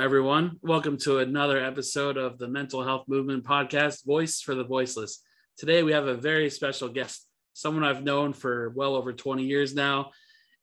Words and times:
Everyone. 0.00 0.56
Welcome 0.62 0.96
to 1.00 1.18
another 1.18 1.62
episode 1.62 2.16
of 2.16 2.38
the 2.38 2.48
Mental 2.48 2.82
Health 2.82 3.04
Movement 3.06 3.44
Podcast, 3.44 4.06
Voice 4.06 4.40
for 4.40 4.54
the 4.54 4.64
Voiceless. 4.64 5.22
Today, 5.58 5.82
we 5.82 5.92
have 5.92 6.06
a 6.06 6.14
very 6.14 6.48
special 6.48 6.88
guest, 6.88 7.26
someone 7.52 7.84
I've 7.84 8.02
known 8.02 8.32
for 8.32 8.70
well 8.70 8.94
over 8.94 9.12
20 9.12 9.42
years 9.44 9.74
now, 9.74 10.12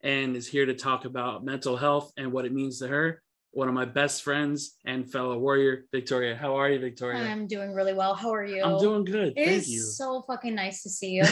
and 0.02 0.34
is 0.34 0.48
here 0.48 0.66
to 0.66 0.74
talk 0.74 1.04
about 1.04 1.44
mental 1.44 1.76
health 1.76 2.10
and 2.16 2.32
what 2.32 2.46
it 2.46 2.52
means 2.52 2.80
to 2.80 2.88
her 2.88 3.22
one 3.52 3.66
of 3.66 3.74
my 3.74 3.86
best 3.86 4.22
friends 4.22 4.76
and 4.84 5.10
fellow 5.10 5.38
warrior, 5.38 5.84
Victoria. 5.90 6.36
How 6.36 6.56
are 6.56 6.68
you, 6.70 6.78
Victoria? 6.78 7.22
I'm 7.22 7.46
doing 7.46 7.72
really 7.72 7.94
well. 7.94 8.14
How 8.14 8.32
are 8.32 8.44
you? 8.44 8.62
I'm 8.62 8.78
doing 8.78 9.04
good. 9.04 9.32
It 9.36 9.46
Thank 9.46 9.68
you. 9.68 9.80
so 9.80 10.22
fucking 10.26 10.54
nice 10.54 10.82
to 10.82 10.90
see 10.90 11.12
you. 11.12 11.22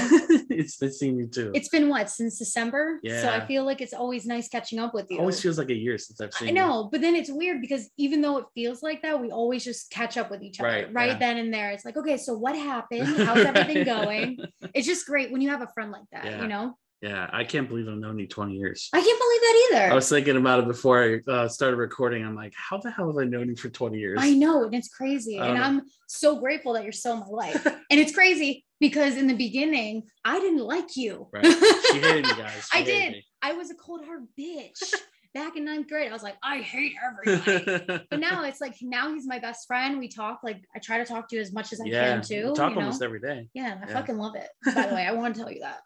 it's 0.50 0.81
nice 0.81 0.98
seeing 0.98 1.19
you 1.19 1.27
too. 1.27 1.53
it's 1.55 1.69
been 1.69 1.89
what 1.89 2.08
since 2.11 2.39
December? 2.39 2.98
Yeah. 3.03 3.20
So 3.20 3.31
I 3.31 3.47
feel 3.47 3.64
like 3.64 3.81
it's 3.81 3.92
always 3.92 4.27
nice 4.27 4.48
catching 4.48 4.78
up 4.78 4.95
with 4.95 5.06
you. 5.11 5.19
always 5.19 5.41
feels 5.41 5.58
like 5.58 5.69
a 5.70 5.75
year 5.75 5.98
since 5.98 6.20
I've 6.20 6.33
seen 6.33 6.48
I 6.48 6.53
know, 6.53 6.89
but 6.91 7.00
then 7.00 7.14
it's 7.14 7.31
weird 7.31 7.61
because 7.61 7.89
even 7.98 8.23
though 8.23 8.39
it 8.39 8.47
feels 8.55 8.83
like 8.83 9.03
that, 9.03 9.20
we 9.20 9.30
always 9.30 9.62
just 9.62 9.91
catch 9.91 10.17
up 10.17 10.30
with 10.30 10.42
each 10.42 10.58
other 10.58 10.69
Right, 10.69 10.92
right, 10.92 11.08
yeah. 11.11 11.19
then 11.19 11.36
and 11.36 11.53
there. 11.53 11.70
It's 11.70 11.84
like, 11.84 11.97
okay, 11.98 12.17
so 12.17 12.34
what 12.36 12.56
happened? 12.56 13.06
you. 13.08 13.25
How's 13.25 13.45
everything 13.45 13.84
going? 13.84 14.39
It's 14.75 14.86
just 14.86 15.06
great 15.06 15.30
when 15.30 15.41
you 15.42 15.51
have 15.51 15.62
a 15.62 15.69
friend 15.75 15.92
like 15.92 16.05
that, 16.12 16.25
Yeah. 16.25 16.42
you 16.42 16.48
know? 16.48 16.77
Yeah, 17.02 17.28
I 17.30 17.44
can't 17.44 17.69
believe 17.69 17.89
I've 17.89 17.98
known 17.98 18.19
you 18.19 18.27
20 18.27 18.55
years. 18.55 18.89
I 18.92 19.00
can't 19.00 19.20
believe 19.20 19.41
that 19.41 19.69
either. 19.70 19.92
I 19.92 19.94
was 19.94 20.08
thinking 20.08 20.36
about 20.36 20.61
it 20.61 20.66
before 20.66 21.02
I 21.02 21.30
uh, 21.30 21.48
started 21.48 21.77
recording. 21.77 22.25
I'm 22.25 22.34
like, 22.34 22.55
how 22.56 22.78
the 22.78 22.91
hell 22.91 23.08
have 23.08 23.19
I 23.19 23.25
known 23.25 23.48
you 23.48 23.56
for 23.56 23.69
20 23.69 23.98
years? 23.98 24.19
I 24.20 24.30
know, 24.30 24.64
and 24.64 24.75
it's 24.75 24.89
crazy. 24.89 25.36
And 25.36 25.55
know. 25.55 25.62
I'm 25.62 25.83
so 26.08 26.41
grateful 26.41 26.72
that 26.72 26.84
you're 26.84 26.92
still 26.92 27.14
in 27.14 27.20
my 27.20 27.27
life. 27.27 27.67
and 27.91 28.00
it's 28.00 28.14
crazy 28.14 28.64
because 28.80 29.17
in 29.17 29.27
the 29.27 29.36
beginning, 29.36 30.05
I 30.24 30.41
didn't 30.41 30.64
like 30.64 30.97
you. 30.97 31.28
Right. 31.33 31.44
She 31.44 31.98
hated 32.00 32.24
me, 32.24 32.33
guys. 32.36 32.69
She 32.72 32.78
I 32.78 32.83
did. 32.83 33.12
me. 33.12 33.27
I 33.42 33.52
was 33.52 33.70
a 33.70 33.74
cold 33.74 34.05
hard 34.06 34.22
bitch 34.39 34.94
back 35.34 35.58
in 35.58 35.67
ninth 35.67 35.89
grade. 35.89 36.08
I 36.08 36.14
was 36.14 36.22
like, 36.22 36.36
I 36.42 36.58
hate 36.58 36.94
everybody. 37.05 38.05
but 38.11 38.20
now 38.20 38.42
it's 38.44 38.62
like 38.62 38.74
now 38.80 39.12
he's 39.12 39.27
my 39.27 39.39
best 39.39 39.67
friend. 39.67 39.98
We 39.98 40.08
talk 40.08 40.41
like 40.42 40.64
I 40.74 40.78
try 40.78 40.97
to 40.97 41.05
talk 41.05 41.28
to 41.28 41.36
you 41.36 41.42
as 41.42 41.52
much 41.52 41.74
as 41.74 41.80
I 41.80 41.84
yeah, 41.84 42.14
can 42.14 42.22
too. 42.22 42.48
we 42.48 42.55
talk 42.55 42.70
you 42.70 42.77
know? 42.77 42.83
almost 42.83 43.02
every 43.02 43.20
day. 43.20 43.48
yeah, 43.52 43.78
I 43.83 43.86
yeah. 43.86 43.92
fucking 43.92 44.17
love 44.17 44.34
it. 44.34 44.48
By 44.74 44.86
the 44.86 44.94
way, 44.94 45.05
I 45.05 45.12
want 45.12 45.34
to 45.34 45.42
tell 45.42 45.52
you 45.52 45.61
that. 45.61 45.80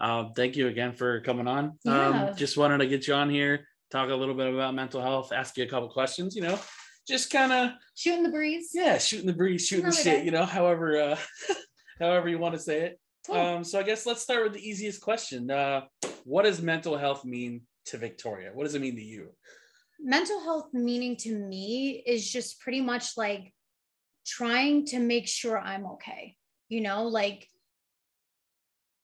Um, 0.00 0.32
thank 0.34 0.56
you 0.56 0.68
again 0.68 0.92
for 0.94 1.20
coming 1.20 1.46
on. 1.46 1.78
Yeah. 1.84 2.28
Um, 2.30 2.36
just 2.36 2.56
wanted 2.56 2.78
to 2.78 2.86
get 2.86 3.06
you 3.06 3.14
on 3.14 3.28
here, 3.28 3.66
talk 3.90 4.08
a 4.08 4.14
little 4.14 4.34
bit 4.34 4.52
about 4.52 4.74
mental 4.74 5.02
health, 5.02 5.32
ask 5.32 5.56
you 5.58 5.64
a 5.64 5.68
couple 5.68 5.88
questions, 5.90 6.34
you 6.34 6.42
know, 6.42 6.58
just 7.06 7.30
kind 7.30 7.52
of, 7.52 7.70
Shooting 7.96 8.22
the 8.22 8.30
breeze. 8.30 8.70
yeah, 8.72 8.96
shooting 8.98 9.26
the 9.26 9.32
breeze, 9.34 9.66
shooting 9.66 9.86
the 9.86 9.92
shit, 9.92 10.04
day. 10.04 10.24
you 10.24 10.30
know, 10.30 10.44
however, 10.46 10.98
uh, 11.00 11.18
however 12.00 12.28
you 12.28 12.38
want 12.38 12.54
to 12.54 12.60
say 12.60 12.80
it. 12.82 13.00
Cool. 13.26 13.36
Um, 13.36 13.64
so 13.64 13.78
I 13.78 13.82
guess 13.82 14.06
let's 14.06 14.22
start 14.22 14.44
with 14.44 14.54
the 14.54 14.66
easiest 14.66 15.02
question. 15.02 15.50
Uh, 15.50 15.82
what 16.24 16.44
does 16.44 16.62
mental 16.62 16.96
health 16.96 17.24
mean 17.26 17.62
to 17.86 17.98
Victoria? 17.98 18.50
What 18.54 18.64
does 18.64 18.74
it 18.74 18.80
mean 18.80 18.96
to 18.96 19.02
you? 19.02 19.28
Mental 20.00 20.40
health 20.40 20.68
meaning 20.72 21.16
to 21.16 21.34
me 21.34 22.02
is 22.06 22.30
just 22.30 22.60
pretty 22.60 22.80
much 22.80 23.18
like 23.18 23.52
trying 24.26 24.86
to 24.86 24.98
make 24.98 25.28
sure 25.28 25.58
I'm 25.58 25.84
okay. 25.86 26.36
You 26.70 26.80
know, 26.80 27.08
like 27.08 27.46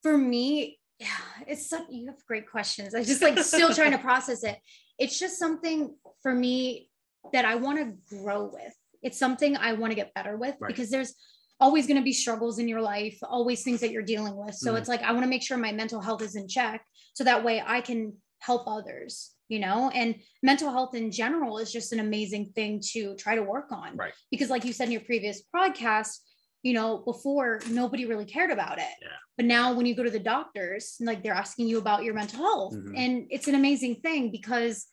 for 0.02 0.16
me, 0.16 0.78
yeah, 0.98 1.08
it's 1.46 1.68
such 1.68 1.82
you 1.90 2.06
have 2.06 2.24
great 2.26 2.50
questions. 2.50 2.94
I 2.94 3.02
just 3.04 3.22
like 3.22 3.38
still 3.40 3.72
trying 3.74 3.92
to 3.92 3.98
process 4.10 4.42
it. 4.44 4.58
It's 4.98 5.18
just 5.18 5.38
something 5.38 5.94
for 6.22 6.32
me 6.34 6.90
that 7.32 7.44
I 7.44 7.56
want 7.56 7.78
to 7.78 8.16
grow 8.16 8.50
with. 8.52 8.74
It's 9.02 9.18
something 9.18 9.56
I 9.56 9.74
want 9.74 9.90
to 9.90 9.94
get 9.94 10.14
better 10.14 10.36
with 10.36 10.56
Right. 10.60 10.68
because 10.68 10.90
there's 10.90 11.14
always 11.60 11.86
going 11.86 11.96
to 11.98 12.02
be 12.04 12.12
struggles 12.12 12.58
in 12.58 12.68
your 12.68 12.80
life, 12.80 13.18
always 13.22 13.62
things 13.62 13.80
that 13.80 13.90
you're 13.90 14.02
dealing 14.02 14.36
with. 14.36 14.54
So 14.54 14.72
Mhm. 14.74 14.78
it's 14.78 14.88
like 14.88 15.02
I 15.02 15.12
want 15.12 15.24
to 15.24 15.28
make 15.28 15.42
sure 15.42 15.56
my 15.56 15.72
mental 15.72 16.00
health 16.00 16.22
is 16.22 16.34
in 16.36 16.48
check 16.48 16.84
so 17.14 17.24
that 17.24 17.44
way 17.44 17.62
I 17.64 17.80
can 17.80 18.14
help 18.40 18.66
others, 18.66 19.34
you 19.48 19.58
know? 19.58 19.90
And 19.94 20.16
mental 20.42 20.70
health 20.70 20.94
in 20.94 21.10
general 21.10 21.58
is 21.58 21.72
just 21.72 21.92
an 21.92 22.00
amazing 22.00 22.52
thing 22.54 22.80
to 22.92 23.14
try 23.16 23.34
to 23.34 23.42
work 23.42 23.72
on. 23.72 23.96
Right. 23.96 24.12
Because 24.30 24.50
like 24.50 24.64
you 24.64 24.72
said 24.72 24.86
in 24.86 24.92
your 24.92 25.00
previous 25.02 25.42
podcast, 25.54 26.18
you 26.66 26.72
know, 26.72 26.98
before 26.98 27.60
nobody 27.70 28.06
really 28.06 28.24
cared 28.24 28.50
about 28.50 28.78
it. 28.78 28.94
Yeah. 29.00 29.08
But 29.36 29.46
now 29.46 29.72
when 29.72 29.86
you 29.86 29.94
go 29.94 30.02
to 30.02 30.10
the 30.10 30.18
doctors, 30.18 30.96
like 30.98 31.22
they're 31.22 31.32
asking 31.32 31.68
you 31.68 31.78
about 31.78 32.02
your 32.02 32.12
mental 32.12 32.40
health. 32.40 32.74
Mhm. 32.74 32.92
And 32.96 33.26
it's 33.30 33.46
an 33.46 33.54
amazing 33.54 34.00
thing 34.06 34.32
because 34.32 34.88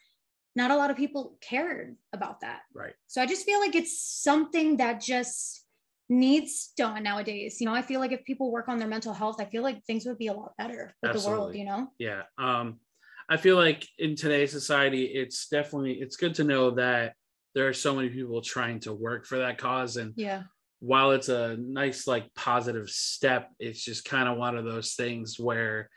not 0.55 0.69
a 0.69 0.75
lot 0.75 0.91
of 0.91 0.97
people 0.97 1.35
cared 1.41 1.95
about 2.17 2.41
that. 2.41 2.61
Right. 2.75 2.93
So 3.07 3.23
I 3.23 3.25
just 3.25 3.43
feel 3.43 3.59
like 3.59 3.73
it's 3.73 3.99
something 3.99 4.77
that 4.77 5.01
just 5.01 5.65
needs 6.09 6.73
done 6.77 7.01
nowadays. 7.01 7.59
You 7.59 7.65
know, 7.65 7.73
I 7.73 7.81
feel 7.81 7.99
like 7.99 8.11
if 8.11 8.23
people 8.23 8.51
work 8.51 8.67
on 8.69 8.77
their 8.77 8.87
mental 8.87 9.13
health, 9.13 9.37
I 9.39 9.45
feel 9.45 9.63
like 9.63 9.83
things 9.83 10.05
would 10.05 10.19
be 10.19 10.27
a 10.27 10.33
lot 10.33 10.51
better 10.59 10.93
with 11.01 11.13
the 11.13 11.27
world, 11.27 11.55
you 11.55 11.65
know? 11.65 11.87
Yeah. 11.97 12.21
Um, 12.37 12.81
I 13.27 13.37
feel 13.37 13.55
like 13.55 13.87
in 13.97 14.15
today's 14.15 14.51
society, 14.51 15.05
it's 15.05 15.47
definitely, 15.49 15.93
it's 15.93 16.17
good 16.17 16.35
to 16.35 16.43
know 16.43 16.69
that 16.71 17.15
there 17.55 17.67
are 17.67 17.73
so 17.73 17.95
many 17.95 18.09
people 18.09 18.41
trying 18.41 18.79
to 18.81 18.93
work 18.93 19.25
for 19.25 19.39
that 19.39 19.57
cause. 19.57 19.97
And 19.97 20.13
Yeah. 20.15 20.43
While 20.83 21.11
it's 21.11 21.29
a 21.29 21.55
nice 21.57 22.07
like 22.07 22.25
positive 22.35 22.89
step 22.89 23.49
it's 23.57 23.81
just 23.81 24.03
kind 24.03 24.27
of 24.27 24.37
one 24.37 24.57
of 24.57 24.65
those 24.65 24.95
things 24.95 25.39
where 25.39 25.89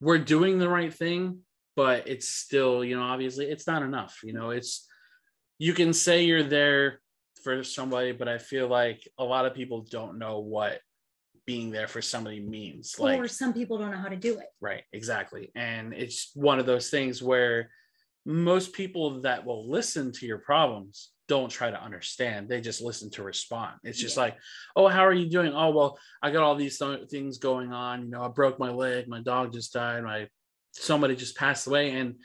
we're 0.00 0.18
doing 0.18 0.56
the 0.56 0.68
right 0.68 0.94
thing 0.94 1.38
but 1.74 2.06
it's 2.06 2.28
still 2.28 2.84
you 2.84 2.96
know 2.96 3.02
obviously 3.02 3.46
it's 3.46 3.66
not 3.66 3.82
enough 3.82 4.20
you 4.22 4.32
know 4.32 4.50
it's 4.50 4.86
you 5.58 5.72
can 5.72 5.92
say 5.92 6.22
you're 6.22 6.44
there 6.44 7.00
for 7.42 7.64
somebody 7.64 8.12
but 8.12 8.28
i 8.28 8.38
feel 8.38 8.68
like 8.68 9.02
a 9.18 9.24
lot 9.24 9.46
of 9.46 9.52
people 9.52 9.84
don't 9.90 10.16
know 10.16 10.38
what 10.38 10.78
being 11.44 11.72
there 11.72 11.88
for 11.88 12.00
somebody 12.00 12.38
means 12.40 12.96
like 12.98 13.20
or 13.20 13.28
some 13.28 13.52
people 13.52 13.78
don't 13.78 13.90
know 13.90 13.98
how 13.98 14.08
to 14.08 14.16
do 14.16 14.38
it. 14.38 14.46
Right, 14.60 14.82
exactly. 14.92 15.50
And 15.54 15.92
it's 15.92 16.30
one 16.34 16.58
of 16.58 16.66
those 16.66 16.88
things 16.88 17.22
where 17.22 17.68
most 18.24 18.72
people 18.72 19.20
that 19.22 19.44
will 19.44 19.68
listen 19.68 20.10
to 20.12 20.26
your 20.26 20.38
problems 20.38 21.10
don't 21.26 21.50
try 21.50 21.70
to 21.70 21.82
understand. 21.82 22.48
They 22.48 22.60
just 22.60 22.82
listen 22.82 23.10
to 23.12 23.22
respond. 23.22 23.74
It's 23.82 23.98
just 23.98 24.16
Yeah. 24.16 24.24
like, 24.24 24.36
oh, 24.76 24.88
how 24.88 25.06
are 25.06 25.12
you 25.12 25.28
doing? 25.30 25.52
Oh, 25.54 25.70
well, 25.70 25.98
I 26.22 26.30
got 26.30 26.42
all 26.42 26.54
these 26.54 26.78
th- 26.78 27.08
things 27.08 27.38
going 27.38 27.72
on. 27.72 28.04
You 28.04 28.10
know, 28.10 28.22
I 28.22 28.28
broke 28.28 28.58
my 28.58 28.70
leg. 28.70 29.08
My 29.08 29.20
dog 29.22 29.52
just 29.52 29.72
died. 29.72 30.04
My 30.04 30.28
somebody 30.72 31.16
just 31.16 31.36
passed 31.36 31.66
away. 31.66 31.92
And 31.92 32.16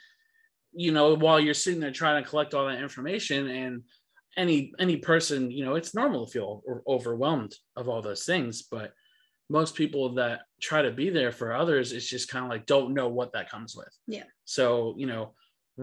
you 0.72 0.92
know, 0.92 1.14
while 1.14 1.40
you're 1.40 1.54
sitting 1.54 1.80
there 1.80 1.90
trying 1.92 2.22
to 2.22 2.28
collect 2.28 2.54
all 2.54 2.66
that 2.66 2.80
information, 2.82 3.48
and 3.48 3.82
any 4.36 4.72
any 4.78 4.96
person, 4.98 5.50
you 5.50 5.64
know, 5.64 5.74
it's 5.74 5.94
normal 5.94 6.26
to 6.26 6.32
feel 6.32 6.62
overwhelmed 6.86 7.54
of 7.76 7.88
all 7.88 8.02
those 8.02 8.24
things, 8.24 8.62
but 8.62 8.92
most 9.48 9.74
people 9.74 10.14
that 10.14 10.42
try 10.60 10.80
to 10.82 10.92
be 10.92 11.10
there 11.10 11.32
for 11.32 11.52
others 11.52 11.90
it's 11.90 12.06
just 12.08 12.28
kind 12.28 12.44
of 12.44 12.48
like 12.52 12.66
don't 12.66 12.94
know 12.94 13.08
what 13.08 13.32
that 13.32 13.50
comes 13.50 13.74
with 13.74 13.88
Yeah. 14.06 14.22
so 14.44 14.94
you 14.96 15.06
know 15.08 15.34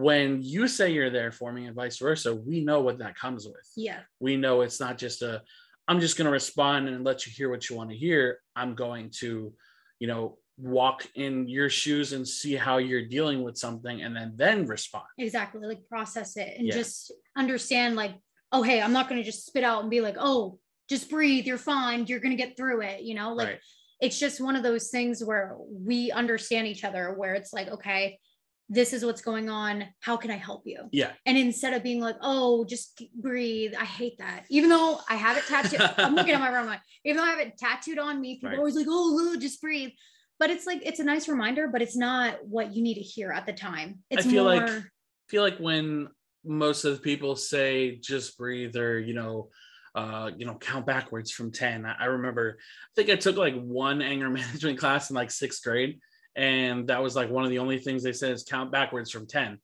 when 0.02 0.44
you 0.44 0.68
say 0.68 0.92
you're 0.92 1.10
there 1.10 1.32
for 1.32 1.52
me 1.52 1.66
and 1.66 1.76
vice 1.76 1.98
versa 1.98 2.34
we 2.36 2.64
know 2.64 2.82
what 2.82 3.00
that 3.00 3.16
comes 3.18 3.48
with 3.48 3.68
Yeah. 3.76 4.02
we 4.20 4.38
know 4.38 4.62
it's 4.62 4.80
not 4.80 4.98
just 5.00 5.24
a 5.24 5.42
i'm 5.88 6.00
just 6.00 6.18
going 6.18 6.26
to 6.26 6.32
respond 6.32 6.88
and 6.88 7.04
let 7.04 7.26
you 7.26 7.32
hear 7.32 7.50
what 7.50 7.68
you 7.68 7.76
want 7.76 7.90
to 7.90 7.96
hear 7.96 8.38
i'm 8.56 8.76
going 8.76 9.10
to 9.22 9.54
you 10.00 10.08
know 10.08 10.38
walk 10.60 11.08
in 11.16 11.48
your 11.48 11.70
shoes 11.70 12.14
and 12.14 12.28
see 12.28 12.56
how 12.56 12.78
you're 12.78 13.08
dealing 13.08 13.42
with 13.44 13.58
something 13.58 14.02
and 14.04 14.16
then 14.16 14.34
then 14.36 14.66
respond 14.66 15.06
Exactly. 15.18 15.62
Like 15.66 15.88
process 15.88 16.36
it 16.38 16.56
and 16.58 16.68
Yeah. 16.68 16.74
just 16.74 17.12
understand, 17.36 17.96
like, 17.96 18.14
oh, 18.52 18.64
hey, 18.64 18.82
I'm 18.82 18.92
not 18.92 19.08
going 19.08 19.22
to 19.22 19.24
just 19.32 19.46
spit 19.46 19.64
out 19.64 19.82
and 19.82 19.92
be 19.92 20.02
like, 20.02 20.16
oh, 20.20 20.58
just 20.90 21.12
breathe. 21.12 21.46
You're 21.46 21.60
fine. 21.60 22.08
You're 22.08 22.20
going 22.20 22.36
to 22.36 22.44
get 22.44 22.58
through 22.58 22.82
it. 22.82 23.02
You 23.04 23.14
know, 23.14 23.34
like 23.34 23.48
right 23.48 23.60
it's 24.00 24.20
just 24.20 24.40
one 24.42 24.56
of 24.56 24.62
those 24.64 24.90
things 24.90 25.24
where 25.24 25.56
we 25.70 26.12
understand 26.12 26.68
each 26.68 26.84
other, 26.84 27.14
where 27.18 27.34
it's 27.34 27.52
like, 27.54 27.68
okay, 27.68 28.20
this 28.70 28.92
is 28.92 29.06
what's 29.06 29.22
going 29.22 29.50
on. 29.50 29.86
How 30.02 30.18
can 30.18 30.30
I 30.30 30.36
help 30.36 30.64
you? 30.66 30.82
yeah 30.92 31.12
And 31.26 31.38
instead 31.38 31.74
of 31.74 31.84
being 31.84 32.02
like, 32.02 32.18
oh, 32.22 32.66
just 32.66 33.02
breathe, 33.16 33.74
I 33.80 33.86
hate 33.86 34.18
that. 34.20 34.44
Even 34.50 34.70
though 34.70 35.00
I 35.10 35.16
have 35.16 35.38
it 35.38 35.46
tattooed, 35.48 35.82
I'm 35.98 36.16
looking 36.16 36.34
at 36.34 36.40
my 36.42 36.52
wrong 36.54 36.68
one. 36.68 36.80
Even 37.06 37.18
though 37.18 37.24
I 37.24 37.30
have 37.30 37.40
it 37.40 37.58
tattooed 37.58 37.98
on 38.00 38.20
me, 38.20 38.36
people 38.36 38.50
Right. 38.50 38.56
are 38.56 38.60
always 38.60 38.76
like, 38.76 38.88
oh, 38.90 39.14
Lou, 39.16 39.40
just 39.40 39.62
breathe. 39.62 39.92
But 40.40 40.50
it's 40.50 40.66
like, 40.68 40.82
it's 40.86 41.00
a 41.00 41.04
nice 41.04 41.28
reminder, 41.28 41.68
but 41.68 41.82
it's 41.82 41.96
not 41.96 42.46
what 42.46 42.74
you 42.76 42.84
need 42.84 42.96
to 42.96 43.02
hear 43.02 43.32
at 43.32 43.46
the 43.46 43.54
time. 43.54 44.00
It's 44.10 44.26
feel 44.26 44.44
more, 44.44 44.56
like- 44.68 44.84
feel 45.30 45.44
like 45.44 45.58
when 45.60 46.10
most 46.46 46.84
of 46.86 46.94
the 46.96 47.02
people 47.02 47.36
say 47.36 47.98
just 48.02 48.38
breathe 48.38 48.76
or 48.78 49.00
you 49.00 49.14
know 49.14 49.50
uh 49.96 50.30
you 50.38 50.46
know 50.46 50.56
count 50.56 50.86
backwards 50.86 51.30
from 51.32 51.52
10 51.52 51.86
i, 51.86 51.96
I 52.00 52.06
remember 52.06 52.58
i 52.60 52.92
think 52.96 53.10
i 53.10 53.16
took 53.18 53.36
like 53.36 53.56
one 53.60 54.02
anger 54.02 54.30
management 54.42 54.78
class 54.78 55.10
in 55.10 55.16
like 55.16 55.30
sixth 55.32 55.62
grade 55.64 56.00
and 56.38 56.88
that 56.88 57.04
was 57.04 57.16
like 57.16 57.30
one 57.30 57.44
of 57.44 57.50
the 57.50 57.60
only 57.60 57.78
things 57.78 58.04
they 58.04 58.14
said 58.14 58.32
is 58.32 58.44
count 58.44 58.72
backwards 58.72 59.12
from 59.12 59.28
10 59.28 59.60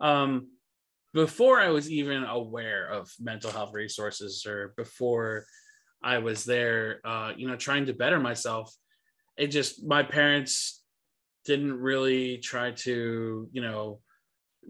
um, 0.00 0.48
before 1.14 1.60
i 1.60 1.68
was 1.68 1.90
even 1.90 2.24
aware 2.24 2.88
of 2.88 3.10
mental 3.20 3.50
health 3.50 3.72
resources 3.72 4.44
or 4.46 4.74
before 4.76 5.44
i 6.02 6.18
was 6.18 6.44
there 6.44 7.00
uh, 7.04 7.32
you 7.36 7.48
know 7.48 7.56
trying 7.56 7.86
to 7.86 7.94
better 7.94 8.20
myself 8.20 8.74
it 9.38 9.46
just 9.46 9.86
my 9.86 10.02
parents 10.02 10.82
didn't 11.44 11.80
really 11.80 12.38
try 12.38 12.72
to 12.72 13.48
you 13.52 13.62
know 13.62 14.00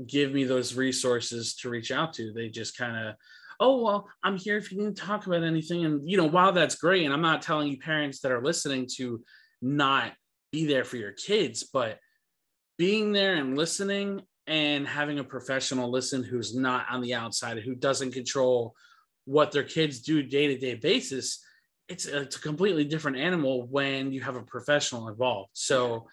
give 0.06 0.32
me 0.32 0.44
those 0.44 0.74
resources 0.74 1.56
to 1.56 1.68
reach 1.68 1.90
out 1.90 2.12
to. 2.14 2.32
They 2.32 2.48
just 2.48 2.76
kind 2.76 3.08
of 3.08 3.14
oh 3.60 3.82
well 3.82 4.08
i'm 4.22 4.36
here 4.36 4.56
if 4.56 4.70
you 4.70 4.78
need 4.78 4.94
to 4.94 5.02
talk 5.02 5.26
about 5.26 5.42
anything. 5.42 5.84
And 5.84 6.08
you 6.08 6.16
know 6.16 6.26
while 6.26 6.52
that's 6.52 6.76
great 6.76 7.04
and 7.04 7.12
i'm 7.12 7.22
not 7.22 7.42
telling 7.42 7.68
you 7.68 7.78
parents 7.78 8.20
that 8.20 8.30
are 8.30 8.42
listening 8.42 8.86
to 8.96 9.22
not 9.60 10.12
be 10.52 10.66
there 10.66 10.84
for 10.84 10.96
your 10.96 11.12
kids 11.12 11.64
but 11.72 11.98
being 12.78 13.12
there 13.12 13.34
and 13.34 13.56
listening 13.56 14.22
and 14.46 14.86
having 14.86 15.18
a 15.18 15.24
professional 15.24 15.90
listen 15.90 16.22
who's 16.22 16.56
not 16.56 16.86
on 16.90 17.00
the 17.00 17.14
outside 17.14 17.58
who 17.58 17.74
doesn't 17.74 18.12
control 18.12 18.74
what 19.24 19.52
their 19.52 19.64
kids 19.64 20.00
do 20.00 20.22
day 20.22 20.46
to 20.46 20.58
day 20.58 20.74
basis 20.74 21.44
it's 21.88 22.06
a, 22.06 22.22
it's 22.22 22.36
a 22.36 22.40
completely 22.40 22.84
different 22.84 23.16
animal 23.16 23.66
when 23.68 24.12
you 24.12 24.20
have 24.20 24.36
a 24.36 24.42
professional 24.42 25.08
involved 25.08 25.50
so 25.52 26.06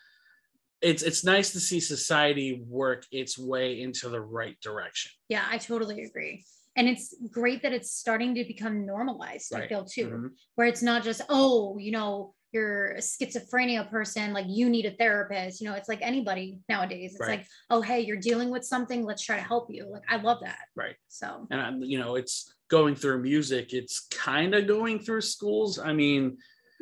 it's 0.81 1.01
it's 1.01 1.23
nice 1.23 1.51
to 1.51 1.59
see 1.59 1.79
society 1.79 2.63
work 2.67 3.05
its 3.11 3.37
way 3.37 3.81
into 3.81 4.09
the 4.09 4.19
right 4.19 4.59
direction 4.61 5.11
yeah 5.29 5.45
i 5.49 5.57
totally 5.57 6.03
agree 6.03 6.43
and 6.75 6.89
it's 6.89 7.15
great 7.31 7.61
that 7.61 7.71
it's 7.71 7.93
starting 7.93 8.35
to 8.35 8.43
become 8.43 8.85
normalized 8.85 9.51
right. 9.53 9.63
i 9.63 9.67
feel 9.67 9.85
too 9.85 10.07
mm-hmm. 10.07 10.27
where 10.55 10.67
it's 10.67 10.81
not 10.81 11.03
just 11.03 11.21
oh 11.29 11.77
you 11.77 11.91
know 11.91 12.33
you're 12.55 12.91
a 12.93 12.99
schizophrenia 12.99 13.87
person 13.91 14.33
like 14.33 14.45
you 14.47 14.69
need 14.69 14.85
a 14.85 14.91
therapist 14.91 15.61
you 15.61 15.67
know 15.67 15.75
it's 15.75 15.89
like 15.89 16.01
anybody 16.01 16.57
nowadays 16.69 17.11
it's 17.11 17.19
right. 17.19 17.39
like 17.39 17.47
oh 17.69 17.81
hey 17.81 17.99
you're 17.99 18.17
dealing 18.17 18.49
with 18.49 18.63
something 18.63 19.03
let's 19.03 19.21
try 19.21 19.35
to 19.35 19.43
help 19.43 19.67
you 19.69 19.85
like 19.91 20.03
i 20.09 20.15
love 20.15 20.39
that 20.41 20.59
right 20.75 20.95
so 21.09 21.45
and 21.51 21.61
I, 21.61 21.71
you 21.85 21.99
know 21.99 22.15
it's 22.15 22.53
going 22.69 22.95
through 22.95 23.21
music 23.21 23.73
it's 23.73 24.07
kind 24.09 24.55
of 24.55 24.67
going 24.67 24.99
through 24.99 25.21
schools 25.21 25.77
i 25.77 25.91
mean 25.91 26.37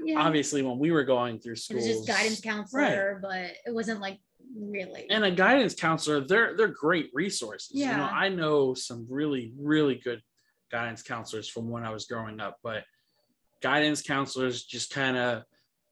yeah. 0.05 0.19
obviously 0.19 0.61
when 0.61 0.79
we 0.79 0.91
were 0.91 1.03
going 1.03 1.39
through 1.39 1.55
school, 1.55 1.77
it 1.77 1.81
was 1.81 1.87
just 1.87 2.07
guidance 2.07 2.41
counselor, 2.41 3.13
right. 3.13 3.21
but 3.21 3.57
it 3.65 3.73
wasn't 3.73 4.01
like 4.01 4.19
really. 4.55 5.09
And 5.09 5.23
a 5.23 5.31
guidance 5.31 5.75
counselor, 5.75 6.21
they're 6.21 6.55
they're 6.55 6.67
great 6.67 7.09
resources. 7.13 7.71
Yeah. 7.73 7.91
You 7.91 7.97
know, 7.97 8.03
I 8.03 8.29
know 8.29 8.73
some 8.73 9.05
really 9.09 9.53
really 9.57 9.95
good 9.95 10.21
guidance 10.71 11.03
counselors 11.03 11.47
from 11.47 11.69
when 11.69 11.83
I 11.83 11.91
was 11.91 12.05
growing 12.05 12.39
up, 12.39 12.57
but 12.63 12.83
guidance 13.61 14.01
counselors 14.01 14.63
just 14.63 14.91
kind 14.91 15.17
of 15.17 15.43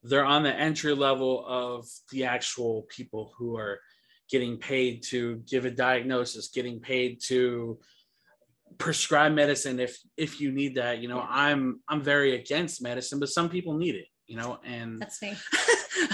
they're 0.02 0.24
on 0.24 0.42
the 0.42 0.54
entry 0.54 0.94
level 0.94 1.44
of 1.46 1.86
the 2.10 2.24
actual 2.24 2.86
people 2.88 3.32
who 3.38 3.56
are 3.56 3.80
getting 4.30 4.56
paid 4.56 5.02
to 5.04 5.42
give 5.48 5.64
a 5.64 5.70
diagnosis, 5.70 6.48
getting 6.48 6.80
paid 6.80 7.20
to 7.24 7.78
prescribe 8.78 9.32
medicine 9.32 9.78
if 9.78 9.98
if 10.16 10.40
you 10.40 10.50
need 10.50 10.76
that. 10.76 10.98
You 10.98 11.08
know 11.08 11.24
i'm 11.28 11.80
i'm 11.88 12.02
very 12.02 12.34
against 12.34 12.82
medicine 12.82 13.20
but 13.20 13.28
some 13.28 13.48
people 13.48 13.74
need 13.74 13.94
it 13.94 14.06
you 14.26 14.36
know 14.36 14.58
and 14.64 15.00
that's 15.00 15.20
me. 15.22 15.34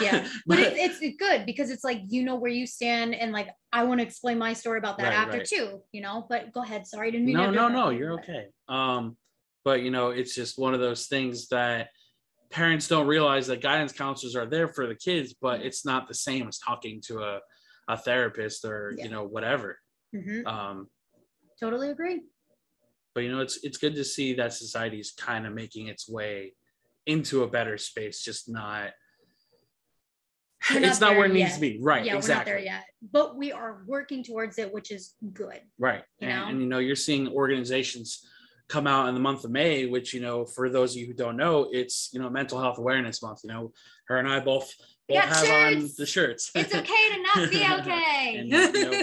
Yeah. 0.01 0.29
But, 0.47 0.57
but 0.57 0.59
it, 0.59 0.77
it's 0.77 1.17
good 1.19 1.47
because 1.47 1.71
it's 1.71 1.83
like 1.83 2.03
you 2.09 2.23
know 2.23 2.37
where 2.37 2.51
you 2.51 2.67
stand 2.67 3.15
and 3.15 3.33
like 3.33 3.49
i 3.73 3.85
want 3.85 4.01
to 4.01 4.07
explain 4.07 4.39
my 4.39 4.53
story 4.53 4.79
about 4.79 4.99
that 4.99 5.05
right, 5.05 5.15
after 5.15 5.39
right. 5.39 5.47
too 5.47 5.81
you 5.93 6.03
know 6.03 6.27
but 6.29 6.53
go 6.53 6.63
ahead. 6.63 6.87
Sorry 6.87 7.11
didn't 7.11 7.27
mean 7.27 7.37
no 7.37 7.51
no 7.51 7.69
no 7.69 7.91
you're 7.91 8.15
okay. 8.15 8.47
Um 8.69 9.17
but 9.65 9.83
you 9.83 9.91
know 9.91 10.11
it's 10.11 10.35
just 10.35 10.59
one 10.59 10.75
of 10.75 10.81
those 10.81 11.07
things 11.07 11.49
that 11.49 11.89
parents 12.51 12.89
don't 12.89 13.07
realize 13.07 13.47
that 13.47 13.61
guidance 13.61 13.93
counselors 13.93 14.35
are 14.35 14.47
there 14.47 14.69
for 14.69 14.87
the 14.87 14.95
kids 14.95 15.35
but 15.41 15.59
mm-hmm. 15.59 15.67
it's 15.67 15.85
not 15.85 16.09
the 16.09 16.15
same 16.15 16.49
as 16.49 16.59
talking 16.59 17.01
to 17.07 17.21
a, 17.21 17.41
a 17.89 17.97
therapist 17.97 18.65
or 18.65 18.95
yeah. 18.97 19.05
you 19.05 19.11
know 19.11 19.25
whatever 19.25 19.79
mm-hmm. 20.15 20.47
um 20.47 20.89
totally 21.61 21.91
agree 21.91 22.21
but 23.15 23.25
you 23.25 23.33
know 23.33 23.41
it's 23.41 23.63
it's 23.65 23.79
good 23.79 23.95
to 23.95 24.05
see 24.05 24.35
that 24.35 24.53
society 24.53 25.01
is 25.01 25.11
kind 25.13 25.47
of 25.47 25.53
making 25.53 25.89
its 25.89 26.09
way 26.09 26.55
into 27.07 27.43
a 27.43 27.49
better 27.49 27.77
space 27.79 28.23
just 28.23 28.49
not 28.49 28.91
we're 30.71 30.83
it's 30.83 31.01
not, 31.01 31.11
not 31.11 31.17
where 31.17 31.27
it 31.27 31.33
needs 31.33 31.55
to 31.55 31.61
be 31.61 31.79
right 31.83 32.05
yeah 32.05 32.17
exactly. 32.17 32.53
we're 32.53 32.59
not 32.59 32.65
there 32.65 32.75
yet 32.75 32.85
but 33.13 33.37
we 33.37 33.53
are 33.53 33.83
working 33.87 34.23
towards 34.23 34.59
it 34.59 34.73
which 34.73 34.91
is 34.91 35.15
good 35.33 35.61
right 35.79 36.03
you 36.21 36.29
and, 36.29 36.39
know? 36.39 36.49
and 36.49 36.61
you 36.63 36.69
know 36.69 36.79
you're 36.79 36.97
seeing 36.97 37.29
organizations 37.29 38.27
come 38.69 38.87
out 38.87 39.09
in 39.09 39.15
the 39.15 39.21
month 39.21 39.45
of 39.45 39.51
may 39.51 39.87
which 39.87 40.13
you 40.13 40.21
know 40.21 40.45
for 40.45 40.69
those 40.69 40.95
of 40.95 41.01
you 41.01 41.07
who 41.07 41.15
don't 41.15 41.37
know 41.37 41.69
it's 41.73 42.11
you 42.13 42.21
know 42.21 42.29
mental 42.29 42.61
health 42.61 42.79
awareness 42.79 43.23
month 43.23 43.41
you 43.43 43.51
know 43.51 43.73
her 44.07 44.19
and 44.19 44.29
i 44.29 44.39
both 44.39 44.73
both 45.09 45.19
have 45.19 45.47
shirts. 45.47 45.77
on 45.77 45.91
the 45.97 46.07
shirts 46.07 46.51
it's 46.55 46.75
okay 46.75 47.09
to 47.11 47.23
not 47.23 47.51
be 47.51 47.57
okay 47.81 48.37
and, 48.39 48.51
you 48.51 48.91
know, 48.91 49.03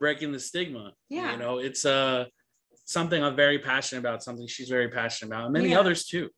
breaking 0.00 0.32
the 0.32 0.40
stigma 0.40 0.92
yeah 1.08 1.32
you 1.32 1.38
know 1.38 1.58
it's 1.58 1.84
uh 1.84 2.24
something 2.88 3.22
I'm 3.22 3.36
very 3.36 3.58
passionate 3.58 4.00
about, 4.00 4.22
something 4.22 4.46
she's 4.46 4.70
very 4.70 4.88
passionate 4.88 5.28
about, 5.28 5.44
and 5.44 5.52
many 5.52 5.70
yeah. 5.70 5.78
others 5.78 6.06
too. 6.06 6.30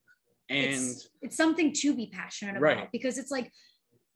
And 0.48 0.66
it's, 0.66 1.08
it's, 1.22 1.36
something 1.36 1.72
to 1.72 1.94
be 1.94 2.10
passionate 2.12 2.56
about 2.56 2.62
right. 2.62 2.88
because 2.90 3.18
it's 3.18 3.30
like 3.30 3.52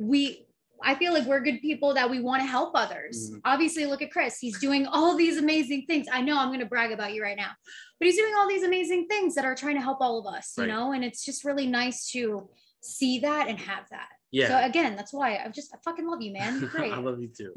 we 0.00 0.48
I 0.84 0.94
feel 0.94 1.12
like 1.12 1.24
we're 1.26 1.40
good 1.40 1.60
people 1.60 1.94
that 1.94 2.08
we 2.08 2.20
want 2.20 2.42
to 2.42 2.46
help 2.46 2.72
others. 2.74 3.30
Mm-hmm. 3.30 3.38
Obviously, 3.44 3.86
look 3.86 4.02
at 4.02 4.10
Chris. 4.10 4.38
He's 4.38 4.58
doing 4.58 4.86
all 4.86 5.16
these 5.16 5.38
amazing 5.38 5.86
things. 5.86 6.06
I 6.12 6.20
know 6.20 6.38
I'm 6.38 6.48
going 6.48 6.60
to 6.60 6.66
brag 6.66 6.92
about 6.92 7.14
you 7.14 7.22
right 7.22 7.36
now, 7.36 7.50
but 7.98 8.06
he's 8.06 8.16
doing 8.16 8.34
all 8.38 8.48
these 8.48 8.62
amazing 8.62 9.06
things 9.08 9.34
that 9.34 9.44
are 9.44 9.54
trying 9.54 9.76
to 9.76 9.80
help 9.80 9.98
all 10.00 10.18
of 10.18 10.32
us, 10.32 10.54
right. 10.56 10.66
you 10.66 10.72
know? 10.72 10.92
And 10.92 11.04
it's 11.04 11.24
just 11.24 11.44
really 11.44 11.66
nice 11.66 12.10
to 12.10 12.48
see 12.82 13.20
that 13.20 13.48
and 13.48 13.58
have 13.58 13.88
that. 13.90 14.08
Yeah. 14.30 14.48
So 14.48 14.66
again, 14.66 14.96
that's 14.96 15.12
why 15.12 15.36
I 15.36 15.48
just 15.48 15.72
I 15.72 15.78
fucking 15.84 16.06
love 16.06 16.20
you, 16.20 16.32
man. 16.32 16.60
great. 16.72 16.92
I 16.92 16.98
love 16.98 17.18
you 17.20 17.28
too. 17.28 17.52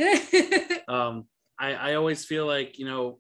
um, 0.88 1.25
I, 1.59 1.73
I 1.73 1.94
always 1.95 2.23
feel 2.23 2.45
like, 2.45 2.77
you 2.77 2.85
know, 2.85 3.19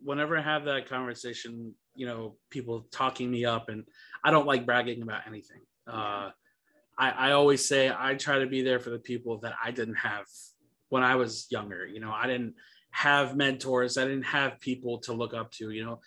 whenever 0.00 0.36
I 0.36 0.42
have 0.42 0.64
that 0.64 0.88
conversation, 0.88 1.74
you 1.94 2.06
know, 2.06 2.36
people 2.50 2.86
talking 2.90 3.30
me 3.30 3.44
up, 3.44 3.68
and 3.68 3.84
I 4.24 4.30
don't 4.30 4.46
like 4.46 4.66
bragging 4.66 5.02
about 5.02 5.26
anything. 5.26 5.60
Uh, 5.86 6.30
I, 6.98 7.10
I 7.10 7.32
always 7.32 7.66
say 7.66 7.92
I 7.96 8.14
try 8.14 8.38
to 8.38 8.46
be 8.46 8.62
there 8.62 8.78
for 8.78 8.90
the 8.90 8.98
people 8.98 9.38
that 9.38 9.54
I 9.62 9.70
didn't 9.70 9.96
have 9.96 10.26
when 10.88 11.02
I 11.02 11.16
was 11.16 11.46
younger. 11.50 11.86
You 11.86 12.00
know, 12.00 12.12
I 12.12 12.26
didn't 12.26 12.54
have 12.90 13.36
mentors, 13.36 13.98
I 13.98 14.04
didn't 14.04 14.24
have 14.24 14.60
people 14.60 14.98
to 15.00 15.12
look 15.12 15.34
up 15.34 15.50
to. 15.52 15.70
You 15.70 15.84
know, 15.84 16.00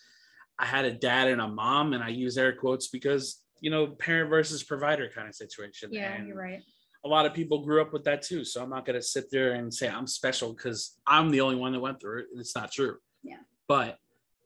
I 0.57 0.65
had 0.65 0.85
a 0.85 0.91
dad 0.91 1.27
and 1.27 1.41
a 1.41 1.47
mom, 1.47 1.93
and 1.93 2.03
I 2.03 2.09
use 2.09 2.37
air 2.37 2.53
quotes 2.53 2.87
because 2.87 3.41
you 3.61 3.71
know, 3.71 3.87
parent 3.87 4.29
versus 4.29 4.63
provider 4.63 5.09
kind 5.13 5.27
of 5.27 5.35
situation. 5.35 5.89
Yeah, 5.91 6.13
and 6.13 6.27
you're 6.27 6.37
right. 6.37 6.61
A 7.05 7.07
lot 7.07 7.25
of 7.25 7.33
people 7.33 7.63
grew 7.63 7.81
up 7.81 7.93
with 7.93 8.03
that 8.05 8.21
too. 8.21 8.43
So 8.43 8.61
I'm 8.61 8.69
not 8.69 8.85
going 8.85 8.95
to 8.95 9.01
sit 9.01 9.31
there 9.31 9.53
and 9.53 9.73
say 9.73 9.87
I'm 9.87 10.07
special 10.07 10.53
because 10.53 10.97
I'm 11.05 11.31
the 11.31 11.41
only 11.41 11.55
one 11.55 11.71
that 11.71 11.79
went 11.79 12.01
through 12.01 12.21
it. 12.21 12.25
It's 12.35 12.55
not 12.55 12.71
true. 12.71 12.97
Yeah. 13.23 13.37
But, 13.67 13.97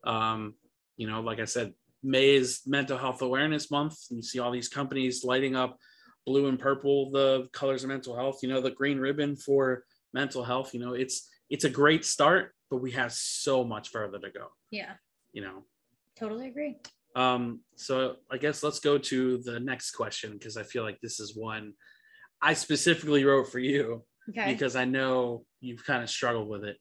um, 0.04 0.54
you 0.96 1.08
know, 1.08 1.20
like 1.20 1.40
I 1.40 1.46
said, 1.46 1.72
May 2.02 2.34
is 2.34 2.60
Mental 2.66 2.98
Health 2.98 3.22
Awareness 3.22 3.70
Month. 3.70 3.96
And 4.10 4.18
You 4.18 4.22
see 4.22 4.38
all 4.38 4.50
these 4.50 4.68
companies 4.68 5.24
lighting 5.24 5.56
up 5.56 5.78
blue 6.26 6.48
and 6.48 6.58
purple, 6.58 7.10
the 7.10 7.48
colors 7.52 7.84
of 7.84 7.88
mental 7.88 8.16
health. 8.16 8.40
You 8.42 8.48
know, 8.48 8.60
the 8.60 8.70
green 8.70 8.98
ribbon 8.98 9.36
for 9.36 9.84
mental 10.12 10.44
health. 10.44 10.74
You 10.74 10.80
know, 10.80 10.94
it's 10.94 11.28
it's 11.50 11.64
a 11.64 11.70
great 11.70 12.04
start, 12.04 12.54
but 12.70 12.78
we 12.78 12.92
have 12.92 13.12
so 13.12 13.64
much 13.64 13.90
further 13.90 14.18
to 14.18 14.30
go. 14.30 14.46
Yeah. 14.70 14.92
You 15.32 15.42
know. 15.42 15.64
Totally 16.16 16.48
agree. 16.48 16.76
Um, 17.14 17.60
so 17.76 18.16
I 18.30 18.38
guess 18.38 18.62
let's 18.62 18.80
go 18.80 18.96
to 18.96 19.38
the 19.38 19.60
next 19.60 19.90
question 19.92 20.32
because 20.32 20.56
I 20.56 20.62
feel 20.62 20.82
like 20.82 20.98
this 21.02 21.20
is 21.20 21.36
one 21.36 21.74
I 22.42 22.54
specifically 22.54 23.24
wrote 23.24 23.50
for 23.52 23.60
you 23.60 24.04
okay. 24.28 24.52
because 24.52 24.74
I 24.74 24.84
know 24.84 25.44
you've 25.60 25.86
kind 25.86 26.02
of 26.02 26.10
struggled 26.10 26.48
with 26.48 26.64
it. 26.64 26.76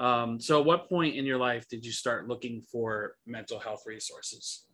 Um, 0.00 0.40
so, 0.40 0.58
at 0.58 0.66
what 0.66 0.88
point 0.88 1.16
in 1.16 1.26
your 1.26 1.36
life 1.36 1.68
did 1.68 1.84
you 1.84 1.92
start 1.92 2.26
looking 2.26 2.62
for 2.72 3.14
mental 3.26 3.58
health 3.58 3.82
resources? 3.86 4.64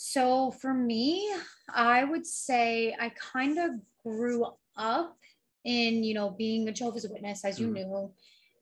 So, 0.00 0.52
for 0.52 0.72
me, 0.72 1.28
I 1.74 2.04
would 2.04 2.24
say 2.24 2.94
I 3.00 3.08
kind 3.08 3.58
of 3.58 3.70
grew 4.04 4.46
up 4.76 5.18
in, 5.64 6.04
you 6.04 6.14
know, 6.14 6.30
being 6.30 6.68
a 6.68 6.72
Jehovah's 6.72 7.08
Witness, 7.10 7.44
as 7.44 7.58
you 7.58 7.66
mm. 7.66 7.72
knew. 7.72 8.12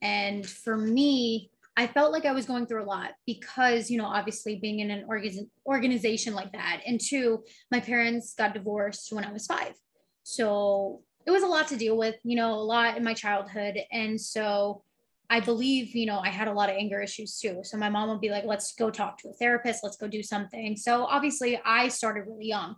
And 0.00 0.46
for 0.46 0.78
me, 0.78 1.50
I 1.76 1.88
felt 1.88 2.10
like 2.10 2.24
I 2.24 2.32
was 2.32 2.46
going 2.46 2.64
through 2.64 2.84
a 2.84 2.88
lot 2.88 3.10
because, 3.26 3.90
you 3.90 3.98
know, 3.98 4.06
obviously 4.06 4.56
being 4.56 4.80
in 4.80 4.90
an 4.90 5.04
organ- 5.06 5.50
organization 5.66 6.32
like 6.32 6.52
that. 6.52 6.80
And 6.86 6.98
two, 6.98 7.44
my 7.70 7.80
parents 7.80 8.32
got 8.32 8.54
divorced 8.54 9.12
when 9.12 9.22
I 9.22 9.30
was 9.30 9.44
five. 9.44 9.74
So 10.22 11.02
it 11.26 11.32
was 11.32 11.42
a 11.42 11.48
lot 11.48 11.68
to 11.68 11.76
deal 11.76 11.98
with, 11.98 12.14
you 12.24 12.36
know, 12.36 12.54
a 12.54 12.64
lot 12.64 12.96
in 12.96 13.04
my 13.04 13.12
childhood. 13.12 13.76
And 13.92 14.18
so 14.18 14.84
I 15.28 15.40
believe, 15.40 15.94
you 15.94 16.06
know, 16.06 16.18
I 16.18 16.28
had 16.28 16.48
a 16.48 16.52
lot 16.52 16.70
of 16.70 16.76
anger 16.76 17.00
issues 17.00 17.38
too. 17.38 17.60
So 17.62 17.76
my 17.76 17.88
mom 17.88 18.08
would 18.10 18.20
be 18.20 18.30
like, 18.30 18.44
let's 18.44 18.74
go 18.74 18.90
talk 18.90 19.18
to 19.18 19.28
a 19.28 19.32
therapist, 19.32 19.82
let's 19.82 19.96
go 19.96 20.06
do 20.06 20.22
something. 20.22 20.76
So 20.76 21.04
obviously, 21.04 21.60
I 21.64 21.88
started 21.88 22.24
really 22.26 22.46
young. 22.46 22.76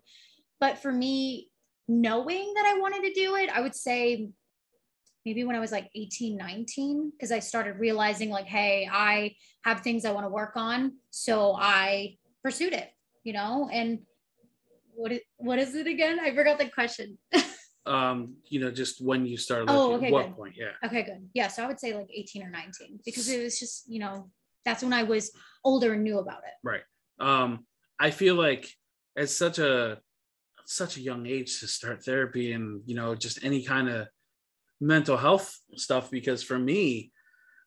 But 0.61 0.79
for 0.79 0.93
me, 0.93 1.51
knowing 1.87 2.53
that 2.55 2.67
I 2.67 2.79
wanted 2.81 3.03
to 3.03 3.13
do 3.15 3.37
it, 3.37 3.51
I 3.51 3.61
would 3.61 3.75
say 3.75 4.29
maybe 5.25 5.45
when 5.45 5.57
I 5.57 5.61
was 5.61 5.73
like 5.73 5.91
18, 5.95 6.37
19, 6.37 7.11
because 7.11 7.33
I 7.33 7.39
started 7.39 7.79
realizing, 7.79 8.31
like, 8.31 8.47
hey, 8.47 8.89
I 8.91 9.35
have 9.65 9.81
things 9.81 10.05
I 10.05 10.13
want 10.13 10.25
to 10.25 10.31
work 10.31 10.53
on. 10.57 10.95
So 11.11 11.55
I 11.55 12.17
pursued 12.43 12.73
it, 12.73 12.91
you 13.25 13.33
know, 13.33 13.69
and 13.71 14.01
what 14.95 15.13
is, 15.13 15.21
what 15.37 15.59
is 15.59 15.75
it 15.75 15.87
again? 15.87 16.19
I 16.19 16.35
forgot 16.35 16.59
the 16.59 16.69
question. 16.71 17.19
um, 17.87 18.37
you 18.47 18.61
know, 18.61 18.71
just 18.71 19.05
when 19.05 19.27
you 19.27 19.37
started 19.37 19.71
Oh, 19.71 19.95
okay, 19.95 20.11
what 20.11 20.27
good. 20.27 20.37
point? 20.37 20.55
Yeah. 20.57 20.73
Okay, 20.85 21.03
good. 21.03 21.29
Yeah, 21.35 21.49
so 21.49 21.65
I 21.65 21.67
would 21.67 21.81
say 21.81 21.95
like 21.95 22.09
18 22.13 22.43
or 22.43 22.51
19 22.51 23.01
because 23.05 23.29
it 23.29 23.43
was 23.43 23.59
just, 23.59 23.89
you 23.89 23.99
know, 23.99 24.31
that's 24.65 24.83
when 24.83 24.93
I 24.93 25.03
was 25.05 25.31
older 25.65 25.95
and 25.95 26.03
knew 26.05 26.19
about 26.19 26.43
it. 26.45 26.55
Right. 26.63 26.83
Um 27.21 27.67
i 28.01 28.11
feel 28.11 28.37
like 28.37 28.69
at 29.17 29.29
such 29.29 29.59
a 29.59 29.99
such 30.67 30.97
a 30.97 31.01
young 31.01 31.27
age 31.27 31.59
to 31.61 31.67
start 31.67 32.05
therapy 32.05 32.53
and 32.53 32.83
you 32.87 32.95
know 32.95 33.15
just 33.15 33.43
any 33.43 33.65
kind 33.65 33.89
of 33.89 34.07
mental 34.81 35.17
health 35.17 35.59
stuff 35.75 36.11
because 36.11 36.43
for 36.43 36.59
me 36.59 37.11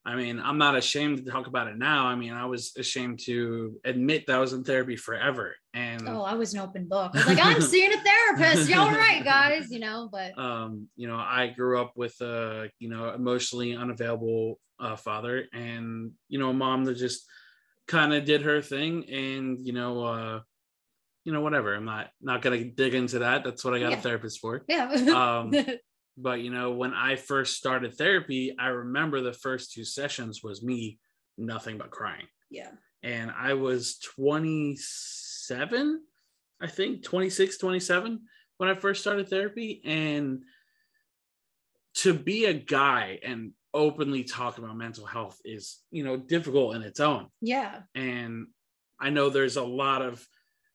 i 0.06 0.16
mean 0.16 0.40
i'm 0.40 0.58
not 0.58 0.76
ashamed 0.76 1.18
to 1.24 1.32
talk 1.32 1.48
about 1.48 1.68
it 1.68 1.78
now 1.78 2.06
i 2.08 2.16
mean 2.16 2.34
i 2.34 2.46
was 2.46 2.74
ashamed 2.78 3.20
to 3.20 3.80
admit 3.86 4.26
that 4.28 4.36
i 4.36 4.40
was 4.40 4.54
in 4.54 4.64
therapy 4.64 4.96
forever 4.96 5.56
and 5.74 6.08
Oh, 6.10 6.24
I 6.24 6.34
was 6.34 6.54
an 6.54 6.60
open 6.60 6.86
book. 6.90 7.12
I 7.16 7.20
was 7.20 7.28
like, 7.28 7.40
I'm 7.46 7.62
seeing 7.62 7.94
a 7.94 7.98
therapist. 7.98 8.70
Y'all 8.70 8.92
right, 8.92 9.24
guys, 9.24 9.72
you 9.72 9.80
know, 9.80 10.10
but 10.12 10.38
um 10.38 10.90
you 10.98 11.08
know 11.08 11.16
i 11.16 11.48
grew 11.48 11.80
up 11.80 11.94
with 11.96 12.20
a 12.22 12.70
you 12.80 12.90
know 12.90 13.14
emotionally 13.14 13.76
unavailable 13.76 14.60
uh, 14.80 14.96
father 14.98 15.46
and 15.54 16.12
you 16.28 16.40
know 16.40 16.52
mom 16.52 16.84
that 16.86 16.96
just 16.96 17.26
kind 17.88 18.14
of 18.14 18.26
did 18.26 18.42
her 18.42 18.62
thing 18.62 19.08
and 19.10 19.60
you 19.66 19.74
know 19.74 20.04
uh 20.04 20.40
you 21.24 21.32
know 21.32 21.42
whatever 21.42 21.76
i'm 21.76 21.86
not 21.86 22.10
not 22.22 22.42
gonna 22.42 22.64
dig 22.64 22.94
into 22.96 23.20
that 23.20 23.44
that's 23.44 23.64
what 23.64 23.74
i 23.76 23.80
got 23.80 23.92
Yeah. 23.92 23.98
a 23.98 24.02
therapist 24.02 24.40
for 24.40 24.64
yeah. 24.68 24.90
um 25.14 25.52
but 26.18 26.42
you 26.42 26.52
know 26.52 26.72
when 26.72 26.94
i 26.94 27.16
first 27.16 27.56
started 27.58 27.94
therapy 27.96 28.56
i 28.60 28.68
remember 28.68 29.22
the 29.22 29.34
first 29.34 29.74
two 29.74 29.86
sessions 29.86 30.42
was 30.44 30.64
me 30.64 31.00
nothing 31.38 31.78
but 31.78 31.92
crying 31.92 32.28
yeah. 32.50 32.70
and 33.04 33.32
i 33.38 33.54
was 33.54 33.98
27 34.00 36.02
i 36.62 36.68
think 36.68 37.04
26 37.04 37.58
27 37.58 38.20
when 38.58 38.70
i 38.70 38.74
first 38.74 39.02
started 39.02 39.30
therapy 39.30 39.82
and 39.86 40.44
to 41.94 42.14
be 42.14 42.46
a 42.46 42.54
guy 42.54 43.20
and 43.24 43.52
openly 43.74 44.24
talk 44.24 44.58
about 44.58 44.78
mental 44.78 45.06
health 45.06 45.40
is 45.46 45.80
you 45.92 46.04
know 46.04 46.18
difficult 46.18 46.76
in 46.76 46.82
its 46.82 47.00
own 47.00 47.28
Yeah. 47.42 47.82
and 47.96 48.48
i 49.00 49.10
know 49.10 49.30
there's 49.30 49.58
a 49.58 49.64
lot 49.64 50.02
of 50.02 50.26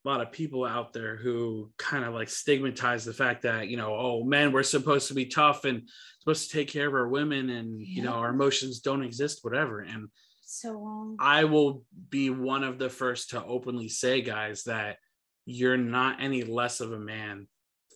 a 0.07 0.09
lot 0.09 0.21
of 0.21 0.31
people 0.31 0.65
out 0.65 0.93
there 0.93 1.17
who 1.17 1.71
kind 1.79 2.05
of 2.05 2.15
like 2.15 2.29
stigmatize 2.29 3.05
the 3.05 3.13
fact 3.13 3.43
that 3.43 3.67
you 3.67 3.77
know 3.77 3.93
oh 3.95 4.23
men 4.25 4.53
we're 4.53 4.63
supposed 4.63 5.09
to 5.09 5.15
be 5.15 5.27
tough 5.27 5.65
and 5.65 5.89
supposed 6.21 6.49
to 6.49 6.57
take 6.57 6.69
care 6.69 6.87
of 6.87 6.95
our 6.95 7.09
women 7.09 7.51
and 7.51 7.81
you 7.81 8.03
know 8.03 8.13
our 8.13 8.31
emotions 8.31 8.81
don't 8.81 9.03
exist 9.03 9.41
whatever 9.43 9.81
and 9.81 10.09
So 10.49 10.73
wrong. 10.75 11.17
I 11.19 11.43
will 11.45 11.83
be 12.09 12.31
one 12.31 12.63
of 12.63 12.79
the 12.79 12.89
first 12.89 13.31
to 13.31 13.45
openly 13.45 13.89
say, 13.89 14.23
guys, 14.23 14.63
that 14.65 14.99
you're 15.45 15.77
not 15.77 16.23
any 16.23 16.45
less 16.45 16.81
of 16.81 16.93
a 16.93 16.99
man 17.01 17.49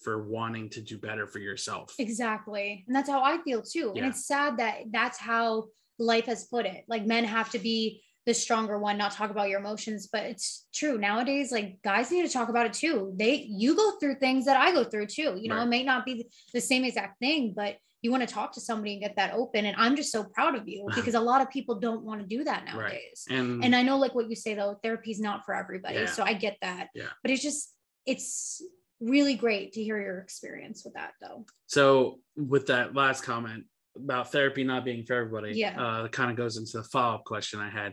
for 0.03 0.27
wanting 0.27 0.69
to 0.71 0.81
do 0.81 0.99
better 0.99 1.29
for 1.29 1.39
yourself. 1.39 1.95
Exactly. 1.99 2.85
And 2.87 2.97
that's 2.97 3.09
how 3.09 3.23
I 3.23 3.39
feel 3.43 3.63
too. 3.63 3.93
Yeah. 3.95 4.03
And 4.03 4.11
it's 4.11 4.27
sad 4.27 4.57
that 4.59 4.79
that's 4.91 5.19
how 5.19 5.67
life 6.01 6.27
has 6.27 6.45
put 6.45 6.67
it. 6.67 6.85
Like 6.89 7.07
men 7.07 7.25
have 7.25 7.51
to 7.51 7.61
be 7.61 8.03
the 8.27 8.35
stronger 8.35 8.79
one, 8.79 8.99
not 8.99 9.13
talk 9.13 9.31
about 9.31 9.49
your 9.49 9.61
emotions. 9.61 10.09
But 10.13 10.25
it's 10.25 10.67
true. 10.75 10.99
Nowadays, 10.99 11.51
like 11.53 11.81
guys 11.83 12.11
need 12.11 12.23
to 12.27 12.33
talk 12.33 12.49
about 12.49 12.67
it 12.67 12.73
too. 12.73 13.13
They 13.17 13.47
you 13.49 13.75
go 13.77 13.93
through 13.99 14.17
things 14.17 14.45
that 14.45 14.57
I 14.57 14.73
go 14.73 14.85
through 14.85 15.07
too. 15.07 15.37
You 15.41 15.49
know, 15.49 15.57
Right. 15.57 15.65
it 15.65 15.69
may 15.71 15.83
not 15.83 16.05
be 16.05 16.27
the 16.53 16.61
same 16.61 16.85
exact 16.85 17.19
thing, 17.19 17.53
but 17.57 17.77
you 18.03 18.11
want 18.11 18.27
to 18.27 18.33
talk 18.35 18.53
to 18.53 18.61
somebody 18.61 18.93
and 18.95 19.03
get 19.03 19.17
that 19.17 19.35
open. 19.35 19.67
And 19.67 19.77
I'm 19.77 19.95
just 19.95 20.11
so 20.11 20.25
proud 20.25 20.55
of 20.55 20.67
you 20.67 20.87
because 20.95 21.15
a 21.15 21.21
lot 21.21 21.43
of 21.43 21.51
people 21.51 21.75
don't 21.81 22.03
want 22.03 22.21
to 22.21 22.27
do 22.27 22.45
that 22.45 22.65
Right. 22.65 22.75
nowadays. 22.75 23.25
And, 23.29 23.65
And 23.65 23.77
I 23.77 23.83
know 23.83 23.99
like 23.99 24.15
what 24.15 24.29
you 24.31 24.37
say 24.37 24.55
though, 24.55 24.79
therapy 24.83 25.11
is 25.11 25.21
not 25.21 25.45
for 25.45 25.55
everybody. 25.55 25.97
Yeah. 25.97 26.07
So 26.07 26.23
I 26.23 26.33
get 26.35 26.57
that. 26.63 26.89
Yeah. 26.95 27.09
But 27.23 27.31
it's 27.31 27.43
just 27.43 27.75
it's 28.07 28.63
really 29.01 29.35
great 29.35 29.73
to 29.73 29.83
hear 29.83 30.01
your 30.01 30.19
experience 30.19 30.83
with 30.85 30.95
that 30.95 31.13
though. 31.21 31.45
so, 31.67 32.21
with 32.37 32.67
that 32.67 32.95
last 32.95 33.23
comment 33.23 33.65
about 33.97 34.31
therapy 34.33 34.63
not 34.65 34.85
being 34.85 35.05
for 35.05 35.15
everybody, 35.15 35.53
Yeah. 35.59 35.75
uh, 36.01 36.05
it 36.05 36.13
kind 36.13 36.31
of 36.31 36.37
goes 36.37 36.57
into 36.57 36.79
the 36.79 36.85
follow 36.85 37.17
up 37.17 37.25
question 37.25 37.61
I 37.61 37.69
had. 37.71 37.93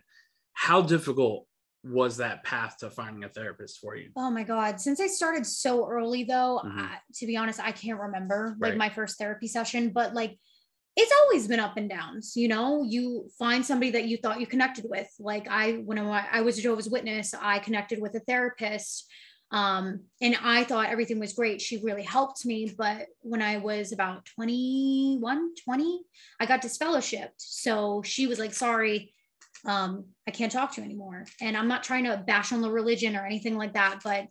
How 0.58 0.82
difficult 0.82 1.46
was 1.84 2.18
that 2.18 2.44
path 2.44 2.78
to 2.80 2.90
finding 2.90 3.24
a 3.24 3.30
therapist 3.30 3.78
for 3.80 3.96
you? 3.96 4.10
Oh 4.16 4.32
my 4.32 4.42
God. 4.44 4.82
Since 4.82 5.00
I 5.00 5.06
started 5.06 5.46
so 5.46 5.88
early, 5.88 6.24
though, 6.24 6.60
Mhm. 6.66 6.80
I, 6.80 7.00
to 7.18 7.28
be 7.28 7.38
honest, 7.38 7.60
I 7.60 7.72
can't 7.72 8.00
remember 8.00 8.58
like 8.60 8.72
Right. 8.72 8.78
my 8.78 8.90
first 8.90 9.20
therapy 9.20 9.48
session, 9.48 9.92
but 9.92 10.16
like 10.16 10.40
it's 10.96 11.14
always 11.22 11.48
been 11.48 11.60
up 11.60 11.78
and 11.78 11.88
downs. 11.88 12.36
You 12.36 12.48
know, 12.48 12.82
you 12.82 13.30
find 13.38 13.64
somebody 13.64 13.92
that 13.92 14.06
you 14.06 14.18
thought 14.18 14.42
you 14.42 14.48
connected 14.48 14.86
with. 14.90 15.08
Like 15.20 15.48
I, 15.48 15.74
when 15.74 16.00
I, 16.00 16.26
I 16.32 16.42
was 16.42 16.58
a 16.58 16.62
Jehovah's 16.64 16.90
Witness, 16.90 17.36
I 17.40 17.60
connected 17.60 18.02
with 18.02 18.16
a 18.16 18.20
therapist. 18.22 19.06
Um, 19.52 20.06
and 20.22 20.36
I 20.42 20.64
thought 20.64 20.90
everything 20.90 21.20
was 21.20 21.34
great. 21.34 21.62
She 21.62 21.78
really 21.78 22.02
helped 22.02 22.48
me. 22.48 22.74
But 22.76 23.06
when 23.22 23.44
I 23.44 23.58
was 23.58 23.92
about 23.92 24.26
21, 24.26 25.54
20, 25.64 26.02
I 26.40 26.46
got 26.48 26.64
disfellowshipped. 26.64 27.38
So 27.38 28.02
she 28.04 28.26
was 28.26 28.40
like, 28.40 28.56
sorry, 28.56 29.14
um, 29.66 30.06
I 30.28 30.32
can't 30.32 30.52
talk 30.52 30.74
to 30.74 30.82
you 30.82 30.86
anymore. 30.86 31.26
And 31.42 31.58
I'm 31.58 31.68
not 31.68 31.84
trying 31.84 32.06
to 32.06 32.24
bash 32.26 32.52
on 32.52 32.62
the 32.62 32.72
religion 32.72 33.16
or 33.16 33.26
anything 33.26 33.56
like 33.58 33.74
that, 33.74 34.00
but 34.04 34.28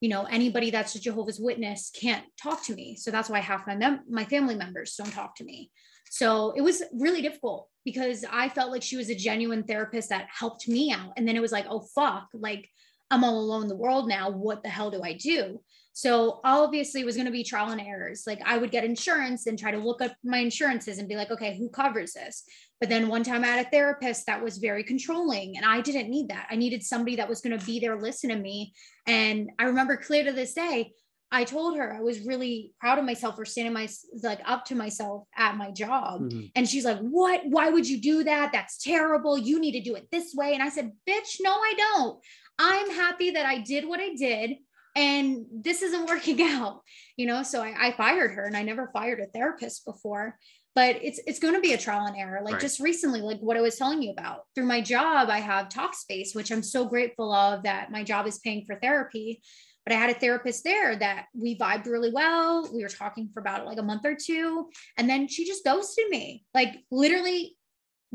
you 0.00 0.10
know, 0.10 0.24
anybody 0.24 0.70
that's 0.70 0.94
a 0.94 1.00
Jehovah's 1.00 1.40
Witness 1.40 1.90
can't 1.98 2.24
talk 2.40 2.62
to 2.64 2.74
me. 2.74 2.96
So 2.96 3.10
that's 3.10 3.30
why 3.30 3.40
half 3.40 3.66
my 3.66 3.74
mem- 3.74 4.04
my 4.08 4.24
family 4.24 4.54
members 4.54 4.94
don't 4.96 5.12
talk 5.12 5.36
to 5.36 5.44
me. 5.44 5.70
So 6.10 6.52
it 6.54 6.60
was 6.60 6.82
really 6.92 7.22
difficult 7.22 7.68
because 7.84 8.24
I 8.30 8.48
felt 8.48 8.70
like 8.70 8.82
she 8.82 8.96
was 8.96 9.08
a 9.10 9.14
genuine 9.14 9.64
therapist 9.64 10.10
that 10.10 10.28
helped 10.30 10.68
me 10.68 10.92
out. 10.92 11.12
And 11.16 11.26
then 11.26 11.36
it 11.36 11.40
was 11.40 11.52
like, 11.52 11.66
oh 11.68 11.86
fuck, 11.94 12.28
like 12.34 12.68
I'm 13.10 13.24
all 13.24 13.38
alone 13.38 13.62
in 13.62 13.68
the 13.68 13.76
world 13.76 14.08
now. 14.08 14.30
What 14.30 14.62
the 14.62 14.68
hell 14.68 14.90
do 14.90 15.02
I 15.02 15.14
do? 15.14 15.60
So 15.96 16.40
obviously 16.44 17.00
it 17.00 17.06
was 17.06 17.16
going 17.16 17.24
to 17.24 17.32
be 17.32 17.42
trial 17.42 17.70
and 17.70 17.80
errors. 17.80 18.24
Like 18.26 18.42
I 18.44 18.58
would 18.58 18.70
get 18.70 18.84
insurance 18.84 19.46
and 19.46 19.58
try 19.58 19.70
to 19.70 19.78
look 19.78 20.02
up 20.02 20.12
my 20.22 20.36
insurances 20.36 20.98
and 20.98 21.08
be 21.08 21.16
like, 21.16 21.30
okay, 21.30 21.56
who 21.56 21.70
covers 21.70 22.12
this? 22.12 22.44
But 22.80 22.90
then 22.90 23.08
one 23.08 23.22
time 23.22 23.42
I 23.42 23.46
had 23.46 23.66
a 23.66 23.70
therapist 23.70 24.26
that 24.26 24.44
was 24.44 24.58
very 24.58 24.84
controlling 24.84 25.56
and 25.56 25.64
I 25.64 25.80
didn't 25.80 26.10
need 26.10 26.28
that. 26.28 26.48
I 26.50 26.56
needed 26.56 26.82
somebody 26.82 27.16
that 27.16 27.30
was 27.30 27.40
going 27.40 27.58
to 27.58 27.64
be 27.64 27.80
there, 27.80 27.98
listen 27.98 28.28
to 28.28 28.36
me. 28.36 28.74
And 29.06 29.48
I 29.58 29.64
remember 29.64 29.96
clear 29.96 30.22
to 30.24 30.32
this 30.32 30.52
day, 30.52 30.92
I 31.32 31.44
told 31.44 31.78
her 31.78 31.94
I 31.94 32.02
was 32.02 32.26
really 32.26 32.74
proud 32.78 32.98
of 32.98 33.06
myself 33.06 33.36
for 33.36 33.46
standing 33.46 33.72
my 33.72 33.88
like 34.22 34.40
up 34.44 34.66
to 34.66 34.74
myself 34.74 35.24
at 35.34 35.56
my 35.56 35.70
job. 35.70 36.30
Mhm. 36.30 36.52
And 36.54 36.68
she's 36.68 36.84
like, 36.84 36.98
What? 36.98 37.40
Why 37.46 37.70
would 37.70 37.88
you 37.88 38.02
do 38.02 38.22
that? 38.24 38.52
That's 38.52 38.76
terrible. 38.76 39.38
You 39.38 39.58
need 39.58 39.72
to 39.72 39.80
do 39.80 39.96
it 39.96 40.08
this 40.12 40.34
way. 40.34 40.52
And 40.52 40.62
I 40.62 40.68
said, 40.68 40.92
Bitch, 41.08 41.38
no, 41.40 41.52
I 41.52 41.74
don't. 41.74 42.20
I'm 42.58 42.90
happy 42.90 43.30
that 43.30 43.46
I 43.46 43.58
did 43.60 43.88
what 43.88 44.00
I 44.00 44.14
did. 44.14 44.58
And 44.96 45.46
this 45.52 45.82
isn't 45.82 46.06
working 46.08 46.42
out, 46.42 46.80
you 47.16 47.26
know. 47.26 47.42
So 47.42 47.62
I, 47.62 47.74
I 47.78 47.92
fired 47.92 48.32
her 48.32 48.44
and 48.44 48.56
I 48.56 48.62
never 48.62 48.90
fired 48.92 49.20
a 49.20 49.26
therapist 49.26 49.84
before. 49.84 50.36
But 50.74 50.96
it's 51.02 51.20
it's 51.26 51.38
going 51.38 51.54
to 51.54 51.60
be 51.60 51.72
a 51.72 51.78
trial 51.78 52.06
and 52.06 52.16
error. 52.16 52.40
Like 52.42 52.54
Right. 52.54 52.60
just 52.60 52.80
recently, 52.80 53.20
like 53.20 53.38
what 53.38 53.56
I 53.56 53.60
was 53.60 53.76
telling 53.76 54.02
you 54.02 54.10
about. 54.10 54.40
Through 54.54 54.66
my 54.66 54.80
job, 54.80 55.30
I 55.30 55.38
have 55.38 55.68
Talkspace, 55.68 56.34
which 56.34 56.50
I'm 56.50 56.62
so 56.62 56.84
grateful 56.84 57.32
of 57.32 57.62
that 57.62 57.90
my 57.90 58.02
job 58.02 58.26
is 58.26 58.38
paying 58.40 58.64
for 58.66 58.74
therapy 58.76 59.40
but 59.86 59.94
I 59.94 60.00
had 60.00 60.10
a 60.10 60.18
therapist 60.18 60.64
there 60.64 60.96
that 60.96 61.26
we 61.32 61.56
vibed 61.56 61.86
really 61.86 62.10
well. 62.10 62.68
We 62.74 62.82
were 62.82 62.88
talking 62.88 63.30
for 63.32 63.38
about 63.38 63.66
like 63.66 63.78
a 63.78 63.84
month 63.84 64.04
or 64.04 64.16
two. 64.16 64.68
And 64.98 65.08
then 65.08 65.28
she 65.28 65.46
just 65.46 65.64
ghosted 65.64 66.08
me, 66.08 66.44
like 66.52 66.74
literally 66.90 67.56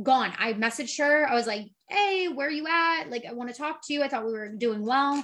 gone. 0.03 0.33
I 0.37 0.51
messaged 0.51 0.99
her. 0.99 1.25
I 1.29 1.33
was 1.33 1.47
like, 1.47 1.67
hey, 1.87 2.27
where 2.27 2.47
are 2.47 2.51
you 2.51 2.67
at? 2.67 3.09
Like, 3.09 3.25
I 3.25 3.31
want 3.31 3.51
to 3.51 3.55
talk 3.55 3.87
to 3.87 3.93
you. 3.93 4.03
I 4.03 4.09
thought 4.09 4.25
we 4.25 4.33
were 4.33 4.49
doing 4.49 4.85
well. 4.85 5.23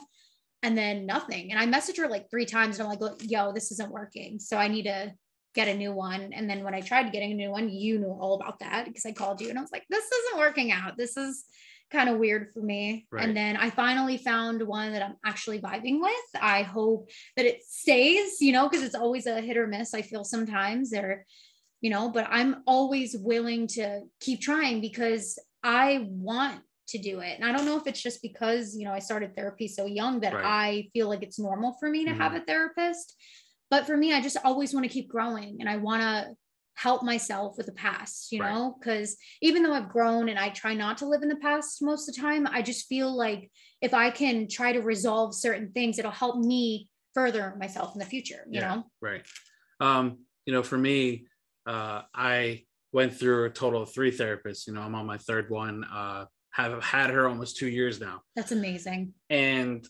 And 0.63 0.77
then 0.77 1.05
nothing. 1.05 1.51
And 1.51 1.59
I 1.59 1.67
messaged 1.67 1.97
her 1.97 2.07
like 2.07 2.29
three 2.29 2.45
times 2.45 2.79
and 2.79 2.87
I'm 2.87 2.97
like, 2.97 3.21
yo, 3.21 3.51
this 3.53 3.71
isn't 3.71 3.91
working. 3.91 4.39
So 4.39 4.57
I 4.57 4.67
need 4.67 4.83
to 4.83 5.13
get 5.53 5.67
a 5.67 5.73
new 5.73 5.91
one. 5.91 6.33
And 6.33 6.49
then 6.49 6.63
when 6.63 6.73
I 6.73 6.81
tried 6.81 7.11
getting 7.11 7.31
a 7.31 7.35
new 7.35 7.51
one, 7.51 7.69
you 7.69 7.99
knew 7.99 8.11
all 8.11 8.35
about 8.35 8.59
that 8.59 8.85
because 8.85 9.05
I 9.05 9.11
called 9.11 9.39
you 9.39 9.49
and 9.49 9.57
I 9.57 9.61
was 9.61 9.71
like, 9.71 9.85
this 9.89 10.05
isn't 10.05 10.39
working 10.39 10.71
out. 10.71 10.97
This 10.97 11.15
is 11.15 11.45
kind 11.91 12.09
of 12.09 12.17
weird 12.17 12.51
for 12.53 12.61
me. 12.61 13.07
Right. 13.11 13.23
And 13.23 13.35
then 13.35 13.57
I 13.57 13.69
finally 13.69 14.17
found 14.17 14.61
one 14.61 14.93
that 14.93 15.01
I'm 15.01 15.15
actually 15.25 15.59
vibing 15.59 16.01
with. 16.01 16.41
I 16.41 16.63
hope 16.63 17.09
that 17.35 17.45
it 17.45 17.63
stays, 17.63 18.41
you 18.41 18.51
know, 18.51 18.67
because 18.67 18.83
it's 18.83 18.95
always 18.95 19.25
a 19.25 19.41
hit 19.41 19.57
or 19.57 19.67
miss. 19.67 19.93
I 19.93 20.01
feel 20.01 20.23
sometimes 20.23 20.93
or, 20.93 21.25
you 21.81 21.89
know, 21.89 22.09
but 22.09 22.27
I'm 22.29 22.63
always 22.65 23.15
willing 23.17 23.67
to 23.69 24.01
keep 24.19 24.41
trying 24.41 24.81
because 24.81 25.39
I 25.63 26.07
want 26.09 26.61
to 26.87 26.97
do 26.97 27.19
it. 27.19 27.35
And 27.39 27.45
I 27.45 27.51
don't 27.51 27.65
know 27.65 27.77
if 27.77 27.87
it's 27.87 28.01
just 28.01 28.21
because, 28.21 28.75
you 28.75 28.85
know, 28.85 28.93
I 28.93 28.99
started 28.99 29.35
therapy 29.35 29.67
so 29.67 29.85
young 29.85 30.21
that 30.21 30.33
Right. 30.33 30.45
I 30.45 30.89
feel 30.93 31.07
like 31.09 31.23
it's 31.23 31.39
normal 31.39 31.75
for 31.79 31.89
me 31.89 32.05
to 32.05 32.13
have 32.13 32.33
a 32.33 32.41
therapist. 32.41 33.15
But 33.69 33.85
for 33.85 33.97
me, 33.97 34.13
I 34.13 34.21
just 34.21 34.37
always 34.43 34.73
want 34.73 34.85
to 34.85 34.91
keep 34.91 35.09
growing 35.09 35.57
and 35.59 35.69
I 35.69 35.77
want 35.77 36.01
to 36.01 36.29
help 36.75 37.03
myself 37.03 37.55
with 37.57 37.65
the 37.65 37.73
past, 37.73 38.31
you 38.31 38.39
Right. 38.39 38.53
know, 38.53 38.77
because 38.79 39.17
even 39.41 39.63
though 39.63 39.73
I've 39.73 39.89
grown 39.89 40.29
and 40.29 40.39
I 40.39 40.49
try 40.49 40.73
not 40.73 40.99
to 40.99 41.07
live 41.07 41.23
in 41.23 41.29
the 41.29 41.35
past 41.37 41.81
most 41.81 42.07
of 42.07 42.15
the 42.15 42.21
time, 42.21 42.47
I 42.47 42.61
just 42.61 42.87
feel 42.87 43.15
like 43.15 43.51
if 43.81 43.93
I 43.93 44.11
can 44.11 44.47
try 44.47 44.71
to 44.73 44.79
resolve 44.81 45.35
certain 45.35 45.71
things, 45.71 45.97
it'll 45.99 46.11
help 46.11 46.37
me 46.37 46.89
further 47.13 47.55
myself 47.59 47.93
in 47.95 47.99
the 47.99 48.05
future, 48.05 48.45
you 48.49 48.61
Yeah. 48.61 48.75
know? 48.75 48.83
Right. 49.01 49.25
Um, 49.79 50.19
you 50.45 50.53
know, 50.53 50.63
for 50.63 50.77
me, 50.77 51.25
uh, 51.65 52.03
I 52.13 52.63
went 52.93 53.13
through 53.13 53.45
a 53.45 53.49
total 53.49 53.81
of 53.81 53.91
three 53.91 54.11
therapists. 54.11 54.67
You 54.67 54.73
know, 54.73 54.81
I'm 54.81 54.95
on 54.95 55.05
my 55.05 55.17
third 55.17 55.49
one. 55.49 55.83
Uh, 55.83 56.25
have 56.63 56.83
had 56.83 57.09
her 57.11 57.27
almost 57.27 57.57
two 57.57 57.67
years 57.69 57.99
now. 57.99 58.21
That's 58.35 58.51
amazing. 58.51 59.13
And 59.29 59.87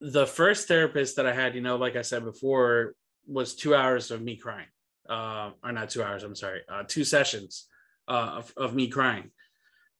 the 0.00 0.26
first 0.26 0.68
therapist 0.68 1.16
that 1.16 1.26
I 1.26 1.32
had, 1.32 1.54
you 1.54 1.60
know, 1.60 1.76
like 1.76 1.96
I 1.96 2.02
said 2.02 2.24
before, 2.24 2.94
was 3.26 3.54
two 3.54 3.74
hours 3.74 4.10
of 4.10 4.22
me 4.22 4.36
crying. 4.36 4.66
uh, 5.08 5.50
or 5.64 5.72
not 5.72 5.88
two 5.90 6.02
hours. 6.02 6.22
I'm 6.22 6.34
sorry, 6.34 6.60
uh, 6.68 6.84
two 6.86 7.04
sessions 7.04 7.66
uh, 8.08 8.34
of, 8.38 8.52
of 8.56 8.74
me 8.74 8.88
crying. 8.88 9.30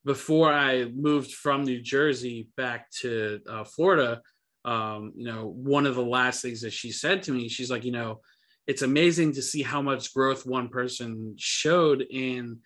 Before 0.04 0.52
I 0.52 0.84
moved 0.84 1.32
from 1.32 1.64
New 1.64 1.80
Jersey 1.80 2.48
back 2.56 2.90
to 3.00 3.40
uh, 3.48 3.64
Florida, 3.64 4.20
um, 4.64 5.12
you 5.16 5.24
know, 5.26 5.46
one 5.46 5.86
of 5.86 5.94
the 5.94 6.04
last 6.04 6.42
things 6.42 6.60
that 6.60 6.72
she 6.72 6.92
said 6.92 7.22
to 7.24 7.32
me, 7.32 7.48
she's 7.48 7.70
like, 7.70 7.84
you 7.84 7.92
know, 7.92 8.20
it's 8.66 8.82
amazing 8.82 9.32
to 9.32 9.42
see 9.42 9.62
how 9.62 9.80
much 9.80 10.12
growth 10.14 10.44
one 10.46 10.68
person 10.68 11.34
showed 11.38 12.02
in. 12.02 12.58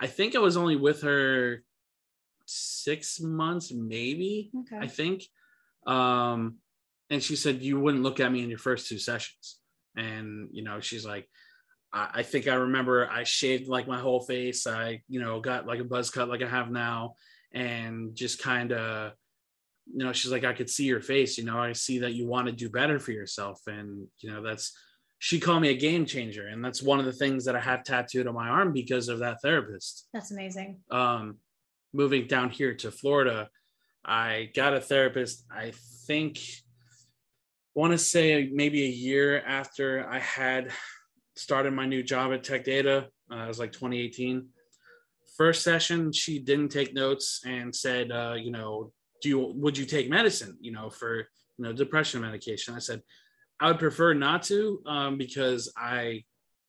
I 0.00 0.06
think 0.06 0.36
I 0.36 0.38
was 0.38 0.56
only 0.56 0.76
with 0.76 1.02
her 1.02 1.62
six 2.48 3.20
months, 3.20 3.72
maybe. 3.72 4.50
Okay. 4.60 4.78
I 4.78 4.86
think. 4.88 5.22
Um, 5.86 6.56
and 7.10 7.22
she 7.22 7.36
said 7.36 7.62
you 7.62 7.80
wouldn't 7.80 8.02
look 8.02 8.20
at 8.20 8.30
me 8.30 8.42
in 8.42 8.50
your 8.50 8.58
first 8.58 8.88
two 8.88 8.98
sessions, 8.98 9.58
and 9.96 10.48
you 10.52 10.62
know, 10.62 10.80
she's 10.80 11.06
like, 11.06 11.28
I, 11.92 12.10
I 12.16 12.22
think 12.22 12.48
I 12.48 12.54
remember 12.54 13.08
I 13.08 13.24
shaved 13.24 13.68
like 13.68 13.88
my 13.88 13.98
whole 13.98 14.20
face. 14.20 14.66
I, 14.66 15.00
you 15.08 15.20
know, 15.20 15.40
got 15.40 15.66
like 15.66 15.80
a 15.80 15.84
buzz 15.84 16.10
cut 16.10 16.28
like 16.28 16.42
I 16.42 16.48
have 16.48 16.70
now, 16.70 17.14
and 17.52 18.14
just 18.14 18.42
kind 18.42 18.72
of 18.72 19.12
you 19.90 20.04
know 20.04 20.12
she's 20.12 20.30
like 20.30 20.44
i 20.44 20.52
could 20.52 20.68
see 20.68 20.84
your 20.84 21.00
face 21.00 21.38
you 21.38 21.44
know 21.44 21.58
i 21.58 21.72
see 21.72 22.00
that 22.00 22.12
you 22.12 22.26
want 22.26 22.46
to 22.46 22.52
do 22.52 22.68
better 22.68 22.98
for 22.98 23.12
yourself 23.12 23.60
and 23.66 24.06
you 24.20 24.30
know 24.30 24.42
that's 24.42 24.76
she 25.18 25.40
called 25.40 25.62
me 25.62 25.70
a 25.70 25.74
game 25.74 26.04
changer 26.04 26.46
and 26.46 26.62
that's 26.62 26.82
one 26.82 26.98
of 27.00 27.06
the 27.06 27.12
things 27.12 27.46
that 27.46 27.56
i 27.56 27.60
have 27.60 27.82
tattooed 27.84 28.26
on 28.26 28.34
my 28.34 28.48
arm 28.48 28.72
because 28.72 29.08
of 29.08 29.20
that 29.20 29.40
therapist 29.40 30.06
That's 30.12 30.30
amazing. 30.30 30.80
um 30.90 31.36
moving 31.92 32.26
down 32.26 32.50
here 32.50 32.74
to 32.74 32.90
florida 32.90 33.48
i 34.04 34.50
got 34.54 34.74
a 34.74 34.80
therapist 34.80 35.44
i 35.50 35.72
think 36.06 36.38
want 37.74 37.92
to 37.92 37.98
say 37.98 38.50
maybe 38.52 38.84
a 38.84 38.88
year 38.88 39.40
after 39.46 40.08
i 40.08 40.18
had 40.18 40.70
started 41.36 41.72
my 41.72 41.86
new 41.86 42.02
job 42.02 42.32
at 42.32 42.42
tech 42.42 42.64
data 42.64 43.06
uh, 43.32 43.44
it 43.44 43.48
was 43.48 43.58
like 43.58 43.72
2018 43.72 44.48
first 45.36 45.62
session 45.62 46.12
she 46.12 46.38
didn't 46.40 46.68
take 46.68 46.92
notes 46.92 47.40
and 47.46 47.74
said 47.74 48.10
uh, 48.10 48.34
you 48.36 48.50
know 48.50 48.92
do 49.22 49.28
you 49.28 49.52
would 49.54 49.76
you 49.78 49.84
take 49.84 50.10
medicine 50.10 50.56
you 50.60 50.72
know 50.72 50.90
for 50.90 51.18
you 51.18 51.64
know 51.64 51.72
depression 51.72 52.20
medication? 52.20 52.74
I 52.74 52.78
said 52.78 53.02
i 53.60 53.68
would 53.68 53.78
prefer 53.78 54.14
not 54.14 54.42
to 54.44 54.80
um, 54.86 55.18
because 55.18 55.72
i 55.76 56.24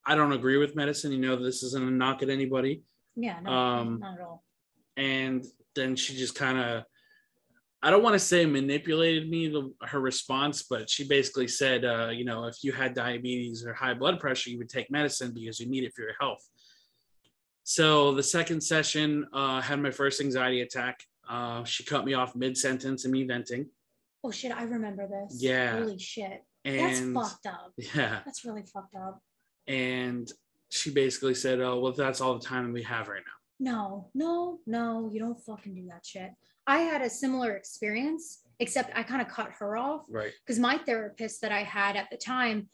i 0.05 0.15
don't 0.15 0.31
agree 0.33 0.57
with 0.57 0.75
medicine 0.75 1.11
you 1.11 1.19
know 1.19 1.35
this 1.35 1.63
isn't 1.63 1.87
a 1.87 1.91
knock 1.91 2.21
at 2.23 2.29
anybody. 2.29 2.83
Yeah, 3.15 3.39
no, 3.41 3.51
Um, 3.51 3.99
not 3.99 4.13
at 4.15 4.21
all. 4.21 4.43
And 4.99 5.45
then 5.75 5.95
she 5.95 6.11
just 6.15 6.35
kind 6.35 6.57
of 6.59 6.83
i 7.81 7.89
don't 7.89 8.03
want 8.03 8.13
to 8.13 8.19
say 8.19 8.45
manipulated 8.45 9.29
me 9.29 9.47
the, 9.47 9.63
her 9.91 9.99
response 10.01 10.57
but 10.69 10.89
she 10.89 11.07
basically 11.07 11.47
said 11.47 11.85
uh, 11.85 12.09
you 12.19 12.25
know 12.25 12.39
if 12.51 12.57
you 12.63 12.71
had 12.81 12.93
diabetes 12.93 13.65
or 13.65 13.73
high 13.73 13.93
blood 13.93 14.19
pressure 14.19 14.49
you 14.49 14.57
would 14.57 14.69
take 14.77 14.91
medicine 14.91 15.31
because 15.33 15.59
you 15.59 15.67
need 15.69 15.83
it 15.87 15.93
for 15.95 16.01
your 16.01 16.15
health 16.19 16.43
so 17.63 18.13
the 18.13 18.23
second 18.23 18.61
session 18.61 19.25
uh, 19.33 19.61
had 19.61 19.79
my 19.79 19.91
first 19.91 20.21
anxiety 20.21 20.61
attack 20.61 20.95
uh, 21.29 21.63
she 21.63 21.83
cut 21.83 22.03
me 22.05 22.13
off 22.15 22.35
mid-sentence 22.35 23.05
and 23.05 23.11
me 23.13 23.23
venting 23.25 23.65
Oh 24.21 24.31
shit, 24.31 24.51
I 24.51 24.63
remember 24.63 25.07
this. 25.07 25.41
Yeah. 25.41 25.79
Holy 25.79 25.97
shit. 25.97 26.43
and 26.65 27.15
That's 27.15 27.29
fucked 27.31 27.45
up. 27.45 27.71
yeah 27.77 28.19
That's 28.25 28.43
really 28.43 28.63
fucked 28.73 28.95
up. 28.95 29.21
and 29.65 30.29
she 30.77 30.89
basically 30.91 31.33
said 31.43 31.61
oh 31.61 31.79
well 31.79 31.93
that's 31.93 32.19
all 32.21 32.33
the 32.37 32.45
time 32.45 32.73
we 32.73 32.83
have 32.83 33.07
right 33.07 33.23
now 33.25 33.38
No, 33.59 34.09
no, 34.13 34.59
no, 34.65 35.09
you 35.11 35.19
don't 35.19 35.39
fucking 35.43 35.75
do 35.75 35.87
that 35.89 36.05
shit. 36.05 36.31
I 36.65 36.79
had 36.79 37.01
a 37.01 37.09
similar 37.09 37.55
experience, 37.55 38.43
except 38.59 38.95
I 38.95 39.03
kind 39.03 39.21
of 39.21 39.27
cut 39.27 39.51
her 39.59 39.75
off 39.75 40.03
right 40.09 40.31
because 40.45 40.59
my 40.59 40.77
therapist 40.77 41.41
that 41.41 41.51
I 41.51 41.63
had 41.63 41.95
at 41.97 42.09
the 42.09 42.17
time, 42.17 42.69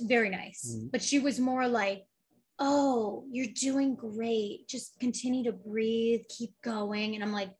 very 0.00 0.30
nice, 0.30 0.76
Mhm. 0.76 0.90
but 0.92 1.02
she 1.02 1.18
was 1.18 1.38
more 1.38 1.66
like, 1.68 2.06
"Oh, 2.58 3.26
you're 3.30 3.52
doing 3.54 3.94
great. 3.94 4.66
Just 4.66 4.98
continue 4.98 5.44
to 5.44 5.52
breathe, 5.52 6.22
keep 6.28 6.58
going." 6.62 7.14
And 7.14 7.22
I'm 7.22 7.32
like, 7.32 7.50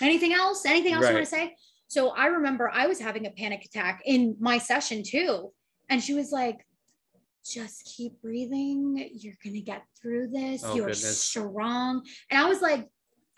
"Anything 0.00 0.32
else? 0.32 0.64
Anything 0.66 0.94
else 0.94 1.06
you 1.08 1.14
want 1.14 1.24
to 1.26 1.30
say?" 1.30 1.56
So 1.86 2.10
I 2.10 2.26
remember 2.26 2.68
I 2.68 2.86
was 2.86 2.98
having 3.00 3.26
a 3.26 3.30
panic 3.30 3.64
attack 3.64 4.02
in 4.04 4.36
my 4.40 4.58
session 4.58 5.02
too, 5.04 5.52
and 5.88 6.02
she 6.02 6.14
was 6.14 6.32
like, 6.32 6.66
"Just 7.44 7.84
keep 7.84 8.20
breathing. 8.22 9.10
You're 9.12 9.34
gonna 9.44 9.60
get 9.60 9.84
through 10.00 10.28
this. 10.28 10.62
Oh, 10.64 10.74
you're 10.74 10.86
goodness. 10.86 11.22
strong." 11.22 12.06
And 12.30 12.40
I 12.40 12.48
was 12.48 12.60
like, 12.60 12.88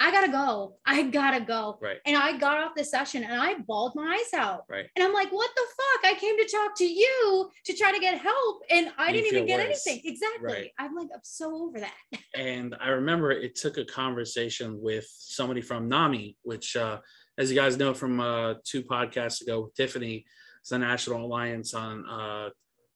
"I 0.01 0.11
gotta 0.11 0.31
go. 0.33 0.77
I 0.85 1.03
gotta 1.05 1.45
go." 1.45 1.79
right 1.81 1.99
And 2.05 2.17
I 2.17 2.37
got 2.37 2.59
off 2.59 2.73
the 2.77 2.85
session 2.85 3.23
and 3.25 3.41
I 3.41 3.55
bawled 3.67 3.95
my 3.95 4.19
eyes 4.19 4.39
out. 4.39 4.65
Right. 4.69 4.87
And 4.97 5.05
I'm 5.05 5.13
like, 5.13 5.31
what 5.31 5.51
the 5.55 5.63
fuck? 5.77 6.13
I 6.13 6.19
came 6.19 6.37
to 6.39 6.49
talk 6.49 6.77
to 6.79 6.85
you 6.85 7.51
to 7.67 7.73
try 7.75 7.93
to 7.93 8.01
get 8.01 8.19
help 8.19 8.63
and 8.71 8.91
I 8.99 9.09
You 9.09 9.15
didn't 9.15 9.27
even 9.35 9.47
get 9.47 9.69
worse. 9.69 9.87
anything. 9.87 10.11
Exactly. 10.11 10.53
Right. 10.53 10.71
I'm 10.79 10.95
like, 10.97 11.09
I'm 11.15 11.21
so 11.23 11.55
over 11.55 11.79
that. 11.81 11.95
and 12.35 12.75
I 12.81 12.89
remember 12.89 13.31
it 13.31 13.55
took 13.55 13.79
a 13.79 13.85
conversation 13.85 14.81
with 14.81 15.07
somebody 15.09 15.61
from 15.61 15.89
NAMI, 15.89 16.37
which, 16.43 16.75
uh, 16.77 16.99
as 17.39 17.51
you 17.51 17.57
guys 17.57 17.77
know 17.79 17.95
from 17.95 18.21
uh, 18.21 18.55
two 18.65 18.83
podcasts 18.83 19.41
ago 19.41 19.63
with 19.63 19.75
Tiffany, 19.75 20.25
it's 20.61 20.71
the 20.71 20.79
National 20.79 21.25
Alliance 21.25 21.73
on 21.75 22.05
uh, 22.09 22.51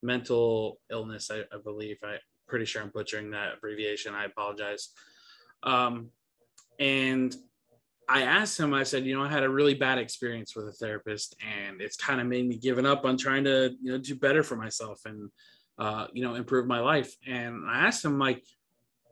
Mental 0.07 0.79
Illness, 0.89 1.29
I, 1.29 1.39
I 1.55 1.59
believe. 1.63 1.97
I'm 2.01 2.17
pretty 2.47 2.65
sure 2.65 2.81
I'm 2.81 2.91
butchering 2.93 3.29
that 3.31 3.55
abbreviation. 3.55 4.15
I 4.15 4.25
apologize. 4.25 4.89
Um, 5.63 6.11
and 6.79 7.35
I 8.09 8.21
asked 8.21 8.57
him, 8.57 8.73
I 8.73 8.83
said, 8.83 9.05
you 9.05 9.15
know, 9.15 9.23
I 9.23 9.27
had 9.27 9.43
a 9.43 9.49
really 9.49 9.73
bad 9.73 9.97
experience 9.97 10.55
with 10.55 10.65
a 10.69 10.71
therapist, 10.71 11.35
and 11.43 11.81
it's 11.81 11.97
kind 11.97 12.21
of 12.21 12.27
made 12.27 12.47
me 12.47 12.57
giving 12.57 12.85
up 12.85 13.03
on 13.03 13.17
trying 13.17 13.43
to, 13.43 13.75
you 13.83 13.91
know, 13.91 13.97
do 13.97 14.15
better 14.15 14.43
for 14.43 14.55
myself 14.55 15.01
and, 15.05 15.29
uh, 15.77 16.07
you 16.13 16.23
know, 16.23 16.35
improve 16.35 16.65
my 16.67 16.79
life. 16.79 17.13
And 17.27 17.69
I 17.69 17.85
asked 17.85 18.05
him, 18.05 18.17
like, 18.17 18.43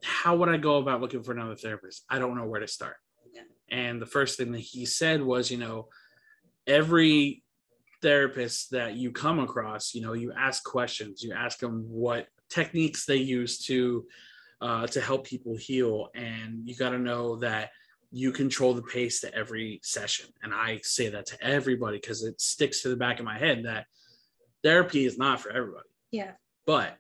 how 0.02 0.38
would 0.38 0.50
I 0.50 0.58
go 0.58 0.78
about 0.78 1.02
looking 1.02 1.24
for 1.24 1.34
another 1.34 1.56
therapist? 1.56 2.06
I 2.10 2.20
don't 2.20 2.38
know 2.38 2.48
where 2.48 2.62
to 2.62 2.68
start. 2.68 2.96
Yeah. 3.34 3.42
And 3.70 4.02
the 4.02 4.06
first 4.06 4.38
thing 4.38 4.54
that 4.54 4.60
he 4.60 4.86
said 4.86 5.22
was, 5.22 5.52
you 5.52 5.58
know, 5.58 5.90
every 6.66 7.44
therapist 8.06 8.70
that 8.70 8.94
you 8.94 9.12
come 9.12 9.40
across, 9.40 9.96
you 9.96 10.02
know, 10.02 10.14
you 10.14 10.32
ask 10.38 10.64
questions, 10.64 11.24
you 11.24 11.34
ask 11.34 11.58
them 11.58 11.84
what 11.90 12.28
techniques 12.52 13.06
they 13.08 13.16
use 13.18 13.58
to 13.66 14.06
uh, 14.62 14.86
to 14.88 15.02
help 15.02 15.26
people 15.26 15.56
heal, 15.58 16.10
and 16.14 16.62
you 16.68 16.76
got 16.76 16.92
to 16.92 17.00
know 17.00 17.36
that 17.38 17.72
you 18.12 18.32
control 18.32 18.74
the 18.76 18.84
pace 18.84 19.22
to 19.22 19.34
every 19.34 19.80
session. 19.84 20.28
And 20.44 20.54
I 20.54 20.80
say 20.84 21.10
that 21.10 21.26
to 21.32 21.44
everybody 21.44 21.98
because 21.98 22.24
it 22.24 22.40
sticks 22.40 22.84
to 22.84 22.90
the 22.90 22.96
back 22.96 23.20
of 23.20 23.26
my 23.26 23.38
head 23.40 23.64
that 23.66 23.88
therapy 24.64 25.06
is 25.06 25.18
not 25.18 25.42
for 25.42 25.52
everybody 25.52 25.90
Yeah. 26.12 26.32
but 26.66 26.98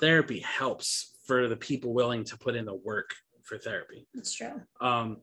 therapy 0.00 0.40
helps 0.40 1.16
for 1.26 1.48
the 1.48 1.56
people 1.56 1.94
willing 1.94 2.24
to 2.24 2.36
put 2.36 2.56
in 2.56 2.64
the 2.66 2.74
work 2.74 3.10
for 3.44 3.56
therapy. 3.56 4.06
that's 4.14 4.32
true. 4.34 4.60
Um, 4.80 5.18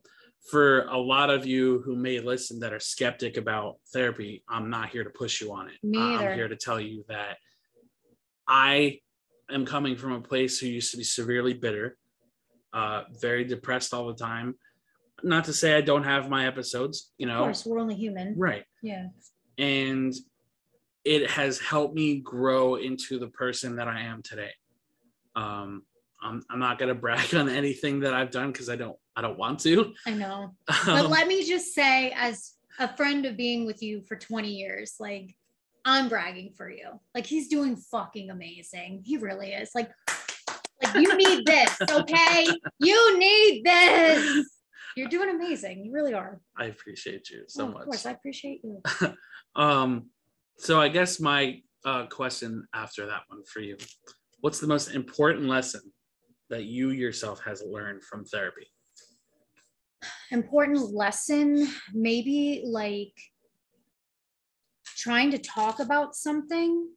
for 0.50 0.82
a 0.86 0.96
lot 0.98 1.30
of 1.30 1.46
you 1.46 1.82
who 1.84 1.94
may 1.96 2.20
listen 2.20 2.60
that 2.60 2.72
are 2.72 2.80
skeptic 2.80 3.36
about 3.36 3.76
therapy, 3.92 4.42
I'm 4.48 4.70
not 4.70 4.88
here 4.88 5.04
to 5.04 5.10
push 5.10 5.40
you 5.40 5.52
on 5.52 5.68
it. 5.68 5.74
Me 5.82 5.98
either. 5.98 6.30
I'm 6.30 6.34
here 6.36 6.48
to 6.48 6.56
tell 6.56 6.80
you 6.80 7.04
that 7.08 7.36
I 8.46 9.00
am 9.50 9.66
coming 9.66 9.96
from 9.96 10.12
a 10.12 10.20
place 10.20 10.58
who 10.58 10.66
used 10.66 10.90
to 10.92 10.96
be 10.96 11.04
severely 11.04 11.52
bitter, 11.54 11.96
uh, 12.72 13.02
very 13.20 13.44
depressed 13.44 13.92
all 13.92 14.06
the 14.06 14.14
time. 14.14 14.54
Not 15.22 15.44
to 15.44 15.52
say 15.52 15.74
I 15.76 15.80
don't 15.80 16.04
have 16.04 16.30
my 16.30 16.46
episodes, 16.46 17.12
you 17.18 17.26
know. 17.26 17.40
Of 17.40 17.44
course, 17.46 17.66
we're 17.66 17.80
only 17.80 17.96
human. 17.96 18.34
right 18.38 18.64
Yeah. 18.82 19.08
and 19.58 20.14
it 21.04 21.30
has 21.30 21.58
helped 21.58 21.94
me 21.94 22.20
grow 22.20 22.74
into 22.74 23.18
the 23.18 23.28
person 23.28 23.76
that 23.76 23.88
I 23.88 24.02
am 24.02 24.22
today. 24.22 24.50
Um, 25.34 25.82
I'm, 26.22 26.42
I'm 26.50 26.58
not 26.58 26.78
gonna 26.78 26.94
brag 27.06 27.34
on 27.34 27.48
anything 27.48 28.00
that 28.00 28.14
I've 28.14 28.30
done 28.30 28.52
because 28.52 28.68
I 28.68 28.76
don't 28.76 28.96
I 29.18 29.20
don't 29.20 29.36
want 29.36 29.58
to. 29.60 29.92
I 30.06 30.12
know. 30.12 30.54
But 30.86 31.06
Um, 31.06 31.10
let 31.10 31.26
me 31.26 31.44
just 31.44 31.74
say, 31.74 32.12
as 32.14 32.52
a 32.78 32.86
friend 32.96 33.26
of 33.26 33.36
being 33.36 33.66
with 33.66 33.82
you 33.82 34.00
for 34.06 34.14
20 34.14 34.48
years, 34.48 34.94
like 35.00 35.34
I'm 35.84 36.08
bragging 36.08 36.52
for 36.56 36.70
you. 36.70 37.00
Like 37.16 37.26
he's 37.26 37.48
doing 37.48 37.74
fucking 37.76 38.30
amazing. 38.30 39.02
He 39.04 39.16
really 39.16 39.48
is. 39.50 39.70
Like, 39.74 39.90
like 40.84 40.94
you 40.94 41.16
need 41.16 41.44
this, 41.44 41.76
okay? 41.90 42.46
You 42.78 43.18
need 43.18 43.62
this. 43.64 44.46
You're 44.96 45.08
doing 45.08 45.30
amazing. 45.30 45.84
You 45.84 45.92
really 45.92 46.14
are. 46.14 46.40
I 46.56 46.66
appreciate 46.66 47.28
you 47.28 47.42
so 47.48 47.64
Oh, 47.64 47.68
much. 47.72 47.80
Of 47.80 47.84
course, 47.86 48.06
I 48.06 48.12
appreciate 48.12 48.60
you. 48.62 48.80
Um, 49.56 50.10
so 50.58 50.80
I 50.80 50.88
guess 50.88 51.18
my 51.18 51.60
uh, 51.84 52.06
question 52.06 52.68
after 52.72 53.06
that 53.06 53.22
one 53.26 53.42
for 53.52 53.58
you, 53.58 53.76
what's 54.40 54.60
the 54.60 54.68
most 54.68 54.94
important 54.94 55.46
lesson 55.48 55.80
that 56.50 56.64
you 56.66 56.90
yourself 56.90 57.40
has 57.44 57.64
learned 57.66 58.04
from 58.04 58.24
therapy? 58.24 58.68
Important 60.30 60.94
lesson 60.94 61.68
maybe 61.94 62.62
like 62.66 63.12
trying 64.96 65.30
to 65.30 65.38
talk 65.38 65.80
about 65.80 66.14
something 66.14 66.88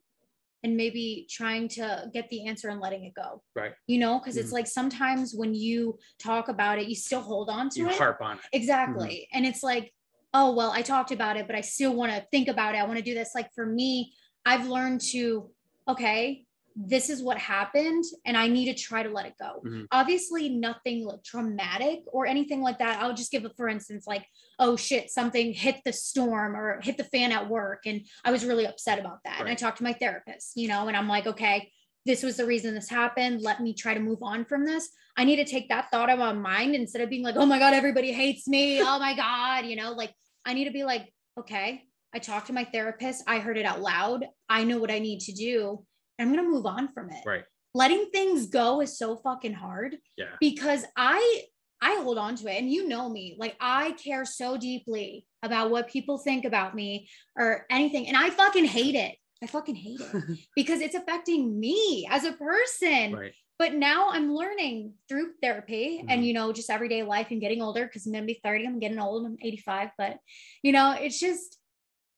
and 0.64 0.76
maybe 0.76 1.26
trying 1.30 1.66
to 1.66 2.08
get 2.12 2.28
the 2.30 2.46
answer 2.46 2.68
and 2.68 2.80
letting 2.80 3.04
it 3.04 3.14
go. 3.14 3.42
Right. 3.54 3.72
you 3.86 3.98
know 3.98 4.18
because 4.18 4.36
it's 4.36 4.48
mm-hmm. 4.48 4.56
like 4.56 4.66
sometimes 4.66 5.34
when 5.34 5.54
you 5.54 5.98
talk 6.18 6.48
about 6.48 6.78
it 6.78 6.88
you 6.88 6.94
still 6.94 7.20
hold 7.20 7.48
on 7.48 7.68
to 7.70 7.80
You 7.80 7.88
it. 7.88 7.96
harp 7.96 8.20
on 8.20 8.36
it. 8.36 8.42
exactly. 8.52 9.28
Mm-hmm. 9.28 9.38
And 9.38 9.46
it's 9.46 9.62
like 9.62 9.92
oh 10.34 10.54
well 10.54 10.70
i 10.72 10.82
talked 10.82 11.10
about 11.10 11.36
it 11.36 11.46
but 11.46 11.56
i 11.56 11.60
still 11.60 11.94
want 11.94 12.12
to 12.12 12.24
think 12.30 12.48
about 12.48 12.74
it. 12.74 12.78
I 12.78 12.84
want 12.84 12.98
to 12.98 13.04
do 13.04 13.14
this. 13.14 13.30
Like 13.34 13.50
for 13.54 13.66
me 13.66 14.12
i've 14.44 14.66
learned 14.66 15.00
to 15.00 15.50
okay 15.88 16.44
this 16.74 17.10
is 17.10 17.22
what 17.22 17.38
happened 17.38 18.04
and 18.24 18.36
I 18.36 18.48
need 18.48 18.66
to 18.66 18.74
try 18.74 19.02
to 19.02 19.10
let 19.10 19.26
it 19.26 19.34
go. 19.38 19.62
Mhm. 19.64 19.86
Obviously, 19.90 20.48
nothing 20.48 21.04
like 21.04 21.22
traumatic 21.22 22.00
or 22.06 22.26
anything 22.26 22.62
like 22.62 22.78
that. 22.78 23.02
I'll 23.02 23.14
just 23.14 23.30
give 23.30 23.44
a 23.44 23.50
for 23.50 23.68
instance, 23.68 24.06
like, 24.06 24.26
oh 24.58 24.76
shit, 24.76 25.10
something 25.10 25.52
hit 25.52 25.80
the 25.84 25.92
storm 25.92 26.56
or 26.56 26.80
hit 26.82 26.96
the 26.96 27.04
fan 27.04 27.32
at 27.32 27.48
work. 27.48 27.82
And 27.86 28.06
I 28.24 28.30
was 28.30 28.44
really 28.44 28.66
upset 28.66 28.98
about 28.98 29.18
that. 29.24 29.40
And 29.40 29.48
I 29.48 29.54
talked 29.54 29.78
to 29.78 29.84
my 29.84 29.92
therapist, 29.92 30.56
you 30.56 30.68
know, 30.68 30.88
and 30.88 30.96
I'm 30.96 31.08
like, 31.08 31.26
okay, 31.26 31.70
this 32.04 32.22
was 32.22 32.36
the 32.36 32.46
reason 32.46 32.74
this 32.74 32.88
happened. 32.88 33.42
Let 33.42 33.60
me 33.60 33.74
try 33.74 33.94
to 33.94 34.00
move 34.00 34.22
on 34.22 34.44
from 34.44 34.64
this. 34.64 34.88
I 35.16 35.24
need 35.24 35.36
to 35.36 35.44
take 35.44 35.68
that 35.68 35.90
thought 35.90 36.10
out 36.10 36.14
of 36.14 36.18
my 36.18 36.32
mind 36.32 36.74
instead 36.74 37.02
of 37.02 37.10
being 37.10 37.22
like, 37.22 37.36
oh 37.36 37.46
my 37.46 37.58
God, 37.58 37.74
everybody 37.74 38.12
hates 38.12 38.48
me. 38.48 38.80
Oh 38.80 38.98
my 38.98 39.14
God, 39.14 39.66
you 39.66 39.76
know, 39.76 39.92
like 39.92 40.12
I 40.44 40.54
need 40.54 40.64
to 40.64 40.72
be 40.72 40.84
like, 40.84 41.12
okay, 41.38 41.84
I 42.14 42.18
talked 42.18 42.48
to 42.48 42.52
my 42.52 42.64
therapist. 42.64 43.22
I 43.26 43.38
heard 43.38 43.56
it 43.56 43.64
out 43.64 43.80
loud. 43.80 44.26
I 44.48 44.64
know 44.64 44.78
what 44.78 44.90
I 44.90 44.98
need 44.98 45.20
to 45.20 45.32
do. 45.32 45.84
And 46.18 46.28
I'm 46.28 46.34
going 46.34 46.44
to 46.44 46.50
move 46.50 46.66
on 46.66 46.92
from 46.92 47.10
it. 47.10 47.22
Right. 47.26 47.44
Letting 47.74 48.06
things 48.12 48.46
go 48.46 48.80
is 48.80 48.98
so 48.98 49.16
fucking 49.16 49.54
hard 49.54 49.96
Yeah. 50.16 50.26
because 50.40 50.84
I 50.96 51.44
I 51.84 51.98
hold 52.02 52.16
on 52.16 52.36
to 52.36 52.46
it 52.46 52.58
and 52.60 52.70
you 52.70 52.86
know 52.86 53.08
me. 53.08 53.34
Like 53.38 53.56
I 53.60 53.92
care 53.92 54.24
so 54.24 54.56
deeply 54.56 55.26
about 55.42 55.70
what 55.70 55.88
people 55.88 56.18
think 56.18 56.44
about 56.44 56.76
me 56.76 57.08
or 57.36 57.66
anything 57.70 58.06
and 58.06 58.16
I 58.16 58.30
fucking 58.30 58.66
hate 58.66 58.94
it. 58.94 59.16
I 59.42 59.46
fucking 59.48 59.74
hate 59.74 60.00
it 60.00 60.38
because 60.56 60.80
it's 60.80 60.94
affecting 60.94 61.58
me 61.58 62.06
as 62.08 62.22
a 62.24 62.32
person. 62.34 63.12
Right. 63.14 63.32
But 63.58 63.74
now 63.74 64.10
I'm 64.10 64.32
learning 64.34 64.94
through 65.08 65.32
therapy 65.42 66.04
and 66.08 66.22
Mhm. 66.22 66.26
you 66.26 66.34
know 66.34 66.52
just 66.52 66.70
everyday 66.70 67.02
life 67.04 67.28
and 67.30 67.40
getting 67.40 67.62
older 67.62 67.84
because 67.86 68.06
I'm 68.06 68.12
gonna 68.12 68.26
be 68.26 68.40
30. 68.44 68.66
I'm 68.66 68.78
getting 68.78 68.98
old. 69.00 69.24
I'm 69.26 69.36
85, 69.42 69.90
but 69.98 70.18
you 70.62 70.72
know 70.72 70.92
it's 70.92 71.18
just 71.18 71.58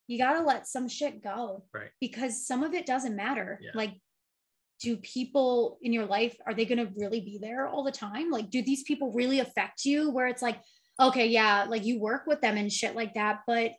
you 0.07 0.19
gotta 0.19 0.43
let 0.45 0.67
some 0.67 0.88
shit 0.88 1.23
go, 1.23 1.64
Right. 1.73 1.90
Because 2.01 2.47
some 2.47 2.62
of 2.62 2.75
it 2.75 2.87
doesn't 2.87 3.17
matter. 3.17 3.59
Yeah. 3.62 3.71
Like, 3.75 3.93
do 4.81 4.97
people 4.99 5.79
in 5.83 5.93
your 5.93 6.05
life 6.07 6.37
are 6.47 6.53
they 6.55 6.64
gonna 6.64 6.90
really 6.97 7.21
be 7.21 7.38
there 7.40 7.67
all 7.67 7.85
the 7.85 7.93
time? 7.93 8.31
Like, 8.31 8.51
do 8.51 8.62
these 8.62 8.83
people 8.83 9.12
really 9.12 9.40
affect 9.40 9.85
you? 9.85 10.11
Where 10.11 10.27
it's 10.27 10.43
like, 10.43 10.61
okay, 11.01 11.27
yeah, 11.27 11.67
like 11.69 11.85
you 11.85 11.99
work 12.01 12.27
with 12.27 12.40
them 12.40 12.57
and 12.57 12.73
shit 12.73 12.95
like 12.95 13.14
that, 13.14 13.40
but 13.47 13.73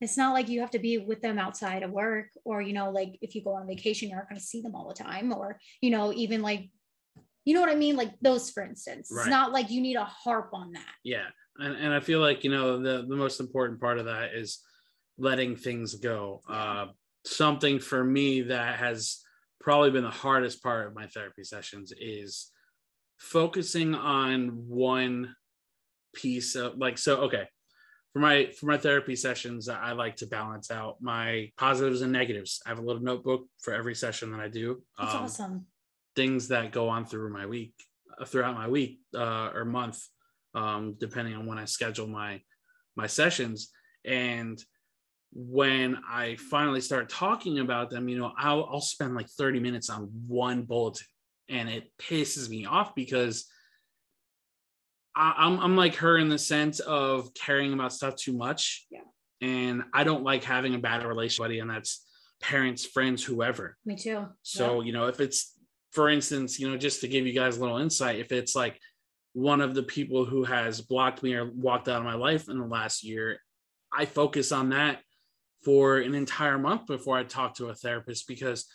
it's 0.00 0.16
not 0.18 0.34
like 0.34 0.48
you 0.50 0.60
have 0.60 0.70
to 0.72 0.78
be 0.78 0.98
with 0.98 1.22
them 1.22 1.38
outside 1.38 1.82
of 1.82 1.90
work 1.90 2.26
or 2.44 2.60
you 2.60 2.74
know 2.74 2.90
like 2.90 3.16
if 3.22 3.34
you 3.34 3.42
go 3.42 3.54
on 3.54 3.66
vacation 3.66 4.10
you're 4.10 4.18
not 4.18 4.28
going 4.28 4.38
to 4.38 4.44
see 4.44 4.60
them 4.60 4.74
all 4.74 4.86
the 4.88 4.94
time 4.94 5.32
or 5.32 5.58
you 5.80 5.88
know 5.88 6.12
even 6.12 6.42
like 6.42 6.68
you 7.46 7.54
know 7.54 7.62
what 7.62 7.70
i 7.70 7.74
mean 7.74 7.96
like 7.96 8.12
those 8.20 8.50
for 8.50 8.62
instance 8.62 9.08
Right. 9.10 9.22
it's 9.22 9.30
not 9.30 9.52
like 9.52 9.70
you 9.70 9.80
need 9.80 9.96
a 9.96 10.04
harp 10.04 10.50
on 10.52 10.72
that 10.72 10.94
Yeah. 11.02 11.24
And, 11.58 11.74
and 11.76 11.94
I 11.94 12.00
feel 12.00 12.20
like, 12.20 12.44
you 12.44 12.50
know, 12.50 12.78
the, 12.82 13.06
the 13.08 13.16
most 13.16 13.40
important 13.40 13.80
part 13.80 13.98
of 13.98 14.04
that 14.04 14.34
is 14.34 14.58
letting 15.18 15.56
things 15.56 15.94
go. 15.94 16.42
Uh, 16.48 16.86
something 17.24 17.78
for 17.78 18.02
me 18.04 18.42
that 18.42 18.78
has 18.78 19.22
probably 19.60 19.90
been 19.90 20.04
the 20.04 20.10
hardest 20.10 20.62
part 20.62 20.86
of 20.86 20.94
my 20.94 21.06
therapy 21.06 21.44
sessions 21.44 21.92
is 21.98 22.50
focusing 23.18 23.94
on 23.94 24.48
one 24.68 25.34
piece 26.14 26.54
of 26.54 26.78
like, 26.78 26.98
so, 26.98 27.16
okay. 27.22 27.48
For 28.12 28.20
my 28.20 28.50
for 28.58 28.64
my 28.64 28.78
therapy 28.78 29.14
sessions, 29.14 29.68
I 29.68 29.92
like 29.92 30.16
to 30.16 30.26
balance 30.26 30.70
out 30.70 30.96
my 31.02 31.52
positives 31.58 32.00
and 32.00 32.12
negatives. 32.12 32.62
I 32.64 32.70
have 32.70 32.78
a 32.78 32.82
little 32.82 33.02
notebook 33.02 33.44
for 33.60 33.74
every 33.74 33.94
session 33.94 34.32
that 34.32 34.40
I 34.40 34.48
do. 34.48 34.82
that's 34.98 35.14
Um, 35.14 35.24
awesome 35.24 35.66
things 36.16 36.48
that 36.48 36.72
go 36.72 36.88
on 36.88 37.04
through 37.04 37.30
my 37.30 37.46
week 37.46 37.74
uh, 38.18 38.24
throughout 38.24 38.54
my 38.54 38.66
week 38.66 39.00
uh, 39.14 39.50
or 39.54 39.64
month 39.64 40.02
um, 40.54 40.96
depending 40.98 41.34
on 41.34 41.46
when 41.46 41.58
i 41.58 41.64
schedule 41.64 42.08
my 42.08 42.40
my 42.96 43.06
sessions 43.06 43.70
and 44.04 44.64
when 45.38 45.98
i 46.08 46.34
finally 46.36 46.80
start 46.80 47.08
talking 47.08 47.58
about 47.58 47.90
them 47.90 48.08
you 48.08 48.18
know 48.18 48.32
i'll, 48.38 48.68
I'll 48.70 48.80
spend 48.80 49.14
like 49.14 49.28
30 49.28 49.60
minutes 49.60 49.90
on 49.90 50.10
one 50.26 50.62
bulletin 50.62 51.06
and 51.48 51.68
it 51.68 51.90
pisses 51.98 52.48
me 52.48 52.64
off 52.66 52.94
because 52.94 53.46
I, 55.14 55.34
I'm, 55.38 55.60
I'm 55.60 55.76
like 55.76 55.94
her 55.96 56.18
in 56.18 56.28
the 56.28 56.38
sense 56.38 56.80
of 56.80 57.32
caring 57.34 57.72
about 57.72 57.92
stuff 57.92 58.16
too 58.16 58.32
much. 58.32 58.86
Yeah. 58.90 59.00
and 59.40 59.84
i 59.94 60.02
don't 60.04 60.24
like 60.24 60.42
having 60.42 60.74
a 60.74 60.78
bad 60.78 61.04
relationship 61.04 61.60
and 61.60 61.70
that's 61.70 62.06
parents 62.40 62.84
friends 62.84 63.24
whoever. 63.24 63.76
Me 63.84 63.96
too. 63.96 64.26
So, 64.42 64.80
you 64.80 64.92
know, 64.92 65.06
if 65.06 65.20
it's, 65.20 65.52
for 65.92 66.08
instance, 66.08 66.58
you 66.58 66.70
know, 66.70 66.76
just 66.76 67.00
to 67.00 67.08
give 67.08 67.26
you 67.26 67.32
guys 67.32 67.56
a 67.56 67.60
little 67.60 67.78
insight, 67.78 68.18
if 68.18 68.32
it's 68.32 68.54
like 68.54 68.78
one 69.32 69.60
of 69.60 69.74
the 69.74 69.82
people 69.82 70.24
who 70.24 70.44
has 70.44 70.80
blocked 70.80 71.22
me 71.22 71.34
or 71.34 71.50
walked 71.54 71.88
out 71.88 71.98
of 71.98 72.04
my 72.04 72.14
life 72.14 72.48
in 72.48 72.58
the 72.58 72.66
last 72.66 73.04
year, 73.04 73.38
I 73.92 74.04
focus 74.04 74.52
on 74.52 74.70
that 74.70 75.00
for 75.66 75.96
an 75.96 76.14
entire 76.14 76.58
month 76.58 76.86
before 76.86 77.18
I 77.18 77.24
talked 77.24 77.56
to 77.56 77.70
a 77.70 77.74
therapist 77.74 78.28
because 78.28 78.66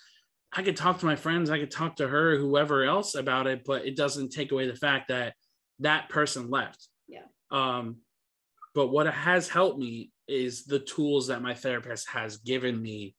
I 0.52 0.62
could 0.62 0.76
talk 0.76 1.00
to 1.00 1.06
my 1.06 1.16
friends, 1.16 1.50
I 1.50 1.58
could 1.58 1.72
talk 1.72 1.96
to 1.96 2.08
her, 2.10 2.36
whoever 2.36 2.84
else 2.84 3.16
about 3.16 3.48
it, 3.48 3.64
but 3.66 3.86
it 3.86 3.96
doesn't 3.96 4.34
take 4.34 4.52
away 4.52 4.68
the 4.68 4.76
fact 4.76 5.08
that 5.08 5.34
that 5.80 6.10
person 6.10 6.50
left. 6.50 6.90
Yeah. 7.08 7.22
Um, 7.50 8.00
but 8.76 8.88
what 8.88 9.08
has 9.08 9.48
helped 9.48 9.80
me 9.80 10.12
is 10.28 10.66
the 10.66 10.80
tools 10.80 11.28
that 11.28 11.42
my 11.42 11.54
therapist 11.54 12.10
has 12.10 12.36
given 12.40 12.82
me 12.82 13.16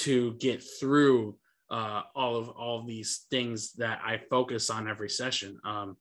to 0.00 0.34
get 0.34 0.62
through 0.78 1.38
uh, 1.70 2.02
all 2.14 2.36
of 2.36 2.50
all 2.50 2.80
of 2.80 2.86
these 2.86 3.24
things 3.30 3.72
that 3.72 4.02
I 4.04 4.20
focus 4.28 4.68
on 4.68 4.86
every 4.86 5.08
session. 5.08 5.58
Um, 5.64 5.96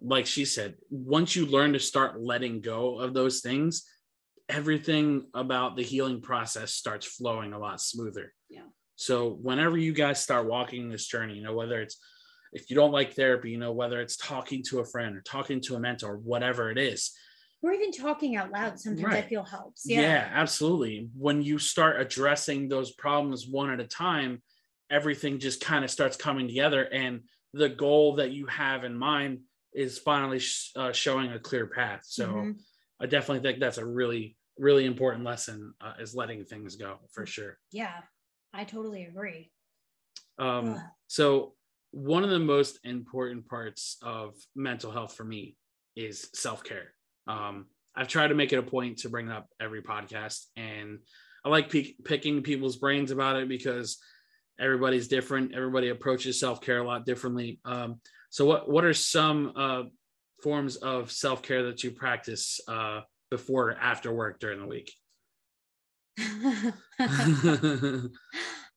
like 0.00 0.26
she 0.26 0.44
said, 0.44 0.76
once 0.88 1.34
you 1.34 1.46
learn 1.46 1.72
to 1.72 1.80
start 1.80 2.22
letting 2.22 2.60
go 2.60 3.00
of 3.00 3.12
those 3.12 3.40
things, 3.40 3.84
everything 4.48 5.26
about 5.34 5.76
the 5.76 5.82
healing 5.82 6.20
process 6.20 6.72
starts 6.72 7.06
flowing 7.06 7.52
a 7.52 7.58
lot 7.58 7.80
smoother. 7.80 8.32
Yeah. 8.48 8.62
So 8.96 9.30
whenever 9.30 9.76
you 9.76 9.92
guys 9.92 10.22
start 10.22 10.46
walking 10.46 10.88
this 10.88 11.06
journey, 11.06 11.34
you 11.34 11.42
know, 11.42 11.54
whether 11.54 11.80
it's 11.80 11.98
if 12.52 12.70
you 12.70 12.76
don't 12.76 12.92
like 12.92 13.14
therapy, 13.14 13.50
you 13.50 13.58
know, 13.58 13.72
whether 13.72 14.00
it's 14.00 14.16
talking 14.16 14.62
to 14.70 14.80
a 14.80 14.84
friend 14.84 15.16
or 15.16 15.20
talking 15.20 15.60
to 15.62 15.76
a 15.76 15.80
mentor, 15.80 16.16
whatever 16.16 16.70
it 16.70 16.78
is, 16.78 17.12
or 17.62 17.72
even 17.72 17.90
talking 17.90 18.36
out 18.36 18.52
loud 18.52 18.78
sometimes 18.78 19.14
i 19.14 19.22
feel 19.22 19.42
helps 19.42 19.82
yeah. 19.84 20.00
yeah, 20.00 20.30
absolutely. 20.32 21.08
When 21.16 21.42
you 21.42 21.58
start 21.58 22.00
addressing 22.00 22.68
those 22.68 22.92
problems 22.92 23.46
one 23.48 23.70
at 23.70 23.80
a 23.80 23.86
time, 23.86 24.42
everything 24.90 25.38
just 25.40 25.60
kind 25.60 25.84
of 25.84 25.90
starts 25.90 26.16
coming 26.16 26.46
together. 26.46 26.84
And 26.84 27.22
the 27.52 27.68
goal 27.68 28.16
that 28.16 28.30
you 28.30 28.46
have 28.46 28.84
in 28.84 28.96
mind 28.96 29.40
is 29.74 29.98
finally 29.98 30.38
sh- 30.38 30.70
uh, 30.76 30.92
showing 30.92 31.32
a 31.32 31.38
clear 31.38 31.66
path. 31.66 32.02
So 32.04 32.28
Mhm. 32.28 32.60
I 33.00 33.06
definitely 33.06 33.40
think 33.40 33.60
that's 33.60 33.78
a 33.78 33.84
really, 33.84 34.36
really 34.58 34.84
important 34.86 35.24
lesson 35.24 35.74
uh, 35.80 35.92
is 36.00 36.14
letting 36.14 36.44
things 36.44 36.76
go 36.76 36.96
for 37.12 37.26
sure. 37.26 37.58
yeah 37.72 38.00
i 38.52 38.64
totally 38.64 39.04
agree 39.04 39.50
Um, 40.38 40.74
Ugh. 40.74 40.80
so 41.06 41.54
one 41.90 42.22
of 42.24 42.30
the 42.30 42.38
most 42.38 42.78
important 42.84 43.48
parts 43.48 43.96
of 44.02 44.34
mental 44.54 44.90
health 44.90 45.14
for 45.14 45.24
me 45.24 45.56
is 45.96 46.28
self-care. 46.34 46.92
Um, 47.26 47.66
I've 47.96 48.08
tried 48.08 48.28
to 48.28 48.34
make 48.34 48.52
it 48.52 48.58
a 48.58 48.62
point 48.62 48.98
to 48.98 49.08
bring 49.08 49.28
it 49.28 49.32
up 49.32 49.48
every 49.58 49.82
podcast, 49.82 50.44
and 50.56 50.98
I 51.44 51.48
like 51.48 51.70
pe- 51.70 51.94
picking 52.04 52.42
people's 52.42 52.76
brains 52.76 53.10
about 53.10 53.36
it 53.36 53.48
because 53.48 53.98
everybody's 54.60 55.08
different. 55.08 55.54
Everybody 55.54 55.88
approaches 55.88 56.38
self-care 56.38 56.78
a 56.78 56.86
lot 56.86 57.06
differently. 57.06 57.58
Um, 57.64 58.00
so 58.30 58.44
what 58.44 58.68
what 58.70 58.84
are 58.84 58.94
some 58.94 59.52
uh, 59.56 59.82
forms 60.42 60.76
of 60.76 61.10
self-care 61.10 61.64
that 61.64 61.82
you 61.82 61.90
practice 61.90 62.60
uh, 62.68 63.00
before 63.30 63.70
or 63.70 63.78
after 63.78 64.12
work 64.12 64.40
during 64.40 64.60
the 64.60 64.66
week? 64.66 64.92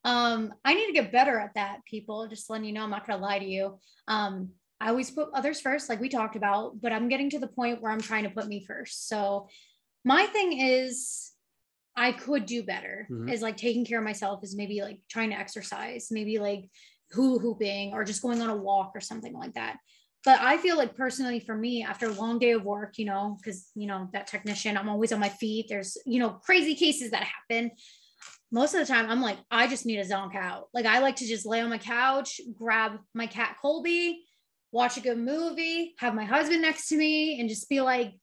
um 0.03 0.53
i 0.65 0.73
need 0.73 0.87
to 0.87 0.93
get 0.93 1.11
better 1.11 1.39
at 1.39 1.53
that 1.53 1.77
people 1.85 2.27
just 2.27 2.49
letting 2.49 2.65
you 2.65 2.73
know 2.73 2.83
i'm 2.83 2.89
not 2.89 3.05
gonna 3.05 3.21
lie 3.21 3.39
to 3.39 3.45
you 3.45 3.77
um 4.07 4.49
i 4.79 4.89
always 4.89 5.11
put 5.11 5.29
others 5.33 5.61
first 5.61 5.89
like 5.89 6.01
we 6.01 6.09
talked 6.09 6.35
about 6.35 6.79
but 6.81 6.91
i'm 6.91 7.07
getting 7.07 7.29
to 7.29 7.39
the 7.39 7.47
point 7.47 7.81
where 7.81 7.91
i'm 7.91 8.01
trying 8.01 8.23
to 8.23 8.29
put 8.29 8.47
me 8.47 8.65
first 8.65 9.07
so 9.07 9.47
my 10.03 10.25
thing 10.27 10.59
is 10.59 11.31
i 11.95 12.11
could 12.11 12.45
do 12.45 12.63
better 12.63 13.07
Mhm. 13.11 13.31
is 13.31 13.41
like 13.41 13.57
taking 13.57 13.85
care 13.85 13.99
of 13.99 14.05
myself 14.05 14.43
is 14.43 14.55
maybe 14.55 14.81
like 14.81 14.99
trying 15.09 15.29
to 15.29 15.37
exercise 15.37 16.07
maybe 16.09 16.39
like 16.39 16.69
hula 17.11 17.39
hooping 17.39 17.93
or 17.93 18.03
just 18.03 18.21
going 18.21 18.41
on 18.41 18.49
a 18.49 18.55
walk 18.55 18.91
or 18.95 19.01
something 19.01 19.33
like 19.33 19.53
that 19.53 19.77
but 20.23 20.39
i 20.41 20.57
feel 20.57 20.77
like 20.77 20.95
personally 20.95 21.39
for 21.39 21.55
me 21.55 21.83
after 21.83 22.07
a 22.07 22.13
long 22.13 22.39
day 22.39 22.51
of 22.51 22.63
work 22.63 22.97
you 22.97 23.05
know 23.05 23.37
because 23.37 23.69
you 23.75 23.87
know 23.87 24.09
that 24.13 24.27
technician 24.27 24.77
i'm 24.77 24.89
always 24.89 25.11
on 25.11 25.19
my 25.19 25.29
feet 25.29 25.67
there's 25.69 25.97
you 26.05 26.19
know 26.19 26.29
crazy 26.29 26.75
cases 26.75 27.11
that 27.11 27.23
happen 27.23 27.71
most 28.51 28.73
of 28.73 28.81
the 28.81 28.93
time 28.93 29.09
I'm 29.09 29.21
like, 29.21 29.37
I 29.49 29.67
just 29.67 29.85
need 29.85 29.99
a 29.99 30.05
zonk 30.05 30.35
out. 30.35 30.67
Like 30.73 30.85
I 30.85 30.99
like 30.99 31.15
to 31.17 31.25
just 31.25 31.45
lay 31.45 31.61
on 31.61 31.69
my 31.69 31.77
couch, 31.77 32.41
grab 32.57 32.99
my 33.13 33.25
cat 33.25 33.55
Colby, 33.61 34.25
watch 34.71 34.97
a 34.97 35.01
good 35.01 35.17
movie, 35.17 35.95
have 35.99 36.13
my 36.13 36.25
husband 36.25 36.61
next 36.61 36.89
to 36.89 36.97
me, 36.97 37.39
and 37.39 37.49
just 37.49 37.69
be 37.69 37.81
like, 37.81 38.13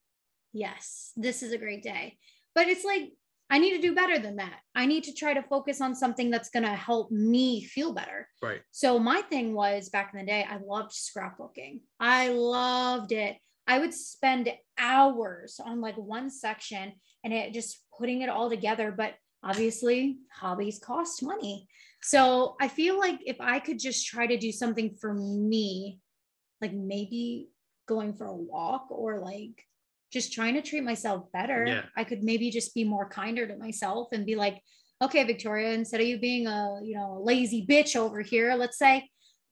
yes, 0.52 1.12
this 1.16 1.42
is 1.42 1.52
a 1.52 1.58
great 1.58 1.82
day. 1.82 2.18
But 2.54 2.68
it's 2.68 2.84
like, 2.84 3.10
I 3.50 3.58
need 3.58 3.74
to 3.74 3.80
do 3.80 3.94
better 3.94 4.18
than 4.18 4.36
that. 4.36 4.60
I 4.74 4.86
need 4.86 5.04
to 5.04 5.14
try 5.14 5.32
to 5.32 5.42
focus 5.42 5.80
on 5.80 5.94
something 5.94 6.30
that's 6.30 6.50
going 6.50 6.64
to 6.64 6.74
help 6.74 7.10
me 7.10 7.64
feel 7.64 7.92
better. 7.92 8.28
right. 8.42 8.60
So 8.72 8.98
my 8.98 9.22
thing 9.22 9.54
was 9.54 9.88
back 9.88 10.10
in 10.12 10.20
the 10.20 10.26
day, 10.26 10.46
I 10.48 10.58
loved 10.58 10.92
scrapbooking. 10.92 11.80
I 11.98 12.28
loved 12.28 13.12
it. 13.12 13.36
I 13.66 13.78
would 13.78 13.94
spend 13.94 14.50
hours 14.78 15.60
on 15.64 15.80
like 15.80 15.96
one 15.96 16.30
section 16.30 16.92
and 17.24 17.32
it 17.32 17.52
just 17.52 17.78
putting 17.98 18.22
it 18.22 18.28
all 18.28 18.50
together. 18.50 18.92
But 18.92 19.14
obviously 19.42 20.18
hobbies 20.32 20.78
cost 20.78 21.22
money. 21.22 21.68
So 22.02 22.56
I 22.60 22.68
feel 22.68 22.98
like 22.98 23.20
if 23.26 23.40
I 23.40 23.58
could 23.58 23.78
just 23.78 24.06
try 24.06 24.26
to 24.26 24.36
do 24.36 24.52
something 24.52 24.96
for 25.00 25.14
me, 25.14 26.00
like 26.60 26.72
maybe 26.72 27.48
going 27.86 28.14
for 28.14 28.26
a 28.26 28.34
walk 28.34 28.86
or 28.90 29.20
like 29.20 29.64
just 30.12 30.32
trying 30.32 30.54
to 30.54 30.62
treat 30.62 30.84
myself 30.84 31.30
better, 31.32 31.64
Yeah. 31.66 31.82
I 31.96 32.04
could 32.04 32.22
maybe 32.22 32.50
just 32.50 32.74
be 32.74 32.84
more 32.84 33.08
kinder 33.08 33.46
to 33.46 33.56
myself 33.56 34.08
and 34.12 34.24
be 34.24 34.36
like, 34.36 34.62
okay, 35.02 35.24
Victoria, 35.24 35.72
instead 35.72 36.00
of 36.00 36.06
you 36.06 36.18
being 36.18 36.46
a, 36.46 36.80
you 36.82 36.96
know, 36.96 37.20
lazy 37.22 37.66
bitch 37.66 37.94
over 37.94 38.20
here, 38.20 38.54
let's 38.54 38.78
say, 38.78 39.08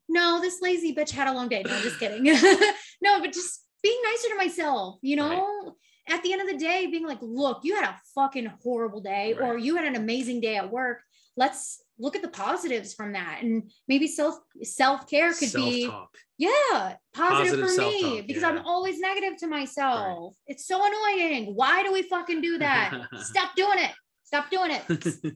no, 0.08 0.40
this 0.40 0.60
lazy 0.62 0.94
bitch 0.94 1.10
had 1.10 1.28
a 1.28 1.32
long 1.32 1.48
day. 1.48 1.62
No, 1.64 1.80
just 1.80 1.98
kidding. 1.98 2.24
no, 3.02 3.20
but 3.20 3.32
just 3.32 3.64
being 3.82 3.98
nicer 4.04 4.28
to 4.28 4.36
myself, 4.36 4.98
you 5.02 5.16
know? 5.16 5.74
At 6.08 6.22
the 6.22 6.32
end 6.32 6.40
of 6.40 6.48
the 6.48 6.56
day, 6.56 6.86
being 6.86 7.06
like, 7.06 7.18
look, 7.20 7.60
you 7.64 7.74
had 7.74 7.84
a 7.84 8.00
fucking 8.14 8.52
horrible 8.62 9.00
day, 9.00 9.34
or 9.34 9.58
you 9.58 9.74
had 9.74 9.84
an 9.84 9.96
amazing 9.96 10.40
day 10.40 10.56
at 10.56 10.70
work. 10.70 11.00
Let's 11.36 11.82
look 11.98 12.16
at 12.16 12.22
the 12.22 12.28
positives 12.28 12.94
from 12.94 13.12
that. 13.12 13.40
And 13.42 13.70
maybe 13.88 14.06
self 14.06 14.34
self-care 14.62 15.32
could 15.32 15.52
be 15.52 15.82
Self-talk. 15.84 16.10
yeah, 16.38 16.96
positive, 17.14 17.60
Positive 17.60 17.74
for 17.74 17.80
me 17.82 18.22
because 18.26 18.42
yeah. 18.42 18.48
I'm 18.50 18.66
always 18.66 18.98
negative 19.00 19.38
to 19.38 19.46
myself. 19.46 20.36
It's 20.46 20.66
so 20.66 20.80
annoying. 20.84 21.54
Why 21.54 21.82
do 21.82 21.92
we 21.92 22.02
fucking 22.02 22.40
do 22.40 22.58
that? 22.58 23.06
Stop 23.20 23.54
doing 23.56 23.78
it. 23.78 23.92
Stop 24.24 24.50
doing 24.50 24.70
it. 24.72 24.82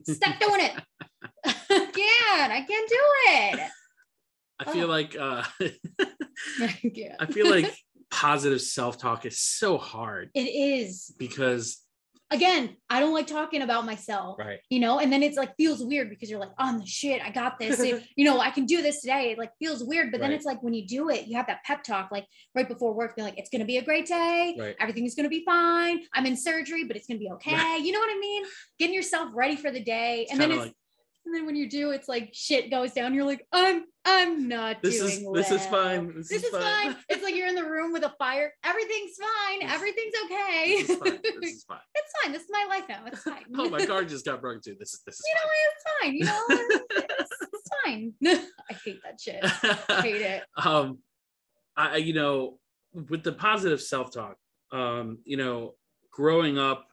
Stop 0.07 0.39
doing 0.39 0.61
it. 0.61 0.73
I 1.45 1.53
can't. 1.69 2.51
I 2.51 2.65
can't 2.67 2.89
do 2.89 2.99
it. 3.29 3.59
I 4.59 4.71
feel 4.73 4.85
Oh. 4.85 4.89
like 4.89 5.15
uh 5.17 5.43
I. 6.59 7.15
I 7.19 7.25
feel 7.27 7.49
like 7.49 7.73
positive 8.11 8.61
self-talk 8.61 9.25
is 9.25 9.39
so 9.39 9.77
hard 9.77 10.29
It 10.35 10.41
is. 10.41 11.13
because 11.17 11.79
Again, 12.31 12.77
I 12.89 12.99
don't 13.01 13.13
like 13.13 13.27
talking 13.27 13.61
about 13.61 13.85
myself. 13.85 14.39
right. 14.39 14.59
You 14.69 14.79
know, 14.79 14.99
and 14.99 15.11
then 15.11 15.21
it's 15.21 15.37
like 15.37 15.55
feels 15.57 15.83
weird 15.83 16.09
because 16.09 16.29
you're 16.29 16.39
like, 16.39 16.51
I'm 16.57 16.79
the 16.79 16.85
shit. 16.85 17.21
I 17.21 17.29
got 17.29 17.59
this. 17.59 17.79
It- 17.79 18.03
you 18.15 18.23
know, 18.25 18.39
I 18.39 18.49
can 18.51 18.65
do 18.65 18.81
this 18.81 19.01
today. 19.01 19.31
It 19.31 19.37
like 19.37 19.51
feels 19.59 19.83
weird, 19.83 20.11
but 20.11 20.21
then 20.21 20.31
it's 20.31 20.45
like 20.45 20.63
when 20.63 20.73
you 20.73 20.87
do 20.87 21.09
it, 21.09 21.27
you 21.27 21.35
have 21.35 21.47
that 21.47 21.63
pep 21.65 21.83
talk, 21.83 22.09
like 22.11 22.25
right 22.55 22.67
before 22.67 22.93
work, 22.93 23.15
being 23.15 23.25
like, 23.27 23.37
it's 23.37 23.49
gonna 23.49 23.65
be 23.65 23.77
a 23.77 23.83
great 23.83 24.05
day. 24.07 24.55
Right. 24.57 24.75
Everything's 24.79 25.13
gonna 25.13 25.29
be 25.29 25.43
fine. 25.45 25.99
I'm 26.13 26.25
in 26.25 26.37
surgery, 26.37 26.85
but 26.85 26.95
it's 26.95 27.07
gonna 27.07 27.19
be 27.19 27.29
okay. 27.31 27.53
Right. 27.53 27.81
You 27.83 27.91
know 27.91 27.99
what 27.99 28.09
I 28.09 28.19
mean? 28.19 28.43
Getting 28.79 28.95
yourself 28.95 29.29
ready 29.33 29.57
for 29.57 29.69
the 29.69 29.83
day, 29.83 30.21
It's 30.23 30.31
and 30.31 30.39
then 30.39 30.51
it's 30.51 30.61
like 30.61 30.73
and 31.25 31.35
then 31.35 31.45
when 31.45 31.55
you 31.55 31.69
do, 31.69 31.91
it's 31.91 32.07
like 32.07 32.29
shit 32.33 32.69
goes 32.71 32.91
down. 32.93 33.13
You're 33.13 33.25
like, 33.25 33.45
I'm 33.51 33.83
I'm 34.05 34.47
not 34.47 34.81
this 34.81 34.97
doing 34.99 35.11
is 35.11 35.21
well. 35.23 35.33
this 35.33 35.51
is 35.51 35.65
fine. 35.67 36.13
This, 36.17 36.29
This 36.29 36.43
is 36.43 36.49
fine. 36.49 36.95
It's 37.09 37.23
like 37.23 37.35
you're 37.35 37.47
in 37.47 37.55
the 37.55 37.63
room 37.69 37.93
with 37.93 38.03
a 38.03 38.13
fire. 38.17 38.51
Everything's 38.63 39.11
fine. 39.19 39.59
This- 39.61 39.71
Everything's 39.71 40.13
okay. 40.25 40.75
This 40.81 40.89
is 40.89 40.95
fine. 40.97 41.19
This 41.41 41.53
is 41.53 41.63
fine. 41.65 41.77
it's 41.95 42.13
fine. 42.23 42.31
This 42.33 42.41
is 42.43 42.47
my 42.51 42.65
life 42.69 42.83
now. 42.89 43.03
It's 43.05 43.21
fine. 43.21 43.43
Oh, 43.57 43.69
my 43.69 43.85
car 43.85 44.03
just 44.03 44.25
got 44.25 44.41
broken 44.41 44.61
too. 44.63 44.75
This 44.79 44.93
is 44.93 45.01
this 45.05 45.15
is 45.15 45.21
You 45.27 45.35
know, 45.35 45.51
it's 45.67 45.83
fine. 46.01 46.13
You 46.15 46.25
know, 46.25 46.79
it's, 47.19 47.37
it's 47.53 47.69
fine. 47.85 48.13
I 48.69 48.73
hate 48.83 48.99
that 49.03 49.19
shit. 49.21 49.39
I 49.89 50.01
hate 50.01 50.21
it. 50.21 50.43
um 50.57 50.99
I 51.77 51.93
I- 51.93 51.97
you 51.97 52.13
know 52.13 52.57
with 53.09 53.23
the 53.23 53.31
positive 53.31 53.81
self-talk 53.81 54.35
um 54.73 55.19
you 55.23 55.37
know 55.37 55.75
growing 56.11 56.57
up 56.57 56.87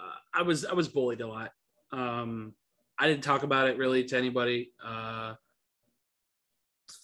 uh, 0.00 0.14
I 0.38 0.42
was 0.42 0.64
I 0.64 0.74
was 0.74 0.86
bullied 0.88 1.20
a 1.20 1.26
lot 1.26 1.50
um 1.92 2.54
I 3.02 3.08
didn't 3.08 3.24
talk 3.24 3.42
about 3.42 3.68
it 3.68 3.76
really 3.78 4.04
to 4.04 4.16
anybody. 4.16 4.70
Uh 4.82 5.34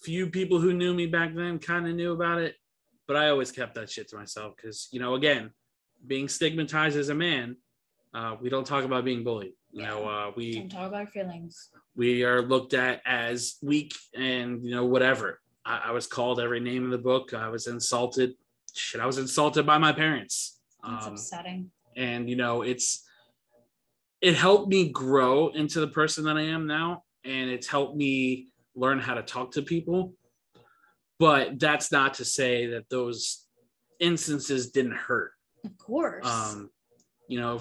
few 0.03 0.29
people 0.29 0.61
who 0.61 0.73
knew 0.73 0.95
me 0.95 1.07
back 1.07 1.35
then 1.35 1.59
kind 1.59 1.89
of 1.89 1.95
knew 1.95 2.13
about 2.13 2.39
it 2.39 2.55
but 3.07 3.17
I 3.17 3.31
always 3.31 3.51
kept 3.51 3.75
that 3.77 3.91
shit 3.91 4.07
to 4.09 4.17
myself 4.17 4.55
cuz 4.57 4.89
you 4.93 5.01
know 5.01 5.15
again 5.15 5.51
being 6.07 6.29
stigmatized 6.29 6.97
as 6.97 7.09
a 7.09 7.15
man 7.15 7.57
uh 8.15 8.37
we 8.41 8.49
don't 8.49 8.67
talk 8.67 8.85
about 8.85 9.05
being 9.05 9.25
bullied. 9.25 9.55
You 9.73 9.83
know 9.83 10.07
uh 10.09 10.31
we 10.37 10.47
Don't 10.61 10.69
talk 10.71 10.89
about 10.89 11.09
feelings. 11.11 11.71
we 11.97 12.23
are 12.23 12.43
looked 12.43 12.75
at 12.75 13.03
as 13.05 13.57
weak 13.63 13.93
and 14.15 14.65
you 14.65 14.71
know 14.77 14.85
whatever. 14.85 15.41
I, 15.65 15.75
I 15.89 15.91
was 15.91 16.07
called 16.07 16.39
every 16.39 16.61
name 16.61 16.85
in 16.85 16.91
the 16.91 17.05
book. 17.11 17.35
I 17.35 17.49
was 17.49 17.67
insulted. 17.67 18.35
Shit 18.75 19.01
i 19.01 19.07
was 19.07 19.19
insulted 19.19 19.65
by 19.67 19.79
my 19.79 19.93
parents. 19.93 20.61
That's 20.85 21.07
um, 21.07 21.13
upsetting. 21.15 21.71
and 21.97 22.31
you 22.31 22.37
know 22.37 22.63
it's 22.63 22.89
it 24.21 24.35
helped 24.35 24.69
me 24.69 24.89
grow 24.91 25.49
into 25.49 25.81
the 25.81 25.89
person 25.89 26.25
that 26.25 26.37
i 26.37 26.43
am 26.43 26.67
now 26.67 27.03
and 27.25 27.51
it's 27.51 27.67
helped 27.67 27.97
me 27.97 28.49
learn 28.75 28.99
how 28.99 29.15
to 29.15 29.23
talk 29.23 29.53
to 29.53 29.63
people 29.63 30.13
but 31.19 31.59
that's 31.59 31.91
not 31.91 32.15
to 32.15 32.25
say 32.25 32.67
that 32.67 32.89
those 32.91 33.47
instances 34.01 34.71
didn't 34.71 34.97
hurt 34.97 35.33
Of 35.65 35.77
course. 35.79 36.27
um 36.27 36.71
you 37.29 37.41
know 37.41 37.61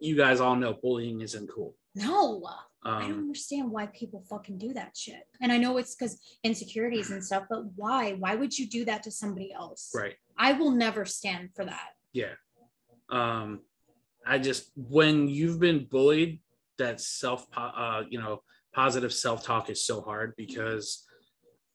you 0.00 0.16
guys 0.16 0.40
all 0.40 0.56
know 0.56 0.74
bullying 0.74 1.20
isn't 1.20 1.48
cool 1.54 1.74
no. 1.94 2.42
I 2.84 3.02
don't 3.02 3.12
um 3.12 3.18
understand 3.18 3.70
why 3.70 3.86
people 3.86 4.24
fucking 4.28 4.58
do 4.58 4.72
that 4.72 4.96
shit. 4.96 5.22
And 5.40 5.52
I 5.52 5.58
know 5.58 5.76
it's 5.76 5.94
because 5.94 6.18
insecurities 6.42 7.10
and 7.12 7.22
stuff, 7.24 7.44
but 7.48 7.62
why? 7.76 8.14
Why 8.14 8.34
would 8.34 8.58
you 8.58 8.66
do 8.66 8.84
that 8.86 9.04
to 9.04 9.10
somebody 9.12 9.52
else? 9.52 9.90
right 9.94 10.14
I 10.36 10.54
will 10.54 10.70
never 10.72 11.04
stand 11.04 11.50
for 11.54 11.64
that. 11.66 11.90
yeah 12.12 12.32
um 13.10 13.60
i 14.26 14.38
just 14.38 14.70
when 14.76 15.28
you've 15.28 15.60
been 15.60 15.86
bullied 15.90 16.40
that 16.78 17.00
self 17.00 17.46
uh 17.56 18.02
you 18.08 18.18
know 18.18 18.42
positive 18.74 19.12
self-talk 19.12 19.68
is 19.70 19.84
so 19.84 20.00
hard 20.00 20.34
because 20.36 21.04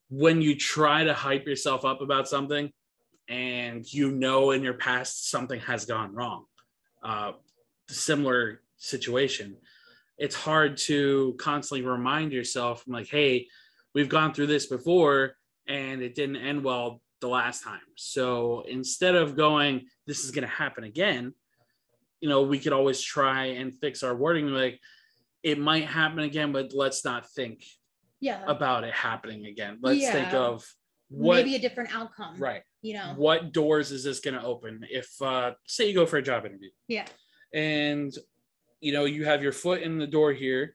when 0.10 0.42
you 0.42 0.56
try 0.56 1.04
to 1.04 1.14
hype 1.14 1.46
yourself 1.46 1.86
up 1.86 2.02
about 2.02 2.28
something 2.28 2.72
and 3.30 3.92
you 3.94 4.12
know 4.12 4.52
in 4.52 4.64
your 4.64 4.74
past 4.74 5.30
something 5.30 5.60
has 5.60 5.86
gone 5.86 6.14
wrong 6.14 6.46
uh 7.04 7.32
similar 7.90 8.62
situation 8.78 9.56
it's 10.18 10.36
hard 10.36 10.78
to 10.78 11.36
constantly 11.38 11.86
remind 11.86 12.32
yourself 12.32 12.84
like 12.88 13.08
hey 13.08 13.48
we've 13.94 14.10
gone 14.10 14.34
through 14.34 14.48
this 14.48 14.66
before 14.66 15.34
and 15.68 16.02
it 16.02 16.16
didn't 16.16 16.38
end 16.38 16.64
well 16.64 17.02
the 17.20 17.28
last 17.28 17.64
time. 17.64 17.82
So 17.96 18.64
instead 18.68 19.16
of 19.16 19.36
going 19.36 19.88
this 20.06 20.24
is 20.24 20.32
going 20.32 20.48
to 20.48 20.54
happen 20.54 20.84
again 20.84 21.34
you 22.22 22.30
know 22.30 22.42
we 22.44 22.60
could 22.60 22.74
always 22.74 23.02
try 23.02 23.46
and 23.46 23.74
fix 23.80 24.04
our 24.04 24.16
wording 24.16 24.48
like 24.48 24.80
it 25.44 25.60
might 25.60 25.86
happen 25.86 26.20
again 26.20 26.52
but 26.52 26.74
let's 26.74 27.06
not 27.06 27.30
think 27.32 27.64
Yeah. 28.20 28.44
about 28.48 28.84
it 28.84 28.94
happening 28.94 29.46
again 29.46 29.78
let's 29.82 30.10
think 30.10 30.34
of 30.34 30.66
what 31.10 31.36
Maybe 31.38 31.56
a 31.56 31.60
different 31.60 31.96
outcome. 31.96 32.36
right 32.38 32.64
You 32.82 32.96
know. 32.96 33.14
what 33.16 33.52
doors 33.54 33.92
is 33.92 34.04
this 34.04 34.20
going 34.20 34.34
to 34.40 34.44
open 34.44 34.86
if 34.90 35.10
uh 35.22 35.52
say 35.68 35.88
you 35.88 35.94
go 35.94 36.06
for 36.06 36.18
a 36.18 36.22
job 36.24 36.46
interview 36.46 36.70
Yeah. 36.88 37.06
and 37.54 38.14
you 38.82 38.94
know 38.94 39.06
you 39.06 39.26
have 39.26 39.42
your 39.44 39.52
foot 39.54 39.82
in 39.82 40.00
the 40.00 40.08
door 40.08 40.34
here 40.34 40.74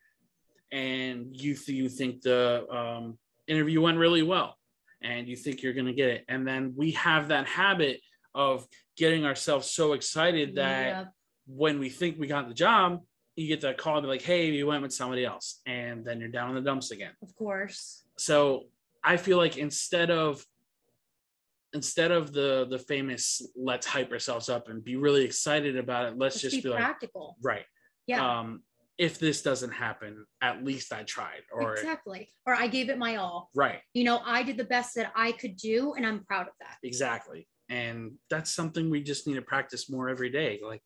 and 0.70 1.34
you 1.36 1.54
th- 1.54 1.76
you 1.76 1.88
think 1.88 2.22
the 2.22 2.66
um, 2.70 3.18
interview 3.46 3.80
went 3.80 3.98
really 3.98 4.22
well 4.22 4.56
and 5.02 5.28
you 5.28 5.36
think 5.36 5.62
you're 5.62 5.74
going 5.74 5.86
to 5.86 5.92
get 5.92 6.08
it 6.08 6.24
and 6.28 6.46
then 6.46 6.72
we 6.76 6.92
have 6.92 7.28
that 7.28 7.46
habit 7.46 8.00
of 8.34 8.66
getting 8.96 9.26
ourselves 9.26 9.70
so 9.70 9.92
excited 9.92 10.54
that 10.56 10.86
Yeah. 10.86 11.04
When 11.46 11.78
we 11.78 11.88
think 11.88 12.18
we 12.18 12.26
got 12.26 12.48
the 12.48 12.54
job 12.54 13.00
you 13.36 13.48
get 13.48 13.60
that 13.62 13.78
call 13.78 13.96
and 13.96 14.04
be 14.04 14.08
like 14.08 14.22
hey 14.22 14.50
you 14.50 14.66
went 14.66 14.82
with 14.82 14.92
somebody 14.92 15.24
else 15.24 15.60
and 15.66 16.04
then 16.04 16.20
you're 16.20 16.28
down 16.28 16.50
in 16.50 16.54
the 16.56 16.60
dumps 16.60 16.90
again 16.90 17.12
Of 17.22 17.34
course. 17.34 18.02
so 18.18 18.64
i 19.02 19.16
feel 19.16 19.38
like 19.38 19.56
instead 19.56 20.10
of 20.10 20.44
instead 21.74 22.10
of 22.10 22.32
the 22.32 22.66
the 22.70 22.78
famous 22.78 23.40
let's 23.56 23.86
hype 23.86 24.12
ourselves 24.12 24.48
up 24.48 24.68
and 24.68 24.84
be 24.84 24.96
really 24.96 25.24
excited 25.24 25.76
about 25.76 26.06
it 26.12 26.18
let's 26.18 26.34
Just, 26.40 26.54
just 26.54 26.56
be, 26.56 26.68
be 26.68 26.68
like 26.74 26.80
practical. 26.84 27.36
right 27.42 27.64
Yeah. 28.06 28.40
um 28.40 28.62
if 28.98 29.18
this 29.18 29.40
doesn't 29.42 29.72
happen 29.72 30.26
at 30.42 30.62
least 30.62 30.92
i 30.92 31.02
tried 31.02 31.40
or 31.50 31.72
exactly. 31.74 32.28
Or 32.46 32.54
I 32.54 32.66
gave 32.66 32.90
it 32.90 32.98
my 32.98 33.16
all. 33.16 33.48
right 33.54 33.80
You 33.94 34.04
know, 34.04 34.20
I 34.24 34.42
did 34.42 34.58
the 34.58 34.64
best 34.64 34.94
that 34.96 35.10
I 35.16 35.32
could 35.32 35.56
do, 35.56 35.94
and 35.96 36.06
I'm 36.06 36.22
proud 36.24 36.46
of 36.48 36.52
that. 36.60 36.76
exactly 36.84 37.48
and 37.70 38.12
that's 38.28 38.50
something 38.54 38.90
we 38.90 39.02
just 39.02 39.26
need 39.26 39.34
to 39.36 39.42
practice 39.42 39.88
more 39.88 40.10
every 40.10 40.28
day 40.28 40.60
like 40.62 40.82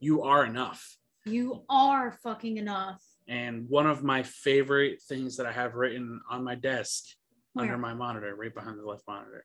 you 0.00 0.22
are 0.22 0.44
enough 0.44 0.96
You 1.24 1.62
are 1.68 2.12
fucking 2.22 2.56
enough. 2.56 3.02
and 3.28 3.68
one 3.68 3.86
of 3.86 4.02
my 4.02 4.22
favorite 4.22 5.00
things 5.02 5.36
that 5.36 5.46
i 5.46 5.52
have 5.52 5.74
written 5.74 6.20
on 6.30 6.44
my 6.44 6.54
desk 6.54 7.04
under 7.56 7.76
my 7.76 7.92
monitor 7.94 8.34
right 8.36 8.54
behind 8.54 8.78
the 8.78 8.84
left 8.84 9.02
monitor 9.08 9.44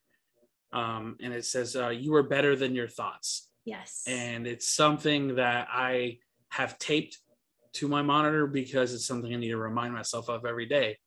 um, 0.71 1.17
and 1.21 1.33
it 1.33 1.45
says 1.45 1.75
uh, 1.75 1.89
you 1.89 2.13
are 2.15 2.23
better 2.23 2.55
than 2.55 2.73
your 2.75 2.87
thoughts 2.87 3.49
Yes. 3.65 4.03
and 4.07 4.45
it's 4.45 4.67
something 4.67 5.35
that 5.35 5.67
I 5.71 6.17
have 6.49 6.77
taped 6.79 7.17
to 7.75 7.87
my 7.87 8.01
monitor 8.01 8.45
because 8.45 8.93
it's 8.93 9.05
something 9.07 9.33
I 9.33 9.37
need 9.37 9.49
to 9.51 9.57
remind 9.57 9.93
myself 9.93 10.27
of 10.29 10.45
every 10.45 10.65
day. 10.65 10.97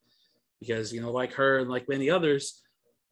Because 0.59 0.91
you 0.91 1.01
know, 1.01 1.11
like 1.11 1.33
her 1.33 1.59
and 1.59 1.69
like 1.69 1.87
many 1.87 2.09
others, 2.09 2.63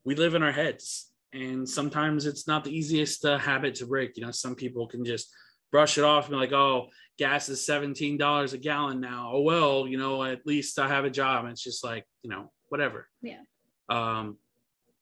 we 0.03 0.15
live 0.15 0.33
in 0.33 0.41
our 0.41 0.51
heads, 0.51 1.11
and 1.31 1.69
sometimes 1.69 2.25
it's 2.25 2.47
not 2.47 2.63
the 2.63 2.75
easiest 2.75 3.23
uh, 3.23 3.37
habit 3.37 3.75
to 3.75 3.85
break. 3.85 4.17
You 4.17 4.25
know, 4.25 4.31
some 4.31 4.55
people 4.55 4.87
can 4.87 5.05
just 5.05 5.31
brush 5.71 5.97
it 5.97 6.04
off 6.04 6.25
and 6.25 6.32
be 6.34 6.38
like, 6.38 6.54
"Oh, 6.54 6.88
gas 7.17 7.49
is 7.49 7.65
seventeen 7.65 8.17
dollars 8.17 8.54
a 8.54 8.58
gallon 8.58 8.99
now. 8.99 9.32
Oh 9.34 9.41
well, 9.41 9.88
you 9.88 9.97
know, 9.97 10.23
at 10.23 10.45
least 10.45 10.80
I 10.80 10.88
have 10.88 11.06
a 11.06 11.10
job." 11.10 11.45
And 11.45 11.51
it's 11.51 11.63
just 11.63 11.84
like 11.84 12.06
you 12.23 12.30
know, 12.30 12.51
whatever. 12.69 13.08
Yeah. 13.21 13.41
Um, 13.89 14.38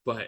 but 0.05 0.27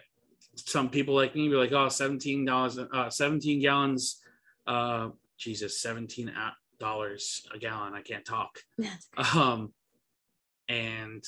some 0.55 0.89
people 0.89 1.15
like 1.15 1.35
me 1.35 1.49
be 1.49 1.55
like, 1.55 1.71
oh, 1.71 1.87
$17, 1.87 2.87
uh, 2.93 3.09
17 3.09 3.61
gallons, 3.61 4.21
uh, 4.67 5.09
Jesus, 5.37 5.81
17, 5.81 6.29
uh, 6.29 6.51
dollars 6.79 7.45
a 7.53 7.57
gallon. 7.57 7.93
I 7.93 8.01
can't 8.01 8.25
talk. 8.25 8.59
Um, 9.35 9.73
and 10.67 11.23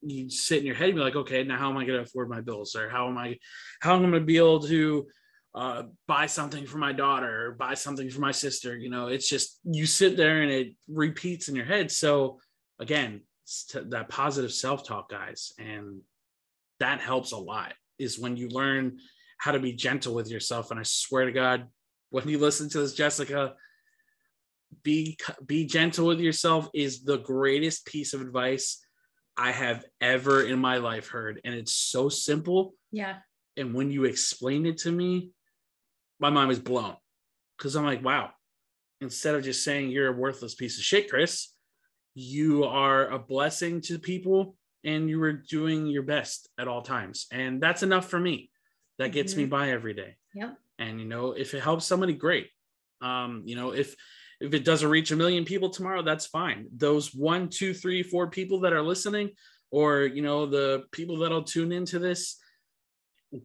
you 0.00 0.30
sit 0.30 0.58
in 0.58 0.66
your 0.66 0.74
head 0.74 0.88
and 0.88 0.96
be 0.96 1.02
like, 1.02 1.16
okay, 1.16 1.44
now 1.44 1.58
how 1.58 1.70
am 1.70 1.76
I 1.76 1.84
going 1.84 1.98
to 1.98 2.04
afford 2.04 2.28
my 2.28 2.40
bills, 2.40 2.74
or 2.74 2.88
how 2.88 3.08
am 3.08 3.18
I, 3.18 3.38
how 3.80 3.94
am 3.94 4.00
I 4.00 4.10
going 4.10 4.12
to 4.14 4.20
be 4.20 4.38
able 4.38 4.60
to 4.60 5.06
uh, 5.54 5.84
buy 6.08 6.26
something 6.26 6.66
for 6.66 6.78
my 6.78 6.92
daughter 6.92 7.46
or 7.46 7.52
buy 7.52 7.74
something 7.74 8.10
for 8.10 8.20
my 8.20 8.32
sister? 8.32 8.76
You 8.76 8.90
know, 8.90 9.08
it's 9.08 9.28
just 9.28 9.60
you 9.64 9.86
sit 9.86 10.16
there 10.16 10.42
and 10.42 10.50
it 10.50 10.74
repeats 10.88 11.48
in 11.48 11.56
your 11.56 11.64
head. 11.64 11.90
So 11.90 12.40
again, 12.78 13.22
that 13.74 14.08
positive 14.08 14.52
self 14.52 14.86
talk, 14.86 15.10
guys, 15.10 15.52
and 15.58 16.00
that 16.80 17.00
helps 17.00 17.32
a 17.32 17.38
lot. 17.38 17.74
Is 17.98 18.18
when 18.18 18.36
you 18.36 18.48
learn 18.48 18.98
how 19.38 19.52
to 19.52 19.60
be 19.60 19.72
gentle 19.72 20.14
with 20.14 20.30
yourself. 20.30 20.70
And 20.70 20.80
I 20.80 20.84
swear 20.84 21.26
to 21.26 21.32
God, 21.32 21.68
when 22.10 22.28
you 22.28 22.38
listen 22.38 22.68
to 22.70 22.80
this, 22.80 22.94
Jessica, 22.94 23.54
be 24.82 25.18
be 25.46 25.66
gentle 25.66 26.06
with 26.06 26.18
yourself 26.18 26.68
is 26.74 27.04
the 27.04 27.18
greatest 27.18 27.86
piece 27.86 28.14
of 28.14 28.20
advice 28.20 28.84
I 29.36 29.52
have 29.52 29.84
ever 30.00 30.42
in 30.42 30.58
my 30.58 30.78
life 30.78 31.08
heard, 31.08 31.40
and 31.44 31.54
it's 31.54 31.72
so 31.72 32.08
simple. 32.08 32.74
yeah. 32.90 33.16
And 33.56 33.72
when 33.72 33.92
you 33.92 34.04
explained 34.04 34.66
it 34.66 34.78
to 34.78 34.90
me, 34.90 35.30
my 36.24 36.30
mind 36.30 36.48
was 36.48 36.58
blown 36.58 36.96
because 37.58 37.76
I'm 37.76 37.84
like, 37.84 38.02
wow. 38.02 38.30
Instead 39.02 39.34
of 39.34 39.44
just 39.44 39.62
saying 39.62 39.90
you're 39.90 40.08
a 40.08 40.16
worthless 40.16 40.54
piece 40.54 40.78
of 40.78 40.84
shit, 40.84 41.10
Chris, 41.10 41.52
you 42.14 42.64
are 42.64 43.08
a 43.10 43.18
blessing 43.18 43.82
to 43.82 43.98
people, 43.98 44.56
and 44.84 45.10
you 45.10 45.18
were 45.20 45.32
doing 45.32 45.86
your 45.86 46.02
best 46.02 46.48
at 46.58 46.66
all 46.68 46.80
times, 46.80 47.26
and 47.30 47.60
that's 47.62 47.82
enough 47.82 48.08
for 48.08 48.18
me. 48.18 48.50
That 48.98 49.12
gets 49.12 49.36
me 49.36 49.44
by 49.44 49.70
every 49.72 49.92
day 49.92 50.16
Yep. 50.34 50.56
and 50.78 51.00
you 51.00 51.06
know 51.06 51.32
if 51.32 51.52
it 51.52 51.62
helps 51.68 51.84
somebody 51.84 52.12
great 52.12 52.46
um 53.02 53.42
you 53.44 53.56
know 53.56 53.72
if 53.72 53.96
if 54.40 54.54
it 54.54 54.64
doesn't 54.64 54.88
reach 54.88 55.10
a 55.10 55.16
million 55.16 55.44
people 55.44 55.68
tomorrow 55.70 56.00
that's 56.02 56.26
fine 56.26 56.68
those 56.76 57.12
one 57.12 57.48
two 57.48 57.74
three 57.74 58.04
four 58.04 58.30
people 58.30 58.60
that 58.60 58.72
are 58.72 58.82
listening 58.92 59.30
or 59.72 60.02
you 60.02 60.22
know 60.22 60.46
the 60.46 60.84
people 60.92 61.16
that'll 61.18 61.42
tune 61.42 61.72
into 61.72 61.98
this 61.98 62.36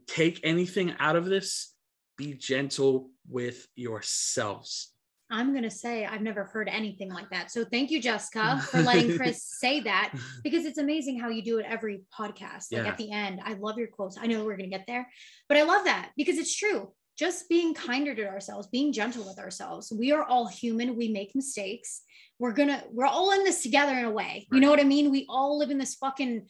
take 0.05 0.39
anything 0.43 0.93
out 0.99 1.15
of 1.15 1.25
this 1.25 1.73
be 2.19 2.33
gentle 2.33 3.09
with 3.27 3.65
yourselves 3.75 4.93
I'm 5.31 5.51
going 5.51 5.63
to 5.63 5.69
say 5.69 6.05
I've 6.05 6.21
never 6.21 6.45
heard 6.45 6.67
anything 6.67 7.13
like 7.13 7.29
that. 7.29 7.51
So 7.51 7.63
thank 7.63 7.91
you, 7.91 8.01
Jessica, 8.01 8.59
for 8.71 8.81
letting 8.81 9.15
Chris 9.17 9.43
say 9.43 9.79
that 9.81 10.13
because 10.43 10.65
it's 10.65 10.79
amazing 10.79 11.19
how 11.19 11.29
you 11.29 11.43
do 11.43 11.59
it 11.59 11.67
every 11.69 12.01
podcast. 12.17 12.71
Like 12.71 12.83
Yeah. 12.83 12.87
at 12.87 12.97
the 12.97 13.11
end, 13.11 13.39
I 13.45 13.53
love 13.53 13.77
your 13.77 13.89
quotes. 13.89 14.17
I 14.19 14.25
know 14.25 14.43
we're 14.43 14.57
going 14.57 14.71
to 14.71 14.75
get 14.75 14.87
there, 14.87 15.07
but 15.47 15.57
I 15.57 15.63
love 15.63 15.85
that 15.85 16.09
because 16.17 16.37
it's 16.39 16.55
true. 16.55 16.91
Just 17.15 17.47
being 17.47 17.75
kinder 17.75 18.15
to 18.15 18.27
ourselves, 18.27 18.67
being 18.67 18.91
gentle 18.91 19.23
with 19.27 19.37
ourselves. 19.37 19.93
We 19.95 20.11
are 20.13 20.23
all 20.23 20.47
human. 20.47 20.95
We 20.95 21.09
make 21.09 21.35
mistakes. 21.35 22.01
We're 22.39 22.53
going 22.53 22.69
to, 22.69 22.83
we're 22.91 23.05
all 23.05 23.31
in 23.31 23.43
this 23.43 23.61
together 23.61 23.93
in 23.93 24.05
a 24.05 24.11
way. 24.11 24.47
You 24.51 24.61
know 24.61 24.69
what 24.71 24.79
I 24.79 24.83
mean? 24.83 25.11
We 25.11 25.27
all 25.29 25.59
live 25.59 25.69
in 25.69 25.77
this 25.77 25.95
fucking 25.95 26.47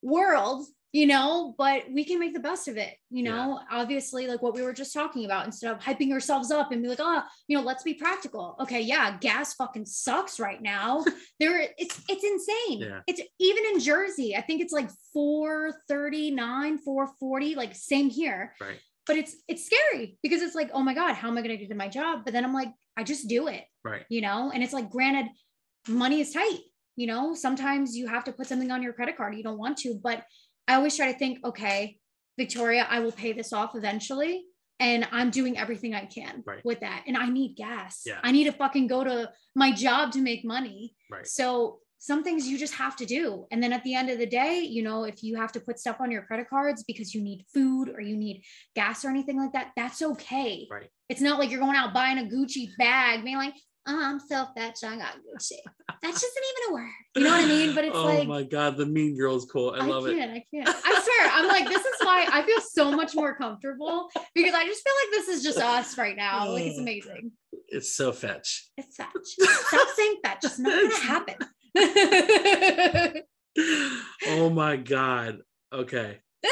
world 0.00 0.64
you 0.92 1.06
know 1.06 1.54
but 1.58 1.84
we 1.90 2.04
can 2.04 2.20
make 2.20 2.34
the 2.34 2.40
best 2.40 2.68
of 2.68 2.76
it 2.76 2.94
you 3.12 3.22
know? 3.22 3.60
Obviously 3.70 4.26
like 4.26 4.40
what 4.40 4.54
we 4.54 4.62
were 4.62 4.72
just 4.72 4.94
talking 4.94 5.26
about 5.26 5.44
instead 5.44 5.70
of 5.70 5.78
hyping 5.78 6.12
ourselves 6.12 6.50
up 6.50 6.72
and 6.72 6.82
be 6.82 6.88
like 6.88 7.00
oh 7.00 7.22
you 7.46 7.56
know 7.56 7.62
let's 7.62 7.82
be 7.82 7.94
practical. 7.94 8.56
Okay 8.58 8.80
yeah 8.80 9.18
gas 9.20 9.54
fucking 9.54 9.84
sucks 9.84 10.40
right 10.40 10.60
now. 10.62 11.04
There 11.38 11.66
it's 11.76 12.00
it's 12.08 12.24
insane. 12.24 12.80
Yeah. 12.80 13.00
it's 13.06 13.20
even 13.40 13.64
in 13.72 13.80
jersey 13.80 14.36
i 14.36 14.40
think 14.40 14.60
it's 14.60 14.72
like 14.72 14.88
439 15.12 16.78
440 16.78 17.54
like 17.54 17.74
same 17.74 18.08
here. 18.08 18.54
Right. 18.60 18.78
But 19.06 19.16
it's 19.16 19.36
it's 19.48 19.66
scary 19.66 20.18
because 20.22 20.40
it's 20.40 20.54
like 20.54 20.70
oh 20.72 20.82
my 20.82 20.94
god 20.94 21.14
how 21.14 21.28
am 21.28 21.36
i 21.36 21.42
going 21.42 21.58
to 21.58 21.66
do 21.66 21.74
my 21.74 21.88
job? 21.88 22.20
But 22.24 22.32
then 22.32 22.44
i'm 22.44 22.54
like 22.54 22.72
i 22.96 23.02
just 23.02 23.28
do 23.28 23.48
it 23.48 23.64
right. 23.84 24.04
you 24.08 24.22
know? 24.22 24.50
And 24.52 24.62
it's 24.62 24.72
like 24.72 24.90
granted 24.90 25.26
money 25.88 26.20
is 26.20 26.32
tight 26.32 26.60
you 26.94 27.06
know? 27.06 27.34
Sometimes 27.34 27.96
you 27.96 28.06
have 28.06 28.24
to 28.24 28.32
put 28.32 28.46
something 28.46 28.70
on 28.70 28.82
your 28.82 28.92
credit 28.92 29.16
card 29.16 29.36
you 29.36 29.42
don't 29.42 29.58
want 29.58 29.78
to 29.78 29.98
but 30.02 30.24
i 30.68 30.74
always 30.74 30.96
try 30.96 31.10
to 31.12 31.18
think 31.18 31.38
okay 31.44 31.98
victoria 32.38 32.86
i 32.90 33.00
will 33.00 33.12
pay 33.12 33.32
this 33.32 33.52
off 33.52 33.74
eventually 33.74 34.44
and 34.80 35.06
i'm 35.12 35.30
doing 35.30 35.58
everything 35.58 35.94
i 35.94 36.04
can 36.06 36.42
Right. 36.46 36.64
with 36.64 36.80
that 36.80 37.04
and 37.06 37.16
i 37.16 37.28
need 37.28 37.56
gas 37.56 38.02
Yeah. 38.06 38.18
i 38.22 38.32
need 38.32 38.44
to 38.44 38.52
fucking 38.52 38.86
go 38.86 39.04
to 39.04 39.30
my 39.54 39.72
job 39.72 40.12
to 40.12 40.20
make 40.20 40.44
money 40.44 40.94
right 41.10 41.26
so 41.26 41.78
some 41.98 42.24
things 42.24 42.48
you 42.48 42.58
just 42.58 42.74
have 42.74 42.96
to 42.96 43.06
do. 43.06 43.46
And 43.52 43.62
then 43.62 43.72
at 43.72 43.84
the 43.84 43.94
end 43.94 44.10
of 44.10 44.18
the 44.18 44.26
day, 44.26 44.58
you 44.58 44.82
know, 44.82 45.04
if 45.04 45.22
you 45.22 45.36
have 45.36 45.52
to 45.52 45.60
put 45.60 45.78
stuff 45.78 45.98
on 46.00 46.10
your 46.10 46.22
credit 46.22 46.48
cards 46.50 46.82
because 46.82 47.14
you 47.14 47.22
need 47.22 47.44
food 47.54 47.88
or 47.90 48.00
you 48.00 48.16
need 48.16 48.42
gas 48.74 49.04
or 49.04 49.08
anything 49.10 49.36
like 49.38 49.52
that, 49.52 49.68
that's 49.76 50.02
okay. 50.02 50.66
Right. 50.68 50.88
It's 51.08 51.20
not 51.20 51.38
like 51.38 51.52
you're 51.52 51.60
going 51.60 51.76
out 51.76 51.94
buying 51.94 52.18
a 52.18 52.24
Gucci 52.28 52.70
bag, 52.76 53.22
being 53.22 53.36
like, 53.36 53.54
I'm 53.84 54.20
so 54.20 54.46
fat, 54.56 54.78
so 54.78 54.88
I 54.88 54.96
got 54.96 55.16
Gucci. 55.16 55.58
That 55.88 56.10
just 56.10 56.24
isn't 56.24 56.44
even 56.50 56.70
a 56.70 56.72
word. 56.74 56.90
You 57.16 57.24
know 57.24 57.30
what 57.30 57.44
I 57.44 57.48
mean? 57.48 57.74
But 57.74 57.84
it's 57.84 57.96
oh 57.98 58.04
like, 58.04 58.20
oh 58.20 58.24
my 58.24 58.42
god 58.44 58.76
the 58.76 58.86
mean 58.86 59.16
girls 59.16 59.44
quote 59.46 59.78
i 59.80 59.84
love 59.86 60.06
it 60.06 60.16
can't, 60.16 60.30
I 60.32 60.44
can't. 60.54 60.68
I 60.68 61.00
swear, 61.00 61.30
I'm 61.32 61.48
like, 61.48 61.68
this 61.68 61.84
is 61.84 61.94
why 62.00 62.26
I 62.30 62.42
feel 62.42 62.60
so 62.60 62.92
much 62.92 63.14
more 63.14 63.34
comfortable 63.36 64.08
because 64.34 64.54
I 64.54 64.64
just 64.66 64.82
feel 64.84 64.94
like 65.04 65.10
this 65.12 65.28
is 65.28 65.42
just 65.42 65.58
us 65.58 65.98
right 65.98 66.16
now. 66.16 66.48
Like 66.50 66.64
it's 66.64 66.78
amazing. 66.78 67.32
it's 67.68 67.94
so 67.96 68.12
fetch 68.12 68.68
It's 68.76 68.96
fetch. 68.96 69.08
Stop 69.24 69.88
saying 69.96 70.16
fetch. 70.24 70.44
It's 70.44 70.58
not 70.58 70.82
gonna 70.82 70.96
happen. 71.04 71.36
oh 74.28 74.50
my 74.50 74.76
god 74.76 75.38
okay 75.72 76.18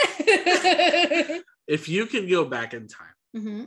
if 1.66 1.88
you 1.88 2.06
could 2.06 2.28
go 2.28 2.44
back 2.44 2.74
in 2.74 2.88
time 2.88 3.14
Mhm. 3.36 3.66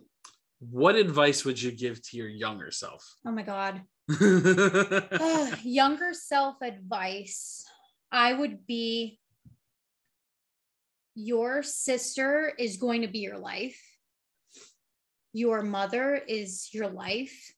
What 0.69 0.95
advice 0.95 1.45
would 1.45 1.61
you 1.61 1.71
give 1.71 2.01
to 2.09 2.17
your 2.17 2.27
younger 2.27 2.71
self? 2.71 3.15
Oh 3.25 3.31
my 3.31 3.43
God. 3.43 3.81
younger 5.63 6.13
self 6.13 6.55
advice. 6.61 7.65
I 8.11 8.33
would 8.33 8.67
be 8.67 9.19
your 11.15 11.63
sister 11.63 12.53
is 12.57 12.77
going 12.77 13.01
to 13.01 13.07
be 13.07 13.19
your 13.19 13.37
life. 13.37 13.79
Your 15.31 15.61
mother 15.61 16.15
is 16.15 16.69
your 16.73 16.89
life. 16.89 17.53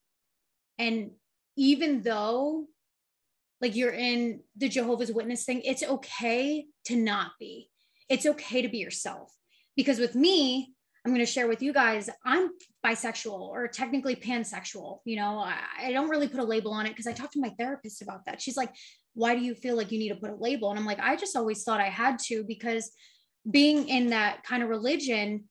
And 0.77 1.11
even 1.57 2.01
though 2.01 2.67
like 3.61 3.75
you're 3.75 3.93
in 3.93 4.41
the 4.55 4.69
Jehovah's 4.69 5.11
Witness 5.11 5.43
thing, 5.43 5.61
it's 5.63 5.83
okay 5.83 6.65
to 6.85 6.95
not 6.95 7.31
be. 7.39 7.69
It's 8.09 8.25
okay 8.25 8.61
to 8.61 8.69
be 8.69 8.77
yourself. 8.77 9.33
Because 9.75 9.99
with 9.99 10.15
me, 10.15 10.73
I'm 11.05 11.11
going 11.11 11.25
to 11.25 11.31
share 11.31 11.47
with 11.47 11.61
you 11.61 11.73
guys, 11.73 12.09
I'm 12.25 12.49
bisexual 12.85 13.39
or 13.39 13.67
technically 13.67 14.15
pansexual. 14.15 14.99
You 15.05 15.15
know, 15.15 15.39
I, 15.39 15.87
I 15.87 15.91
don't 15.91 16.09
really 16.09 16.27
put 16.27 16.39
a 16.39 16.43
label 16.43 16.71
on 16.71 16.85
it 16.85 16.89
because 16.89 17.07
I 17.07 17.13
talked 17.13 17.33
to 17.33 17.39
my 17.39 17.53
therapist 17.57 18.01
about 18.01 18.25
that. 18.25 18.41
She's 18.41 18.57
like, 18.57 18.73
why 19.15 19.33
do 19.33 19.41
you 19.41 19.55
feel 19.55 19.75
like 19.75 19.91
you 19.91 19.97
need 19.97 20.09
to 20.09 20.15
put 20.15 20.29
a 20.29 20.35
label? 20.35 20.69
And 20.69 20.77
I'm 20.77 20.85
like, 20.85 20.99
I 20.99 21.15
just 21.15 21.35
always 21.35 21.63
thought 21.63 21.79
I 21.79 21.89
had 21.89 22.19
to 22.27 22.43
because 22.43 22.91
being 23.49 23.87
in 23.89 24.07
that 24.07 24.43
kind 24.43 24.61
of 24.61 24.69
religion, 24.69 25.45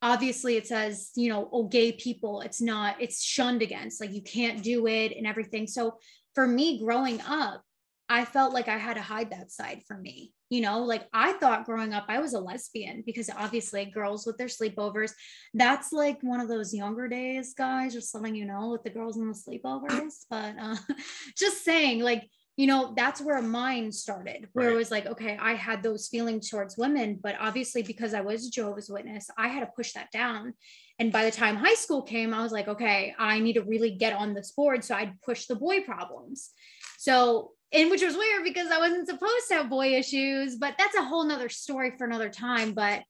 obviously 0.00 0.56
it 0.56 0.66
says, 0.66 1.10
you 1.16 1.28
know, 1.28 1.48
oh, 1.52 1.64
gay 1.64 1.92
people, 1.92 2.40
it's 2.40 2.60
not, 2.60 3.00
it's 3.00 3.22
shunned 3.22 3.62
against, 3.62 4.00
like 4.00 4.12
you 4.12 4.22
can't 4.22 4.62
do 4.62 4.86
it 4.86 5.16
and 5.16 5.26
everything. 5.26 5.66
So 5.66 5.98
for 6.34 6.46
me 6.46 6.78
growing 6.78 7.20
up, 7.22 7.62
I 8.08 8.24
felt 8.24 8.54
like 8.54 8.68
I 8.68 8.78
had 8.78 8.94
to 8.94 9.02
hide 9.02 9.30
that 9.30 9.50
side 9.50 9.82
from 9.86 10.02
me. 10.02 10.32
You 10.50 10.62
know, 10.62 10.82
like 10.82 11.06
I 11.12 11.32
thought 11.34 11.66
growing 11.66 11.92
up 11.92 12.06
I 12.08 12.20
was 12.20 12.32
a 12.32 12.40
lesbian 12.40 13.02
because 13.04 13.28
obviously 13.28 13.84
girls 13.84 14.26
with 14.26 14.38
their 14.38 14.46
sleepovers, 14.46 15.12
that's 15.52 15.92
like 15.92 16.18
one 16.22 16.40
of 16.40 16.48
those 16.48 16.72
younger 16.72 17.06
days, 17.06 17.52
guys, 17.52 17.92
just 17.92 18.14
letting 18.14 18.34
you 18.34 18.46
know 18.46 18.70
with 18.70 18.82
the 18.82 18.90
girls 18.90 19.18
and 19.18 19.34
the 19.34 19.38
sleepovers. 19.38 20.12
But 20.30 20.54
uh, 20.58 20.76
just 21.36 21.64
saying, 21.64 22.00
like, 22.00 22.28
you 22.56 22.66
know, 22.66 22.92
that's 22.96 23.20
where 23.20 23.40
mine 23.40 23.92
started, 23.92 24.48
where 24.52 24.70
it 24.70 24.74
was 24.74 24.90
like, 24.90 25.06
okay, 25.06 25.38
I 25.40 25.54
had 25.54 25.82
those 25.82 26.08
feelings 26.08 26.50
towards 26.50 26.76
women, 26.76 27.20
but 27.22 27.36
obviously 27.38 27.82
because 27.82 28.14
I 28.14 28.20
was 28.20 28.46
a 28.46 28.50
Jehovah's 28.50 28.90
Witness, 28.90 29.30
I 29.38 29.46
had 29.46 29.60
to 29.60 29.70
push 29.76 29.92
that 29.92 30.10
down. 30.10 30.54
And 30.98 31.12
by 31.12 31.24
the 31.24 31.30
time 31.30 31.54
high 31.54 31.74
school 31.74 32.02
came, 32.02 32.34
I 32.34 32.42
was 32.42 32.50
like, 32.50 32.66
okay, 32.66 33.14
I 33.16 33.38
need 33.38 33.52
to 33.52 33.62
really 33.62 33.92
get 33.92 34.12
on 34.12 34.34
this 34.34 34.50
board. 34.50 34.82
So 34.82 34.96
I'd 34.96 35.20
push 35.22 35.46
the 35.46 35.54
boy 35.54 35.82
problems. 35.82 36.50
So, 36.98 37.52
and 37.72 37.90
which 37.90 38.02
was 38.02 38.16
weird 38.16 38.44
because 38.44 38.70
I 38.70 38.78
wasn't 38.78 39.08
supposed 39.08 39.48
to 39.48 39.54
have 39.54 39.70
boy 39.70 39.94
issues, 39.96 40.56
but 40.56 40.74
that's 40.78 40.96
a 40.96 41.04
whole 41.04 41.24
nother 41.24 41.48
story 41.48 41.92
for 41.96 42.06
another 42.06 42.30
time. 42.30 42.72
But, 42.72 43.02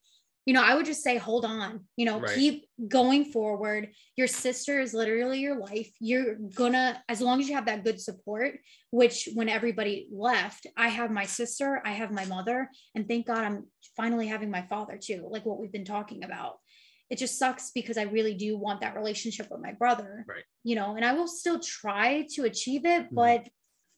you 0.45 0.53
know, 0.53 0.63
I 0.63 0.75
would 0.75 0.85
just 0.85 1.03
say, 1.03 1.17
hold 1.17 1.45
on, 1.45 1.85
you 1.95 2.05
know, 2.05 2.19
Right. 2.19 2.35
keep 2.35 2.65
going 2.87 3.25
forward. 3.25 3.93
Your 4.15 4.27
sister 4.27 4.79
is 4.79 4.93
literally 4.93 5.39
your 5.39 5.57
life. 5.57 5.91
You're 5.99 6.35
gonna, 6.35 7.01
as 7.07 7.21
long 7.21 7.39
as 7.39 7.47
you 7.47 7.55
have 7.55 7.67
that 7.67 7.83
good 7.83 8.01
support, 8.01 8.59
which 8.91 9.29
when 9.33 9.47
everybody 9.47 10.07
left, 10.11 10.67
I 10.75 10.89
have 10.89 11.11
my 11.11 11.25
sister, 11.25 11.81
I 11.85 11.91
have 11.91 12.11
my 12.11 12.25
mother, 12.25 12.69
and 12.95 13.07
thank 13.07 13.27
God 13.27 13.39
I'm 13.43 13.67
finally 13.95 14.27
having 14.27 14.49
my 14.49 14.63
father 14.63 14.97
too, 15.01 15.27
like 15.29 15.45
what 15.45 15.59
we've 15.59 15.71
been 15.71 15.85
talking 15.85 16.23
about. 16.23 16.57
It 17.09 17.17
just 17.17 17.39
sucks 17.39 17.71
because 17.71 17.97
I 17.97 18.03
really 18.03 18.35
do 18.35 18.57
want 18.57 18.81
that 18.81 18.95
relationship 18.95 19.47
with 19.49 19.61
my 19.61 19.71
brother, 19.73 20.25
Right. 20.27 20.43
you 20.63 20.75
know, 20.75 20.95
and 20.95 21.03
I 21.05 21.13
will 21.13 21.27
still 21.27 21.59
try 21.59 22.27
to 22.35 22.43
achieve 22.43 22.85
it, 22.85 23.05
Mhm. 23.05 23.15
but 23.15 23.47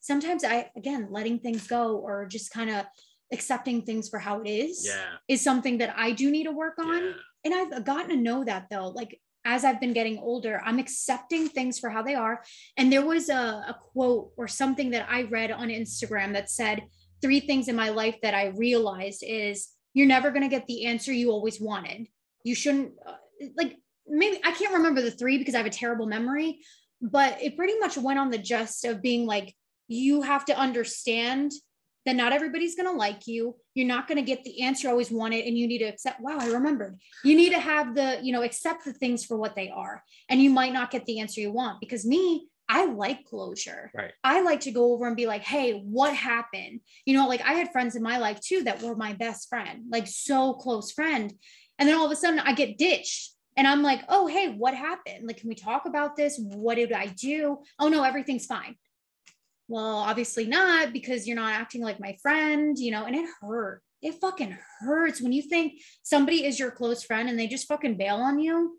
sometimes 0.02 0.44
I, 0.44 0.70
again, 0.76 1.08
letting 1.10 1.40
things 1.40 1.68
go 1.68 1.98
or 1.98 2.26
just 2.26 2.52
kind 2.52 2.70
of 2.70 2.86
accepting 3.32 3.82
things 3.84 4.10
for 4.10 4.20
how 4.20 4.42
it 4.42 4.50
is 4.50 4.86
Yeah. 4.86 5.16
is 5.30 5.42
something 5.42 5.78
that 5.78 5.94
I 5.98 6.12
do 6.12 6.30
need 6.30 6.44
to 6.46 6.52
work 6.52 6.78
on. 6.80 7.04
yeah. 7.04 7.12
And 7.46 7.54
I've 7.56 7.86
gotten 7.86 8.10
to 8.10 8.18
know 8.18 8.44
that 8.44 8.68
though. 8.70 8.90
Like 8.90 9.20
as 9.46 9.64
I've 9.64 9.80
been 9.80 9.94
getting 9.94 10.20
older, 10.20 10.62
I'm 10.64 10.78
accepting 10.80 11.48
things 11.48 11.80
for 11.80 11.90
how 11.90 12.04
they 12.04 12.14
are. 12.14 12.44
And 12.78 12.92
there 12.92 13.06
was 13.06 13.30
a, 13.30 13.34
a 13.72 13.76
quote 13.82 14.32
or 14.38 14.48
something 14.48 14.92
that 14.92 15.08
I 15.10 15.24
read 15.24 15.50
on 15.52 15.70
Instagram 15.70 16.34
that 16.34 16.50
said, 16.50 16.84
three 17.22 17.40
things 17.40 17.68
in 17.68 17.76
my 17.76 17.90
life 17.90 18.18
that 18.22 18.34
I 18.34 18.48
realized 18.48 19.24
is 19.26 19.70
you're 19.94 20.08
never 20.08 20.30
going 20.32 20.42
to 20.44 20.48
get 20.48 20.66
the 20.68 20.86
answer 20.86 21.14
you 21.14 21.32
always 21.32 21.62
wanted. 21.62 22.08
You 22.44 22.56
shouldn't, 22.56 22.94
uh, 23.06 23.14
like, 23.56 23.78
maybe 24.08 24.40
I 24.44 24.52
can't 24.52 24.74
remember 24.74 25.02
the 25.02 25.12
three 25.12 25.38
because 25.38 25.54
I 25.54 25.60
have 25.60 25.68
a 25.68 25.72
terrible 25.72 26.08
memory, 26.08 26.60
but 27.02 27.42
it 27.42 27.56
pretty 27.56 27.78
much 27.80 27.98
went 27.98 28.20
on 28.20 28.30
the 28.32 28.38
gist 28.40 28.86
of 28.86 29.02
being 29.02 29.26
like, 29.26 29.56
you 29.92 30.22
have 30.22 30.46
to 30.46 30.58
understand 30.58 31.52
that 32.06 32.16
not 32.16 32.34
everybody's 32.34 32.76
going 32.76 32.88
to 32.88 32.98
like 32.98 33.28
you. 33.28 33.56
You're 33.76 33.88
not 33.88 34.08
going 34.08 34.18
to 34.18 34.24
get 34.24 34.44
the 34.44 34.64
answer 34.64 34.88
you 34.88 34.92
always 34.92 35.12
wanted. 35.12 35.46
And 35.46 35.58
you 35.58 35.68
need 35.68 35.80
to 35.80 35.86
accept, 35.86 36.20
wow, 36.20 36.38
I 36.40 36.48
remembered. 36.48 37.00
You 37.24 37.36
need 37.36 37.52
to 37.52 37.60
have 37.60 37.94
the, 37.94 38.20
you 38.24 38.34
know, 38.34 38.42
accept 38.42 38.86
the 38.86 38.94
things 38.94 39.24
for 39.24 39.38
what 39.38 39.56
they 39.56 39.70
are. 39.70 40.04
And 40.30 40.42
you 40.42 40.50
might 40.50 40.74
not 40.74 40.92
get 40.92 41.06
the 41.06 41.20
answer 41.20 41.42
you 41.42 41.52
want 41.52 41.80
because 41.80 42.06
me, 42.06 42.48
I 42.68 42.86
like 42.86 43.26
closure. 43.26 43.92
Right. 43.94 44.14
I 44.24 44.42
like 44.42 44.62
to 44.62 44.72
go 44.72 44.94
over 44.94 45.06
and 45.06 45.16
be 45.16 45.28
like, 45.28 45.44
hey, 45.44 45.82
what 45.82 46.16
happened? 46.16 46.80
You 47.06 47.18
know, 47.18 47.28
like 47.28 47.42
I 47.42 47.54
had 47.54 47.72
friends 47.72 47.96
in 47.96 48.02
my 48.02 48.18
life 48.18 48.40
too 48.40 48.64
that 48.64 48.82
were 48.82 48.96
my 48.96 49.14
best 49.14 49.50
friend, 49.50 49.84
like 49.92 50.08
so 50.08 50.54
close 50.54 50.92
friend. 50.92 51.34
And 51.78 51.88
then 51.88 51.98
all 51.98 52.06
of 52.06 52.12
a 52.12 52.16
sudden 52.16 52.40
I 52.40 52.54
get 52.54 52.78
ditched. 52.78 53.34
And 53.58 53.68
I'm 53.68 53.84
like, 53.84 54.02
oh, 54.08 54.28
hey, 54.28 54.54
what 54.54 54.74
happened? 54.74 55.28
Like, 55.28 55.38
can 55.38 55.50
we 55.50 55.56
talk 55.56 55.86
about 55.86 56.16
this? 56.16 56.40
What 56.40 56.76
did 56.76 56.94
I 56.94 57.08
do? 57.08 57.60
Oh, 57.78 57.90
no, 57.90 58.04
everything's 58.04 58.46
fine. 58.46 58.76
Well, 59.72 60.00
obviously 60.00 60.48
not 60.48 60.92
because 60.92 61.26
you're 61.26 61.38
not 61.38 61.54
acting 61.54 61.82
like 61.82 61.98
my 61.98 62.18
friend, 62.22 62.78
you 62.78 62.92
know, 62.92 63.06
and 63.06 63.16
it 63.16 63.26
hurt. 63.40 63.82
It 64.02 64.20
fucking 64.20 64.58
hurts 64.82 65.22
when 65.22 65.32
you 65.32 65.44
think 65.44 65.82
somebody 66.04 66.46
is 66.46 66.60
your 66.60 66.72
close 66.72 67.04
friend 67.04 67.30
and 67.30 67.40
they 67.40 67.48
just 67.48 67.70
fucking 67.70 67.96
bail 67.96 68.18
on 68.18 68.38
you. 68.38 68.78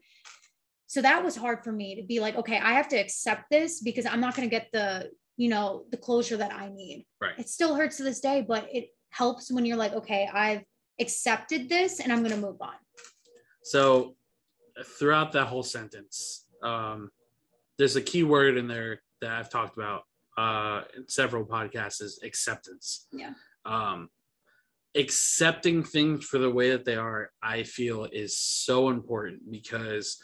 So 0.88 1.00
that 1.00 1.24
was 1.24 1.34
hard 1.34 1.64
for 1.64 1.72
me 1.72 1.94
to 1.94 2.02
be 2.02 2.20
like 2.20 2.36
okay 2.36 2.58
i 2.58 2.74
have 2.74 2.86
to 2.88 2.96
accept 2.96 3.44
this 3.50 3.80
because 3.80 4.04
i'm 4.04 4.20
not 4.20 4.36
going 4.36 4.46
to 4.46 4.54
get 4.54 4.68
the 4.74 5.08
you 5.38 5.48
know 5.48 5.84
the 5.90 5.96
closure 5.96 6.36
that 6.36 6.52
i 6.52 6.68
need. 6.68 7.06
Right. 7.22 7.38
It 7.38 7.48
still 7.48 7.74
hurts 7.74 7.96
to 7.96 8.02
this 8.02 8.20
day 8.20 8.44
but 8.46 8.68
it 8.70 8.88
helps 9.08 9.50
when 9.50 9.64
you're 9.64 9.78
like 9.78 9.94
okay 9.94 10.28
i've 10.30 10.62
accepted 11.00 11.70
this 11.70 12.00
and 12.00 12.12
i'm 12.12 12.18
going 12.18 12.34
to 12.34 12.46
move 12.46 12.60
on. 12.60 12.74
So 13.64 14.16
throughout 14.98 15.32
that 15.32 15.46
whole 15.46 15.62
sentence 15.62 16.46
um, 16.62 17.10
there's 17.78 17.96
a 17.96 18.02
key 18.02 18.24
word 18.24 18.58
in 18.58 18.68
there 18.68 19.00
that 19.22 19.30
i've 19.30 19.48
talked 19.48 19.78
about 19.78 20.02
uh, 20.36 20.82
several 21.08 21.44
podcasts 21.44 22.02
is 22.02 22.20
acceptance 22.24 23.06
yeah 23.12 23.32
um, 23.64 24.08
accepting 24.94 25.82
things 25.82 26.24
for 26.24 26.38
the 26.38 26.50
way 26.50 26.70
that 26.70 26.84
they 26.84 26.96
are 26.96 27.30
i 27.42 27.62
feel 27.62 28.06
is 28.12 28.38
so 28.38 28.88
important 28.88 29.50
because 29.50 30.22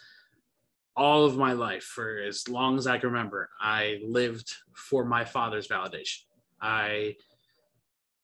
all 0.98 1.24
of 1.24 1.36
my 1.36 1.52
life 1.52 1.84
for 1.84 2.18
as 2.18 2.48
long 2.48 2.76
as 2.76 2.88
I 2.88 2.98
can 2.98 3.10
remember. 3.10 3.48
I 3.60 4.00
lived 4.04 4.52
for 4.74 5.04
my 5.04 5.24
father's 5.24 5.68
validation. 5.68 6.22
I 6.60 7.14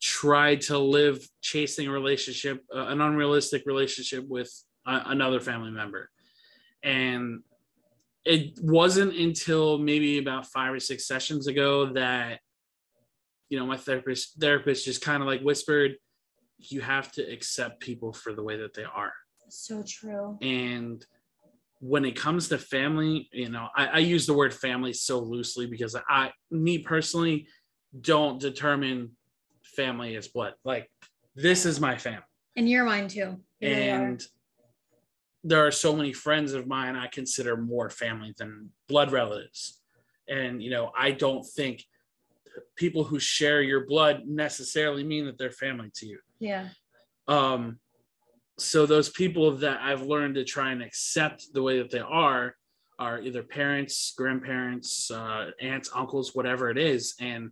tried 0.03 0.63
to 0.63 0.77
live 0.77 1.27
chasing 1.41 1.87
a 1.87 1.93
relationship, 1.93 2.65
uh, 2.75 2.87
an 2.87 3.01
unrealistic 3.01 3.63
relationship 3.65 4.29
with 4.29 4.53
another 4.85 5.39
family 5.39 5.71
member. 5.71 6.11
And 6.83 7.43
it 8.25 8.59
wasn't 8.63 9.15
until 9.15 9.79
maybe 9.79 10.19
about 10.19 10.47
five 10.47 10.73
or 10.73 10.81
six 10.81 11.07
sessions 11.07 11.47
ago 11.47 11.93
that, 11.93 12.41
you 13.49 13.59
know, 13.59 13.67
my 13.67 13.77
therapist 13.77 14.41
therapist 14.41 14.85
just 14.85 15.03
kind 15.03 15.23
of 15.23 15.29
like 15.29 15.43
whispered, 15.43 15.97
you 16.59 16.81
have 16.81 17.13
to 17.13 17.23
accept 17.23 17.81
people 17.81 18.13
for 18.13 18.33
the 18.33 18.43
way 18.43 18.57
that 18.57 18.75
they 18.75 18.85
are. 18.85 19.13
So 19.51 19.85
true. 19.87 20.39
And 20.41 21.05
when 21.81 22.05
it 22.07 22.17
comes 22.17 22.49
to 22.49 22.59
family, 22.59 23.29
you 23.31 23.51
know, 23.51 23.69
I, 23.77 23.87
I, 23.87 23.99
use 23.99 24.25
the 24.27 24.33
word 24.33 24.55
family 24.55 24.95
so 24.95 25.19
loosely 25.19 25.67
because 25.67 25.95
I, 26.09 26.33
me 26.51 26.79
personally, 26.79 27.47
don't 28.01 28.41
determine 28.41 29.11
family 29.77 30.17
as 30.17 30.29
blood. 30.29 30.55
Like, 30.65 30.91
this 31.35 31.67
is 31.67 31.81
my 31.81 31.99
family. 31.99 32.23
And 32.57 32.69
your 32.69 32.85
mind 32.85 33.11
too. 33.11 33.39
And. 33.61 34.23
There 35.45 35.67
are 35.67 35.71
so 35.71 35.95
many 35.95 36.13
friends 36.13 36.55
of 36.55 36.67
mine 36.67 36.97
I 36.97 37.07
consider 37.07 37.57
more 37.57 37.91
family 37.91 38.35
than 38.39 38.71
blood 38.89 39.13
relatives. 39.13 39.81
And, 40.27 40.63
you 40.63 40.71
know, 40.71 40.91
I 40.99 41.11
don't 41.11 41.45
think 41.45 41.85
people 42.77 43.05
who 43.05 43.19
share 43.19 43.61
your 43.61 43.87
blood 43.87 44.23
necessarily 44.27 45.05
mean 45.05 45.27
that 45.27 45.37
they're 45.37 45.51
family 45.51 45.91
to 45.97 46.07
you. 46.07 46.19
Yeah. 46.41 46.69
Um, 47.29 47.79
so 48.59 48.87
those 48.87 49.11
people 49.11 49.51
that 49.59 49.81
I've 49.83 50.03
learned 50.03 50.37
to 50.37 50.45
try 50.45 50.73
and 50.73 50.83
accept 50.83 51.53
the 51.53 51.63
way 51.63 51.79
that 51.79 51.91
they 51.91 52.01
are 52.01 52.55
are 52.99 53.21
either 53.21 53.43
parents, 53.43 54.15
grandparents, 54.17 55.11
uh, 55.11 55.51
aunts, 55.61 55.91
uncles, 55.95 56.35
whatever 56.35 56.71
it 56.71 56.79
is, 56.79 57.15
and 57.21 57.51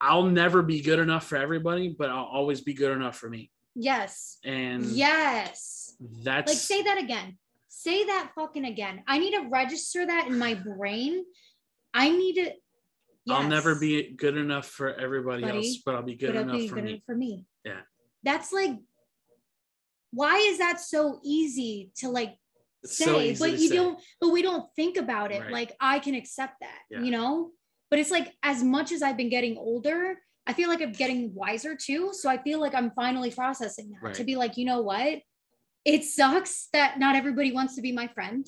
I'll 0.00 0.24
never 0.24 0.62
be 0.62 0.80
good 0.80 0.98
enough 0.98 1.26
for 1.26 1.36
everybody, 1.36 1.94
but 1.98 2.08
I'll 2.08 2.24
always 2.24 2.60
be 2.62 2.72
good 2.72 2.92
enough 2.92 3.16
for 3.18 3.28
me. 3.28 3.50
Yes. 3.74 4.38
And 4.44 4.84
yes, 4.86 5.89
that's 6.00 6.50
like 6.50 6.58
say 6.58 6.82
that 6.82 6.98
again. 6.98 7.38
Say 7.68 8.04
that 8.04 8.32
fucking 8.34 8.64
again. 8.64 9.02
I 9.06 9.18
need 9.18 9.32
to 9.32 9.48
register 9.48 10.04
that 10.04 10.26
in 10.28 10.38
my 10.38 10.54
brain. 10.54 11.24
I 11.94 12.10
need 12.10 12.34
to. 12.34 12.52
Yes. 13.26 13.36
I'll 13.38 13.48
never 13.48 13.74
be 13.74 14.14
good 14.16 14.36
enough 14.36 14.66
for 14.66 14.94
everybody 14.94 15.42
Buddy, 15.42 15.58
else, 15.58 15.82
but 15.84 15.94
I'll 15.94 16.02
be 16.02 16.16
good 16.16 16.34
enough 16.34 16.56
be 16.56 16.68
for, 16.68 16.76
good 16.76 16.84
me. 16.84 17.02
for 17.04 17.14
me. 17.14 17.44
Yeah. 17.64 17.80
That's 18.22 18.52
like 18.52 18.76
why 20.12 20.36
is 20.38 20.58
that 20.58 20.80
so 20.80 21.20
easy 21.22 21.90
to 21.96 22.08
like 22.08 22.36
it's 22.82 22.96
say 22.96 23.34
so 23.34 23.44
but 23.44 23.58
you 23.58 23.68
say. 23.68 23.76
don't 23.76 24.00
but 24.20 24.30
we 24.30 24.42
don't 24.42 24.66
think 24.74 24.96
about 24.96 25.32
it 25.32 25.40
right. 25.42 25.52
like 25.52 25.76
i 25.80 25.98
can 25.98 26.14
accept 26.14 26.54
that 26.60 26.78
yeah. 26.90 27.00
you 27.00 27.10
know 27.10 27.50
but 27.90 27.98
it's 27.98 28.10
like 28.10 28.32
as 28.42 28.62
much 28.62 28.92
as 28.92 29.02
i've 29.02 29.16
been 29.16 29.28
getting 29.28 29.56
older 29.56 30.16
i 30.46 30.52
feel 30.52 30.68
like 30.68 30.80
i'm 30.80 30.92
getting 30.92 31.32
wiser 31.34 31.76
too 31.76 32.10
so 32.12 32.28
i 32.28 32.38
feel 32.38 32.60
like 32.60 32.74
i'm 32.74 32.90
finally 32.92 33.30
processing 33.30 33.90
that 33.90 34.02
right. 34.02 34.14
to 34.14 34.24
be 34.24 34.36
like 34.36 34.56
you 34.56 34.64
know 34.64 34.80
what 34.80 35.20
it 35.84 36.04
sucks 36.04 36.68
that 36.72 36.98
not 36.98 37.16
everybody 37.16 37.52
wants 37.52 37.74
to 37.74 37.82
be 37.82 37.92
my 37.92 38.06
friend 38.08 38.46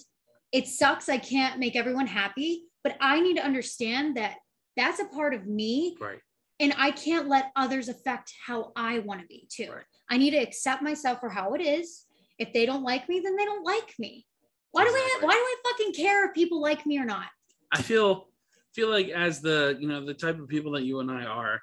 it 0.52 0.66
sucks 0.66 1.08
i 1.08 1.18
can't 1.18 1.58
make 1.58 1.76
everyone 1.76 2.06
happy 2.06 2.64
but 2.84 2.96
i 3.00 3.20
need 3.20 3.36
to 3.36 3.44
understand 3.44 4.16
that 4.16 4.36
that's 4.76 5.00
a 5.00 5.06
part 5.06 5.34
of 5.34 5.46
me 5.46 5.96
right 6.00 6.20
and 6.62 6.72
I 6.78 6.92
can't 6.92 7.28
let 7.28 7.50
others 7.56 7.88
affect 7.88 8.32
how 8.46 8.70
I 8.76 9.00
want 9.00 9.20
to 9.20 9.26
be 9.26 9.48
too. 9.50 9.70
Right. 9.70 9.84
I 10.10 10.16
need 10.16 10.30
to 10.30 10.36
accept 10.36 10.80
myself 10.80 11.18
for 11.18 11.28
how 11.28 11.54
it 11.54 11.60
is. 11.60 12.04
If 12.38 12.52
they 12.52 12.66
don't 12.66 12.84
like 12.84 13.08
me, 13.08 13.20
then 13.20 13.36
they 13.36 13.44
don't 13.44 13.64
like 13.64 13.94
me. 13.98 14.26
Why 14.70 14.82
exactly. 14.82 15.00
do 15.00 15.26
I 15.26 15.26
why 15.26 15.32
do 15.32 15.38
I 15.38 15.56
fucking 15.70 15.92
care 15.92 16.28
if 16.28 16.34
people 16.34 16.62
like 16.62 16.86
me 16.86 16.98
or 16.98 17.04
not? 17.04 17.26
I 17.72 17.82
feel 17.82 18.28
feel 18.74 18.88
like 18.88 19.08
as 19.08 19.40
the 19.40 19.76
you 19.80 19.88
know 19.88 20.06
the 20.06 20.14
type 20.14 20.38
of 20.38 20.48
people 20.48 20.72
that 20.72 20.84
you 20.84 21.00
and 21.00 21.10
I 21.10 21.24
are, 21.24 21.60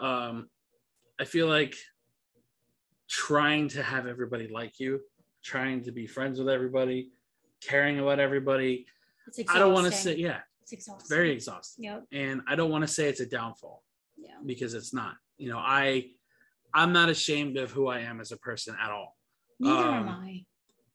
um, 0.00 0.48
I 1.20 1.24
feel 1.24 1.46
like 1.46 1.76
trying 3.12 3.68
to 3.68 3.82
have 3.82 4.06
everybody 4.06 4.48
like 4.48 4.80
you, 4.80 4.98
trying 5.44 5.84
to 5.84 5.92
be 5.92 6.06
friends 6.06 6.38
with 6.38 6.48
everybody, 6.48 7.10
caring 7.62 7.98
about 7.98 8.18
everybody. 8.18 8.86
I 9.50 9.58
don't 9.58 9.74
want 9.74 9.86
to 9.86 9.92
say 9.92 10.16
yeah. 10.16 10.38
It's 10.62 10.72
exhausting. 10.72 11.14
Very 11.14 11.30
exhausting. 11.30 11.84
Yep. 11.84 12.04
And 12.12 12.40
I 12.48 12.56
don't 12.56 12.70
want 12.70 12.82
to 12.82 12.88
say 12.88 13.08
it's 13.08 13.20
a 13.20 13.26
downfall 13.26 13.82
yeah. 14.16 14.36
because 14.46 14.72
it's 14.72 14.94
not. 14.94 15.14
You 15.36 15.50
know, 15.50 15.58
I 15.58 16.06
I'm 16.72 16.92
not 16.92 17.10
ashamed 17.10 17.58
of 17.58 17.70
who 17.70 17.88
I 17.88 18.00
am 18.00 18.18
as 18.20 18.32
a 18.32 18.38
person 18.38 18.74
at 18.82 18.90
all. 18.90 19.14
Neither 19.60 19.88
um, 19.88 19.94
am 19.94 20.08
I. 20.08 20.44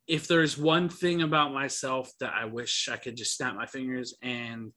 If 0.07 0.27
there's 0.27 0.57
one 0.57 0.89
thing 0.89 1.21
about 1.21 1.53
myself 1.53 2.11
that 2.19 2.33
I 2.33 2.45
wish 2.45 2.89
I 2.91 2.97
could 2.97 3.15
just 3.15 3.37
snap 3.37 3.55
my 3.55 3.67
fingers 3.67 4.15
and 4.23 4.71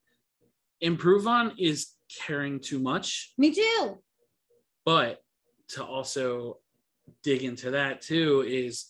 improve 0.80 1.26
on 1.26 1.54
is 1.58 1.92
caring 2.26 2.60
too 2.60 2.80
much. 2.80 3.32
Me 3.38 3.54
too. 3.54 3.98
But 4.84 5.20
to 5.70 5.84
also 5.84 6.58
dig 7.22 7.42
into 7.42 7.72
that 7.72 8.00
too 8.00 8.44
is 8.46 8.86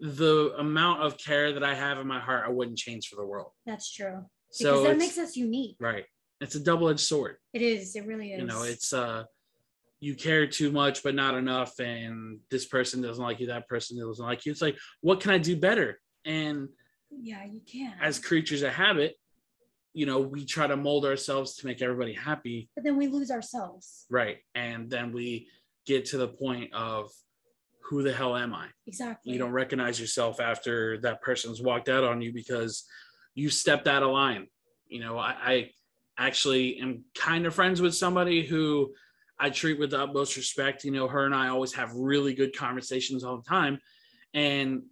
the 0.00 0.54
amount 0.58 1.02
of 1.02 1.16
care 1.16 1.52
that 1.52 1.62
I 1.62 1.74
have 1.74 1.98
in 1.98 2.06
my 2.06 2.18
heart, 2.18 2.44
I 2.46 2.50
wouldn't 2.50 2.78
change 2.78 3.08
for 3.08 3.16
the 3.16 3.24
world. 3.24 3.52
That's 3.66 3.92
true. 3.92 4.24
Because 4.58 4.80
so 4.80 4.82
that 4.82 4.98
makes 4.98 5.16
us 5.16 5.36
unique. 5.36 5.76
Right. 5.80 6.04
It's 6.40 6.56
a 6.56 6.60
double-edged 6.60 7.00
sword. 7.00 7.36
It 7.52 7.62
is. 7.62 7.94
It 7.94 8.04
really 8.06 8.32
is 8.32 8.40
you 8.40 8.46
know 8.46 8.64
it's 8.64 8.92
uh 8.92 9.24
you 10.00 10.16
care 10.16 10.48
too 10.48 10.72
much 10.72 11.04
but 11.04 11.14
not 11.14 11.34
enough 11.36 11.78
and 11.78 12.40
this 12.50 12.66
person 12.66 13.00
doesn't 13.00 13.22
like 13.22 13.38
you 13.38 13.46
that 13.46 13.68
person 13.68 13.98
doesn't 13.98 14.24
like 14.24 14.44
you. 14.44 14.52
It's 14.52 14.62
like 14.62 14.76
what 15.00 15.20
can 15.20 15.30
i 15.30 15.38
do 15.38 15.56
better? 15.56 16.00
And 16.24 16.68
yeah 17.10 17.44
you 17.44 17.60
can. 17.60 17.94
as 18.00 18.18
creatures 18.18 18.62
of 18.62 18.72
habit 18.72 19.14
you 19.92 20.06
know 20.06 20.18
we 20.18 20.46
try 20.46 20.66
to 20.66 20.76
mold 20.76 21.04
ourselves 21.04 21.56
to 21.56 21.66
make 21.66 21.80
everybody 21.80 22.12
happy. 22.12 22.70
But 22.74 22.84
then 22.84 22.96
we 22.96 23.06
lose 23.06 23.30
ourselves. 23.30 24.06
Right. 24.10 24.38
And 24.54 24.90
then 24.90 25.12
we 25.12 25.48
get 25.86 26.06
to 26.06 26.16
the 26.16 26.28
point 26.28 26.72
of 26.72 27.10
who 27.84 28.02
the 28.02 28.12
hell 28.12 28.36
am 28.36 28.54
i 28.54 28.66
exactly 28.86 29.32
you 29.32 29.38
don't 29.38 29.52
recognize 29.52 30.00
yourself 30.00 30.40
after 30.40 30.98
that 30.98 31.20
person's 31.22 31.60
walked 31.62 31.88
out 31.88 32.04
on 32.04 32.20
you 32.20 32.32
because 32.32 32.84
you 33.34 33.48
stepped 33.50 33.86
out 33.88 34.02
of 34.02 34.10
line 34.10 34.46
you 34.86 35.00
know 35.00 35.18
i, 35.18 35.34
I 35.44 35.70
actually 36.18 36.78
am 36.78 37.04
kind 37.14 37.46
of 37.46 37.54
friends 37.54 37.80
with 37.80 37.94
somebody 37.94 38.44
who 38.44 38.92
I 39.38 39.50
treat 39.50 39.76
with 39.80 39.90
the 39.90 40.00
utmost 40.00 40.36
respect. 40.36 40.84
You 40.84 40.92
know, 40.92 41.08
her 41.08 41.24
and 41.26 41.34
I 41.34 41.48
always 41.48 41.72
have 41.72 41.92
really 41.94 42.32
good 42.32 42.56
conversations 42.56 43.24
all 43.24 43.38
the 43.38 43.48
time. 43.48 43.80
And 44.34 44.82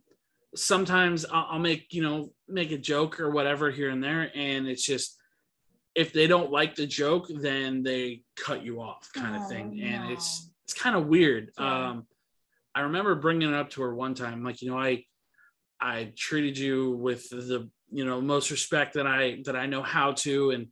sometimes 0.56 1.24
I'll, 1.26 1.46
I'll 1.50 1.58
make 1.60 1.92
you 1.92 2.02
know 2.02 2.32
make 2.48 2.72
a 2.72 2.78
joke 2.78 3.20
or 3.20 3.30
whatever 3.30 3.70
here 3.70 3.90
and 3.90 4.02
there 4.02 4.30
and 4.34 4.66
it's 4.66 4.84
just 4.84 5.16
if 5.94 6.12
they 6.12 6.26
don't 6.26 6.50
like 6.50 6.74
the 6.74 6.86
joke 6.86 7.26
then 7.28 7.82
they 7.84 8.22
cut 8.36 8.64
you 8.64 8.80
off 8.80 9.08
kind 9.14 9.36
of 9.36 9.42
Oh, 9.44 9.48
thing 9.48 9.80
and 9.82 10.04
no. 10.04 10.10
it's 10.10 10.50
it's 10.64 10.74
kind 10.74 10.96
of 10.96 11.06
weird 11.06 11.50
Yeah. 11.58 11.90
um 11.90 12.06
i 12.74 12.80
remember 12.80 13.14
bringing 13.14 13.48
it 13.48 13.54
up 13.54 13.70
to 13.70 13.82
her 13.82 13.94
one 13.94 14.14
time 14.14 14.42
like 14.44 14.62
you 14.62 14.70
know 14.70 14.78
i 14.78 15.04
i 15.80 16.12
treated 16.16 16.56
you 16.58 16.92
with 16.92 17.28
the 17.30 17.68
you 17.90 18.04
know 18.04 18.20
most 18.20 18.50
respect 18.50 18.94
that 18.94 19.06
i 19.06 19.40
that 19.44 19.56
i 19.56 19.66
know 19.66 19.82
how 19.82 20.12
to 20.12 20.50
and 20.50 20.68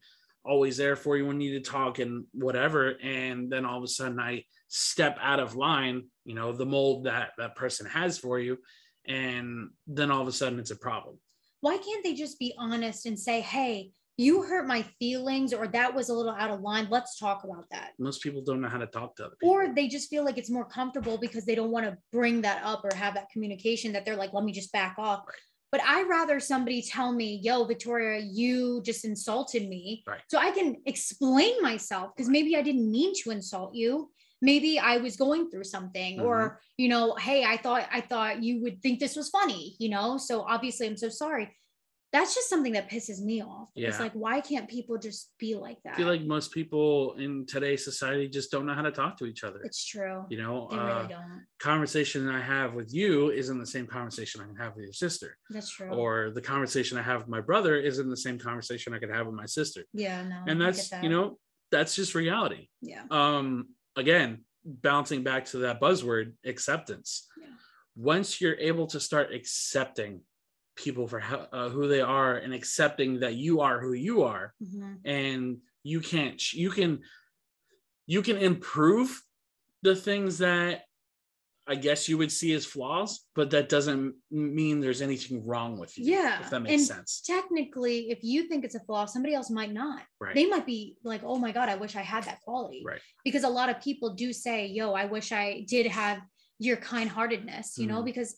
always 0.49 0.77
there 0.79 0.97
for 0.97 1.17
you 1.17 1.27
when 1.27 1.41
you 1.41 1.53
need 1.53 1.65
to 1.65 1.71
talk 1.71 1.99
and 1.99 2.25
whatever. 2.33 2.97
And 3.03 3.51
then 3.51 3.65
all 3.65 3.79
of 3.79 3.85
a 3.85 3.89
sudden 3.89 4.19
i 4.19 4.45
step 4.71 5.19
out 5.23 5.41
of 5.41 5.57
line 5.57 6.03
you 6.27 6.35
know 6.35 6.53
the 6.53 6.67
mold 6.67 7.05
that 7.05 7.31
that 7.39 7.55
person 7.55 7.87
has 7.87 8.19
for 8.19 8.39
you. 8.39 8.59
And 9.07 9.71
then 9.87 10.11
all 10.11 10.23
of 10.23 10.29
a 10.29 10.33
sudden 10.33 10.59
it's 10.59 10.71
a 10.71 10.77
problem. 10.77 11.19
Why 11.61 11.77
can't 11.77 12.05
they 12.05 12.15
just 12.15 12.39
be 12.39 12.55
honest 12.59 13.07
and 13.07 13.19
say, 13.19 13.41
hey, 13.41 13.91
you 14.19 14.43
hurt 14.43 14.67
my 14.67 14.83
feelings 14.99 15.55
or 15.55 15.69
that 15.69 15.95
was 15.95 16.09
a 16.09 16.15
little 16.15 16.33
out 16.33 16.51
of 16.51 16.61
line. 16.61 16.89
Let's 16.91 17.19
talk 17.19 17.45
about 17.45 17.67
that. 17.71 17.93
most 18.01 18.21
people 18.21 18.43
don't 18.43 18.61
know 18.61 18.69
how 18.69 18.79
to 18.79 18.87
talk 18.87 19.15
to 19.17 19.27
other 19.27 19.37
people 19.41 19.55
Or 19.55 19.73
they 19.73 19.87
just 19.87 20.11
feel 20.11 20.25
like 20.25 20.37
it's 20.37 20.51
more 20.51 20.65
comfortable 20.65 21.17
because 21.19 21.47
they 21.47 21.55
don't 21.55 21.71
want 21.71 21.87
to 21.87 21.97
bring 22.13 22.43
that 22.43 22.63
up 22.65 22.85
or 22.85 22.95
have 22.97 23.15
that 23.15 23.31
communication 23.31 23.93
that 23.93 24.05
they're 24.05 24.17
like, 24.17 24.33
let 24.33 24.45
me 24.45 24.53
just 24.53 24.73
back 24.73 24.97
off. 24.99 25.21
But 25.71 25.83
I 25.85 26.03
rather 26.03 26.41
somebody 26.41 26.83
tell 26.83 27.13
me, 27.13 27.41
yo, 27.43 27.65
Victoria, 27.65 28.21
you 28.21 28.83
just 28.85 29.05
insulted 29.05 29.69
me. 29.69 30.03
Right. 30.07 30.21
So 30.29 30.39
I 30.39 30.51
can 30.51 30.77
explain 30.87 31.63
myself 31.63 32.11
because 32.17 32.29
maybe 32.29 32.57
I 32.57 32.63
didn't 32.63 32.91
mean 32.91 33.13
to 33.23 33.31
insult 33.31 33.75
you. 33.75 34.11
Maybe 34.43 34.79
I 34.79 34.97
was 34.99 35.17
going 35.17 35.51
through 35.51 35.65
something, 35.65 36.21
or 36.21 36.39
Mm-hmm. 36.39 36.57
you 36.79 36.89
know, 36.89 37.15
hey, 37.17 37.45
I 37.45 37.57
thought 37.57 37.87
I 37.93 38.01
thought 38.01 38.43
you 38.43 38.63
would 38.63 38.81
think 38.83 38.99
this 38.99 39.15
was 39.17 39.29
funny, 39.29 39.77
you 39.79 39.91
know. 39.91 40.17
So 40.17 40.43
obviously 40.43 40.87
I'm 40.87 40.97
so 40.97 41.09
sorry. 41.09 41.55
That's 42.11 42.35
just 42.35 42.49
something 42.49 42.73
that 42.73 42.89
pisses 42.91 43.21
me 43.21 43.43
off. 43.43 43.69
It's 43.77 43.97
Yeah. 43.99 44.03
like, 44.03 44.13
why 44.13 44.41
can't 44.41 44.67
people 44.69 44.97
just 44.97 45.31
be 45.39 45.55
like 45.57 45.77
that? 45.85 45.93
I 45.95 45.97
feel 45.99 46.07
like 46.07 46.23
most 46.23 46.53
people 46.53 47.15
in 47.15 47.45
today's 47.45 47.85
society 47.85 48.29
just 48.29 48.51
don't 48.51 48.65
know 48.65 48.73
how 48.73 48.81
to 48.83 48.91
talk 48.91 49.19
to 49.19 49.27
each 49.27 49.45
other. 49.45 49.61
it's 49.63 49.85
true. 49.85 50.25
you 50.31 50.39
know, 50.43 50.69
They 50.71 50.79
uh, 50.79 50.87
really 50.97 51.09
don't. 51.09 51.45
conversation 51.59 52.27
I 52.29 52.41
have 52.41 52.73
with 52.73 52.95
you 52.95 53.31
isn't 53.31 53.59
the 53.59 53.67
same 53.67 53.87
conversation 53.87 54.41
I 54.41 54.47
can 54.47 54.57
have 54.57 54.75
with 54.75 54.85
your 54.85 54.93
sister, 54.95 55.37
That's 55.51 55.71
true. 55.71 55.91
or 55.91 56.31
the 56.31 56.41
conversation 56.41 56.97
I 56.97 57.03
have 57.03 57.21
with 57.21 57.29
my 57.29 57.43
brother 57.43 57.77
isn't 57.77 58.09
the 58.09 58.17
same 58.17 58.39
conversation 58.39 58.95
I 58.95 58.99
could 59.01 59.11
have 59.11 59.27
with 59.27 59.35
my 59.35 59.47
sister. 59.47 59.85
yeah, 59.93 60.23
no. 60.27 60.45
and 60.47 60.59
that's 60.61 60.89
that. 60.89 61.03
you 61.05 61.11
know 61.11 61.39
that's 61.71 61.95
just 61.95 62.15
reality. 62.15 62.69
yeah. 62.81 63.03
Um, 63.11 63.69
again, 63.97 64.45
bouncing 64.65 65.23
back 65.23 65.45
to 65.47 65.59
that 65.59 65.79
buzzword, 65.83 66.33
acceptance. 66.47 67.27
Yeah. 67.39 67.49
Once 67.97 68.41
you're 68.41 68.57
able 68.57 68.87
to 68.87 68.99
start 69.01 69.35
accepting 69.35 70.23
people 70.79 71.07
for 71.09 71.19
how, 71.19 71.49
uh, 71.53 71.69
who 71.69 71.89
they 71.89 72.01
are 72.01 72.37
and 72.37 72.55
accepting 72.55 73.21
that 73.21 73.35
you 73.35 73.61
are 73.61 73.81
who 73.81 73.93
you 73.93 74.23
are, 74.23 74.55
Mhm. 74.63 75.01
and 75.05 75.59
you 75.83 76.01
can't 76.01 76.53
you 76.53 76.71
can 76.71 77.03
you 78.07 78.23
can 78.23 78.37
improve 78.37 79.23
the 79.83 79.95
things 79.95 80.39
that 80.39 80.83
i 81.67 81.75
guess 81.75 82.09
you 82.09 82.17
would 82.19 82.33
see 82.33 82.53
as 82.55 82.65
flaws 82.65 83.27
but 83.35 83.51
that 83.51 83.69
doesn't 83.69 84.15
mean 84.31 84.81
there's 84.81 85.03
anything 85.03 85.45
wrong 85.47 85.79
with 85.79 85.97
you 85.99 86.05
Yeah, 86.07 86.41
if 86.43 86.51
that 86.51 86.61
makes 86.61 86.73
and 86.75 86.87
sense 86.97 87.21
Technically, 87.35 88.11
if 88.11 88.21
you 88.23 88.49
think 88.49 88.65
it's 88.65 88.75
a 88.75 88.81
flaw, 88.81 89.05
somebody 89.07 89.35
else 89.35 89.51
might 89.51 89.73
not. 89.73 90.03
right 90.21 90.35
They 90.35 90.47
might 90.47 90.67
be 90.67 90.97
like, 91.05 91.23
"Oh 91.25 91.39
my 91.39 91.53
god, 91.53 91.69
I 91.69 91.77
wish 91.77 91.95
I 91.97 92.03
had 92.15 92.25
that 92.25 92.41
quality." 92.47 92.83
right 92.91 93.01
Because 93.25 93.45
a 93.45 93.49
lot 93.59 93.69
of 93.73 93.77
people 93.89 94.09
do 94.15 94.33
say, 94.33 94.67
"Yo, 94.79 94.87
I 95.03 95.05
wish 95.17 95.29
I 95.33 95.65
did 95.69 95.87
have 96.03 96.19
your 96.59 96.77
kind-heartedness," 96.93 97.77
you 97.79 97.87
know, 97.87 98.01
Mhm. 98.03 98.07
because 98.11 98.31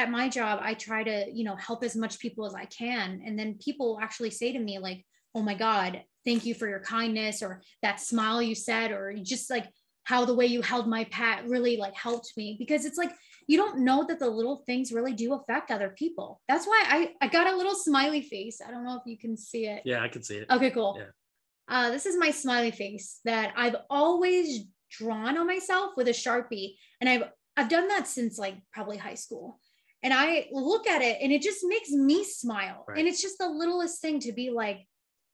at 0.00 0.10
my 0.10 0.28
job, 0.28 0.60
I 0.62 0.74
try 0.74 1.02
to, 1.04 1.26
you 1.32 1.44
know, 1.44 1.56
help 1.56 1.84
as 1.84 1.96
much 1.96 2.18
people 2.18 2.46
as 2.46 2.54
I 2.54 2.64
can, 2.66 3.22
and 3.24 3.38
then 3.38 3.58
people 3.64 3.98
actually 4.02 4.30
say 4.30 4.52
to 4.52 4.58
me 4.58 4.78
like, 4.78 5.04
"Oh 5.34 5.42
my 5.42 5.54
god, 5.54 6.02
thank 6.24 6.44
you 6.46 6.54
for 6.54 6.68
your 6.68 6.80
kindness," 6.80 7.42
or 7.42 7.62
that 7.82 8.00
smile 8.00 8.40
you 8.42 8.54
said, 8.54 8.90
or 8.92 9.14
just 9.22 9.50
like 9.50 9.66
how 10.04 10.24
the 10.24 10.34
way 10.34 10.46
you 10.46 10.60
held 10.62 10.86
my 10.86 11.04
pat 11.04 11.48
really 11.48 11.76
like 11.76 11.94
helped 11.94 12.32
me 12.36 12.56
because 12.58 12.84
it's 12.84 12.98
like 12.98 13.12
you 13.46 13.56
don't 13.56 13.78
know 13.78 14.04
that 14.06 14.18
the 14.18 14.28
little 14.28 14.62
things 14.66 14.92
really 14.92 15.12
do 15.14 15.32
affect 15.34 15.70
other 15.70 15.90
people. 15.90 16.40
That's 16.48 16.66
why 16.66 16.84
I 16.86 17.12
I 17.20 17.28
got 17.28 17.52
a 17.52 17.56
little 17.56 17.74
smiley 17.74 18.22
face. 18.22 18.60
I 18.66 18.70
don't 18.70 18.84
know 18.84 18.96
if 18.96 19.02
you 19.06 19.18
can 19.18 19.36
see 19.36 19.66
it. 19.66 19.82
yeah 19.84 20.02
i 20.02 20.08
can 20.08 20.22
see 20.22 20.36
it 20.36 20.46
Okay, 20.50 20.70
cool. 20.70 20.96
Yeah. 20.98 21.10
Uh, 21.66 21.90
this 21.90 22.04
is 22.04 22.16
my 22.18 22.30
smiley 22.30 22.70
face 22.70 23.20
that 23.24 23.52
I've 23.56 23.76
always 23.88 24.64
drawn 24.90 25.38
on 25.38 25.46
myself 25.46 25.92
with 25.96 26.08
a 26.08 26.12
sharpie, 26.12 26.74
and 27.00 27.08
I've 27.08 27.24
I've 27.56 27.68
done 27.68 27.88
that 27.88 28.06
since 28.06 28.38
like 28.38 28.56
probably 28.72 28.96
high 28.98 29.14
school. 29.14 29.60
And 30.04 30.14
I 30.14 30.46
look 30.52 30.86
at 30.86 31.02
it, 31.02 31.18
and 31.20 31.32
it 31.32 31.42
just 31.42 31.64
makes 31.64 31.90
me 31.90 32.22
smile. 32.22 32.84
Right. 32.86 32.98
And 32.98 33.08
it's 33.08 33.22
just 33.22 33.38
the 33.38 33.48
littlest 33.48 34.00
thing 34.00 34.20
to 34.20 34.32
be 34.32 34.50
like, 34.50 34.86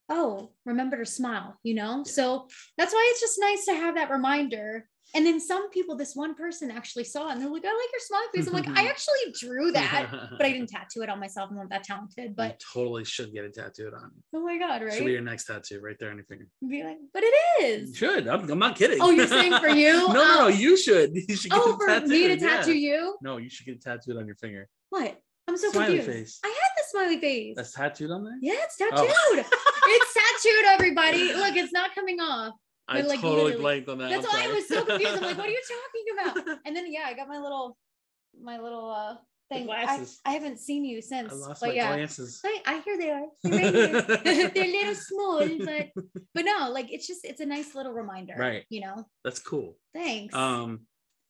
oh, 0.09 0.53
remember 0.65 0.97
to 0.97 1.05
smile, 1.05 1.57
you 1.61 1.75
know. 1.75 1.97
Yeah. 1.97 2.11
So 2.11 2.47
that's 2.77 2.93
why 2.93 3.07
it's 3.11 3.21
just 3.21 3.39
nice 3.39 3.65
to 3.65 3.73
have 3.73 3.95
that 3.95 4.09
reminder. 4.09 4.87
And 5.13 5.25
then 5.25 5.39
some 5.41 5.69
people, 5.71 5.95
this 5.97 6.15
one 6.15 6.35
person 6.35 6.71
actually 6.71 7.03
saw 7.03 7.27
it, 7.29 7.33
and 7.33 7.41
they're 7.41 7.49
like, 7.49 7.65
I 7.65 7.67
like 7.67 7.89
your 7.91 7.99
smiley 7.99 8.27
face. 8.33 8.47
I'm 8.47 8.53
like, 8.53 8.69
I 8.79 8.87
actually 8.89 9.33
drew 9.37 9.71
that, 9.73 10.09
but 10.37 10.45
I 10.45 10.51
didn't 10.51 10.69
tattoo 10.69 11.01
it 11.01 11.09
on 11.09 11.19
myself. 11.19 11.49
I'm 11.51 11.57
not 11.57 11.69
that 11.69 11.83
talented. 11.83 12.35
But 12.35 12.51
you 12.51 12.81
totally 12.81 13.03
should 13.03 13.33
get 13.33 13.43
it 13.43 13.53
tattooed 13.53 13.93
on 13.93 14.11
oh 14.33 14.41
my 14.43 14.57
god, 14.57 14.81
right? 14.83 14.93
should 14.93 15.05
be 15.05 15.11
your 15.11 15.21
next 15.21 15.45
tattoo 15.45 15.79
right 15.81 15.95
there 15.99 16.09
on 16.11 16.15
your 16.15 16.25
finger 16.25 16.45
be 16.67 16.83
like, 16.83 16.97
but 17.13 17.23
it 17.25 17.33
is. 17.63 17.89
you 17.89 17.95
should 17.95 18.27
i'm, 18.27 18.49
I'm 18.49 18.59
not 18.59 18.75
kidding 18.77 18.99
Oh, 19.01 19.09
you're 19.11 19.27
saying 19.27 19.53
for 19.59 19.67
you? 19.67 19.93
no 20.07 20.13
no 20.13 20.13
no 20.13 20.37
Oh. 20.45 20.47
you 20.47 20.77
should 20.77 21.11
you 21.13 21.35
should 21.35 21.51
get 21.51 21.59
Oh, 21.61 21.77
for 21.77 21.87
me 22.07 22.27
to 22.29 22.37
tattooed, 22.37 22.41
yeah. 22.41 22.47
tattoo 22.57 22.77
you? 22.77 23.15
no 23.21 23.37
you 23.37 23.49
should 23.49 23.65
get 23.65 23.75
it 23.75 23.81
tattooed 23.83 24.17
on 24.17 24.25
your 24.25 24.35
finger 24.35 24.67
What? 24.89 25.17
I'm 25.47 25.57
so 25.57 25.71
Smiley 25.71 25.97
confused. 25.97 26.17
face. 26.19 26.39
I 26.45 26.47
had 26.47 26.71
the 26.77 26.83
smiley 26.89 27.19
face. 27.19 27.55
that's 27.57 27.73
tattooed 27.73 28.11
on 28.11 28.23
there 28.23 28.37
yeah, 28.41 28.53
it's 28.63 28.77
Oh. 28.81 28.89
tattooed. 28.89 29.45
it's 29.85 30.13
tattooed, 30.13 30.65
everybody. 30.67 31.33
Look, 31.33 31.55
it's 31.57 31.73
not 31.73 31.93
coming 31.95 32.19
off. 32.21 32.53
I 32.87 33.01
like, 33.01 33.21
totally 33.21 33.55
blanked 33.55 33.87
on 33.89 33.97
that 33.99 34.09
That's 34.09 34.25
I'm 34.25 34.39
why 34.39 34.45
I 34.45 34.53
was 34.53 34.67
so 34.67 34.83
confused. 34.83 35.15
I'm 35.15 35.21
like, 35.21 35.37
what 35.37 35.47
are 35.47 35.49
you 35.49 35.61
talking 35.67 36.43
about? 36.43 36.59
And 36.65 36.75
then 36.75 36.91
yeah, 36.91 37.03
I 37.05 37.13
got 37.13 37.27
my 37.27 37.39
little 37.39 37.77
my 38.41 38.59
little 38.59 38.89
uh 38.89 39.15
thing. 39.51 39.63
I, 39.63 39.85
glasses. 39.85 40.19
I 40.25 40.31
haven't 40.31 40.59
seen 40.59 40.85
you 40.85 41.01
since. 41.01 41.31
i 41.31 41.35
lost 41.35 41.61
but 41.61 41.69
my 41.69 41.73
yeah. 41.75 41.95
glasses 41.95 42.41
I, 42.43 42.61
I 42.65 42.81
hear 42.81 42.97
they 42.97 43.09
are. 43.11 43.25
They're, 43.43 43.93
right. 43.93 44.23
They're 44.53 44.65
a 44.65 44.71
little 44.71 44.95
small, 44.95 45.47
but 45.65 45.89
but 46.33 46.45
no, 46.45 46.69
like 46.71 46.91
it's 46.91 47.07
just 47.07 47.25
it's 47.25 47.41
a 47.41 47.45
nice 47.45 47.75
little 47.75 47.93
reminder. 47.93 48.35
Right. 48.37 48.65
You 48.69 48.81
know. 48.81 49.05
that's 49.23 49.39
cool 49.39 49.77
Thanks. 49.93 50.33
Um, 50.33 50.81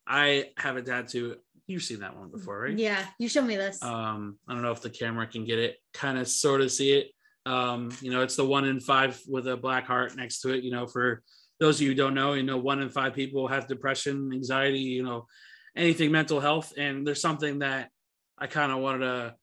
I 0.07 0.49
have 0.57 0.77
a 0.77 0.81
tattoo. 0.81 1.35
You've 1.67 1.83
seen 1.83 1.99
that 1.99 2.17
one 2.17 2.29
before, 2.31 2.59
right? 2.59 2.77
Yeah, 2.77 3.03
you 3.17 3.29
showed 3.29 3.45
me 3.45 3.55
this. 3.55 3.81
Um, 3.81 4.37
I 4.47 4.53
don't 4.53 4.61
know 4.61 4.71
if 4.71 4.81
the 4.81 4.89
camera 4.89 5.25
can 5.25 5.45
get 5.45 5.57
it, 5.59 5.77
kind 5.93 6.17
of 6.17 6.27
sort 6.27 6.61
of 6.61 6.71
see 6.71 6.91
it. 6.93 7.11
Um, 7.45 7.91
you 8.01 8.11
know, 8.11 8.21
it's 8.21 8.35
the 8.35 8.45
one 8.45 8.65
in 8.65 8.79
five 8.79 9.19
with 9.27 9.47
a 9.47 9.55
black 9.55 9.85
heart 9.87 10.15
next 10.15 10.41
to 10.41 10.49
it. 10.49 10.63
You 10.63 10.71
know, 10.71 10.85
for 10.85 11.23
those 11.61 11.77
of 11.77 11.83
you 11.83 11.89
who 11.89 11.95
don't 11.95 12.15
know, 12.15 12.33
you 12.33 12.41
know, 12.41 12.57
one 12.57 12.81
in 12.81 12.89
five 12.89 13.13
people 13.13 13.47
have 13.47 13.67
depression, 13.67 14.31
anxiety, 14.33 14.79
you 14.79 15.03
know, 15.03 15.27
anything 15.75 16.11
mental 16.11 16.39
health. 16.39 16.73
And 16.75 17.05
there's 17.05 17.21
something 17.21 17.59
that 17.59 17.91
I 18.35 18.47
kind 18.47 18.71
of 18.71 18.79
wanted 18.79 19.05
to 19.05 19.35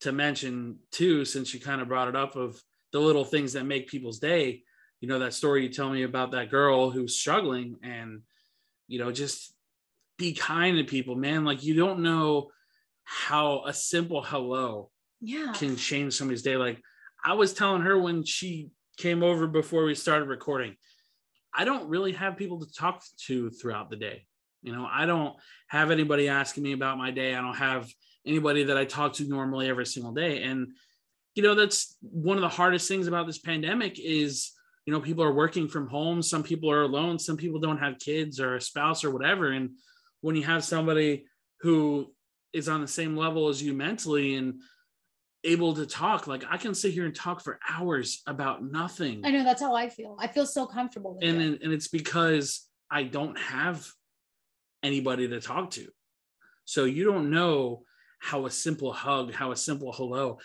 to 0.00 0.12
mention 0.12 0.78
too, 0.90 1.26
since 1.26 1.52
you 1.52 1.60
kind 1.60 1.82
of 1.82 1.88
brought 1.88 2.08
it 2.08 2.16
up 2.16 2.34
of 2.34 2.58
the 2.92 2.98
little 2.98 3.24
things 3.24 3.52
that 3.52 3.64
make 3.64 3.88
people's 3.88 4.18
day. 4.18 4.62
You 5.02 5.08
know, 5.08 5.18
that 5.18 5.34
story 5.34 5.64
you 5.64 5.68
tell 5.68 5.90
me 5.90 6.02
about 6.02 6.30
that 6.30 6.50
girl 6.50 6.90
who's 6.90 7.18
struggling 7.18 7.76
and 7.82 8.22
you 8.88 8.98
know, 8.98 9.12
just 9.12 9.54
be 10.16 10.32
kind 10.32 10.78
to 10.78 10.84
people, 10.84 11.14
man. 11.14 11.44
Like 11.44 11.62
you 11.62 11.74
don't 11.74 12.00
know 12.00 12.48
how 13.04 13.64
a 13.66 13.74
simple 13.74 14.22
hello 14.22 14.90
yeah. 15.20 15.52
can 15.54 15.76
change 15.76 16.14
somebody's 16.14 16.42
day. 16.42 16.56
Like 16.56 16.80
I 17.22 17.34
was 17.34 17.52
telling 17.52 17.82
her 17.82 17.98
when 17.98 18.24
she 18.24 18.70
came 18.96 19.22
over 19.22 19.46
before 19.46 19.84
we 19.84 19.94
started 19.94 20.28
recording, 20.28 20.76
I 21.56 21.64
don't 21.64 21.88
really 21.88 22.12
have 22.12 22.36
people 22.36 22.60
to 22.60 22.72
talk 22.72 23.02
to 23.26 23.50
throughout 23.50 23.90
the 23.90 23.96
day. 23.96 24.26
You 24.62 24.72
know, 24.74 24.86
I 24.90 25.06
don't 25.06 25.34
have 25.68 25.90
anybody 25.90 26.28
asking 26.28 26.62
me 26.64 26.72
about 26.72 26.98
my 26.98 27.10
day. 27.10 27.34
I 27.34 27.40
don't 27.40 27.56
have 27.56 27.90
anybody 28.26 28.64
that 28.64 28.76
I 28.76 28.84
talk 28.84 29.14
to 29.14 29.24
normally 29.24 29.68
every 29.68 29.86
single 29.86 30.12
day. 30.12 30.42
And, 30.42 30.68
you 31.34 31.42
know, 31.42 31.54
that's 31.54 31.96
one 32.00 32.36
of 32.36 32.42
the 32.42 32.48
hardest 32.48 32.88
things 32.88 33.06
about 33.06 33.26
this 33.26 33.38
pandemic 33.38 33.98
is, 33.98 34.52
you 34.84 34.92
know, 34.92 35.00
people 35.00 35.24
are 35.24 35.32
working 35.32 35.68
from 35.68 35.88
home. 35.88 36.20
Some 36.22 36.42
people 36.42 36.70
are 36.70 36.82
alone. 36.82 37.18
Some 37.18 37.36
people 37.36 37.60
don't 37.60 37.78
have 37.78 37.98
kids 37.98 38.38
or 38.40 38.56
a 38.56 38.60
spouse 38.60 39.04
or 39.04 39.10
whatever. 39.10 39.52
And 39.52 39.70
when 40.20 40.36
you 40.36 40.42
have 40.42 40.64
somebody 40.64 41.24
who 41.60 42.12
is 42.52 42.68
on 42.68 42.80
the 42.80 42.88
same 42.88 43.16
level 43.16 43.48
as 43.48 43.62
you 43.62 43.72
mentally 43.72 44.34
and 44.34 44.60
able 45.46 45.74
to 45.74 45.86
talk, 45.86 46.26
like 46.26 46.44
I 46.50 46.56
can 46.58 46.74
sit 46.74 46.92
here 46.92 47.06
and 47.06 47.14
talk 47.14 47.40
for 47.40 47.58
hours 47.68 48.22
about 48.26 48.62
nothing. 48.62 49.22
I 49.24 49.30
know 49.30 49.44
that's 49.44 49.62
how 49.62 49.74
I 49.74 49.88
feel. 49.88 50.16
I 50.18 50.26
feel 50.26 50.44
so 50.46 50.66
comfortable 50.66 51.14
with 51.14 51.24
and 51.24 51.40
it. 51.40 51.62
and 51.62 51.72
it's 51.72 51.88
because 51.88 52.66
I 52.90 53.04
don't 53.04 53.38
have 53.38 53.86
anybody 54.82 55.28
to 55.28 55.40
talk 55.40 55.70
to. 55.72 55.88
So 56.64 56.84
you 56.84 57.04
don't 57.04 57.30
know 57.30 57.84
how 58.18 58.46
a 58.46 58.50
simple 58.50 58.92
hug, 58.92 59.32
how 59.32 59.52
a 59.52 59.56
simple 59.56 59.92
hello, 59.92 60.38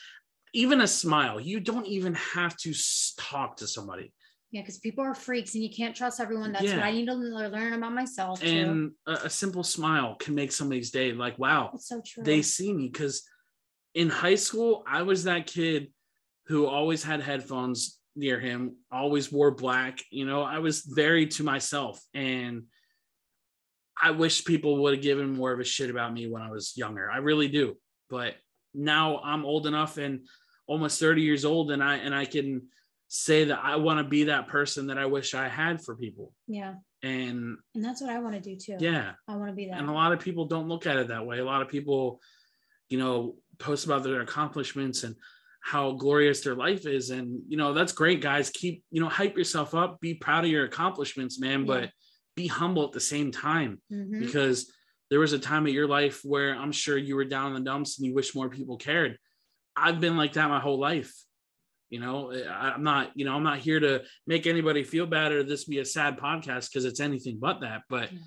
even 0.53 0.81
a 0.81 0.87
smile, 0.87 1.39
you 1.39 1.59
don't 1.59 1.87
even 1.87 2.13
have 2.13 2.55
to 2.57 2.73
talk 3.17 3.57
to 3.57 3.67
somebody. 3.67 4.13
Yeah, 4.51 4.61
because 4.61 4.79
people 4.79 5.03
are 5.05 5.15
freaks 5.15 5.55
and 5.55 5.63
you 5.63 5.69
can't 5.69 5.95
trust 5.95 6.19
everyone. 6.19 6.51
That's 6.51 6.65
Yeah. 6.65 6.77
what 6.77 6.85
I 6.85 6.91
need 6.91 7.05
to 7.07 7.13
learn 7.13 7.73
about 7.73 7.93
myself. 7.93 8.41
too. 8.41 8.47
And 8.47 8.91
a, 9.07 9.25
a 9.25 9.29
simple 9.29 9.63
smile 9.63 10.15
can 10.15 10.35
make 10.35 10.51
somebody's 10.51 10.91
day 10.91 11.13
like, 11.13 11.39
wow, 11.39 11.71
It's 11.73 11.87
so 11.87 12.01
true. 12.05 12.23
they 12.23 12.41
see 12.41 12.73
me 12.73 12.89
because 12.89 13.23
in 13.93 14.09
high 14.09 14.35
school, 14.35 14.83
I 14.87 15.01
was 15.03 15.25
that 15.25 15.47
kid 15.47 15.91
who 16.47 16.65
always 16.65 17.03
had 17.03 17.21
headphones 17.21 17.99
near 18.15 18.39
him, 18.39 18.75
always 18.91 19.31
wore 19.31 19.51
black. 19.51 19.99
You 20.11 20.25
know, 20.25 20.41
I 20.41 20.59
was 20.59 20.81
very 20.81 21.27
to 21.27 21.43
myself. 21.43 22.01
And 22.13 22.63
I 24.01 24.11
wish 24.11 24.45
people 24.45 24.81
would 24.81 24.95
have 24.95 25.03
given 25.03 25.35
more 25.35 25.51
of 25.51 25.59
a 25.59 25.63
shit 25.63 25.89
about 25.89 26.13
me 26.13 26.27
when 26.27 26.41
I 26.41 26.49
was 26.49 26.73
younger. 26.75 27.09
I 27.11 27.17
really 27.17 27.47
do. 27.47 27.77
But 28.09 28.35
now 28.73 29.19
I'm 29.23 29.45
old 29.45 29.67
enough 29.67 29.97
and 29.97 30.25
almost 30.67 30.99
30 30.99 31.21
years 31.21 31.43
old 31.45 31.71
and 31.71 31.83
I 31.83 31.97
and 31.97 32.15
I 32.15 32.25
can 32.25 32.63
say 33.09 33.43
that 33.45 33.59
I 33.61 33.75
want 33.75 33.99
to 33.99 34.05
be 34.09 34.25
that 34.25 34.47
person 34.47 34.87
that 34.87 34.97
I 34.97 35.05
wish 35.05 35.33
I 35.33 35.49
had 35.49 35.83
for 35.83 35.95
people. 35.95 36.33
Yeah. 36.47 36.75
And 37.03 37.57
And 37.75 37.83
that's 37.83 37.99
what 38.01 38.09
I 38.09 38.19
want 38.19 38.35
to 38.35 38.39
do 38.41 38.55
too. 38.55 38.77
yeah, 38.79 39.11
I 39.27 39.35
want 39.35 39.49
to 39.49 39.55
be 39.55 39.67
that. 39.67 39.77
and 39.79 39.89
a 39.89 39.93
lot 39.93 40.13
of 40.13 40.19
people 40.19 40.45
don't 40.45 40.67
look 40.69 40.87
at 40.87 40.97
it 40.97 41.09
that 41.09 41.25
way. 41.25 41.39
A 41.39 41.45
lot 41.45 41.61
of 41.61 41.67
people, 41.67 42.21
you 42.89 42.97
know, 42.97 43.35
post 43.61 43.85
about 43.85 44.03
their 44.03 44.21
accomplishments 44.21 45.03
and 45.03 45.15
how 45.63 45.91
glorious 45.93 46.41
their 46.41 46.55
life 46.55 46.85
is. 46.85 47.11
And, 47.11 47.41
you 47.47 47.55
know, 47.57 47.73
that's 47.73 47.93
great, 47.93 48.19
guys. 48.21 48.49
Keep, 48.49 48.83
you 48.91 48.99
know, 48.99 49.09
hype 49.09 49.37
yourself 49.37 49.75
up, 49.75 50.01
be 50.01 50.15
proud 50.15 50.43
of 50.43 50.49
your 50.49 50.65
accomplishments, 50.65 51.39
man, 51.39 51.61
Yeah. 51.61 51.65
but 51.65 51.91
be 52.35 52.47
humble 52.47 52.85
at 52.85 52.91
the 52.93 52.99
same 52.99 53.31
time 53.31 53.81
Mhm. 53.91 54.19
because 54.19 54.73
there 55.09 55.19
was 55.19 55.33
a 55.33 55.39
time 55.39 55.67
of 55.67 55.73
your 55.73 55.87
life 55.87 56.21
where 56.23 56.55
I'm 56.55 56.71
sure 56.71 56.97
you 56.97 57.15
were 57.15 57.25
down 57.25 57.55
in 57.55 57.63
the 57.63 57.69
dumps 57.69 57.97
and 57.99 58.07
you 58.07 58.13
wish 58.15 58.33
more 58.33 58.49
people 58.49 58.77
cared. 58.77 59.17
I've 59.75 59.99
been 60.01 60.17
like 60.17 60.33
that 60.33 60.49
my 60.49 60.59
whole 60.59 60.79
life. 60.79 61.13
You 61.89 61.99
know, 61.99 62.31
I'm 62.31 62.83
not, 62.83 63.11
you 63.15 63.25
know, 63.25 63.35
I'm 63.35 63.43
not 63.43 63.59
here 63.59 63.79
to 63.79 64.03
make 64.25 64.47
anybody 64.47 64.83
feel 64.83 65.05
bad 65.05 65.33
or 65.33 65.43
this 65.43 65.65
be 65.65 65.79
a 65.79 65.85
sad 65.85 66.17
podcast 66.17 66.69
because 66.69 66.85
it's 66.85 67.01
anything 67.01 67.37
but 67.37 67.59
that. 67.61 67.83
But 67.89 68.11
Yeah. 68.11 68.19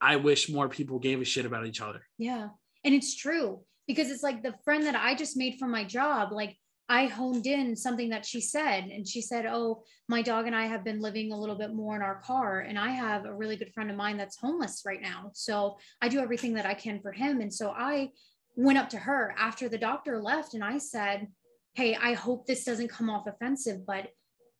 I 0.00 0.16
wish 0.16 0.48
more 0.48 0.68
people 0.68 0.98
gave 1.00 1.20
a 1.20 1.24
shit 1.24 1.44
about 1.44 1.66
each 1.66 1.80
other. 1.82 2.06
Yeah. 2.16 2.50
And 2.84 2.94
it's 2.94 3.14
true 3.16 3.64
because 3.90 4.08
it's 4.08 4.22
like 4.22 4.44
the 4.44 4.54
friend 4.64 4.86
that 4.86 4.94
I 4.94 5.16
just 5.16 5.36
made 5.36 5.58
for 5.58 5.66
my 5.66 5.82
job, 5.82 6.30
like 6.30 6.56
I 6.88 7.06
honed 7.06 7.48
in 7.48 7.74
something 7.74 8.10
that 8.10 8.24
she 8.24 8.40
said. 8.40 8.84
And 8.84 9.06
she 9.06 9.20
said, 9.20 9.46
Oh, 9.46 9.82
my 10.08 10.22
dog 10.22 10.46
and 10.46 10.54
I 10.54 10.66
have 10.66 10.84
been 10.84 11.00
living 11.00 11.32
a 11.32 11.36
little 11.36 11.56
bit 11.56 11.74
more 11.74 11.96
in 11.96 12.02
our 12.02 12.20
car. 12.20 12.60
And 12.60 12.78
I 12.78 12.90
have 12.90 13.24
a 13.24 13.34
really 13.34 13.56
good 13.56 13.74
friend 13.74 13.90
of 13.90 13.96
mine 13.96 14.16
that's 14.16 14.38
homeless 14.38 14.82
right 14.86 15.02
now. 15.02 15.32
So 15.34 15.76
I 16.00 16.08
do 16.08 16.20
everything 16.20 16.54
that 16.54 16.66
I 16.66 16.74
can 16.74 17.00
for 17.00 17.10
him. 17.10 17.40
And 17.40 17.52
so 17.52 17.70
I 17.70 18.10
went 18.54 18.78
up 18.78 18.90
to 18.90 18.98
her 18.98 19.34
after 19.36 19.68
the 19.68 19.78
doctor 19.78 20.22
left 20.22 20.54
and 20.54 20.62
I 20.62 20.78
said, 20.78 21.26
Hey, 21.74 21.96
I 21.96 22.12
hope 22.12 22.46
this 22.46 22.62
doesn't 22.62 22.90
come 22.90 23.10
off 23.10 23.26
offensive, 23.26 23.84
but 23.84 24.10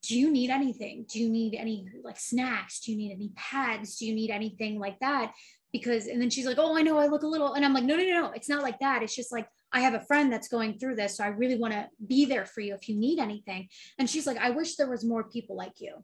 do 0.02 0.18
you 0.18 0.28
need 0.32 0.50
anything? 0.50 1.06
Do 1.08 1.20
you 1.20 1.28
need 1.28 1.54
any 1.54 1.86
like 2.02 2.18
snacks? 2.18 2.80
Do 2.80 2.90
you 2.90 2.98
need 2.98 3.12
any 3.12 3.30
pads? 3.36 3.96
Do 3.96 4.06
you 4.06 4.14
need 4.14 4.30
anything 4.30 4.80
like 4.80 4.98
that? 4.98 5.32
Because 5.72 6.06
and 6.06 6.20
then 6.20 6.30
she's 6.30 6.46
like 6.46 6.58
oh 6.58 6.76
i 6.76 6.82
know 6.82 6.98
i 6.98 7.06
look 7.06 7.22
a 7.22 7.26
little 7.26 7.54
and 7.54 7.64
i'm 7.64 7.72
like 7.74 7.84
no 7.84 7.96
no 7.96 8.02
no 8.04 8.20
no 8.22 8.30
it's 8.32 8.48
not 8.48 8.62
like 8.62 8.78
that. 8.80 9.02
It's 9.02 9.14
just 9.14 9.32
like 9.32 9.48
i 9.72 9.80
have 9.80 9.94
a 9.94 10.00
friend 10.00 10.32
that's 10.32 10.48
going 10.48 10.78
through 10.78 10.96
this 10.96 11.16
so 11.16 11.24
i 11.24 11.28
really 11.28 11.58
want 11.58 11.72
to 11.74 11.88
be 12.06 12.24
there 12.24 12.44
for 12.46 12.60
you 12.60 12.74
if 12.74 12.88
you 12.88 12.96
need 12.96 13.18
anything. 13.18 13.68
And 13.98 14.08
she's 14.10 14.26
like 14.26 14.38
i 14.38 14.50
wish 14.50 14.76
there 14.76 14.90
was 14.90 15.04
more 15.04 15.24
people 15.24 15.56
like 15.56 15.80
you. 15.80 15.94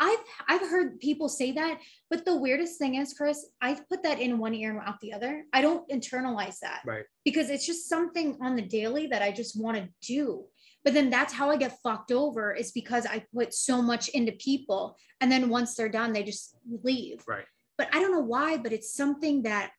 I've 0.00 0.18
i've 0.48 0.68
heard 0.68 0.98
people 1.00 1.28
say 1.28 1.52
that 1.52 1.78
but 2.10 2.24
the 2.24 2.36
weirdest 2.36 2.78
thing 2.78 2.96
is 2.96 3.14
chris 3.14 3.46
i've 3.60 3.88
put 3.88 4.02
that 4.02 4.18
in 4.18 4.38
one 4.38 4.54
ear 4.54 4.70
and 4.70 4.80
out 4.88 4.98
the 5.00 5.12
other. 5.12 5.44
I 5.52 5.60
don't 5.62 5.88
internalize 5.88 6.58
that 6.60 6.80
Right. 6.84 7.04
because 7.24 7.50
it's 7.50 7.66
just 7.66 7.88
something 7.88 8.38
on 8.40 8.56
the 8.56 8.62
daily 8.62 9.06
that 9.08 9.22
i 9.22 9.30
just 9.30 9.60
want 9.60 9.76
to 9.76 9.88
do. 10.14 10.44
But 10.84 10.94
then 10.94 11.10
that's 11.10 11.32
how 11.32 11.50
i 11.50 11.56
get 11.56 11.78
fucked 11.84 12.10
over 12.10 12.52
is 12.52 12.72
because 12.72 13.06
i 13.06 13.24
put 13.32 13.54
so 13.54 13.80
much 13.80 14.08
into 14.08 14.32
people 14.32 14.96
and 15.20 15.30
then 15.30 15.48
once 15.48 15.76
they're 15.76 15.88
done 16.00 16.12
they 16.12 16.24
just 16.24 16.56
leave. 16.82 17.22
Right. 17.28 17.44
But 17.76 17.88
I 17.92 18.00
don't 18.00 18.12
know 18.12 18.20
why, 18.20 18.56
but 18.56 18.72
it's 18.72 18.94
something 18.94 19.42
that 19.42 19.72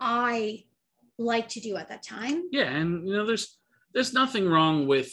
I 0.00 0.64
like 1.18 1.48
to 1.50 1.60
do 1.60 1.76
at 1.76 1.88
that 1.88 2.02
time. 2.02 2.48
Yeah. 2.50 2.70
And, 2.70 3.06
you 3.06 3.14
know, 3.14 3.26
there's, 3.26 3.58
there's 3.92 4.12
nothing 4.12 4.48
wrong 4.48 4.86
with 4.86 5.12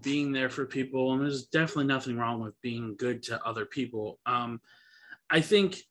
being 0.00 0.32
there 0.32 0.50
for 0.50 0.66
people. 0.66 1.12
And 1.12 1.22
there's 1.22 1.46
definitely 1.46 1.86
nothing 1.86 2.16
wrong 2.16 2.40
with 2.42 2.60
being 2.60 2.94
good 2.96 3.22
to 3.24 3.44
other 3.44 3.64
people. 3.64 4.18
Um, 4.26 4.60
I 5.30 5.40
think 5.40 5.82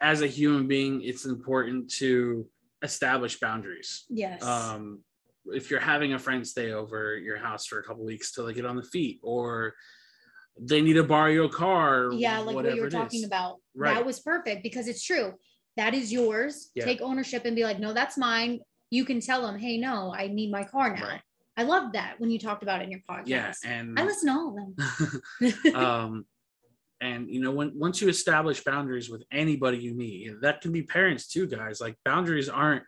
as 0.00 0.22
a 0.22 0.26
human 0.26 0.66
being, 0.66 1.02
it's 1.02 1.24
important 1.24 1.90
to 1.94 2.46
establish 2.82 3.40
boundaries. 3.40 4.04
Yes. 4.08 4.42
um, 4.42 5.00
if 5.46 5.70
you're 5.70 5.80
having 5.80 6.14
a 6.14 6.18
friend 6.18 6.46
stay 6.46 6.72
over 6.72 7.16
your 7.16 7.36
house 7.36 7.66
for 7.66 7.78
a 7.78 7.82
couple 7.82 8.04
weeks 8.04 8.32
till 8.32 8.46
they 8.46 8.54
get 8.54 8.66
on 8.66 8.76
the 8.76 8.82
feet 8.82 9.20
or 9.22 9.74
they 10.60 10.80
need 10.80 10.94
to 10.94 11.04
borrow 11.04 11.30
your 11.30 11.48
car 11.48 12.12
yeah, 12.12 12.38
like 12.38 12.54
what 12.54 12.74
you 12.74 12.80
were 12.80 12.90
talking 12.90 13.24
about. 13.24 13.56
Right. 13.74 13.94
That 13.94 14.06
was 14.06 14.20
perfect 14.20 14.62
because 14.62 14.88
it's 14.88 15.04
true. 15.04 15.34
That 15.76 15.94
is 15.94 16.12
yours. 16.12 16.70
Yeah. 16.74 16.84
Take 16.84 17.00
ownership 17.00 17.44
and 17.44 17.56
be 17.56 17.64
like, 17.64 17.80
no, 17.80 17.92
that's 17.92 18.16
mine. 18.16 18.60
You 18.90 19.04
can 19.04 19.20
tell 19.20 19.42
them, 19.42 19.58
hey, 19.58 19.78
no, 19.78 20.14
I 20.16 20.28
need 20.28 20.52
my 20.52 20.64
car 20.64 20.94
now. 20.94 21.08
Right. 21.08 21.20
I 21.56 21.62
love 21.62 21.92
that 21.92 22.14
when 22.18 22.30
you 22.30 22.38
talked 22.38 22.62
about 22.62 22.80
it 22.80 22.84
in 22.84 22.90
your 22.90 23.00
podcast. 23.08 23.26
yeah 23.26 23.52
and 23.64 23.98
I 23.98 24.04
listen 24.04 24.28
to 24.28 24.34
all 24.34 24.56
of 24.58 25.52
them. 25.62 25.74
um 25.74 26.26
and 27.00 27.28
you 27.28 27.40
know 27.40 27.50
when 27.50 27.78
once 27.78 28.00
you 28.00 28.08
establish 28.08 28.64
boundaries 28.64 29.10
with 29.10 29.22
anybody 29.30 29.78
you 29.78 29.94
meet 29.94 30.40
that 30.40 30.60
can 30.60 30.72
be 30.72 30.82
parents 30.82 31.28
too 31.28 31.46
guys 31.46 31.80
like 31.80 31.96
boundaries 32.04 32.48
aren't 32.48 32.82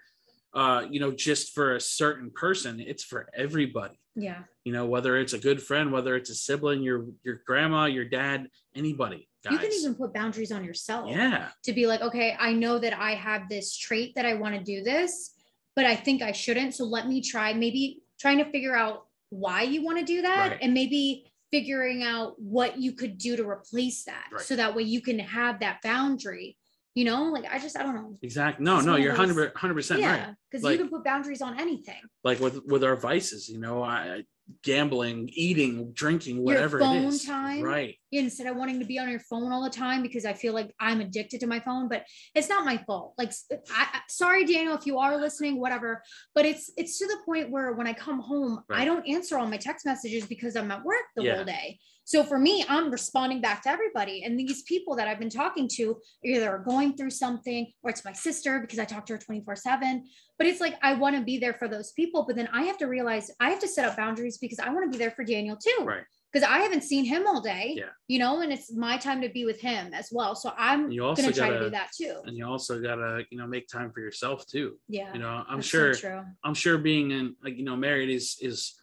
uh 0.55 0.85
you 0.89 1.01
know 1.01 1.13
just 1.13 1.53
for 1.53 1.77
a 1.77 1.81
certain 1.81 2.31
person 2.31 2.81
it's 2.81 3.05
for 3.05 3.29
everybody 3.35 3.99
yeah. 4.17 4.41
you 4.65 4.73
know 4.73 4.87
whether 4.87 5.17
it's 5.17 5.33
a 5.35 5.39
good 5.39 5.63
friend 5.63 5.93
whether 5.93 6.17
it's 6.17 6.31
a 6.31 6.35
sibling 6.35 6.83
your 6.83 7.07
your 7.23 7.43
grandma 7.47 7.85
your 7.85 8.05
dad 8.05 8.49
anybody 8.75 9.29
guys 9.45 9.53
You 9.53 9.59
can 9.59 9.73
even 9.73 9.95
put 9.95 10.13
boundaries 10.15 10.51
on 10.51 10.65
yourself. 10.65 11.11
yeah 11.11 11.49
to 11.65 11.73
be 11.73 11.87
like, 11.87 12.01
okay, 12.01 12.37
I 12.39 12.53
know 12.53 12.79
that 12.79 12.95
I 12.99 13.13
have 13.15 13.49
this 13.49 13.77
trait 13.77 14.15
that 14.17 14.27
I 14.27 14.35
want 14.35 14.55
to 14.57 14.63
do 14.63 14.83
this, 14.83 15.35
but 15.77 15.85
I 15.85 15.95
think 15.95 16.23
I 16.23 16.33
shouldn't. 16.33 16.75
So 16.75 16.85
let 16.85 17.07
me 17.07 17.21
try, 17.21 17.53
maybe 17.53 18.03
trying 18.19 18.39
to 18.39 18.51
figure 18.51 18.75
out 18.77 19.07
why 19.31 19.63
you 19.63 19.85
want 19.85 19.99
to 19.99 20.05
do 20.05 20.23
that 20.23 20.51
Right. 20.53 20.59
and 20.63 20.73
maybe 20.75 21.31
figuring 21.53 22.03
out 22.03 22.35
what 22.41 22.79
you 22.79 22.93
could 22.93 23.19
do 23.19 23.37
to 23.37 23.49
replace 23.49 24.05
that. 24.05 24.27
Right. 24.33 24.41
So 24.41 24.57
that 24.57 24.75
way 24.75 24.83
you 24.83 25.01
can 25.01 25.19
have 25.21 25.61
that 25.61 25.81
boundary. 25.83 26.57
You 26.97 27.05
know, 27.05 27.25
like 27.25 27.45
I 27.53 27.59
just, 27.59 27.77
I 27.79 27.83
don't 27.83 27.95
know. 27.95 28.19
exactly 28.23 28.65
no 28.65 28.79
It's 28.79 28.87
no 28.87 28.97
you're 28.97 29.13
those- 29.15 29.19
100 29.29 29.55
100% 29.55 30.01
Yeah. 30.01 30.11
right 30.29 30.35
Because 30.51 30.65
Like- 30.65 30.73
you 30.73 30.79
can 30.79 30.89
put 30.89 31.05
boundaries 31.05 31.43
on 31.43 31.61
anything. 31.61 32.01
like 32.25 32.41
with 32.41 32.65
with 32.65 32.83
our 32.83 32.97
vices 32.97 33.49
you 33.51 33.59
know 33.61 33.83
i 33.83 34.25
gambling 34.63 35.29
eating 35.35 35.93
drinking 35.93 36.37
whatever 36.43 36.79
phone 36.79 36.97
it 37.05 37.09
is 37.09 37.25
time. 37.25 37.61
right 37.63 37.97
instead 38.13 38.47
of 38.47 38.57
wanting 38.57 38.79
to 38.79 38.87
be 38.87 38.97
on 38.99 39.09
your 39.11 39.19
phone 39.21 39.51
all 39.53 39.63
the 39.63 39.69
time 39.85 40.01
because 40.03 40.25
I 40.25 40.33
feel 40.33 40.55
like 40.55 40.71
I'm 40.81 41.01
addicted 41.03 41.41
to 41.41 41.47
my 41.49 41.61
phone, 41.61 41.89
but 41.89 42.05
it's 42.35 42.49
not 42.49 42.65
my 42.65 42.79
fault. 42.87 43.13
Like, 43.19 43.33
I, 43.71 44.01
sorry, 44.09 44.47
Daniel, 44.47 44.75
if 44.75 44.87
you 44.87 44.99
are 44.99 45.19
listening, 45.19 45.61
whatever. 45.61 46.01
But 46.35 46.47
it's 46.47 46.71
it's 46.79 46.99
to 47.01 47.07
the 47.07 47.19
point 47.27 47.51
where 47.51 47.73
when 47.73 47.87
I 47.89 47.93
come 47.93 48.21
home, 48.21 48.61
I 48.71 48.85
don't 48.87 49.07
answer 49.07 49.37
all 49.37 49.49
my 49.49 49.59
text 49.59 49.85
messages 49.85 50.25
because 50.27 50.55
I'm 50.57 50.71
at 50.71 50.83
work 50.85 51.05
the 51.17 51.25
Yeah. 51.25 51.35
whole 51.37 51.45
day. 51.45 51.79
So 52.07 52.23
for 52.23 52.39
me, 52.39 52.65
I'm 52.69 52.89
responding 52.93 53.41
back 53.41 53.65
to 53.65 53.69
everybody, 53.69 54.23
and 54.23 54.39
these 54.39 54.63
people 54.63 54.95
that 54.95 55.09
I've 55.09 55.19
been 55.19 55.29
talking 55.29 55.69
to 55.75 55.97
either 56.25 56.49
are 56.49 56.61
going 56.61 56.97
through 56.97 57.11
something, 57.11 57.67
or 57.83 57.91
it's 57.91 58.05
my 58.05 58.13
sister 58.13 58.61
because 58.61 58.79
I 58.79 58.85
talk 58.85 59.07
to 59.07 59.15
her 59.15 59.19
24 59.19 59.57
seven. 59.57 60.07
But 60.39 60.47
it's 60.47 60.61
like 60.61 60.77
I 60.83 60.95
want 60.95 61.17
to 61.17 61.23
be 61.23 61.37
there 61.39 61.55
for 61.55 61.67
those 61.67 61.91
people, 61.93 62.25
but 62.25 62.37
then 62.37 62.49
I 62.53 62.63
have 62.63 62.79
to 62.79 62.87
realize 62.87 63.29
I 63.41 63.51
have 63.51 63.59
to 63.59 63.67
set 63.69 63.85
up 63.87 63.97
boundaries 63.97 64.39
because 64.39 64.61
I 64.61 64.71
want 64.71 64.85
to 64.91 64.97
be 64.97 65.03
there 65.03 65.11
for 65.11 65.25
Daniel 65.25 65.57
too 65.57 65.85
right 65.85 66.05
because 66.33 66.47
I 66.49 66.59
haven't 66.59 66.83
seen 66.83 67.05
him 67.05 67.27
all 67.27 67.41
day. 67.41 67.75
Yeah. 67.77 67.85
You 68.07 68.21
know, 68.21 68.41
and 68.41 68.53
it's 68.53 68.73
my 68.73 68.99
time 68.99 69.21
to 69.23 69.29
be 69.29 69.45
with 69.45 69.61
him 69.61 69.93
as 69.93 70.11
well. 70.13 70.37
So 70.37 70.53
I'm 70.57 70.91
You 70.93 71.05
also 71.07 71.23
gonna 71.23 71.35
try 71.35 71.51
to 71.51 71.59
do 71.59 71.71
that 71.71 71.89
too. 71.97 72.21
and 72.25 72.37
you 72.37 72.47
also 72.47 72.81
gotta 72.81 73.25
you 73.31 73.39
know 73.39 73.49
make 73.49 73.67
time 73.67 73.91
for 73.91 73.99
yourself 74.01 74.47
too 74.47 74.79
Yeah. 74.89 75.13
you 75.13 75.19
know 75.19 75.43
i'm 75.49 75.61
sure 75.63 75.93
So 75.95 76.25
i'm 76.45 76.55
sure 76.55 76.79
being 76.79 77.11
in 77.11 77.35
like 77.43 77.57
you 77.57 77.65
know 77.65 77.75
married 77.75 78.11
is 78.11 78.37
is 78.41 78.75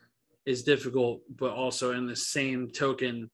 is 0.46 0.64
difficult 0.64 1.22
but 1.36 1.52
also 1.52 1.94
in 1.94 2.06
the 2.08 2.16
same 2.16 2.70
token 2.70 3.30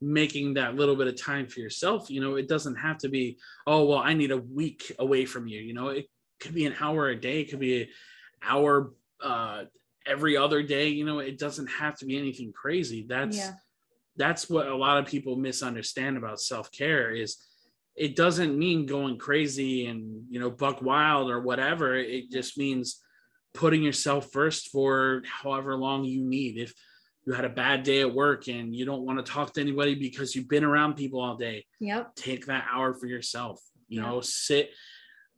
making 0.00 0.54
that 0.54 0.74
little 0.74 0.96
bit 0.96 1.06
of 1.06 1.20
time 1.20 1.46
for 1.46 1.60
yourself 1.60 2.10
you 2.10 2.20
know 2.20 2.36
it 2.36 2.48
doesn't 2.48 2.76
have 2.76 2.98
to 2.98 3.08
be 3.08 3.38
oh 3.66 3.84
well 3.84 3.98
i 3.98 4.12
need 4.12 4.30
a 4.30 4.36
week 4.36 4.94
away 4.98 5.24
from 5.24 5.46
you 5.46 5.60
you 5.60 5.74
know? 5.74 5.88
It 5.88 6.06
could 6.40 6.54
be 6.54 6.66
an 6.66 6.74
hour 6.80 7.08
a 7.08 7.18
day 7.20 7.40
it 7.40 7.50
could 7.50 7.60
be 7.60 7.82
an 7.82 7.88
hour 8.42 8.92
uh 9.22 9.64
every 10.06 10.36
other 10.36 10.62
day 10.62 10.88
you 10.88 11.04
know? 11.04 11.18
It 11.20 11.38
doesn't 11.38 11.66
have 11.66 11.96
to 11.98 12.06
be 12.06 12.18
anything 12.18 12.52
crazy. 12.52 13.06
That's 13.08 13.36
Yeah. 13.36 13.52
that's 14.16 14.48
what 14.48 14.66
a 14.66 14.76
lot 14.76 14.98
of 14.98 15.06
people 15.06 15.36
misunderstand 15.36 16.16
about 16.16 16.40
self-care 16.40 17.10
is 17.12 17.36
it 17.96 18.14
doesn't 18.14 18.58
mean 18.58 18.84
going 18.84 19.16
crazy 19.18 19.86
and 19.86 20.24
you 20.28 20.38
know 20.38 20.50
buck 20.50 20.82
wild 20.82 21.30
or 21.30 21.40
whatever. 21.40 21.96
It 21.96 22.30
just 22.30 22.58
means 22.58 23.02
putting 23.56 23.82
yourself 23.82 24.30
first 24.32 24.68
for 24.70 25.22
however 25.24 25.74
long 25.76 26.04
you 26.04 26.22
need 26.22 26.58
if 26.58 26.72
you 27.26 27.32
had 27.32 27.44
a 27.44 27.48
bad 27.48 27.82
day 27.82 28.00
at 28.02 28.14
work 28.14 28.46
and 28.48 28.74
you 28.76 28.84
don't 28.84 29.02
want 29.02 29.18
to 29.18 29.32
talk 29.32 29.52
to 29.54 29.60
anybody 29.60 29.94
because 29.94 30.36
you've 30.36 30.48
been 30.48 30.62
around 30.62 30.94
people 30.94 31.20
all 31.20 31.36
day 31.36 31.64
Yep. 31.80 32.14
take 32.14 32.46
that 32.46 32.66
hour 32.72 32.92
for 32.94 33.06
yourself 33.06 33.60
you 33.88 34.00
know 34.00 34.20
sit 34.20 34.70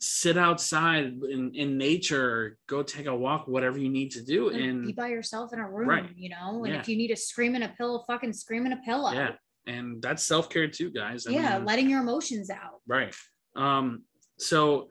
sit 0.01 0.37
outside 0.37 1.05
in, 1.31 1.53
in 1.55 1.79
nature 1.79 2.57
go 2.69 2.83
take 2.83 3.07
a 3.07 3.15
walk 3.15 3.49
whatever 3.49 3.79
you 3.79 3.89
need 3.89 4.11
to 4.13 4.23
do 4.23 4.49
And 4.51 4.87
be 4.87 4.93
by 4.93 5.09
yourself 5.09 5.53
in 5.53 5.59
a 5.61 5.69
room, 5.69 5.89
Right. 5.89 6.11
you 6.17 6.29
know. 6.31 6.65
And 6.65 6.75
Yeah. 6.75 6.81
if 6.81 6.89
you 6.89 6.97
need 6.97 7.09
to 7.09 7.17
scream 7.17 7.55
in 7.57 7.63
a 7.65 7.69
pillow, 7.71 8.05
fucking 8.07 8.33
scream 8.33 8.65
in 8.67 8.73
a 8.73 8.81
pillow. 8.85 9.13
yeah 9.13 9.33
and 9.67 10.01
that's 10.01 10.25
self-care 10.25 10.69
too 10.69 10.91
guys 10.91 11.27
I 11.27 11.31
yeah, 11.33 11.57
mean, 11.57 11.67
letting 11.67 11.91
your 11.91 12.01
emotions 12.01 12.49
out. 12.49 12.81
Right. 12.87 13.15
Um, 13.57 14.03
so 14.39 14.89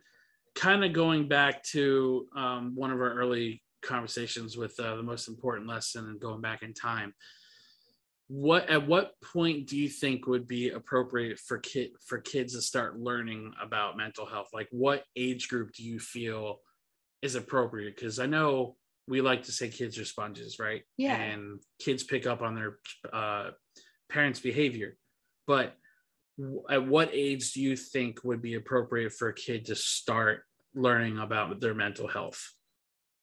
kind 0.57 0.83
of 0.83 0.91
going 0.91 1.27
back 1.27 1.63
to 1.63 2.27
um, 2.35 2.73
one 2.75 2.91
of 2.91 2.99
our 2.99 3.13
early 3.13 3.61
conversations 3.81 4.57
with 4.57 4.77
uh, 4.79 4.95
the 4.95 5.03
most 5.03 5.27
important 5.27 5.67
lesson 5.67 6.07
and 6.07 6.19
going 6.19 6.41
back 6.41 6.63
in 6.63 6.73
time 6.73 7.13
what 8.27 8.69
at 8.69 8.85
what 8.85 9.13
point 9.33 9.67
do 9.67 9.77
you 9.77 9.87
think 9.87 10.27
would 10.27 10.47
be 10.47 10.69
appropriate 10.69 11.39
for 11.39 11.59
kid 11.59 11.91
for 12.05 12.19
kids 12.19 12.53
to 12.53 12.61
start 12.61 12.99
learning 12.99 13.53
about 13.61 13.97
mental 13.97 14.25
health? 14.25 14.49
Like 14.53 14.67
what 14.71 15.03
age 15.15 15.47
group 15.47 15.71
do 15.73 15.83
you 15.83 15.99
feel 15.99 16.59
is 17.21 17.35
appropriate? 17.35 17.95
Because 17.95 18.19
i 18.19 18.25
know 18.25 18.75
we 19.07 19.21
like 19.21 19.43
to 19.43 19.53
say 19.53 19.69
kids 19.69 19.97
are 19.97 20.05
sponges 20.05 20.59
right? 20.59 20.81
Yeah. 20.97 21.15
and 21.15 21.61
kids 21.79 22.03
pick 22.03 22.27
up 22.27 22.41
on 22.41 22.55
their 22.55 22.77
uh, 23.13 23.51
parents 24.09 24.41
behavior. 24.41 24.97
But 25.45 25.77
at 26.69 26.85
what 26.85 27.09
age 27.13 27.53
do 27.53 27.61
you 27.61 27.75
think 27.75 28.19
would 28.23 28.41
be 28.41 28.55
appropriate 28.55 29.11
for 29.13 29.29
a 29.29 29.33
kid 29.33 29.65
to 29.65 29.75
start 29.75 30.43
learning 30.75 31.17
about 31.17 31.59
their 31.59 31.73
mental 31.73 32.07
health 32.07 32.53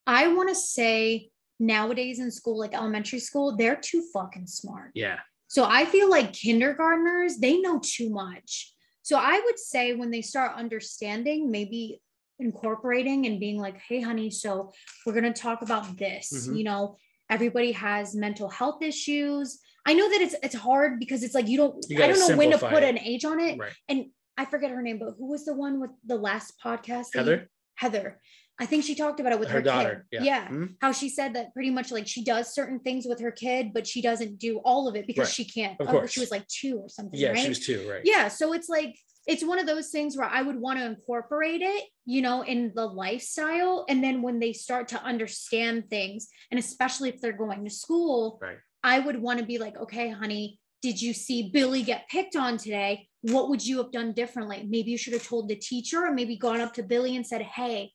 I 0.06 0.28
want 0.28 0.50
to 0.50 0.54
say 0.54 1.30
nowadays 1.58 2.18
in 2.18 2.30
school, 2.30 2.58
like 2.58 2.74
elementary 2.74 3.20
school, 3.20 3.56
they're 3.56 3.76
too 3.76 4.04
fucking 4.12 4.46
smart. 4.46 4.90
yeah 4.94 5.18
So 5.48 5.64
I 5.64 5.84
feel 5.86 6.10
like 6.10 6.32
kindergartners, 6.32 7.38
they 7.38 7.58
know 7.58 7.80
too 7.82 8.10
much. 8.10 8.74
So 9.02 9.16
I 9.18 9.40
would 9.44 9.58
say 9.58 9.94
when 9.94 10.10
they 10.10 10.22
start 10.22 10.56
understanding, 10.56 11.50
maybe 11.50 12.00
incorporating 12.38 13.26
and 13.26 13.38
being 13.38 13.58
like, 13.58 13.78
hey, 13.88 14.00
honey, 14.00 14.30
so 14.30 14.72
we're 15.04 15.12
going 15.12 15.32
to 15.32 15.40
talk 15.40 15.62
about 15.62 15.96
this. 15.96 16.48
Mhm. 16.48 16.58
You 16.58 16.64
know, 16.64 16.96
everybody 17.30 17.72
has 17.72 18.14
mental 18.14 18.48
health 18.48 18.82
issues. 18.82 19.60
I 19.86 19.94
know 19.94 20.08
that 20.10 20.20
it's 20.20 20.34
it's 20.42 20.54
hard 20.54 20.98
because 20.98 21.22
it's 21.22 21.34
like 21.34 21.48
you 21.48 21.58
don't 21.58 21.84
You 21.88 22.02
I 22.02 22.08
don't 22.08 22.18
know 22.28 22.36
when 22.36 22.50
to 22.50 22.58
put 22.58 22.82
it. 22.82 22.88
an 22.88 22.98
age 22.98 23.24
on 23.24 23.38
it. 23.40 23.58
right 23.58 23.72
And 23.88 24.06
I 24.36 24.44
forget 24.46 24.70
her 24.70 24.82
name, 24.82 24.98
but 24.98 25.14
who 25.18 25.26
was 25.30 25.44
the 25.44 25.54
one 25.54 25.80
with 25.80 25.90
the 26.04 26.16
last 26.16 26.54
podcast? 26.64 27.10
that 27.14 27.24
you- 27.26 27.30
heather 27.30 27.50
Heather. 27.76 28.20
I 28.60 28.66
think 28.66 28.84
she 28.84 28.94
talked 28.94 29.18
about 29.18 29.32
it 29.32 29.40
with 29.40 29.48
Her 29.48 29.54
her, 29.58 29.62
daughter, 29.62 30.06
Kid. 30.12 30.22
yeah. 30.24 30.46
Mhm. 30.46 30.76
How 30.80 30.92
she 30.92 31.08
said 31.08 31.34
that 31.34 31.52
pretty 31.54 31.70
much 31.70 31.90
like 31.90 32.06
she 32.06 32.22
does 32.22 32.54
certain 32.54 32.78
things 32.78 33.04
with 33.04 33.18
her 33.20 33.32
kid, 33.32 33.72
but 33.74 33.84
she 33.84 34.00
doesn't 34.00 34.38
do 34.38 34.58
all 34.58 34.86
of 34.86 34.94
it 34.94 35.08
because 35.08 35.26
Right. 35.26 35.34
she 35.34 35.44
can't. 35.44 35.80
Of 35.80 35.88
oh, 35.88 35.90
course. 35.90 36.12
she 36.12 36.20
was 36.20 36.30
like 36.30 36.46
two 36.46 36.78
or 36.78 36.88
something. 36.88 37.18
yeah 37.18 37.30
right? 37.30 37.38
she 37.38 37.48
was 37.48 37.66
two 37.66 37.88
right 37.90 38.02
Yeah. 38.04 38.28
So 38.28 38.52
it's 38.52 38.68
like, 38.68 38.96
it's 39.26 39.42
one 39.42 39.58
of 39.58 39.66
those 39.66 39.88
things 39.90 40.16
where 40.16 40.28
I 40.28 40.40
would 40.42 40.60
want 40.60 40.78
to 40.78 40.84
incorporate 40.86 41.62
it, 41.62 41.84
you 42.06 42.22
know, 42.22 42.42
in 42.42 42.72
the 42.76 42.86
lifestyle. 42.86 43.86
And 43.88 44.04
then 44.04 44.22
when 44.22 44.38
they 44.38 44.52
start 44.52 44.86
to 44.88 45.02
understand 45.02 45.90
things, 45.90 46.28
and 46.52 46.58
especially 46.60 47.08
if 47.08 47.20
they're 47.20 47.32
going 47.32 47.64
to 47.64 47.70
school, 47.70 48.38
Right. 48.40 48.58
I 48.84 48.98
would 49.00 49.20
want 49.20 49.40
to 49.40 49.46
be 49.46 49.58
like, 49.58 49.76
okay, 49.78 50.10
honey, 50.10 50.60
did 50.82 51.00
you 51.00 51.14
see 51.14 51.50
Billy 51.50 51.82
get 51.82 52.08
picked 52.10 52.36
on 52.36 52.58
today? 52.58 53.08
What 53.22 53.48
would 53.48 53.66
you 53.66 53.78
have 53.78 53.90
done 53.90 54.12
differently? 54.12 54.66
Maybe 54.68 54.90
you 54.90 54.98
should 54.98 55.14
have 55.14 55.26
told 55.26 55.48
the 55.48 55.56
teacher 55.56 56.04
or 56.04 56.12
maybe 56.12 56.36
gone 56.36 56.60
up 56.60 56.74
to 56.74 56.82
Billy 56.82 57.16
and 57.16 57.26
said, 57.26 57.40
hey, 57.40 57.90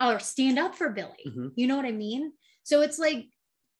or 0.00 0.18
stand 0.20 0.58
up 0.58 0.74
for 0.76 0.90
Billy. 0.90 1.24
Mhm. 1.26 1.52
You 1.56 1.66
know 1.66 1.76
what 1.76 1.86
I 1.86 1.92
mean? 1.92 2.32
So 2.62 2.82
it's 2.82 2.98
like, 2.98 3.24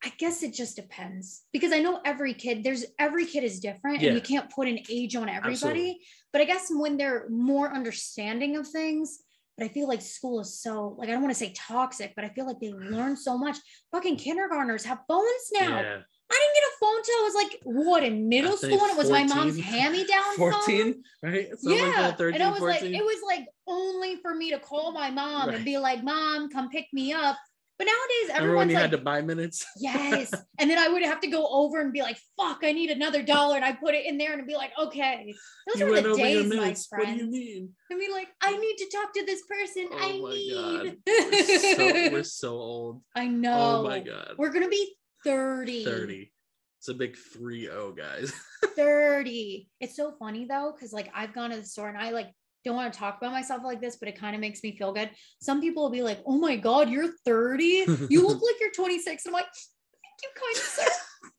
I 0.02 0.10
guess 0.16 0.42
it 0.42 0.54
just 0.54 0.76
depends 0.76 1.42
because 1.52 1.72
I 1.72 1.80
know 1.80 2.00
every 2.04 2.32
kid, 2.32 2.64
there's 2.64 2.86
every 2.98 3.26
kid 3.26 3.44
is 3.44 3.60
different 3.60 4.00
Yeah. 4.00 4.08
and 4.08 4.16
you 4.16 4.22
can't 4.22 4.48
put 4.50 4.68
an 4.68 4.78
age 4.88 5.14
on 5.16 5.28
everybody. 5.28 5.52
Absolutely. 5.54 6.00
But 6.32 6.40
I 6.40 6.44
guess 6.46 6.68
when 6.70 6.96
they're 6.96 7.28
more 7.28 7.70
understanding 7.74 8.56
of 8.56 8.66
things, 8.66 9.18
but 9.58 9.64
I 9.66 9.68
feel 9.68 9.88
like 9.88 10.00
school 10.00 10.40
is 10.40 10.58
so 10.62 10.94
like 10.98 11.08
I 11.08 11.12
don't 11.12 11.22
want 11.22 11.34
to 11.34 11.38
say 11.44 11.52
toxic, 11.54 12.14
but 12.14 12.24
I 12.24 12.28
feel 12.30 12.46
like 12.46 12.60
they 12.60 12.72
learn 12.72 13.16
so 13.16 13.36
much. 13.36 13.58
Fucking 13.92 14.16
kindergartners 14.16 14.84
have 14.84 15.00
phones 15.08 15.50
now. 15.52 15.80
yeah 15.80 16.00
I 16.30 16.34
didn't 16.34 16.54
get 16.54 16.62
a 16.64 16.74
phone 16.80 17.02
till 17.04 17.14
I 17.14 17.22
was 17.24 17.34
like 17.34 17.60
what 17.64 18.04
in 18.04 18.28
middle 18.28 18.56
school, 18.56 18.68
think 18.70 18.82
and 18.82 18.90
it 18.92 18.96
was 18.98 19.10
my 19.10 19.24
mom's 19.24 19.54
14. 19.56 19.62
hand-me-down 19.62 20.36
phone. 20.36 20.52
14 20.64 21.02
right 21.22 21.48
Something 21.58 21.78
Yeah, 21.84 21.92
that, 22.02 22.18
13, 22.18 22.34
and 22.34 22.42
I 22.42 22.50
was 22.50 22.58
14. 22.58 22.92
like, 22.92 23.00
it 23.00 23.04
was 23.04 23.20
like 23.26 23.46
only 23.66 24.16
for 24.16 24.34
me 24.34 24.50
to 24.50 24.58
call 24.58 24.92
my 24.92 25.10
mom 25.10 25.46
Right. 25.48 25.56
and 25.56 25.64
be 25.64 25.78
like, 25.78 26.02
"Mom, 26.04 26.48
come 26.50 26.68
pick 26.68 26.86
me 26.92 27.12
up." 27.12 27.36
But 27.78 27.86
nowadays, 27.86 28.34
Remember 28.34 28.56
when 28.56 28.68
you 28.70 28.74
like, 28.74 28.82
had 28.82 28.90
to 28.90 28.98
buy 28.98 29.22
minutes 29.22 29.64
yes. 29.78 30.34
And 30.58 30.68
then 30.68 30.78
I 30.80 30.88
would 30.88 31.02
have 31.04 31.20
to 31.20 31.28
go 31.28 31.46
over 31.48 31.80
and 31.80 31.92
be 31.92 32.02
like, 32.02 32.18
fuck, 32.36 32.58
I 32.64 32.72
need 32.72 32.90
another 32.90 33.22
dollar. 33.22 33.54
And 33.54 33.64
I 33.64 33.70
put 33.72 33.94
it 33.94 34.04
in 34.04 34.18
there 34.18 34.32
and 34.36 34.44
be 34.48 34.56
like, 34.56 34.72
okay. 34.76 35.32
Those 35.68 35.78
you 35.78 35.86
were 35.86 36.00
the 36.00 36.14
days, 36.16 36.48
my 36.48 36.56
minutes 36.56 36.88
what 36.90 37.06
do 37.06 37.12
you 37.14 37.30
mean 37.30 37.68
And 37.88 38.00
be 38.00 38.08
like, 38.10 38.26
I 38.42 38.56
need 38.56 38.76
to 38.78 38.86
talk 38.92 39.12
to 39.14 39.24
this 39.24 39.42
person. 39.48 39.88
Oh 39.92 39.96
I 39.96 40.18
my 40.18 40.30
need. 40.30 40.96
we're 41.06 41.76
so, 41.76 42.12
we're 42.14 42.22
so 42.24 42.50
old 42.58 43.02
I 43.14 43.28
know. 43.28 43.78
oh 43.78 43.84
my 43.84 44.00
god 44.00 44.32
We're 44.38 44.50
going 44.50 44.64
to 44.64 44.68
be 44.70 44.96
30. 45.28 45.84
30 45.84 46.32
it's 46.78 46.88
a 46.88 46.94
big 46.94 47.16
3-0 47.36 47.96
guys 47.96 48.32
30. 48.76 49.68
It's 49.80 49.96
so 49.96 50.12
funny 50.18 50.46
though, 50.46 50.72
because 50.74 50.92
like 50.92 51.10
I've 51.14 51.34
gone 51.34 51.50
to 51.50 51.56
the 51.56 51.64
store 51.64 51.88
and 51.88 51.98
I 51.98 52.10
like 52.10 52.28
don't 52.64 52.76
want 52.76 52.92
to 52.92 52.98
talk 52.98 53.18
about 53.18 53.32
myself 53.32 53.62
like 53.64 53.80
this, 53.80 53.96
but 53.96 54.08
it 54.08 54.18
kind 54.18 54.34
of 54.34 54.40
makes 54.40 54.62
me 54.62 54.76
feel 54.76 54.92
good. 54.92 55.10
Some 55.40 55.60
people 55.60 55.82
will 55.82 55.90
be 55.90 56.02
like, 56.02 56.20
oh 56.26 56.38
my 56.38 56.56
God, 56.56 56.88
you're 56.88 57.12
30. 57.24 57.64
You 58.10 58.26
look 58.26 58.42
like 58.42 58.60
you're 58.60 58.70
26. 58.72 59.26
I'm 59.26 59.32
like, 59.32 59.46
thank 59.46 60.22
you, 60.22 60.28
kind 60.40 60.56
sir. 60.56 60.90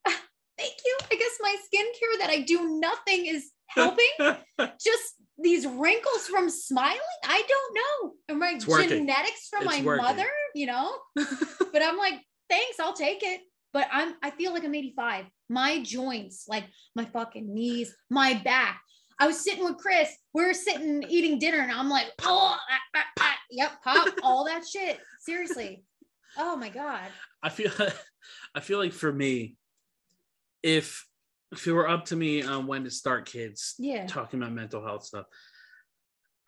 thank 0.58 0.74
you. 0.86 0.98
I 1.12 1.16
guess 1.16 1.38
my 1.42 1.56
skincare 1.56 2.20
that 2.20 2.30
I 2.30 2.42
do 2.42 2.80
nothing 2.80 3.26
is 3.28 3.52
helping. 3.68 4.08
Just 4.84 5.16
these 5.38 5.66
wrinkles 5.68 6.28
from 6.28 6.50
smiling. 6.50 7.00
I 7.24 7.44
don't 7.48 7.76
know. 7.76 8.14
And 8.30 8.40
my 8.40 8.58
genetics 8.58 9.48
from 9.50 9.64
It's 9.64 9.78
my 9.78 9.84
working. 9.84 10.04
mother, 10.04 10.30
you 10.56 10.66
know? 10.66 10.92
but 11.16 11.82
I'm 11.84 11.98
like, 11.98 12.22
thanks, 12.50 12.80
I'll 12.80 12.94
take 12.94 13.20
it. 13.24 13.42
But 13.74 13.88
I'm 13.92 14.16
I 14.24 14.32
feel 14.32 14.54
like 14.54 14.64
I'm 14.64 14.74
85. 14.76 15.26
My 15.50 15.82
joints, 15.84 16.46
like 16.48 16.66
my 16.96 17.06
fucking 17.06 17.54
knees, 17.54 17.96
my 18.10 18.34
back. 18.44 18.82
I 19.20 19.28
was 19.28 19.40
sitting 19.44 19.64
with 19.66 19.78
Chris. 19.78 20.10
We 20.34 20.44
are 20.44 20.54
sitting 20.54 21.04
eating 21.10 21.40
dinner, 21.40 21.60
and 21.60 21.72
I'm 21.72 21.90
like, 21.90 22.08
oh, 22.24 22.56
ah, 22.58 22.80
ah, 22.96 23.04
ah. 23.20 23.36
yep, 23.52 23.72
pop, 23.84 24.08
all 24.24 24.46
that 24.46 24.66
shit. 24.66 24.98
Seriously. 25.22 25.84
Oh 26.38 26.56
my 26.56 26.70
god. 26.70 27.10
I 27.44 27.50
feel 27.50 27.72
I 28.56 28.60
feel 28.62 28.80
like 28.80 28.94
for 28.94 29.12
me, 29.12 29.56
if 30.64 31.06
if 31.52 31.66
it 31.66 31.72
were 31.74 31.90
up 31.90 32.06
to 32.06 32.16
me 32.16 32.44
on 32.44 32.68
when 32.68 32.84
to 32.84 32.92
start 32.92 33.26
kids 33.26 33.74
Yeah. 33.80 34.06
talking 34.06 34.40
about 34.42 34.54
mental 34.54 34.84
health 34.86 35.04
stuff, 35.04 35.26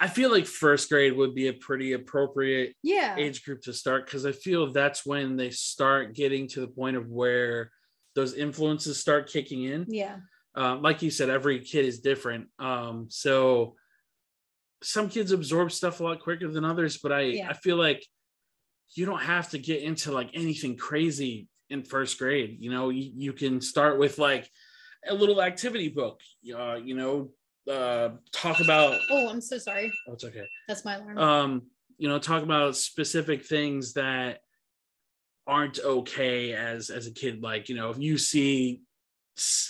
I 0.02 0.08
feel 0.08 0.32
like 0.32 0.47
first 0.47 0.89
grade 0.89 1.16
would 1.16 1.36
be 1.36 1.47
a 1.47 1.54
pretty 1.54 1.93
appropriate 1.93 2.76
Yeah. 2.82 3.16
age 3.18 3.45
group 3.45 3.62
to 3.62 3.74
start 3.74 4.06
because 4.06 4.26
I 4.26 4.32
feel 4.32 4.72
that's 4.74 5.06
when 5.06 5.36
they 5.38 5.52
start 5.52 6.16
getting 6.16 6.47
to 6.49 6.60
the 6.62 6.68
point 6.68 6.97
of 6.97 7.08
where 7.08 7.72
those 8.16 8.34
influences 8.34 8.99
start 8.99 9.30
kicking 9.30 9.64
in. 9.64 9.86
Yeah. 9.88 10.18
Um, 10.56 10.82
like 10.82 11.04
you 11.04 11.12
said, 11.12 11.30
every 11.30 11.60
kid 11.60 11.86
is 11.86 11.99
different. 11.99 12.47
Um, 12.58 13.08
so 13.12 13.76
some 14.82 15.08
kids 15.08 15.32
absorb 15.32 15.72
stuff 15.72 15.99
a 15.99 16.04
lot 16.04 16.20
quicker 16.20 16.47
than 16.47 16.66
others, 16.66 16.97
but 16.97 17.12
I 17.12 17.22
Yeah. 17.22 17.49
I 17.49 17.54
feel 17.54 17.78
like 17.78 18.04
you 18.95 19.06
don't 19.06 19.22
have 19.22 19.52
to 19.52 19.60
get 19.60 19.84
into 19.84 20.12
like 20.12 20.32
anything 20.34 20.78
crazy 20.78 21.47
in 21.70 21.84
first 21.84 22.18
grade. 22.18 22.58
You 22.60 22.72
know, 22.72 22.89
you, 22.89 23.12
you 23.16 23.34
can 23.34 23.62
start 23.62 23.99
with 23.99 24.18
like 24.18 24.49
a 25.08 25.14
little 25.14 25.43
activity 25.43 25.89
book. 25.89 26.20
Uh, 26.54 26.76
you 26.84 26.95
know, 26.95 27.32
uh, 27.70 28.09
talk 28.32 28.59
about. 28.59 28.99
Oh, 29.09 29.30
I'm 29.30 29.41
so 29.41 29.57
sorry. 29.57 29.91
Oh, 30.07 30.14
it's 30.14 30.24
okay 30.24 30.45
That's 30.68 30.84
my 30.86 30.95
alarm. 30.95 31.18
um 31.18 31.62
you 31.97 32.07
know 32.07 32.18
talk 32.18 32.41
about 32.43 32.76
specific 32.76 33.45
things 33.45 33.93
that 33.93 34.39
aren't 35.47 35.80
okay 35.80 36.53
as 36.53 36.89
as 36.89 37.07
a 37.07 37.12
kid 37.12 37.41
like 37.43 37.70
you 37.70 37.76
know 37.76 37.89
if 37.89 37.97
you 37.99 38.18
see 38.18 38.82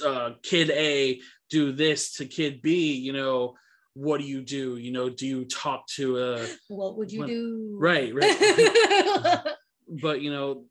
uh 0.06 0.32
kid 0.44 0.70
a 0.72 1.20
do 1.50 1.72
this 1.72 2.14
to 2.14 2.26
kid 2.26 2.62
b 2.62 2.94
you 2.94 3.14
know 3.14 3.56
what 3.94 4.20
do 4.20 4.26
you 4.26 4.42
do 4.42 4.78
you 4.78 4.92
know 4.92 5.10
do 5.10 5.26
you 5.28 5.46
talk 5.46 5.86
to 5.88 6.18
a 6.20 6.48
what 6.70 6.98
would 6.98 7.12
you 7.12 7.20
when- 7.22 7.30
do? 7.30 7.76
right 7.80 8.14
right 8.14 9.46
but 10.02 10.22
you 10.22 10.32
know 10.32 10.66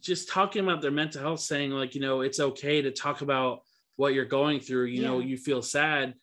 just 0.00 0.28
talking 0.28 0.62
about 0.62 0.80
their 0.80 0.90
mental 0.92 1.20
health 1.20 1.40
saying 1.40 1.70
like 1.70 1.94
you 1.94 2.00
know 2.00 2.20
it's 2.20 2.38
okay 2.38 2.82
to 2.82 2.90
talk 2.92 3.22
about 3.22 3.62
what 3.96 4.14
you're 4.14 4.24
going 4.24 4.60
through 4.60 4.84
you 4.84 5.02
know 5.02 5.18
you 5.18 5.36
feel 5.36 5.62
sad 5.62 6.14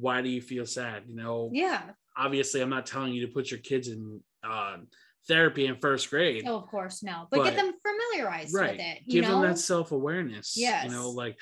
why 0.00 0.22
do 0.22 0.28
you 0.28 0.40
feel 0.40 0.66
sad 0.66 1.02
you 1.06 1.16
know 1.16 1.50
yeah. 1.52 1.82
obviously 2.16 2.60
i'm 2.60 2.70
not 2.70 2.86
telling 2.86 3.12
you 3.12 3.26
to 3.26 3.32
put 3.32 3.50
your 3.50 3.60
kids 3.60 3.88
in 3.88 4.20
uh, 4.42 4.76
therapy 5.28 5.66
in 5.66 5.76
first 5.76 6.08
grade 6.10 6.44
Oh, 6.46 6.56
of 6.56 6.66
course, 6.66 7.02
no. 7.02 7.28
But, 7.30 7.44
get 7.44 7.56
them 7.56 7.72
familiarized 7.86 8.54
right 8.54 8.72
with 8.72 8.80
it. 8.80 8.98
You 9.04 9.20
give 9.20 9.30
know? 9.30 9.40
them 9.40 9.50
that 9.50 9.58
self-awareness 9.58 10.54
Yeah. 10.56 10.84
you 10.84 10.90
know 10.90 11.10
like 11.10 11.36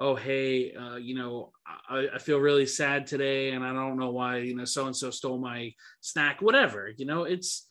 oh 0.00 0.14
hey 0.14 0.72
uh, 0.74 0.96
you 0.96 1.14
know 1.14 1.52
I, 1.88 2.08
I 2.14 2.18
feel 2.18 2.38
really 2.38 2.66
sad 2.66 3.06
today 3.06 3.50
and 3.50 3.64
i 3.64 3.72
don't 3.72 3.98
know 3.98 4.10
why 4.10 4.38
you 4.38 4.56
know 4.56 4.64
so 4.64 4.86
and 4.86 4.96
so 4.96 5.10
stole 5.10 5.38
my 5.38 5.72
snack 6.00 6.42
whatever 6.42 6.90
you 6.96 7.06
know 7.06 7.24
it's 7.24 7.66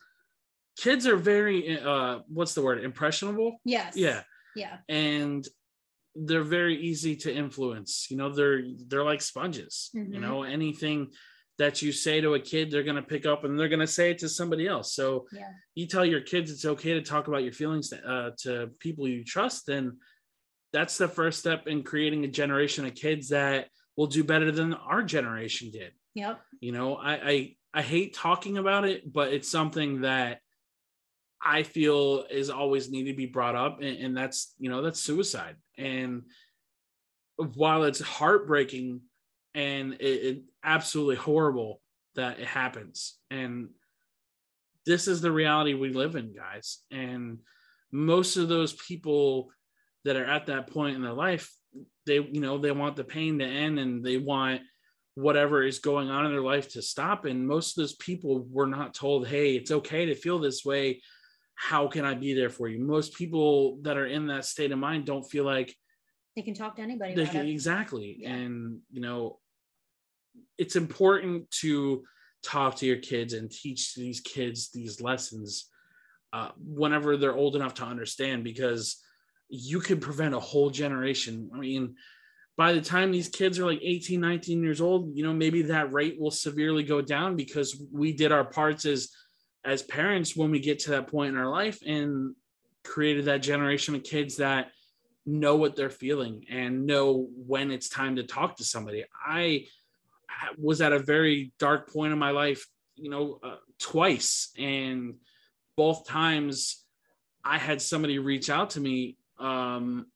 kids 0.78 1.06
are 1.06 1.16
very 1.16 1.78
uh 1.80 2.20
what's 2.28 2.54
the 2.54 2.62
word 2.62 2.82
impressionable 2.82 3.56
yes. 3.64 3.94
yeah 3.96 4.22
Yeah. 4.56 4.78
and 4.88 5.46
they're 6.16 6.42
very 6.44 6.76
easy 6.80 7.16
to 7.16 7.34
influence 7.34 8.06
you 8.10 8.16
know 8.16 8.32
they're 8.32 8.62
they're 8.88 9.04
like 9.04 9.20
sponges 9.20 9.90
you 9.94 10.04
Mhm. 10.04 10.20
know 10.20 10.42
anything 10.44 11.10
that 11.58 11.82
you 11.82 11.92
say 11.92 12.20
to 12.20 12.34
a 12.34 12.40
kid 12.40 12.70
they're 12.70 12.82
going 12.84 12.96
to 12.96 13.02
pick 13.02 13.26
up 13.26 13.44
and 13.44 13.58
they're 13.58 13.68
going 13.68 13.80
to 13.80 13.86
say 13.86 14.10
it 14.10 14.18
to 14.18 14.28
somebody 14.28 14.66
else 14.66 14.94
so 14.94 15.26
Yeah. 15.32 15.50
you 15.74 15.86
tell 15.86 16.04
your 16.04 16.20
kids 16.20 16.50
it's 16.50 16.64
okay 16.64 16.92
to 16.94 17.02
talk 17.02 17.26
about 17.28 17.42
your 17.42 17.52
feelings 17.52 17.92
uh, 17.92 18.30
to 18.38 18.70
people 18.78 19.08
you 19.08 19.24
trust 19.24 19.66
then 19.66 19.98
that's 20.72 20.98
the 20.98 21.08
first 21.08 21.38
step 21.40 21.66
in 21.66 21.82
creating 21.82 22.24
a 22.24 22.28
generation 22.28 22.84
of 22.86 22.94
kids 22.94 23.28
that 23.28 23.68
will 23.96 24.06
do 24.08 24.22
better 24.24 24.50
than 24.52 24.72
our 24.74 25.02
generation 25.02 25.70
did 25.70 25.92
Yep. 26.14 26.40
you 26.60 26.72
know 26.72 26.94
i 26.96 27.14
i, 27.32 27.56
I 27.74 27.82
hate 27.82 28.14
talking 28.14 28.56
about 28.58 28.84
it 28.84 29.12
but 29.12 29.32
it's 29.32 29.50
something 29.50 30.02
that 30.02 30.38
I 31.46 31.62
feel 31.62 32.24
is 32.30 32.48
always 32.48 32.90
need 32.90 33.04
to 33.04 33.12
be 33.14 33.26
brought 33.26 33.54
up, 33.54 33.82
and, 33.82 33.98
and 33.98 34.16
that's 34.16 34.54
you 34.58 34.70
know 34.70 34.80
that's 34.80 34.98
suicide. 35.00 35.56
And 35.76 36.22
while 37.36 37.84
it's 37.84 38.00
heartbreaking 38.00 39.00
and 39.54 39.94
it, 39.94 40.04
it 40.04 40.42
absolutely 40.62 41.16
horrible 41.16 41.80
that 42.14 42.38
it 42.38 42.46
happens, 42.46 43.18
and 43.30 43.68
this 44.86 45.08
is 45.08 45.20
the 45.20 45.32
reality 45.32 45.74
we 45.74 45.92
live 45.92 46.14
in, 46.14 46.32
guys. 46.32 46.78
And 46.90 47.38
most 47.90 48.36
of 48.36 48.48
those 48.48 48.72
people 48.72 49.50
that 50.04 50.16
are 50.16 50.26
at 50.26 50.46
that 50.46 50.68
point 50.68 50.96
in 50.96 51.02
their 51.02 51.12
life, 51.12 51.50
they 52.06 52.16
you 52.16 52.40
know 52.40 52.58
they 52.58 52.72
want 52.72 52.96
the 52.96 53.04
pain 53.04 53.38
to 53.38 53.44
end, 53.44 53.78
and 53.78 54.04
they 54.04 54.18
want 54.18 54.62
whatever 55.14 55.62
is 55.62 55.78
going 55.78 56.10
on 56.10 56.26
in 56.26 56.32
their 56.32 56.40
life 56.40 56.72
to 56.72 56.82
stop. 56.82 57.24
And 57.24 57.46
most 57.46 57.76
of 57.76 57.82
those 57.82 57.94
people 57.94 58.46
were 58.50 58.66
not 58.66 58.94
told, 58.94 59.26
hey, 59.26 59.54
it's 59.54 59.70
okay 59.70 60.06
to 60.06 60.14
feel 60.14 60.38
this 60.38 60.64
way 60.64 61.00
how 61.54 61.88
can 61.88 62.04
I 62.04 62.14
be 62.14 62.34
there 62.34 62.50
for 62.50 62.68
you? 62.68 62.80
Most 62.80 63.14
people 63.14 63.78
that 63.82 63.96
are 63.96 64.06
in 64.06 64.26
that 64.28 64.44
state 64.44 64.72
of 64.72 64.78
mind 64.78 65.06
don't 65.06 65.22
feel 65.22 65.44
like 65.44 65.74
they 66.36 66.42
can 66.42 66.54
talk 66.54 66.76
to 66.76 66.82
anybody. 66.82 67.14
Can, 67.26 67.46
exactly. 67.46 68.16
Yeah. 68.20 68.34
And, 68.34 68.80
you 68.90 69.00
know, 69.00 69.38
it's 70.58 70.74
important 70.76 71.50
to 71.60 72.02
talk 72.42 72.76
to 72.76 72.86
your 72.86 72.96
kids 72.96 73.34
and 73.34 73.50
teach 73.50 73.94
these 73.94 74.20
kids 74.20 74.70
these 74.70 75.00
lessons 75.00 75.70
uh, 76.32 76.50
whenever 76.58 77.16
they're 77.16 77.36
old 77.36 77.54
enough 77.54 77.74
to 77.74 77.84
understand 77.84 78.42
because 78.42 79.00
you 79.48 79.78
can 79.78 80.00
prevent 80.00 80.34
a 80.34 80.40
whole 80.40 80.70
generation. 80.70 81.50
I 81.54 81.58
mean, 81.58 81.94
by 82.56 82.72
the 82.72 82.80
time 82.80 83.12
these 83.12 83.28
kids 83.28 83.58
are 83.58 83.66
like 83.66 83.80
18, 83.82 84.20
19 84.20 84.62
years 84.62 84.80
old, 84.80 85.16
you 85.16 85.24
know, 85.24 85.32
maybe 85.32 85.62
that 85.62 85.92
rate 85.92 86.18
will 86.18 86.30
severely 86.30 86.82
go 86.82 87.00
down 87.00 87.36
because 87.36 87.80
we 87.92 88.12
did 88.12 88.32
our 88.32 88.44
parts 88.44 88.84
as 88.84 89.10
as 89.64 89.82
parents 89.82 90.36
when 90.36 90.50
we 90.50 90.60
get 90.60 90.80
to 90.80 90.90
that 90.90 91.08
point 91.08 91.30
in 91.30 91.40
our 91.40 91.48
life 91.48 91.80
and 91.86 92.34
created 92.82 93.24
that 93.24 93.38
generation 93.38 93.94
of 93.94 94.02
kids 94.02 94.36
that 94.36 94.70
know 95.26 95.56
what 95.56 95.74
they're 95.74 95.90
feeling 95.90 96.44
and 96.50 96.86
know 96.86 97.28
when 97.46 97.70
it's 97.70 97.88
time 97.88 98.16
to 98.16 98.22
talk 98.22 98.56
to 98.56 98.64
somebody. 98.64 99.04
I 99.26 99.66
was 100.58 100.82
at 100.82 100.92
a 100.92 100.98
very 100.98 101.52
dark 101.58 101.90
point 101.92 102.12
in 102.12 102.18
my 102.18 102.30
life, 102.30 102.66
you 102.96 103.08
know, 103.08 103.40
uh, 103.42 103.56
twice, 103.78 104.52
and 104.58 105.14
both 105.76 106.06
times 106.06 106.84
I 107.42 107.58
had 107.58 107.80
somebody 107.80 108.18
reach 108.18 108.50
out 108.50 108.70
to 108.70 108.80
me, 108.80 109.16
um, 109.38 110.06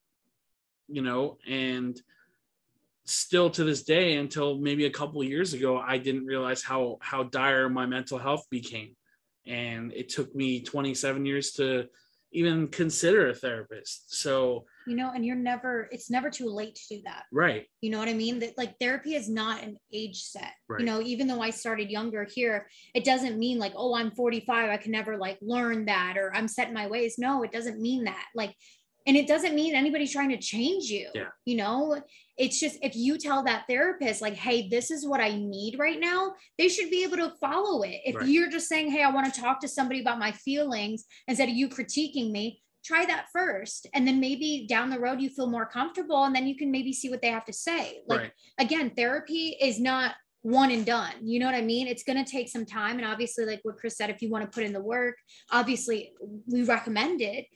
you 0.88 1.02
know, 1.02 1.38
and 1.48 2.00
still 3.04 3.48
to 3.50 3.64
this 3.64 3.82
day, 3.82 4.16
until 4.16 4.58
maybe 4.58 4.84
a 4.84 4.90
couple 4.90 5.22
years 5.24 5.54
ago, 5.54 5.78
I 5.78 5.98
didn't 5.98 6.26
realize 6.26 6.62
how 6.62 6.98
how 7.00 7.24
dire 7.24 7.68
my 7.68 7.86
mental 7.86 8.18
health 8.18 8.46
became 8.50 8.94
and 9.48 9.92
it 9.92 10.08
took 10.08 10.34
me 10.34 10.60
27 10.60 11.24
years 11.24 11.52
to 11.52 11.86
even 12.32 12.68
consider 12.68 13.28
a 13.28 13.34
therapist. 13.34 14.14
So 14.14 14.66
you 14.86 14.96
know 14.96 15.12
and 15.14 15.24
you're 15.24 15.36
never 15.36 15.88
it's 15.90 16.10
never 16.10 16.30
too 16.30 16.48
late 16.48 16.74
to 16.74 16.96
do 16.96 17.02
that. 17.04 17.24
Right. 17.32 17.66
You 17.80 17.90
know 17.90 17.98
what 17.98 18.08
i 18.08 18.14
mean? 18.14 18.38
That 18.40 18.58
like 18.58 18.78
therapy 18.78 19.14
is 19.14 19.28
not 19.28 19.62
an 19.62 19.78
age 19.92 20.22
set. 20.22 20.52
Right. 20.68 20.80
you 20.80 20.86
know 20.86 21.00
even 21.00 21.26
though 21.26 21.40
i 21.40 21.50
started 21.50 21.90
younger 21.90 22.24
here 22.24 22.68
it 22.94 23.04
doesn't 23.04 23.38
mean 23.38 23.58
like 23.58 23.72
oh 23.76 23.94
i'm 23.94 24.10
45 24.10 24.70
i 24.70 24.76
can 24.76 24.92
never 24.92 25.16
like 25.16 25.38
learn 25.40 25.86
that 25.86 26.16
or 26.18 26.34
i'm 26.34 26.48
set 26.48 26.68
in 26.68 26.74
my 26.74 26.86
ways. 26.86 27.16
No 27.18 27.42
it 27.42 27.52
doesn't 27.52 27.80
mean 27.80 28.04
that. 28.04 28.26
Like 28.34 28.54
and 29.06 29.16
it 29.16 29.26
doesn't 29.26 29.54
mean 29.54 29.74
anybody's 29.74 30.12
trying 30.12 30.28
to 30.28 30.38
change 30.38 30.84
you 30.84 31.08
yeah. 31.14 31.28
you 31.44 31.56
know 31.56 32.00
it's 32.36 32.60
just 32.60 32.78
if 32.82 32.94
you 32.94 33.18
tell 33.18 33.42
that 33.42 33.64
therapist 33.68 34.22
like 34.22 34.34
hey 34.34 34.68
this 34.68 34.90
is 34.90 35.06
what 35.06 35.20
i 35.20 35.30
need 35.30 35.76
right 35.78 36.00
now 36.00 36.32
they 36.58 36.68
should 36.68 36.90
be 36.90 37.02
able 37.02 37.16
to 37.16 37.32
follow 37.40 37.82
it 37.82 38.00
if 38.04 38.14
right. 38.14 38.28
you're 38.28 38.50
just 38.50 38.68
saying 38.68 38.90
hey 38.90 39.02
i 39.02 39.10
want 39.10 39.32
to 39.32 39.40
talk 39.40 39.60
to 39.60 39.68
somebody 39.68 40.00
about 40.00 40.18
my 40.18 40.32
feelings 40.32 41.04
instead 41.26 41.48
of 41.48 41.54
you 41.54 41.68
critiquing 41.68 42.30
me 42.30 42.60
try 42.84 43.04
that 43.04 43.26
first 43.32 43.86
and 43.94 44.06
then 44.06 44.20
maybe 44.20 44.66
down 44.68 44.88
the 44.88 44.98
road 44.98 45.20
you 45.20 45.28
feel 45.28 45.48
more 45.48 45.66
comfortable 45.66 46.24
and 46.24 46.34
then 46.34 46.46
you 46.46 46.56
can 46.56 46.70
maybe 46.70 46.92
see 46.92 47.10
what 47.10 47.20
they 47.20 47.28
have 47.28 47.44
to 47.44 47.52
say 47.52 47.98
like 48.06 48.20
right. 48.20 48.32
again 48.58 48.90
therapy 48.96 49.56
is 49.60 49.80
not 49.80 50.14
one 50.42 50.70
and 50.70 50.86
done. 50.86 51.12
You 51.22 51.40
know 51.40 51.46
what 51.46 51.54
I 51.54 51.62
mean? 51.62 51.88
It's 51.88 52.04
going 52.04 52.22
to 52.22 52.30
take 52.30 52.48
some 52.48 52.64
time. 52.64 52.98
And 52.98 53.06
obviously, 53.06 53.44
like 53.44 53.60
what 53.62 53.76
Chris 53.76 53.96
said, 53.96 54.10
if 54.10 54.22
you 54.22 54.30
want 54.30 54.44
to 54.44 54.54
put 54.54 54.64
in 54.64 54.72
the 54.72 54.80
work, 54.80 55.16
obviously 55.50 56.12
we 56.46 56.62
recommend 56.62 57.20
it 57.20 57.46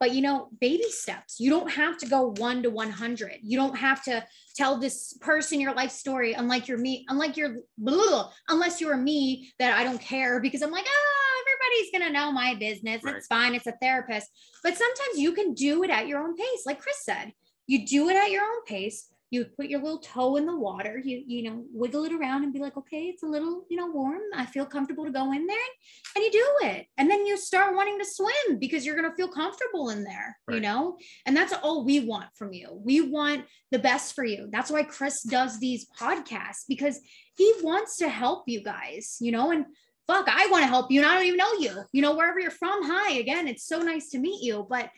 but 0.00 0.12
you 0.12 0.22
know 0.22 0.48
baby 0.60 0.88
steps 0.88 1.38
you 1.38 1.50
don't 1.50 1.70
have 1.70 1.98
to 1.98 2.06
go 2.06 2.34
1 2.38 2.62
to 2.62 2.70
100 2.70 3.38
you 3.42 3.58
don't 3.58 3.76
have 3.76 4.02
to 4.04 4.24
tell 4.56 4.78
this 4.78 5.16
person 5.20 5.60
your 5.60 5.74
life 5.74 5.90
story 5.90 6.32
unlike 6.34 6.68
you're 6.68 6.78
me 6.78 7.04
unlike 7.08 7.36
you're 7.36 7.56
blah, 7.76 8.30
unless 8.48 8.80
you're 8.80 8.96
me 8.96 9.52
that 9.58 9.78
i 9.78 9.84
don't 9.84 10.00
care 10.00 10.40
because 10.40 10.62
i'm 10.62 10.70
like 10.70 10.86
ah 10.86 11.18
everybody's 11.58 11.90
gonna 11.92 12.12
know 12.12 12.32
my 12.32 12.54
business. 12.54 13.02
Right. 13.02 13.16
it's 13.16 13.26
fine. 13.26 13.54
It's 13.54 13.66
a 13.66 13.72
therapist. 13.80 14.28
But 14.62 14.76
sometimes 14.76 15.18
you 15.18 15.32
can 15.32 15.54
do 15.54 15.82
it 15.82 15.90
at 15.90 16.06
your 16.06 16.20
own 16.20 16.36
pace. 16.36 16.64
Like 16.66 16.80
chris 16.80 17.04
said 17.04 17.32
you 17.68 17.86
do 17.86 18.08
it 18.08 18.16
at 18.16 18.30
your 18.30 18.42
own 18.42 18.64
pace 18.66 19.08
you 19.30 19.44
put 19.44 19.66
your 19.66 19.80
little 19.80 19.98
toe 19.98 20.36
in 20.36 20.46
the 20.46 20.56
water 20.56 21.00
you 21.04 21.22
you 21.26 21.42
know 21.42 21.64
wiggle 21.72 22.04
it 22.04 22.12
around 22.12 22.44
and 22.44 22.52
be 22.52 22.60
like 22.60 22.76
okay 22.76 23.04
it's 23.04 23.22
a 23.22 23.26
little 23.26 23.64
you 23.68 23.76
know 23.76 23.88
warm. 23.98 24.20
I 24.34 24.46
feel 24.46 24.66
comfortable 24.66 25.04
to 25.04 25.10
go 25.10 25.32
in 25.32 25.46
there 25.46 25.56
and 26.14 26.24
you 26.24 26.30
do 26.30 26.68
it. 26.68 26.86
And 26.96 27.10
then 27.10 27.26
you 27.26 27.36
start 27.36 27.74
wanting 27.74 27.98
to 27.98 28.04
swim 28.04 28.58
because 28.58 28.84
you're 28.84 28.96
going 28.96 29.10
to 29.10 29.16
feel 29.16 29.28
comfortable 29.28 29.90
in 29.90 30.04
there 30.04 30.36
right. 30.46 30.54
you 30.54 30.60
know? 30.60 30.96
And 31.26 31.36
that's 31.36 31.52
all 31.52 31.84
we 31.84 32.00
want 32.00 32.26
from 32.34 32.52
you. 32.52 32.68
We 32.84 33.00
want 33.00 33.44
the 33.70 33.78
best 33.78 34.14
for 34.14 34.24
you. 34.24 34.48
That's 34.50 34.70
why 34.70 34.82
chris 34.82 35.22
does 35.22 35.58
these 35.58 35.86
podcasts 35.98 36.64
because 36.68 37.00
he 37.36 37.52
wants 37.62 37.96
to 37.98 38.08
help 38.08 38.44
you 38.46 38.62
guys 38.62 39.16
you 39.20 39.32
know? 39.32 39.50
And 39.50 39.66
fuck 40.06 40.26
i 40.26 40.46
want 40.50 40.62
to 40.62 40.68
help 40.68 40.90
you 40.90 41.00
and 41.02 41.10
i 41.10 41.14
don't 41.14 41.26
even 41.26 41.36
know 41.36 41.52
you. 41.58 41.82
You 41.92 42.02
know 42.02 42.14
wherever 42.14 42.40
you're 42.40 42.50
from 42.50 42.82
hi 42.82 43.18
again 43.18 43.46
it's 43.46 43.66
so 43.66 43.80
nice 43.80 44.08
to 44.10 44.18
meet 44.18 44.42
you 44.42 44.66
but 44.68 44.88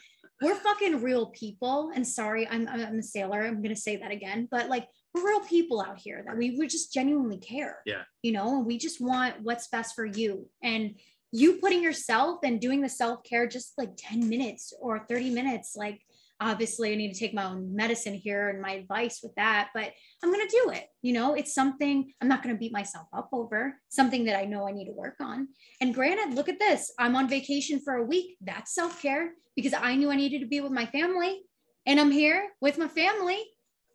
we're 0.41 0.55
fucking 0.55 1.03
real 1.03 1.27
people. 1.27 1.93
And 1.95 2.07
sorry, 2.07 2.49
I'm, 2.49 2.67
I'm 2.69 2.99
a 2.99 3.03
sailor. 3.03 3.43
I'm 3.43 3.63
going 3.63 3.75
to 3.75 3.81
say 3.81 3.97
that 3.97 4.11
again, 4.11 4.49
but 4.51 4.69
like 4.69 4.89
we're 5.15 5.27
real 5.27 5.41
people 5.41 5.81
out 5.81 5.99
here 5.99 6.23
that 6.27 6.37
we, 6.37 6.57
we 6.59 6.67
just 6.67 6.93
genuinely 6.93 7.39
care. 7.39 7.79
Yeah. 7.85 8.03
You 8.23 8.33
know, 8.33 8.57
and 8.57 8.67
we 8.67 8.79
just 8.79 9.01
want 9.01 9.37
what's 9.43 9.69
best 9.69 9.95
for 9.95 10.07
you. 10.07 10.49
And 10.63 10.95
you 11.33 11.55
putting 11.55 11.83
yourself 11.83 12.41
and 12.43 12.61
doing 12.61 12.81
the 12.81 12.89
self 12.89 13.23
care 13.23 13.47
just 13.47 13.75
like 13.79 13.91
10 13.97 14.29
minutes 14.29 14.73
or 14.81 15.05
30 15.09 15.31
minutes, 15.31 15.77
like 15.77 16.01
obviously 16.41 16.93
I 16.93 16.97
need 16.97 17.13
to 17.13 17.19
take 17.19 17.35
my 17.35 17.45
own 17.45 17.75
medicine 17.75 18.15
here 18.15 18.49
and 18.49 18.61
my 18.61 18.73
advice 18.73 19.21
with 19.23 19.35
that, 19.35 19.69
but 19.75 19.93
I'm 20.23 20.33
going 20.33 20.47
to 20.47 20.61
do 20.65 20.71
it. 20.71 20.87
You 21.03 21.13
know, 21.13 21.35
it's 21.35 21.55
something 21.55 22.13
I'm 22.21 22.29
not 22.29 22.43
going 22.43 22.55
to 22.55 22.59
beat 22.59 22.73
myself 22.73 23.07
up 23.13 23.29
over, 23.33 23.77
something 23.89 24.25
that 24.25 24.39
I 24.39 24.47
know 24.47 24.67
I 24.67 24.73
need 24.73 24.87
to 24.87 24.93
work 24.93 25.17
on. 25.21 25.49
And 25.81 25.95
granted, 25.95 26.35
look 26.35 26.49
at 26.49 26.59
this. 26.59 26.93
I'm 26.99 27.15
on 27.15 27.29
vacation 27.29 27.81
for 27.81 27.95
a 27.95 28.05
week. 28.05 28.39
That's 28.41 28.75
self 28.75 29.01
care 29.03 29.33
because 29.55 29.75
I 29.75 29.95
knew 29.97 30.11
I 30.11 30.17
needed 30.17 30.41
to 30.41 30.47
be 30.47 30.61
with 30.61 30.73
my 30.73 30.87
family 30.87 31.43
and 31.87 32.01
I'm 32.01 32.11
here 32.11 32.49
with 32.61 32.79
my 32.79 32.89
family, 32.89 33.43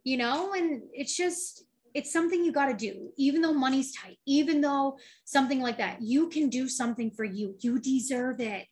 you 0.04 0.18
know, 0.18 0.54
and 0.54 0.84
it's 0.94 1.18
just, 1.18 1.64
it's 1.96 2.14
something 2.14 2.44
you 2.44 2.52
got 2.52 2.68
to 2.68 2.74
do, 2.74 3.10
even 3.18 3.42
though 3.42 3.54
money's 3.54 3.96
tight, 3.96 4.18
even 4.28 4.62
though 4.62 4.98
something 5.24 5.62
like 5.62 5.78
that, 5.78 6.02
you 6.02 6.30
can 6.30 6.50
do 6.50 6.68
something 6.68 7.10
for 7.10 7.24
you. 7.24 7.56
You 7.62 7.80
deserve 7.80 8.40
it. 8.40 8.68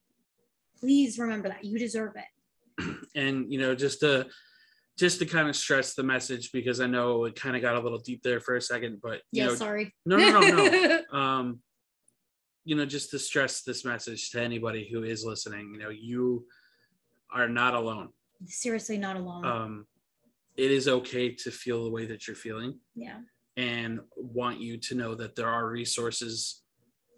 Please 0.79 1.17
remember 1.17 1.47
that 1.47 1.63
you 1.63 1.79
deserve 1.79 2.17
it 2.17 2.25
and 3.15 3.51
you 3.51 3.59
know 3.59 3.75
just 3.75 3.99
to 4.01 4.27
just 4.97 5.19
to 5.19 5.25
kind 5.25 5.49
of 5.49 5.55
stress 5.55 5.95
the 5.95 6.03
message 6.03 6.51
because 6.51 6.79
I 6.79 6.87
know 6.87 7.25
it 7.25 7.35
kind 7.35 7.55
of 7.55 7.61
got 7.61 7.75
a 7.75 7.79
little 7.79 7.97
deep 7.97 8.21
there 8.21 8.39
for 8.39 8.55
a 8.55 8.61
second, 8.61 8.99
but 9.01 9.21
yeah, 9.31 9.47
know, 9.47 9.55
sorry. 9.55 9.93
No, 10.05 10.17
no, 10.17 10.39
no, 10.39 10.67
no. 10.69 11.01
um, 11.19 11.59
you 12.63 12.75
know, 12.75 12.85
just 12.85 13.09
to 13.11 13.19
stress 13.19 13.63
this 13.63 13.83
message 13.83 14.29
to 14.31 14.41
anybody 14.41 14.87
who 14.91 15.03
is 15.03 15.25
listening, 15.25 15.71
you 15.73 15.79
know, 15.79 15.89
you 15.89 16.45
are 17.33 17.49
not 17.49 17.73
alone. 17.73 18.09
Seriously, 18.45 18.97
not 18.97 19.15
alone. 19.15 19.45
Um, 19.45 19.85
it 20.55 20.71
is 20.71 20.87
okay 20.87 21.33
to 21.33 21.51
feel 21.51 21.83
the 21.83 21.89
way 21.89 22.05
that 22.05 22.27
you're 22.27 22.35
feeling. 22.35 22.79
Yeah. 22.95 23.17
And 23.57 23.99
want 24.15 24.59
you 24.59 24.77
to 24.77 24.95
know 24.95 25.15
that 25.15 25.35
there 25.35 25.49
are 25.49 25.67
resources 25.67 26.61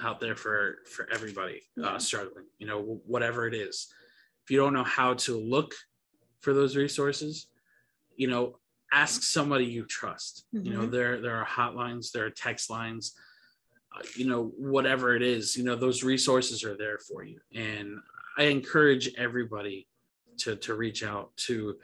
out 0.02 0.20
there 0.20 0.36
for 0.36 0.78
for 0.90 1.08
everybody 1.14 1.62
uh, 1.78 1.82
yeah. 1.82 1.88
uh, 1.88 2.00
struggling. 2.00 2.46
You 2.58 2.68
know, 2.68 3.02
whatever 3.06 3.48
it 3.48 3.54
is 3.54 3.88
if 4.46 4.52
you 4.52 4.58
don't 4.58 4.74
know 4.74 4.84
how 4.84 5.16
to 5.16 5.38
look 5.38 5.74
for 6.42 6.54
those 6.54 6.76
resources, 6.76 7.48
you 8.16 8.28
know, 8.28 8.60
ask 8.92 9.24
somebody 9.24 9.66
you 9.66 9.86
trust. 9.86 10.46
Mm-hmm. 10.54 10.66
You 10.66 10.74
know, 10.74 10.82
mm-hmm. 10.82 10.92
there 10.92 11.22
there 11.22 11.36
are 11.36 11.46
hotlines, 11.46 12.12
there 12.12 12.26
are 12.26 12.30
text 12.30 12.70
lines, 12.70 13.14
uh, 13.96 14.04
you 14.16 14.28
know, 14.28 14.54
whatever 14.58 15.16
it 15.16 15.24
is. 15.24 15.58
You 15.58 15.64
know, 15.64 15.76
those 15.76 16.04
resources 16.04 16.64
are 16.64 16.78
there 16.78 17.00
for 17.00 17.24
you, 17.24 17.40
and 17.54 17.98
I 18.38 18.44
encourage 18.44 19.14
everybody 19.18 19.88
to 20.40 20.56
to 20.58 20.76
reach 20.76 21.04
out 21.04 21.36
to 21.48 21.78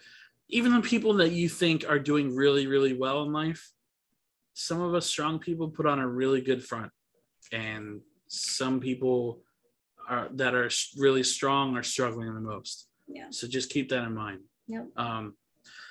even 0.49 0.73
the 0.73 0.81
people 0.81 1.15
that 1.15 1.31
you 1.31 1.49
think 1.49 1.85
are 1.89 1.99
doing 1.99 2.35
really 2.35 2.67
really 2.67 2.93
well 2.93 3.23
in 3.23 3.33
life. 3.33 3.71
Some 4.53 4.81
of 4.81 4.93
us 4.93 5.07
strong 5.07 5.39
people 5.39 5.69
put 5.69 5.87
on 5.87 5.97
a 5.97 6.07
really 6.07 6.41
good 6.41 6.63
front, 6.63 6.91
and 7.51 8.01
some 8.27 8.79
people 8.79 9.41
are 10.11 10.29
that 10.33 10.53
are 10.53 10.69
really 10.97 11.23
strong 11.23 11.75
are 11.77 11.83
struggling 11.83 12.33
the 12.33 12.41
most. 12.41 12.87
Yeah. 13.07 13.27
So 13.31 13.47
just 13.47 13.69
keep 13.69 13.89
that 13.89 14.03
in 14.03 14.13
mind. 14.13 14.41
Yep. 14.67 14.87
Um, 14.97 15.35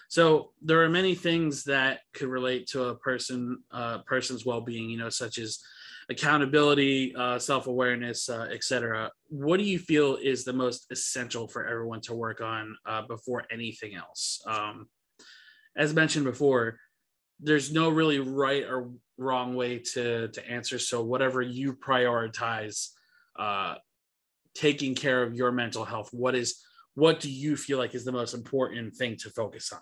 so 0.08 0.50
there 0.60 0.82
are 0.82 0.88
many 0.88 1.14
things 1.14 1.64
that 1.64 2.00
could 2.14 2.28
relate 2.28 2.66
to 2.68 2.84
a 2.84 2.96
person, 2.96 3.62
uh, 3.70 3.98
person's 3.98 4.44
well-being. 4.44 4.90
You 4.90 4.98
know, 4.98 5.08
such 5.08 5.38
as 5.38 5.58
accountability, 6.10 7.14
uh, 7.16 7.38
self 7.38 7.66
awareness, 7.66 8.28
uh, 8.28 8.48
etc. 8.52 9.10
What 9.28 9.56
do 9.56 9.64
you 9.64 9.78
feel 9.78 10.16
is 10.16 10.44
the 10.44 10.52
most 10.52 10.86
essential 10.90 11.48
for 11.48 11.66
everyone 11.66 12.00
to 12.02 12.14
work 12.14 12.40
on 12.40 12.76
uh, 12.84 13.02
before 13.02 13.44
anything 13.50 13.94
else? 13.94 14.42
Um, 14.46 14.88
as 15.76 15.94
mentioned 15.94 16.24
before, 16.24 16.78
there's 17.38 17.72
no 17.72 17.88
really 17.88 18.18
right 18.18 18.64
or 18.64 18.90
wrong 19.16 19.54
way 19.54 19.78
to 19.78 20.28
to 20.28 20.50
answer. 20.50 20.78
So 20.78 21.02
whatever 21.02 21.40
you 21.40 21.74
prioritize, 21.74 22.88
uh, 23.38 23.76
taking 24.54 24.94
care 24.94 25.22
of 25.22 25.34
your 25.34 25.52
mental 25.52 25.84
health. 25.84 26.10
What 26.12 26.34
is 26.34 26.62
what 26.94 27.20
do 27.20 27.30
you 27.30 27.56
feel 27.56 27.78
like 27.78 27.94
is 27.94 28.04
the 28.04 28.12
most 28.12 28.34
important 28.34 28.94
thing 28.94 29.16
to 29.18 29.30
focus 29.30 29.72
on? 29.72 29.80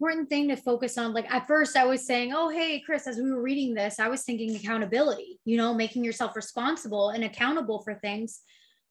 important 0.00 0.30
thing 0.30 0.48
to 0.48 0.56
focus 0.56 0.96
on. 0.96 1.12
Like 1.12 1.30
at 1.30 1.46
first, 1.46 1.76
I 1.76 1.84
was 1.84 2.06
saying, 2.06 2.32
Oh, 2.34 2.48
hey, 2.48 2.80
Chris, 2.80 3.06
as 3.06 3.18
we 3.18 3.30
were 3.30 3.42
reading 3.42 3.74
this, 3.74 4.00
I 4.00 4.08
was 4.08 4.22
thinking 4.22 4.56
accountability, 4.56 5.38
you 5.44 5.58
know, 5.58 5.74
making 5.74 6.04
yourself 6.04 6.34
responsible 6.34 7.10
and 7.10 7.22
accountable 7.22 7.82
for 7.82 7.94
things. 7.94 8.40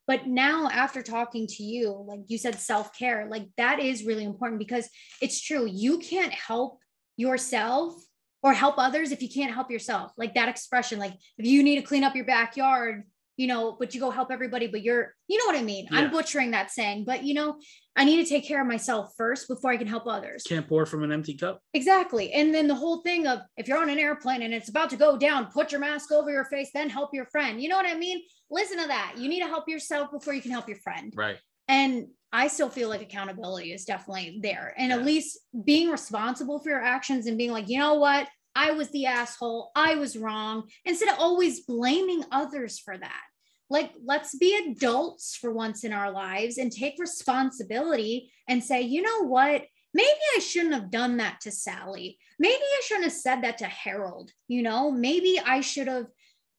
But 0.06 0.28
now, 0.28 0.70
after 0.70 1.02
talking 1.02 1.48
to 1.48 1.64
you, 1.64 2.06
like 2.08 2.22
you 2.28 2.38
said, 2.38 2.56
self 2.56 2.98
care, 2.98 3.28
like 3.30 3.48
that 3.58 3.80
is 3.80 4.04
really 4.04 4.24
important 4.24 4.60
because 4.60 4.88
it's 5.22 5.42
true. 5.42 5.66
You 5.66 5.98
can't 6.00 6.34
help 6.34 6.80
yourself 7.18 7.96
or 8.42 8.54
help 8.54 8.76
others 8.78 9.12
if 9.12 9.22
you 9.22 9.30
can't 9.30 9.54
help 9.54 9.70
yourself. 9.72 10.12
Like 10.16 10.36
that 10.36 10.48
expression, 10.48 11.00
like 11.00 11.14
if 11.38 11.46
you 11.46 11.64
need 11.64 11.78
to 11.78 11.82
clean 11.82 12.04
up 12.04 12.16
your 12.16 12.26
backyard, 12.26 13.04
you 13.40 13.48
know, 13.48 13.78
but 13.80 13.96
you 13.96 14.02
go 14.02 14.12
help 14.12 14.32
everybody, 14.34 14.68
but 14.68 14.84
you're, 14.84 15.16
you 15.30 15.38
know 15.38 15.46
what 15.46 15.56
I 15.56 15.64
mean? 15.64 15.88
Yeah. 15.90 16.00
I'm 16.00 16.12
butchering 16.12 16.52
that 16.52 16.72
saying, 16.72 17.06
but 17.06 17.24
you 17.24 17.34
know, 17.34 17.58
I 17.96 18.04
need 18.04 18.22
to 18.22 18.30
take 18.30 18.46
care 18.46 18.60
of 18.60 18.68
myself 18.68 19.14
first 19.16 19.48
before 19.48 19.72
I 19.72 19.78
can 19.78 19.88
help 19.88 20.08
others. 20.08 20.44
Can't 20.44 20.68
pour 20.68 20.86
from 20.86 21.04
an 21.04 21.14
empty 21.14 21.36
cup. 21.38 21.62
Exactly. 21.74 22.34
And 22.34 22.54
then 22.54 22.68
the 22.68 22.76
whole 22.76 23.02
thing 23.02 23.28
of 23.28 23.40
if 23.56 23.66
you're 23.66 23.82
on 23.82 23.90
an 23.90 23.98
airplane 23.98 24.42
and 24.42 24.54
it's 24.54 24.68
about 24.68 24.90
to 24.90 24.98
go 24.98 25.18
down, 25.18 25.46
put 25.54 25.72
your 25.72 25.80
mask 25.80 26.12
over 26.12 26.30
your 26.30 26.44
face, 26.44 26.72
then 26.74 26.90
help 26.90 27.14
your 27.14 27.28
friend. 27.28 27.62
You 27.62 27.70
know 27.70 27.78
what 27.78 27.86
I 27.86 27.96
mean? 27.96 28.22
Listen 28.52 28.78
to 28.82 28.88
that. 28.88 29.14
You 29.18 29.30
need 29.30 29.42
to 29.42 29.48
help 29.48 29.70
yourself 29.70 30.12
before 30.12 30.34
you 30.34 30.42
can 30.42 30.52
help 30.52 30.68
your 30.68 30.80
friend. 30.80 31.14
Right. 31.16 31.38
And 31.70 32.08
I 32.34 32.50
still 32.50 32.70
feel 32.70 32.90
like 32.90 33.02
accountability 33.02 33.72
is 33.72 33.86
definitely 33.86 34.40
there. 34.44 34.74
And 34.78 34.90
yeah. 34.90 34.98
at 34.98 35.06
least 35.06 35.40
being 35.64 35.90
responsible 35.90 36.60
for 36.60 36.72
your 36.72 36.82
actions 36.82 37.26
and 37.26 37.38
being 37.38 37.54
like, 37.54 37.70
you 37.70 37.80
know 37.80 37.94
what? 37.94 38.28
I 38.54 38.72
was 38.72 38.90
the 38.90 39.06
asshole. 39.06 39.72
I 39.76 39.96
was 39.96 40.18
wrong. 40.18 40.64
Instead 40.84 41.08
of 41.08 41.20
always 41.20 41.62
blaming 41.62 42.26
others 42.32 42.78
for 42.78 42.98
that 42.98 43.22
like 43.70 43.92
let's 44.04 44.36
be 44.36 44.58
adults 44.68 45.36
for 45.36 45.52
once 45.52 45.84
in 45.84 45.94
our 45.94 46.12
lives 46.12 46.58
and 46.58 46.72
take 46.72 46.96
responsibility 46.98 48.32
and 48.48 48.64
say 48.64 48.82
you 48.82 49.02
know 49.02 49.26
what? 49.26 49.64
Maybe 49.94 50.20
i 50.36 50.40
shouldn't 50.40 50.76
have 50.76 50.92
done 50.92 51.18
that 51.18 51.42
to 51.42 51.52
sally. 51.52 52.18
Maybe 52.38 52.54
i 52.62 52.82
shouldn't 52.84 53.06
have 53.06 53.14
said 53.14 53.44
that 53.44 53.60
to 53.60 53.66
harold 53.66 54.32
you 54.48 54.62
know? 54.62 54.92
Maybe 54.92 55.40
i 55.44 55.62
should 55.62 55.88
have 55.88 56.08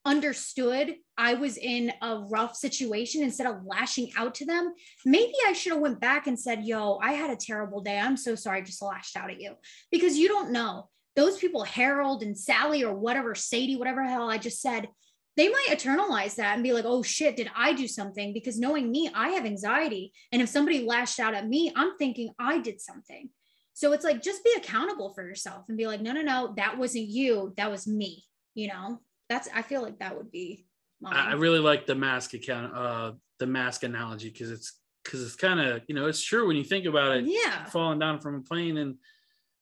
understood 0.07 0.95
i 1.19 1.35
was 1.35 1.59
in 1.59 1.93
a 2.01 2.21
rough 2.31 2.57
situation 2.57 3.23
instead 3.23 3.47
of 3.47 3.65
lashing 3.65 4.11
out 4.17 4.35
to 4.37 4.47
them. 4.47 4.73
Maybe 5.05 5.35
i 5.47 5.53
should 5.53 5.73
have 5.73 5.83
went 5.83 6.01
back 6.01 6.27
and 6.27 6.39
said 6.39 6.65
yo 6.65 6.99
i 7.03 7.13
had 7.13 7.31
a 7.31 7.37
terrible 7.37 7.81
day. 7.83 7.99
I'm 7.99 8.17
so 8.17 8.35
sorry 8.35 8.59
I 8.59 8.65
just 8.65 8.83
lashed 8.83 9.17
out 9.17 9.31
at 9.31 9.41
you. 9.41 9.55
Because 9.91 10.17
you 10.17 10.29
don't 10.29 10.53
know. 10.53 10.89
Those 11.17 11.39
people 11.39 11.65
harold 11.65 12.23
and 12.23 12.39
sally 12.39 12.85
or 12.85 12.95
whatever 12.95 13.35
sadie 13.35 13.77
whatever 13.77 14.05
hell 14.05 14.31
i 14.31 14.39
just 14.39 14.61
said 14.61 14.89
they 15.37 15.49
might 15.49 15.69
eternalize 15.71 16.35
that 16.37 16.55
and 16.55 16.63
be 16.63 16.73
like, 16.73 16.85
oh 16.87 17.03
shit, 17.03 17.37
did 17.37 17.51
I 17.57 17.73
do 17.73 17.87
something? 17.87 18.33
Because 18.33 18.59
knowing 18.59 18.91
me, 18.91 19.11
I 19.15 19.31
have 19.31 19.47
anxiety. 19.47 20.13
And 20.33 20.43
if 20.43 20.49
somebody 20.49 20.85
lashed 20.85 21.21
out 21.21 21.35
at 21.35 21.49
me, 21.49 21.73
I'm 21.77 21.97
thinking 21.97 22.31
I 22.39 22.59
did 22.59 22.81
something. 22.81 23.31
So 23.75 23.93
it's 23.93 24.05
like, 24.05 24.23
just 24.23 24.45
be 24.45 24.53
accountable 24.57 25.15
for 25.15 25.25
yourself 25.25 25.65
and 25.69 25.79
be 25.79 25.87
like, 25.87 26.01
no, 26.01 26.13
no, 26.13 26.23
no, 26.23 26.55
that 26.57 26.77
wasn't 26.77 27.07
you. 27.07 27.55
That 27.57 27.71
was 27.71 27.87
me. 27.87 28.25
You 28.55 28.69
know, 28.69 29.01
that's, 29.29 29.49
I 29.55 29.63
feel 29.63 29.83
like 29.83 30.01
that 30.01 30.17
would 30.17 30.31
be. 30.31 30.67
Mine. 31.01 31.15
I 31.15 31.33
really 31.33 31.61
like 31.61 31.87
the 31.87 31.95
mask 31.95 32.35
account, 32.35 32.75
uh, 32.75 33.13
the 33.39 33.47
mask 33.47 33.85
analogy 33.85 34.29
because 34.29 34.51
it's, 34.51 34.79
because 35.03 35.23
it's 35.25 35.37
kind 35.37 35.61
of, 35.61 35.83
you 35.87 35.95
know, 35.95 36.07
it's 36.07 36.23
true 36.23 36.47
when 36.47 36.57
you 36.57 36.65
think 36.65 36.85
about 36.85 37.17
it. 37.17 37.25
Yeah. 37.27 37.65
Falling 37.67 37.99
down 37.99 38.21
from 38.21 38.35
a 38.35 38.41
plane 38.41 38.77
and, 38.77 38.97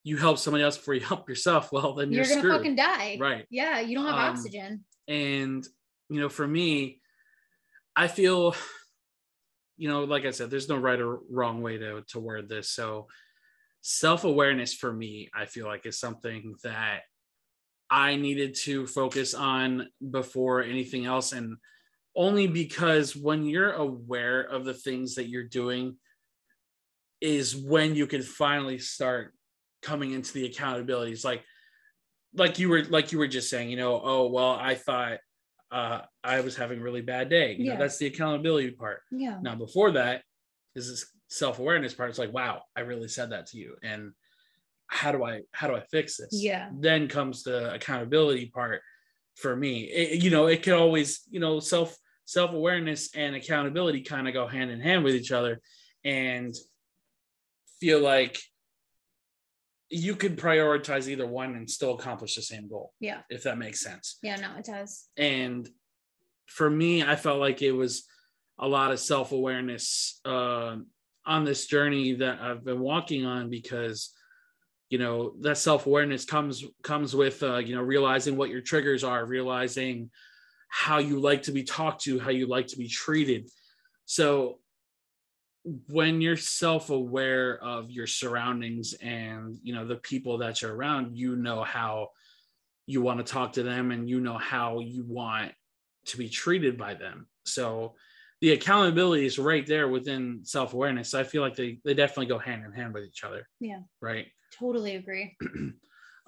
you 0.05 0.17
help 0.17 0.39
somebody 0.39 0.65
else 0.65 0.79
before 0.79 0.95
you 0.95 1.01
help 1.05 1.29
yourself, 1.29 1.71
well, 1.71 1.95
then 1.95 2.11
you're, 2.11 2.25
you're 2.25 2.43
gonna 2.43 2.57
fucking 2.57 2.77
die. 2.77 3.19
Right. 3.21 3.45
Yeah. 3.51 3.81
You 3.81 3.97
don't 3.97 4.07
have 4.07 4.15
um, 4.15 4.37
oxygen. 4.37 4.85
And, 5.09 5.67
you 6.09 6.21
know, 6.21 6.29
for 6.29 6.47
me, 6.47 7.01
I 7.97 8.07
feel, 8.07 8.55
you 9.77 9.89
know, 9.89 10.05
like 10.05 10.25
I 10.25 10.31
said, 10.31 10.51
there's 10.51 10.69
no 10.69 10.77
right 10.77 11.01
or 11.01 11.21
wrong 11.31 11.63
way 11.63 11.79
to, 11.79 12.05
to 12.11 12.21
word 12.21 12.49
this. 12.49 12.71
So, 12.71 13.09
self 13.81 14.25
awareness 14.25 14.75
for 14.75 14.93
me, 14.93 15.31
I 15.35 15.47
feel 15.47 15.67
like 15.67 15.87
is 15.87 15.99
something 15.99 16.55
that 16.63 17.01
I 17.91 18.17
needed 18.17 18.55
to 18.65 18.87
focus 18.87 19.35
on 19.35 19.89
before 20.11 20.63
anything 20.63 21.07
else. 21.07 21.33
And 21.33 21.57
only 22.15 22.47
because 22.47 23.17
when 23.17 23.45
you're 23.45 23.73
aware 23.73 24.43
of 24.43 24.65
the 24.65 24.75
things 24.75 25.15
that 25.15 25.29
you're 25.29 25.45
doing, 25.45 25.97
is 27.21 27.57
when 27.57 27.95
you 27.97 28.07
can 28.07 28.23
finally 28.23 28.79
start 28.79 29.35
coming 29.83 30.13
into 30.13 30.33
the 30.33 30.49
accountabilities. 30.49 31.25
Like, 31.25 31.43
like 32.35 32.59
you 32.59 32.69
were 32.69 32.85
like 32.85 33.13
you 33.13 33.19
were 33.19 33.29
just 33.29 33.51
saying, 33.51 33.71
you 33.71 33.77
know, 33.77 34.01
oh 34.03 34.29
well, 34.29 34.53
I 34.61 34.75
thought 34.75 35.19
uh, 35.71 36.01
I 36.23 36.41
was 36.41 36.57
having 36.57 36.81
a 36.81 36.83
really 36.83 37.03
bad 37.03 37.29
day. 37.29 37.55
You 37.55 37.67
yeah. 37.67 37.73
know, 37.75 37.81
that's 37.81 37.99
the 37.99 38.07
accountability 38.07 38.71
part. 38.73 39.01
Yeah. 39.11 39.39
Now 39.43 39.55
before 39.55 39.93
that 39.93 40.23
is 40.75 40.89
this 40.89 41.07
self-awareness 41.29 41.95
part. 41.95 42.11
It's 42.11 42.19
like, 42.19 42.33
wow, 42.33 42.63
I 42.77 42.81
really 42.81 43.09
said 43.09 43.31
that 43.31 43.47
to 43.49 43.59
you. 43.59 43.77
And 43.83 44.13
how 44.87 45.13
do 45.13 45.25
I 45.25 45.43
how 45.53 45.69
do 45.69 45.77
I 45.77 45.81
fix 45.81 46.17
this? 46.17 46.31
Yeah. 46.33 46.71
Then 46.73 47.09
comes 47.09 47.43
the 47.43 47.73
accountability 47.75 48.47
part 48.47 48.83
for 49.37 49.55
me. 49.55 49.83
It, 49.85 50.23
you 50.23 50.31
know, 50.31 50.47
it 50.47 50.63
can 50.63 50.75
always, 50.75 51.23
you 51.31 51.41
know, 51.41 51.61
self 51.61 51.97
self-awareness 52.25 53.15
and 53.15 53.35
accountability 53.35 54.03
kind 54.03 54.29
of 54.29 54.35
go 54.35 54.47
hand 54.47 54.71
in 54.71 54.81
hand 54.81 55.03
with 55.03 55.15
each 55.15 55.33
other 55.33 55.61
and 56.05 56.55
feel 57.81 58.01
like 58.01 58.39
you 59.91 60.15
could 60.17 60.37
prioritize 60.37 61.09
either 61.09 61.27
one 61.27 61.55
and 61.55 61.69
still 61.69 61.95
accomplish 61.95 62.35
the 62.35 62.43
same 62.43 62.69
goal. 62.69 62.93
Yeah. 63.01 63.21
If 63.31 63.43
that 63.45 63.59
makes 63.59 63.81
sense. 63.81 64.19
Yeah, 64.23 64.37
no, 64.37 64.51
it 64.59 64.65
does. 64.65 65.09
And 65.17 65.69
for 66.47 66.69
me, 66.69 67.03
I 67.03 67.17
felt 67.17 67.41
like 67.41 67.63
it 67.63 67.73
was 67.73 68.05
a 68.59 68.69
lot 68.69 68.91
of 68.91 69.01
self 69.01 69.33
awareness 69.33 70.21
uh, 70.25 70.77
on 71.25 71.45
this 71.45 71.67
journey 71.67 72.15
that 72.15 72.41
I've 72.41 72.65
been 72.65 72.81
walking 72.81 73.25
on 73.25 73.51
because 73.51 74.15
you 74.91 74.99
know 74.99 75.35
that 75.41 75.59
self 75.59 75.87
awareness 75.87 76.25
comes 76.25 76.65
comes 76.83 77.15
with 77.15 77.43
uh, 77.43 77.59
you 77.59 77.77
know 77.77 77.83
realizing 77.83 78.37
what 78.37 78.51
your 78.51 78.63
triggers 78.63 79.05
are, 79.05 79.25
realizing 79.25 80.11
how 80.69 80.99
you 80.99 81.21
like 81.21 81.43
to 81.45 81.53
be 81.53 81.63
talked 81.63 82.03
to, 82.03 82.19
how 82.19 82.31
you 82.31 82.47
like 82.47 82.67
to 82.69 82.77
be 82.77 82.89
treated. 82.89 83.49
So 84.07 84.59
when 85.89 86.21
you're 86.21 86.37
self-aware 86.37 87.63
of 87.63 87.91
your 87.91 88.07
surroundings 88.07 88.95
and 88.95 89.59
you 89.63 89.75
know 89.75 89.87
the 89.87 89.97
people 89.97 90.39
that 90.39 90.63
you're 90.63 90.75
around 90.75 91.17
you 91.17 91.37
know 91.37 91.63
how 91.63 92.09
you 92.87 93.03
want 93.03 93.19
to 93.19 93.33
talk 93.33 93.53
to 93.53 93.63
them 93.63 93.91
and 93.91 94.09
you 94.09 94.21
know 94.21 94.39
how 94.39 94.81
you 94.81 95.05
want 95.07 95.53
to 96.07 96.17
be 96.17 96.29
treated 96.29 96.79
by 96.79 96.95
them. 96.95 97.27
So 97.45 97.95
the 98.41 98.53
accountability 98.53 99.27
is 99.27 99.39
right 99.39 99.67
there 99.67 99.89
within 99.89 100.41
self-awareness. 100.45 101.13
I 101.13 101.25
feel 101.25 101.43
like 101.43 101.55
they, 101.55 101.81
they 101.85 101.93
definitely 101.93 102.27
go 102.27 102.39
hand 102.39 102.65
in 102.65 102.73
hand 102.73 102.95
with 102.95 103.05
each 103.05 103.25
other. 103.25 103.47
Yeah. 103.61 103.81
Right? 104.01 104.29
Totally 104.59 104.97
agree. 104.97 105.37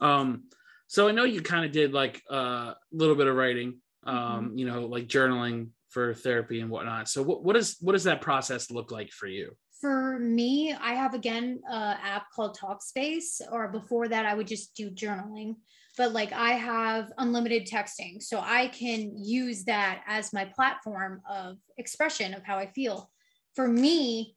Um 0.00 0.44
so 0.90 1.08
i 1.08 1.12
know 1.12 1.24
you 1.24 1.40
kind 1.40 1.64
of 1.64 1.72
did 1.72 1.94
like 1.94 2.20
a 2.28 2.34
uh, 2.34 2.74
little 2.92 3.14
bit 3.14 3.28
of 3.28 3.36
writing 3.36 3.80
um 4.04 4.16
mm-hmm. 4.16 4.58
you 4.58 4.66
know 4.66 4.86
like 4.86 5.06
journaling 5.06 5.68
for 5.90 6.14
therapy 6.14 6.60
and 6.60 6.70
whatnot. 6.70 7.08
So 7.08 7.22
what, 7.22 7.44
what 7.44 7.56
is 7.56 7.76
what 7.80 7.92
does 7.92 8.04
that 8.04 8.20
process 8.20 8.70
look 8.70 8.90
like 8.90 9.10
for 9.10 9.26
you? 9.26 9.52
For 9.80 10.18
me, 10.18 10.72
I 10.72 10.94
have 10.94 11.14
again 11.14 11.60
an 11.68 11.96
app 12.02 12.26
called 12.34 12.58
Talkspace, 12.58 13.40
or 13.50 13.68
before 13.68 14.08
that, 14.08 14.26
I 14.26 14.34
would 14.34 14.46
just 14.46 14.74
do 14.74 14.90
journaling. 14.90 15.56
But 15.96 16.12
like 16.12 16.32
I 16.32 16.52
have 16.52 17.10
unlimited 17.18 17.66
texting, 17.66 18.22
so 18.22 18.40
I 18.40 18.68
can 18.68 19.12
use 19.16 19.64
that 19.64 20.02
as 20.06 20.32
my 20.32 20.44
platform 20.44 21.20
of 21.28 21.56
expression 21.78 22.34
of 22.34 22.44
how 22.44 22.56
I 22.56 22.66
feel. 22.66 23.10
For 23.54 23.66
me, 23.66 24.36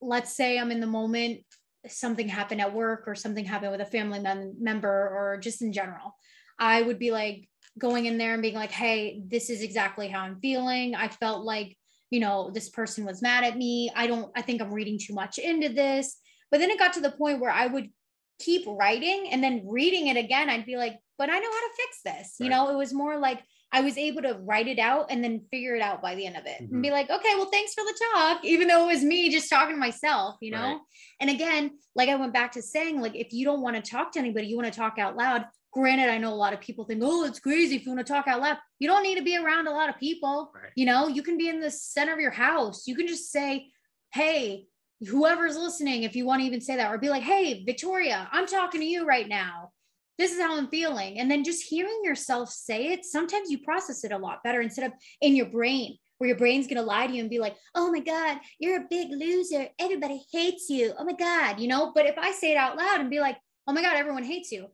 let's 0.00 0.34
say 0.34 0.58
I'm 0.58 0.70
in 0.70 0.80
the 0.80 0.86
moment, 0.86 1.40
something 1.88 2.28
happened 2.28 2.60
at 2.60 2.74
work 2.74 3.04
or 3.06 3.14
something 3.14 3.44
happened 3.44 3.72
with 3.72 3.80
a 3.80 3.86
family 3.86 4.18
mem- 4.20 4.56
member 4.58 4.88
or 4.88 5.38
just 5.40 5.62
in 5.62 5.72
general. 5.72 6.16
I 6.58 6.82
would 6.82 6.98
be 6.98 7.10
like, 7.10 7.48
going 7.78 8.06
in 8.06 8.18
there 8.18 8.32
and 8.32 8.42
being 8.42 8.54
like, 8.54 8.70
hey, 8.70 9.22
this 9.26 9.50
is 9.50 9.62
exactly 9.62 10.08
how 10.08 10.20
I'm 10.20 10.40
feeling. 10.40 10.94
I 10.94 11.08
felt 11.08 11.44
like, 11.44 11.76
you 12.10 12.20
know, 12.20 12.50
this 12.52 12.68
person 12.70 13.04
was 13.04 13.22
mad 13.22 13.44
at 13.44 13.56
me. 13.56 13.90
I 13.94 14.06
don't, 14.06 14.30
I 14.36 14.42
think 14.42 14.62
I'm 14.62 14.72
reading 14.72 14.98
too 14.98 15.14
much 15.14 15.38
into 15.38 15.68
this. 15.68 16.16
But 16.50 16.60
then 16.60 16.70
it 16.70 16.78
got 16.78 16.92
to 16.94 17.00
the 17.00 17.10
point 17.10 17.40
where 17.40 17.50
I 17.50 17.66
would 17.66 17.90
keep 18.38 18.64
writing 18.66 19.28
and 19.30 19.42
then 19.42 19.66
reading 19.66 20.06
it 20.08 20.16
again. 20.16 20.48
I'd 20.48 20.66
be 20.66 20.76
like, 20.76 20.98
but 21.18 21.30
I 21.30 21.38
know 21.38 21.50
how 21.50 21.68
to 21.68 21.74
fix 21.76 22.00
this. 22.04 22.36
Right. 22.38 22.44
You 22.44 22.50
know, 22.50 22.70
it 22.70 22.76
was 22.76 22.92
more 22.92 23.18
like 23.18 23.42
I 23.72 23.80
was 23.80 23.98
able 23.98 24.22
to 24.22 24.38
write 24.40 24.68
it 24.68 24.78
out 24.78 25.06
and 25.10 25.24
then 25.24 25.44
figure 25.50 25.74
it 25.74 25.82
out 25.82 26.00
by 26.00 26.14
the 26.14 26.24
end 26.24 26.36
of 26.36 26.46
it 26.46 26.62
mm-hmm. 26.62 26.74
and 26.74 26.82
be 26.82 26.90
like, 26.90 27.10
okay, 27.10 27.34
well, 27.34 27.50
thanks 27.50 27.74
for 27.74 27.82
the 27.82 27.98
talk, 28.14 28.44
even 28.44 28.68
though 28.68 28.88
it 28.88 28.94
was 28.94 29.02
me 29.02 29.30
just 29.30 29.50
talking 29.50 29.74
to 29.74 29.80
myself, 29.80 30.36
you 30.40 30.52
know? 30.52 30.58
Right. 30.58 30.80
And 31.20 31.30
again, 31.30 31.72
like 31.94 32.08
I 32.08 32.14
went 32.14 32.32
back 32.32 32.52
to 32.52 32.62
saying, 32.62 33.00
like, 33.00 33.16
if 33.16 33.32
you 33.32 33.44
don't 33.44 33.62
want 33.62 33.76
to 33.76 33.90
talk 33.90 34.12
to 34.12 34.18
anybody, 34.18 34.46
you 34.46 34.56
want 34.56 34.72
to 34.72 34.78
talk 34.78 34.98
out 34.98 35.16
loud, 35.16 35.46
granted, 35.76 36.08
I 36.08 36.16
know 36.16 36.32
a 36.32 36.34
lot 36.34 36.54
of 36.54 36.60
people 36.60 36.86
think, 36.86 37.02
oh, 37.04 37.24
it's 37.24 37.38
crazy 37.38 37.76
if 37.76 37.84
you 37.84 37.92
want 37.92 38.04
to 38.04 38.12
talk 38.12 38.26
out 38.26 38.40
loud. 38.40 38.56
You 38.78 38.88
don't 38.88 39.02
need 39.02 39.16
to 39.16 39.22
be 39.22 39.36
around 39.36 39.68
a 39.68 39.72
lot 39.72 39.90
of 39.90 39.98
people. 39.98 40.50
Right. 40.54 40.72
You 40.74 40.86
know, 40.86 41.06
you 41.06 41.22
can 41.22 41.36
be 41.36 41.50
in 41.50 41.60
the 41.60 41.70
center 41.70 42.14
of 42.14 42.18
your 42.18 42.30
house. 42.30 42.86
You 42.86 42.96
can 42.96 43.06
just 43.06 43.30
say, 43.30 43.68
hey, 44.14 44.64
whoever's 45.06 45.54
listening, 45.54 46.04
if 46.04 46.16
you 46.16 46.24
want 46.24 46.40
to 46.40 46.46
even 46.46 46.62
say 46.62 46.76
that, 46.76 46.90
or 46.90 46.96
be 46.96 47.10
like, 47.10 47.22
hey, 47.22 47.62
Victoria, 47.64 48.26
I'm 48.32 48.46
talking 48.46 48.80
to 48.80 48.86
you 48.86 49.06
right 49.06 49.28
now. 49.28 49.70
This 50.16 50.32
is 50.32 50.40
how 50.40 50.56
I'm 50.56 50.68
feeling. 50.68 51.20
And 51.20 51.30
then 51.30 51.44
just 51.44 51.68
hearing 51.68 52.00
yourself 52.02 52.48
say 52.48 52.86
it, 52.92 53.04
sometimes 53.04 53.50
you 53.50 53.58
process 53.58 54.02
it 54.02 54.12
a 54.12 54.18
lot 54.18 54.42
better 54.42 54.62
instead 54.62 54.86
of 54.86 54.92
in 55.20 55.36
your 55.36 55.50
brain, 55.50 55.98
where 56.16 56.28
your 56.28 56.38
brain's 56.38 56.66
going 56.66 56.78
to 56.78 56.82
lie 56.82 57.06
to 57.06 57.12
you 57.12 57.20
and 57.20 57.28
be 57.28 57.38
like, 57.38 57.54
oh 57.74 57.92
my 57.92 58.00
God, 58.00 58.38
you're 58.58 58.80
a 58.80 58.86
big 58.88 59.08
loser. 59.10 59.68
Everybody 59.78 60.24
hates 60.32 60.70
you. 60.70 60.94
Oh 60.98 61.04
my 61.04 61.12
God, 61.12 61.60
you 61.60 61.68
know? 61.68 61.92
But 61.94 62.06
if 62.06 62.16
I 62.16 62.32
say 62.32 62.52
it 62.52 62.56
out 62.56 62.78
loud 62.78 63.00
and 63.00 63.10
be 63.10 63.20
like, 63.20 63.36
oh 63.66 63.74
my 63.74 63.82
God, 63.82 63.96
everyone 63.96 64.24
hates 64.24 64.50
you. 64.50 64.68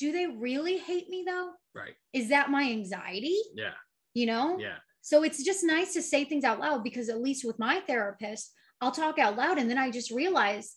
Do 0.00 0.12
they 0.12 0.26
really 0.26 0.78
hate 0.78 1.08
me 1.10 1.24
though? 1.26 1.50
Right. 1.74 1.94
Is 2.12 2.30
that 2.30 2.50
my 2.50 2.62
anxiety? 2.62 3.36
Yeah. 3.54 3.74
You 4.14 4.26
know? 4.26 4.58
Yeah. 4.58 4.76
So 5.02 5.22
it's 5.22 5.44
just 5.44 5.62
nice 5.62 5.92
to 5.92 6.02
say 6.02 6.24
things 6.24 6.42
out 6.42 6.58
loud 6.58 6.82
because 6.82 7.08
at 7.08 7.20
least 7.20 7.44
with 7.44 7.58
my 7.58 7.80
therapist, 7.86 8.52
I'll 8.80 8.90
talk 8.90 9.18
out 9.18 9.36
loud 9.36 9.58
and 9.58 9.68
then 9.68 9.78
I 9.78 9.90
just 9.90 10.10
realize, 10.10 10.74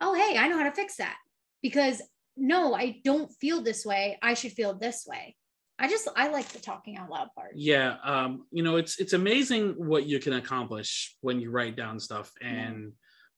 oh, 0.00 0.14
hey, 0.14 0.38
I 0.38 0.48
know 0.48 0.56
how 0.56 0.64
to 0.64 0.74
fix 0.74 0.96
that. 0.96 1.16
Because 1.62 2.00
no, 2.36 2.74
I 2.74 3.00
don't 3.04 3.30
feel 3.40 3.62
this 3.62 3.84
way. 3.84 4.18
I 4.22 4.34
should 4.34 4.52
feel 4.52 4.74
this 4.74 5.04
way. 5.06 5.36
I 5.78 5.88
just 5.88 6.08
I 6.16 6.28
like 6.28 6.48
the 6.48 6.58
talking 6.58 6.96
out 6.96 7.10
loud 7.10 7.28
part. 7.34 7.52
Yeah. 7.54 7.96
Um, 8.04 8.46
you 8.50 8.62
know, 8.62 8.76
it's 8.76 8.98
it's 8.98 9.12
amazing 9.12 9.74
what 9.76 10.06
you 10.06 10.18
can 10.18 10.34
accomplish 10.34 11.16
when 11.20 11.40
you 11.40 11.50
write 11.50 11.76
down 11.76 12.00
stuff 12.00 12.32
and 12.40 12.92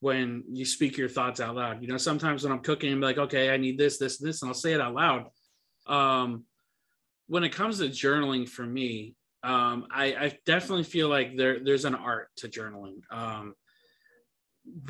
when 0.04 0.44
you 0.52 0.66
speak 0.66 0.98
your 0.98 1.08
thoughts 1.08 1.40
out 1.40 1.54
loud. 1.54 1.80
You 1.80 1.88
know, 1.88 1.96
sometimes 1.96 2.44
when 2.44 2.52
I'm 2.52 2.58
cooking, 2.58 2.92
I'm 2.92 3.00
like, 3.00 3.16
okay, 3.16 3.48
I 3.48 3.56
need 3.56 3.78
this, 3.78 3.96
this, 3.96 4.18
this, 4.18 4.42
and 4.42 4.50
I'll 4.50 4.54
say 4.54 4.74
it 4.74 4.80
out 4.80 4.92
loud. 4.92 5.28
Um, 5.86 6.44
when 7.26 7.42
it 7.42 7.52
comes 7.54 7.78
to 7.78 7.84
journaling 7.86 8.46
for 8.46 8.66
me, 8.66 9.14
um, 9.42 9.86
I, 9.90 10.04
I 10.14 10.38
definitely 10.44 10.84
feel 10.84 11.08
like 11.08 11.38
there 11.38 11.58
there's 11.64 11.86
an 11.86 11.94
art 11.94 12.28
to 12.36 12.48
journaling. 12.48 13.00
Um, 13.10 13.54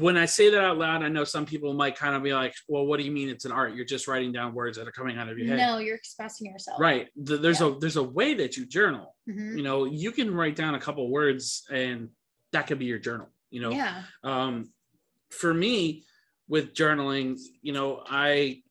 when 0.00 0.16
I 0.16 0.26
say 0.26 0.50
that 0.50 0.64
out 0.64 0.78
loud, 0.78 1.04
I 1.04 1.08
know 1.08 1.22
some 1.22 1.46
people 1.46 1.74
might 1.74 1.96
kind 1.96 2.16
of 2.16 2.22
be 2.24 2.32
like, 2.34 2.54
"Well, 2.66 2.84
what 2.86 2.98
do 2.98 3.04
you 3.06 3.12
mean 3.12 3.28
it's 3.28 3.44
an 3.44 3.52
art? 3.52 3.74
You're 3.76 3.84
just 3.84 4.08
writing 4.08 4.32
down 4.32 4.52
words 4.52 4.76
that 4.78 4.88
are 4.88 4.92
coming 4.92 5.16
out 5.16 5.28
of 5.28 5.38
your 5.38 5.46
head." 5.46 5.58
No, 5.58 5.78
you're 5.78 5.96
expressing 5.96 6.50
yourself. 6.50 6.80
Right. 6.80 7.08
There's 7.14 7.60
Yeah. 7.60 7.68
a 7.68 7.78
there's 7.78 7.96
a 7.96 8.02
way 8.02 8.34
that 8.34 8.56
you 8.56 8.66
journal. 8.66 9.14
Mhm. 9.28 9.56
You 9.58 9.62
know, 9.62 9.84
you 9.84 10.10
can 10.10 10.34
write 10.34 10.56
down 10.56 10.74
a 10.74 10.80
couple 10.80 11.08
words, 11.08 11.64
and 11.70 12.10
that 12.52 12.66
could 12.66 12.80
be 12.80 12.86
your 12.86 12.98
journal. 13.00 13.28
You 13.50 13.60
know, 13.60 13.70
Yeah. 13.70 14.02
um, 14.24 14.68
for 15.34 15.52
me 15.52 16.04
with 16.48 16.74
journaling, 16.74 17.38
you 17.62 17.72
know, 17.72 18.02
I 18.08 18.62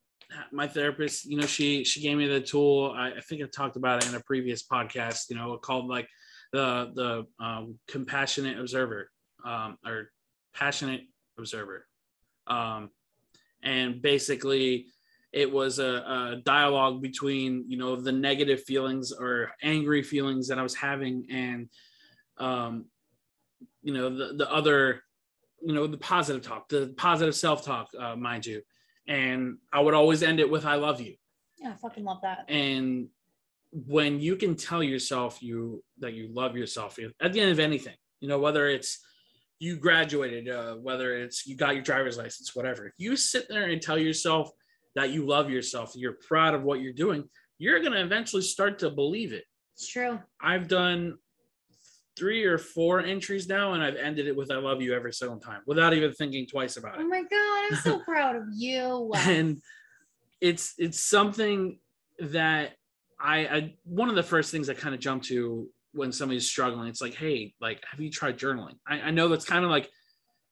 my 0.51 0.67
therapist, 0.67 1.25
you 1.25 1.37
know, 1.37 1.45
she 1.45 1.83
she 1.83 2.01
gave 2.01 2.17
me 2.17 2.27
the 2.27 2.41
tool. 2.41 2.93
I, 2.95 3.11
I 3.11 3.21
think 3.21 3.41
I 3.41 3.45
talked 3.45 3.75
about 3.75 4.03
it 4.03 4.09
in 4.09 4.15
a 4.15 4.19
previous 4.21 4.65
podcast. 4.65 5.29
You 5.29 5.35
know, 5.35 5.57
called 5.57 5.87
like 5.87 6.07
the 6.51 6.91
the 6.93 7.43
um, 7.43 7.79
compassionate 7.87 8.59
observer 8.59 9.09
um, 9.45 9.77
or 9.85 10.11
passionate 10.53 11.01
observer, 11.37 11.85
um, 12.47 12.89
and 13.61 14.01
basically 14.01 14.87
it 15.31 15.51
was 15.51 15.79
a, 15.79 15.83
a 15.83 16.41
dialogue 16.43 17.01
between 17.01 17.65
you 17.67 17.77
know 17.77 17.95
the 17.95 18.11
negative 18.11 18.63
feelings 18.63 19.11
or 19.11 19.51
angry 19.61 20.03
feelings 20.03 20.47
that 20.47 20.59
I 20.59 20.63
was 20.63 20.75
having 20.75 21.25
and 21.29 21.69
um, 22.37 22.85
you 23.81 23.93
know 23.93 24.15
the 24.15 24.33
the 24.33 24.51
other 24.51 25.02
you 25.65 25.73
know 25.73 25.87
the 25.87 25.97
positive 25.97 26.41
talk 26.41 26.67
the 26.69 26.93
positive 26.97 27.35
self-talk 27.35 27.87
uh, 27.99 28.15
mind 28.15 28.45
you 28.45 28.61
and 29.07 29.57
i 29.71 29.79
would 29.79 29.93
always 29.93 30.23
end 30.23 30.39
it 30.39 30.49
with 30.49 30.65
i 30.65 30.75
love 30.75 30.99
you 31.01 31.13
Yeah, 31.59 31.71
I 31.71 31.75
fucking 31.75 32.03
love 32.03 32.19
that. 32.23 32.45
and 32.49 33.07
when 33.71 34.19
you 34.19 34.35
can 34.35 34.55
tell 34.55 34.83
yourself 34.83 35.41
you 35.41 35.83
that 35.99 36.13
you 36.13 36.29
love 36.31 36.55
yourself 36.55 36.97
at 37.21 37.33
the 37.33 37.39
end 37.39 37.51
of 37.51 37.59
anything 37.59 37.95
you 38.19 38.27
know 38.27 38.39
whether 38.39 38.67
it's 38.67 38.99
you 39.59 39.77
graduated 39.77 40.49
uh, 40.49 40.75
whether 40.75 41.15
it's 41.17 41.47
you 41.47 41.55
got 41.55 41.73
your 41.73 41.83
driver's 41.83 42.17
license 42.17 42.55
whatever 42.55 42.85
if 42.85 42.93
you 42.97 43.15
sit 43.15 43.47
there 43.49 43.69
and 43.69 43.81
tell 43.81 43.97
yourself 43.97 44.51
that 44.95 45.09
you 45.11 45.25
love 45.25 45.49
yourself 45.49 45.93
you're 45.95 46.17
proud 46.27 46.53
of 46.53 46.63
what 46.63 46.81
you're 46.81 46.93
doing 46.93 47.23
you're 47.57 47.79
going 47.79 47.93
to 47.93 48.01
eventually 48.01 48.41
start 48.41 48.77
to 48.79 48.89
believe 48.89 49.31
it 49.33 49.45
It's 49.75 49.87
true. 49.87 50.19
i've 50.41 50.67
done 50.67 51.17
three 52.17 52.43
or 52.43 52.57
four 52.57 52.99
entries 53.01 53.47
now 53.47 53.73
and 53.73 53.83
i've 53.83 53.95
ended 53.95 54.27
it 54.27 54.35
with 54.35 54.51
i 54.51 54.55
love 54.55 54.81
you 54.81 54.93
every 54.93 55.11
single 55.13 55.39
time 55.39 55.61
without 55.65 55.93
even 55.93 56.11
thinking 56.13 56.45
twice 56.45 56.77
about 56.77 56.95
it. 56.99 57.01
Oh 57.03 57.07
my 57.07 57.21
god, 57.23 57.63
I'm 57.71 57.75
so 57.77 57.99
proud 58.05 58.35
of 58.35 58.43
you. 58.55 59.11
and 59.15 59.61
it's 60.41 60.73
it's 60.77 61.03
something 61.03 61.79
that 62.19 62.73
I, 63.19 63.37
I 63.45 63.75
one 63.83 64.09
of 64.09 64.15
the 64.15 64.23
first 64.23 64.51
things 64.51 64.69
I 64.69 64.73
kind 64.73 64.93
of 64.93 64.99
jump 65.01 65.23
to 65.23 65.69
when 65.93 66.11
somebody's 66.11 66.49
struggling, 66.49 66.87
it's 66.89 67.01
like, 67.01 67.13
hey, 67.13 67.53
like, 67.61 67.81
have 67.89 67.99
you 68.01 68.09
tried 68.09 68.37
journaling? 68.37 68.73
I, 68.87 68.99
I 68.99 69.11
know 69.11 69.27
that's 69.29 69.45
kind 69.45 69.63
of 69.63 69.69
like, 69.69 69.89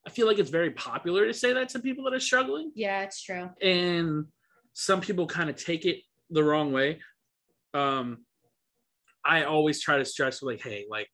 I 0.05 0.09
feel 0.11 0.27
like 0.27 0.37
it's 0.39 0.51
very 0.51 0.69
popular 0.71 1.25
to 1.25 1.33
say 1.33 1.51
that 1.53 1.69
to 1.69 1.79
people 1.79 2.03
that 2.05 2.13
are 2.13 2.19
struggling, 2.19 2.71
Yeah, 2.75 3.01
it's 3.01 3.21
true. 3.23 3.49
and 3.61 4.25
some 4.73 5.01
people 5.01 5.25
kind 5.27 5.49
of 5.49 5.55
take 5.55 5.85
it 5.85 5.97
the 6.29 6.43
wrong 6.43 6.71
way. 6.71 6.99
Um, 7.73 8.19
I 9.25 9.43
always 9.43 9.81
try 9.81 9.97
to 9.97 10.05
stress 10.05 10.41
like, 10.43 10.61
hey, 10.61 10.85
like, 10.89 11.07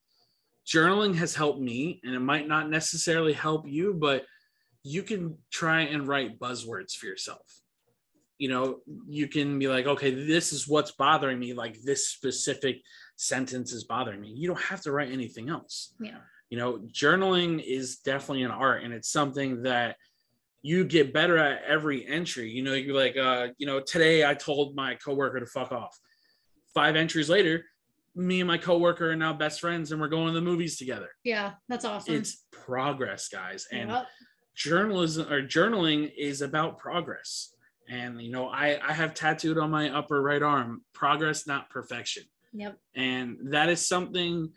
journaling 0.67 1.15
has 1.15 1.33
helped 1.33 1.59
me, 1.59 2.01
and 2.03 2.13
it 2.13 2.19
might 2.19 2.47
not 2.47 2.69
necessarily 2.69 3.33
help 3.33 3.67
you, 3.67 3.93
but 3.93 4.25
you 4.83 5.03
can 5.03 5.37
try 5.51 5.81
and 5.81 6.07
write 6.07 6.39
buzzwords 6.39 6.93
for 6.93 7.07
yourself. 7.07 7.61
You 8.37 8.49
know 8.49 8.79
you 9.07 9.27
can 9.27 9.57
be 9.57 9.67
like 9.67 9.87
okay 9.87 10.11
this 10.11 10.53
is 10.53 10.67
what's 10.67 10.91
bothering 10.91 11.39
me 11.39 11.53
like 11.53 11.81
this 11.81 12.09
specific 12.09 12.81
sentence 13.15 13.73
is 13.73 13.85
bothering 13.85 14.21
me. 14.21 14.29
You 14.29 14.47
don't 14.47 14.61
have 14.61 14.81
to 14.81 14.91
write 14.91 15.11
anything 15.11 15.49
else. 15.49 15.95
Yeah. 15.99 16.19
you 16.51 16.57
know 16.57 16.77
journaling 16.91 17.63
is 17.65 17.97
definitely 17.97 18.43
an 18.43 18.51
art 18.51 18.83
and 18.83 18.93
it's 18.93 19.11
something 19.11 19.63
that 19.63 19.95
you 20.61 20.85
get 20.85 21.13
better 21.13 21.37
at 21.37 21.63
every 21.67 22.05
entry. 22.05 22.51
You 22.51 22.63
know 22.63 22.73
you're 22.73 22.95
like 22.95 23.17
uh 23.17 23.47
you 23.57 23.65
know 23.65 23.79
today 23.79 24.23
i 24.23 24.35
told 24.35 24.75
my 24.75 24.93
coworker 24.95 25.39
to 25.39 25.47
fuck 25.47 25.71
off. 25.71 25.97
Five 26.75 26.95
entries 26.95 27.29
later 27.29 27.65
me 28.17 28.41
and 28.41 28.47
my 28.47 28.57
coworker 28.57 29.11
are 29.11 29.15
now 29.15 29.31
best 29.31 29.59
friends 29.61 29.91
and 29.91 30.01
we're 30.01 30.07
going 30.07 30.27
to 30.27 30.33
the 30.33 30.41
movies 30.41 30.77
together 30.77 31.09
Yeah, 31.23 31.53
that's 31.69 31.85
awesome. 31.85 32.15
it's 32.15 32.45
progress 32.51 33.27
guys 33.29 33.67
and 33.71 33.89
Yep. 33.89 34.05
journalism 34.55 35.31
or 35.31 35.41
journaling 35.41 36.11
is 36.17 36.41
about 36.41 36.77
progress. 36.79 37.53
And 37.89 38.21
you 38.21 38.31
know, 38.31 38.47
I 38.49 38.79
I 38.85 38.91
have 38.93 39.13
tattooed 39.13 39.57
on 39.57 39.71
my 39.71 39.89
upper 39.89 40.21
right 40.21 40.41
arm 40.41 40.81
progress, 40.93 41.47
not 41.47 41.69
perfection. 41.69 42.23
Yep. 42.53 42.77
And 42.95 43.37
that 43.53 43.69
is 43.69 43.87
something 43.87 44.51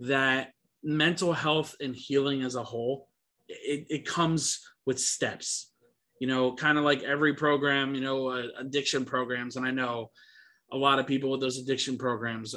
that 0.00 0.52
mental 0.82 1.32
health 1.32 1.74
and 1.80 1.94
healing 1.94 2.42
as 2.42 2.54
a 2.56 2.62
whole, 2.62 3.08
it, 3.48 3.86
it 3.88 4.06
comes 4.06 4.60
with 4.86 4.98
steps. 5.00 5.72
You 6.20 6.26
know, 6.26 6.52
kind 6.54 6.76
of 6.78 6.84
like 6.84 7.02
every 7.04 7.34
program, 7.34 7.94
you 7.94 8.00
know, 8.00 8.28
uh, 8.28 8.48
addiction 8.58 9.04
programs. 9.04 9.56
And 9.56 9.64
I 9.64 9.70
know 9.70 10.10
a 10.72 10.76
lot 10.76 10.98
of 10.98 11.06
people 11.06 11.30
with 11.30 11.40
those 11.40 11.58
addiction 11.58 11.96
programs, 11.96 12.54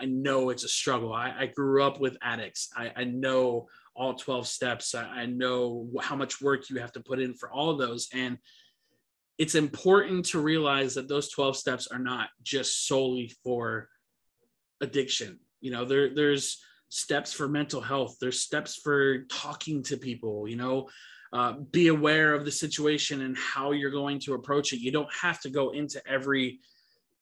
I, 0.00 0.06
know 0.06 0.50
it's 0.50 0.64
a 0.64 0.68
struggle. 0.68 1.12
I, 1.12 1.34
I 1.38 1.46
grew 1.46 1.82
up 1.82 2.00
with 2.00 2.16
addicts. 2.22 2.70
I, 2.76 2.92
I 2.96 3.04
know 3.04 3.68
all 3.94 4.14
12 4.14 4.46
steps. 4.46 4.94
I, 4.94 5.04
I 5.04 5.26
know 5.26 5.88
how 6.00 6.16
much 6.16 6.40
work 6.40 6.70
you 6.70 6.78
have 6.80 6.92
to 6.92 7.00
put 7.00 7.20
in 7.20 7.34
for 7.34 7.50
all 7.50 7.70
of 7.70 7.78
those. 7.78 8.08
And 8.12 8.38
it's 9.38 9.54
important 9.54 10.26
to 10.26 10.40
realize 10.40 10.94
that 10.94 11.08
those 11.08 11.30
12 11.30 11.56
steps 11.56 11.86
are 11.86 11.98
not 11.98 12.28
just 12.42 12.86
solely 12.86 13.32
for 13.42 13.88
addiction. 14.80 15.38
You 15.60 15.70
know, 15.70 15.84
there, 15.84 16.14
there's 16.14 16.62
steps 16.88 17.32
for 17.32 17.48
mental 17.48 17.80
health, 17.80 18.16
there's 18.20 18.40
steps 18.40 18.76
for 18.76 19.24
talking 19.30 19.82
to 19.84 19.96
people, 19.96 20.48
you 20.48 20.56
know, 20.56 20.88
uh, 21.32 21.52
be 21.70 21.88
aware 21.88 22.34
of 22.34 22.44
the 22.44 22.50
situation 22.50 23.22
and 23.22 23.36
how 23.36 23.70
you're 23.70 23.90
going 23.90 24.18
to 24.18 24.34
approach 24.34 24.72
it. 24.72 24.80
You 24.80 24.90
don't 24.90 25.12
have 25.14 25.40
to 25.42 25.50
go 25.50 25.70
into 25.70 26.02
every 26.08 26.60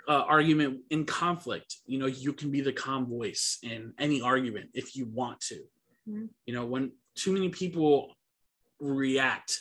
uh, 0.09 0.25
argument 0.27 0.81
in 0.91 1.05
conflict. 1.05 1.77
You 1.87 1.99
know, 1.99 2.07
you 2.07 2.33
can 2.33 2.51
be 2.51 2.61
the 2.63 2.73
calm 2.73 3.07
voice 3.07 3.59
in 3.63 3.93
any 3.99 4.23
argument 4.23 4.71
if 4.75 4.97
you 4.97 5.07
want 5.07 5.41
to. 5.43 5.61
Mhm. 6.09 6.29
You 6.47 6.55
know, 6.55 6.65
when 6.65 6.93
too 7.15 7.33
many 7.33 7.51
people 7.51 8.15
react 8.81 9.61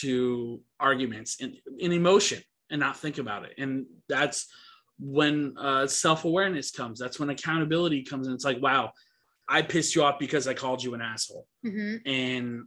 to 0.00 0.60
arguments 0.78 1.40
in, 1.40 1.56
in 1.78 1.92
emotion 1.92 2.42
and 2.70 2.80
not 2.80 2.96
think 2.96 3.18
about 3.18 3.44
it. 3.44 3.54
And 3.58 3.86
that's 4.08 4.46
when 5.00 5.54
uh, 5.58 5.86
self 5.86 6.24
awareness 6.24 6.70
comes. 6.70 6.98
That's 6.98 7.18
when 7.18 7.30
accountability 7.30 8.02
comes. 8.02 8.26
And 8.26 8.34
it's 8.34 8.44
like, 8.44 8.60
wow, 8.62 8.92
I 9.48 9.62
pissed 9.62 9.94
you 9.94 10.02
off 10.04 10.18
because 10.18 10.46
I 10.46 10.54
called 10.54 10.82
you 10.82 10.94
an 10.94 11.00
asshole. 11.00 11.46
hmm 11.64 11.96
And 12.04 12.64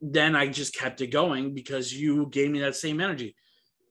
then 0.00 0.34
I 0.34 0.48
just 0.48 0.74
kept 0.74 1.00
it 1.00 1.08
going 1.08 1.54
because 1.54 1.92
you 1.92 2.26
gave 2.26 2.50
me 2.50 2.60
that 2.60 2.76
same 2.76 3.00
energy. 3.00 3.36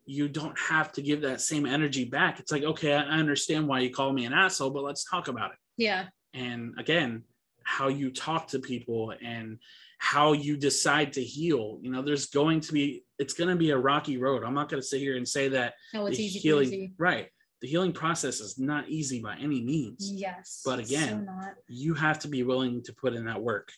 You 0.05 0.27
don't 0.27 0.57
have 0.59 0.91
to 0.93 1.01
give 1.01 1.21
that 1.21 1.41
same 1.41 1.65
energy 1.65 2.05
back. 2.05 2.39
It's 2.39 2.51
like, 2.51 2.63
okay, 2.63 2.93
I 2.93 3.01
understand 3.03 3.67
why 3.67 3.79
you 3.79 3.89
call 3.89 4.11
me 4.11 4.25
an 4.25 4.33
asshole, 4.33 4.71
but 4.71 4.83
let's 4.83 5.05
talk 5.05 5.27
about 5.27 5.51
it. 5.51 5.57
Yeah. 5.77 6.05
And 6.33 6.73
again, 6.77 7.23
how 7.63 7.87
you 7.87 8.11
talk 8.11 8.47
to 8.49 8.59
people 8.59 9.13
and 9.23 9.59
how 9.99 10.33
you 10.33 10.57
decide 10.57 11.13
to 11.13 11.23
heal. 11.23 11.79
You 11.81 11.89
know, 11.91 12.01
there's 12.01 12.25
going 12.25 12.59
to 12.61 12.73
be 12.73 13.05
it's 13.19 13.33
going 13.33 13.49
to 13.49 13.55
be 13.55 13.69
a 13.69 13.77
rocky 13.77 14.17
road. 14.17 14.43
I'm 14.43 14.53
not 14.53 14.67
going 14.69 14.81
to 14.81 14.87
sit 14.87 14.99
here 14.99 15.15
and 15.15 15.27
say 15.27 15.47
that 15.49 15.75
No, 15.93 16.05
it's 16.07 16.19
easy 16.19 16.39
healing, 16.39 16.69
peasy. 16.69 16.91
right? 16.97 17.27
The 17.61 17.69
healing 17.69 17.93
process 17.93 18.41
is 18.41 18.59
not 18.59 18.89
easy 18.89 19.21
by 19.21 19.37
any 19.37 19.61
means. 19.61 20.11
Yes. 20.11 20.61
But 20.65 20.79
again, 20.79 21.25
so. 21.25 21.51
You 21.69 21.93
have 21.93 22.19
to 22.19 22.27
be 22.27 22.43
willing 22.43 22.83
to 22.83 22.93
put 22.93 23.13
in 23.13 23.23
that 23.25 23.41
work. 23.41 23.71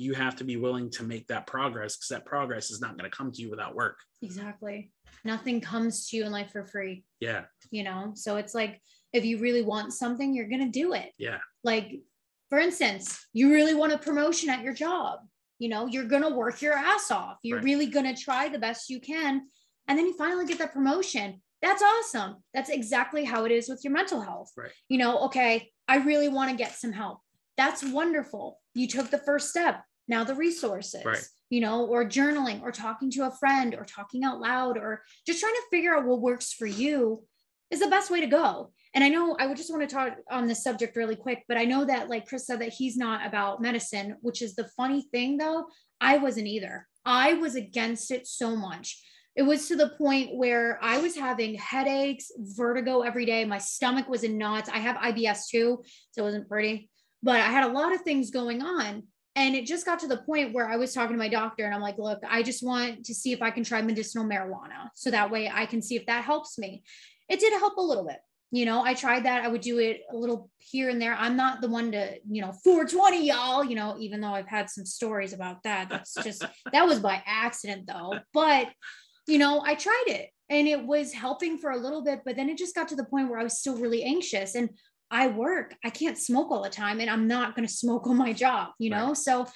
You 0.00 0.14
have 0.14 0.34
to 0.36 0.44
be 0.44 0.56
willing 0.56 0.88
to 0.92 1.02
make 1.04 1.26
that 1.26 1.46
progress 1.46 1.96
because 1.96 2.08
that 2.08 2.24
progress 2.24 2.70
is 2.70 2.80
not 2.80 2.96
going 2.96 3.10
to 3.10 3.14
come 3.16 3.30
to 3.32 3.42
you 3.42 3.50
without 3.50 3.74
work. 3.74 3.98
Exactly. 4.22 4.90
Nothing 5.24 5.60
comes 5.60 6.08
to 6.08 6.16
you 6.16 6.24
in 6.24 6.32
life 6.32 6.50
for 6.52 6.64
free, 6.64 7.04
Yeah, 7.20 7.42
you 7.70 7.82
know? 7.84 8.12
So 8.14 8.36
it's 8.36 8.54
like 8.54 8.80
if 9.12 9.24
you 9.26 9.38
really 9.38 9.60
want 9.62 9.92
something, 9.92 10.32
you're 10.34 10.48
going 10.48 10.64
to 10.64 10.70
do 10.70 10.94
it. 10.94 11.10
yeah, 11.18 11.38
Like, 11.64 12.00
for 12.48 12.58
instance, 12.58 13.26
you 13.34 13.52
really 13.52 13.74
want 13.74 13.92
a 13.92 13.98
promotion 13.98 14.48
at 14.48 14.62
your 14.62 14.72
job, 14.72 15.18
you 15.58 15.68
know, 15.68 15.86
you're 15.86 16.04
going 16.08 16.22
to 16.22 16.30
work 16.30 16.62
your 16.62 16.72
ass 16.72 17.10
off. 17.10 17.36
You're 17.42 17.58
Right. 17.58 17.64
really 17.64 17.86
going 17.86 18.06
to 18.14 18.20
try 18.20 18.48
the 18.48 18.58
best 18.58 18.88
you 18.88 19.00
can. 19.00 19.42
And 19.86 19.98
then 19.98 20.06
you 20.06 20.16
finally 20.16 20.46
get 20.46 20.58
that 20.58 20.72
promotion. 20.72 21.42
That's 21.60 21.82
awesome. 21.82 22.36
That's 22.54 22.70
exactly 22.70 23.24
how 23.26 23.44
it 23.44 23.52
is 23.52 23.68
with 23.68 23.84
your 23.84 23.92
mental 23.92 24.22
health. 24.22 24.50
Right. 24.56 24.70
You 24.88 24.96
know, 24.96 25.18
okay, 25.26 25.70
I 25.86 25.96
really 25.98 26.28
want 26.28 26.50
to 26.50 26.56
get 26.56 26.72
some 26.74 26.92
help. 26.92 27.18
That's 27.58 27.84
wonderful. 27.84 28.58
You 28.72 28.86
took 28.88 29.10
the 29.10 29.18
first 29.18 29.50
step. 29.50 29.82
Now 30.08 30.24
the 30.24 30.34
resources, 30.34 31.04
Right. 31.04 31.24
you 31.50 31.60
know, 31.60 31.86
or 31.86 32.04
journaling 32.04 32.62
or 32.62 32.72
talking 32.72 33.10
to 33.12 33.26
a 33.26 33.30
friend 33.30 33.74
or 33.74 33.84
talking 33.84 34.24
out 34.24 34.40
loud 34.40 34.76
or 34.76 35.02
just 35.26 35.40
trying 35.40 35.54
to 35.54 35.62
figure 35.70 35.96
out 35.96 36.04
what 36.06 36.20
works 36.20 36.52
for 36.52 36.66
you 36.66 37.24
is 37.70 37.80
the 37.80 37.86
best 37.86 38.10
way 38.10 38.20
to 38.20 38.26
go. 38.26 38.72
And 38.94 39.04
I 39.04 39.08
know 39.08 39.36
I 39.38 39.46
would 39.46 39.56
just 39.56 39.70
want 39.70 39.88
to 39.88 39.94
talk 39.94 40.16
on 40.30 40.48
this 40.48 40.64
subject 40.64 40.96
really 40.96 41.14
quick, 41.14 41.44
but 41.46 41.56
I 41.56 41.64
know 41.64 41.84
that 41.84 42.08
like 42.08 42.26
Chris 42.26 42.46
said 42.46 42.60
that 42.60 42.72
he's 42.72 42.96
not 42.96 43.24
about 43.24 43.62
medicine, 43.62 44.16
which 44.20 44.42
is 44.42 44.56
the 44.56 44.68
funny 44.76 45.02
thing 45.12 45.36
though. 45.36 45.66
I 46.00 46.18
wasn't 46.18 46.48
either. 46.48 46.88
I 47.04 47.34
was 47.34 47.54
against 47.54 48.10
it 48.10 48.26
so 48.26 48.56
much. 48.56 49.00
It 49.36 49.42
was 49.42 49.68
to 49.68 49.76
the 49.76 49.90
point 49.90 50.34
where 50.34 50.76
I 50.82 50.98
was 50.98 51.14
having 51.14 51.54
headaches, 51.54 52.32
vertigo 52.36 53.02
every 53.02 53.24
day. 53.26 53.44
My 53.44 53.58
stomach 53.58 54.08
was 54.08 54.24
in 54.24 54.36
knots. 54.36 54.68
I 54.68 54.78
have 54.78 54.96
IBS 54.96 55.48
too, 55.48 55.84
so 56.10 56.22
it 56.22 56.24
wasn't 56.24 56.48
pretty, 56.48 56.90
but 57.22 57.36
I 57.36 57.44
had 57.48 57.64
a 57.64 57.72
lot 57.72 57.94
of 57.94 58.00
things 58.00 58.30
going 58.32 58.60
on. 58.60 59.04
And 59.40 59.56
it 59.56 59.64
just 59.64 59.86
got 59.86 59.98
to 60.00 60.06
the 60.06 60.18
point 60.18 60.52
where 60.52 60.68
I 60.68 60.76
was 60.76 60.92
talking 60.92 61.14
to 61.14 61.18
my 61.18 61.30
doctor 61.30 61.64
and 61.64 61.74
I'm 61.74 61.80
like, 61.80 61.96
look, 61.96 62.18
I 62.28 62.42
just 62.42 62.62
want 62.62 63.06
to 63.06 63.14
see 63.14 63.32
if 63.32 63.40
I 63.40 63.50
can 63.50 63.64
try 63.64 63.80
medicinal 63.80 64.26
marijuana. 64.26 64.90
So 64.94 65.10
that 65.10 65.30
way 65.30 65.50
I 65.50 65.64
can 65.64 65.80
see 65.80 65.96
if 65.96 66.04
that 66.06 66.24
helps 66.24 66.58
me. 66.58 66.82
It 67.26 67.40
did 67.40 67.54
help 67.54 67.78
a 67.78 67.82
little 67.82 68.04
bit. 68.04 68.18
You 68.50 68.66
know, 68.66 68.82
I 68.82 68.92
tried 68.92 69.24
that. 69.24 69.42
I 69.42 69.48
would 69.48 69.62
do 69.62 69.78
it 69.78 70.02
a 70.12 70.14
little 70.14 70.50
here 70.58 70.90
and 70.90 71.00
there. 71.00 71.14
I'm 71.14 71.38
not 71.38 71.62
the 71.62 71.68
one 71.68 71.90
to, 71.92 72.18
you 72.30 72.42
know, 72.42 72.52
420 72.52 73.26
y'all, 73.26 73.64
you 73.64 73.76
know, 73.76 73.96
even 73.98 74.20
though 74.20 74.34
I've 74.34 74.46
had 74.46 74.68
some 74.68 74.84
stories 74.84 75.32
about 75.32 75.62
that. 75.62 75.88
That's 75.88 76.12
just, 76.22 76.44
that 76.74 76.86
was 76.86 76.98
by 76.98 77.22
accident 77.24 77.86
though. 77.86 78.18
But, 78.34 78.68
you 79.26 79.38
know, 79.38 79.62
I 79.64 79.74
tried 79.74 80.04
it 80.08 80.28
and 80.50 80.68
it 80.68 80.84
was 80.84 81.14
helping 81.14 81.56
for 81.56 81.70
a 81.70 81.78
little 81.78 82.02
bit, 82.02 82.20
but 82.26 82.36
then 82.36 82.50
it 82.50 82.58
just 82.58 82.74
got 82.74 82.88
to 82.88 82.96
the 82.96 83.04
point 83.04 83.30
where 83.30 83.38
I 83.38 83.44
was 83.44 83.58
still 83.58 83.78
really 83.78 84.02
anxious 84.02 84.54
and 84.54 84.68
I 85.10 85.26
work. 85.28 85.74
I 85.84 85.90
can't 85.90 86.16
smoke 86.18 86.50
all 86.50 86.62
the 86.62 86.70
time 86.70 87.00
and 87.00 87.10
I'm 87.10 87.26
not 87.26 87.56
going 87.56 87.66
to 87.66 87.72
smoke 87.72 88.06
on 88.06 88.16
my 88.16 88.32
job, 88.32 88.70
you 88.78 88.90
know? 88.90 89.12
So 89.14 89.46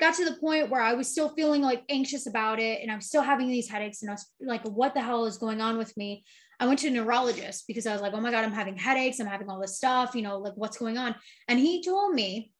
got 0.00 0.14
to 0.14 0.24
the 0.24 0.36
point 0.36 0.70
where 0.70 0.80
I 0.82 0.92
was 0.92 1.08
still 1.10 1.30
feeling 1.30 1.62
like 1.62 1.82
anxious 1.88 2.26
about 2.26 2.60
it 2.60 2.82
and 2.82 2.90
I'm 2.90 3.00
still 3.00 3.22
having 3.22 3.48
these 3.48 3.68
headaches 3.68 4.02
and 4.02 4.10
I 4.10 4.14
was 4.14 4.26
like, 4.40 4.62
what 4.64 4.94
the 4.94 5.00
hell 5.02 5.24
is 5.24 5.38
going 5.38 5.60
on 5.60 5.78
with 5.78 5.96
me? 5.96 6.24
I 6.60 6.66
went 6.66 6.80
to 6.80 6.88
a 6.88 6.90
neurologist 6.90 7.64
because 7.66 7.86
I 7.86 7.92
was 7.92 8.02
like, 8.02 8.12
oh 8.14 8.20
my 8.20 8.30
God, 8.30 8.44
I'm 8.44 8.52
having 8.52 8.76
headaches. 8.76 9.18
I'm 9.18 9.26
having 9.26 9.48
all 9.48 9.60
this 9.60 9.76
stuff, 9.76 10.14
you 10.14 10.22
know, 10.22 10.38
like 10.38 10.54
what's 10.56 10.76
going 10.76 10.98
on? 10.98 11.14
And 11.48 11.58
he 11.58 11.82
told 11.82 12.14
me, 12.14 12.52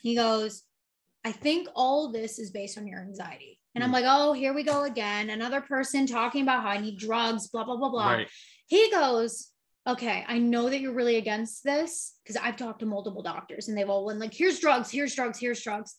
he 0.00 0.14
goes, 0.14 0.62
I 1.24 1.32
think 1.32 1.68
all 1.74 2.12
this 2.12 2.38
is 2.38 2.50
based 2.50 2.78
on 2.78 2.86
your 2.86 3.00
anxiety. 3.00 3.60
And 3.74 3.82
I'm 3.82 3.90
Hmm. 3.90 3.94
like, 3.94 4.04
oh, 4.06 4.32
here 4.32 4.54
we 4.54 4.62
go 4.62 4.84
again. 4.84 5.30
Another 5.30 5.60
person 5.60 6.06
talking 6.06 6.42
about 6.42 6.62
how 6.62 6.68
I 6.70 6.78
need 6.80 6.98
drugs, 6.98 7.48
blah, 7.48 7.64
blah, 7.64 7.76
blah, 7.76 7.88
blah. 7.90 8.10
right. 8.12 8.28
He 8.66 8.90
goes, 8.90 9.50
okay, 9.86 10.24
I 10.26 10.38
know 10.38 10.70
that 10.70 10.80
you're 10.80 10.94
really 10.94 11.16
against 11.16 11.62
this 11.62 12.14
because 12.22 12.36
I've 12.36 12.56
talked 12.56 12.80
to 12.80 12.86
multiple 12.86 13.22
doctors 13.22 13.68
and 13.68 13.76
they've 13.76 13.88
all 13.88 14.08
been 14.08 14.18
like, 14.18 14.32
here's 14.32 14.58
drugs, 14.58 14.90
here's 14.90 15.14
drugs, 15.14 15.38
here's 15.38 15.62
drugs. 15.62 15.96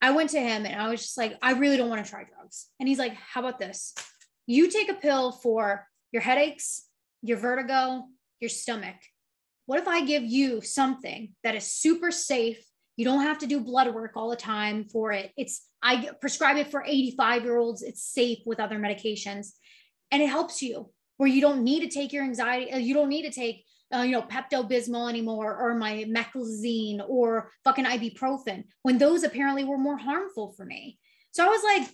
I 0.00 0.12
went 0.12 0.30
to 0.30 0.40
him 0.40 0.64
and 0.64 0.80
I 0.80 0.88
was 0.88 1.02
just 1.02 1.18
like, 1.18 1.36
I 1.42 1.52
really 1.52 1.76
don't 1.76 1.90
want 1.90 2.04
to 2.04 2.10
try 2.10 2.24
drugs. 2.24 2.68
And 2.80 2.88
he's 2.88 2.98
like, 2.98 3.14
how 3.14 3.40
about 3.40 3.58
this? 3.58 3.94
You 4.46 4.70
take 4.70 4.90
a 4.90 4.94
pill 4.94 5.32
for 5.32 5.86
your 6.10 6.22
headaches, 6.22 6.86
your 7.20 7.36
vertigo, 7.36 8.04
your 8.40 8.48
stomach. 8.48 8.96
What 9.66 9.78
if 9.78 9.86
I 9.86 10.04
give 10.04 10.24
you 10.24 10.60
something 10.60 11.34
that 11.44 11.54
is 11.54 11.72
super 11.72 12.10
safe? 12.10 12.64
You 12.96 13.04
don't 13.04 13.22
have 13.22 13.38
to 13.38 13.46
do 13.46 13.60
blood 13.60 13.94
work 13.94 14.12
all 14.16 14.30
the 14.30 14.36
time 14.36 14.84
for 14.84 15.12
it. 15.12 15.32
It's, 15.36 15.66
I 15.82 16.10
prescribe 16.20 16.56
it 16.56 16.70
for 16.70 16.82
85 16.84 17.44
year 17.44 17.56
olds. 17.56 17.82
It's 17.82 18.02
safe 18.02 18.38
with 18.44 18.58
other 18.58 18.78
medications 18.78 19.52
and 20.10 20.22
it 20.22 20.28
helps 20.28 20.62
you 20.62 20.90
where 21.22 21.30
you 21.30 21.40
don't 21.40 21.62
need 21.62 21.88
to 21.88 21.88
take 21.88 22.12
your 22.12 22.24
anxiety, 22.24 22.72
uh, 22.72 22.78
you 22.78 22.94
don't 22.94 23.08
need 23.08 23.22
to 23.22 23.30
take, 23.30 23.64
uh, 23.94 24.02
you 24.02 24.10
know, 24.10 24.22
Pepto 24.22 24.68
Bismol 24.68 25.08
anymore 25.08 25.56
or 25.56 25.72
my 25.76 26.04
meclizine 26.08 27.00
or 27.08 27.52
fucking 27.62 27.84
ibuprofen 27.84 28.64
when 28.82 28.98
those 28.98 29.22
apparently 29.22 29.62
were 29.62 29.78
more 29.78 29.96
harmful 29.96 30.52
for 30.56 30.64
me. 30.64 30.98
So 31.30 31.44
I 31.44 31.48
was 31.48 31.62
like, 31.62 31.88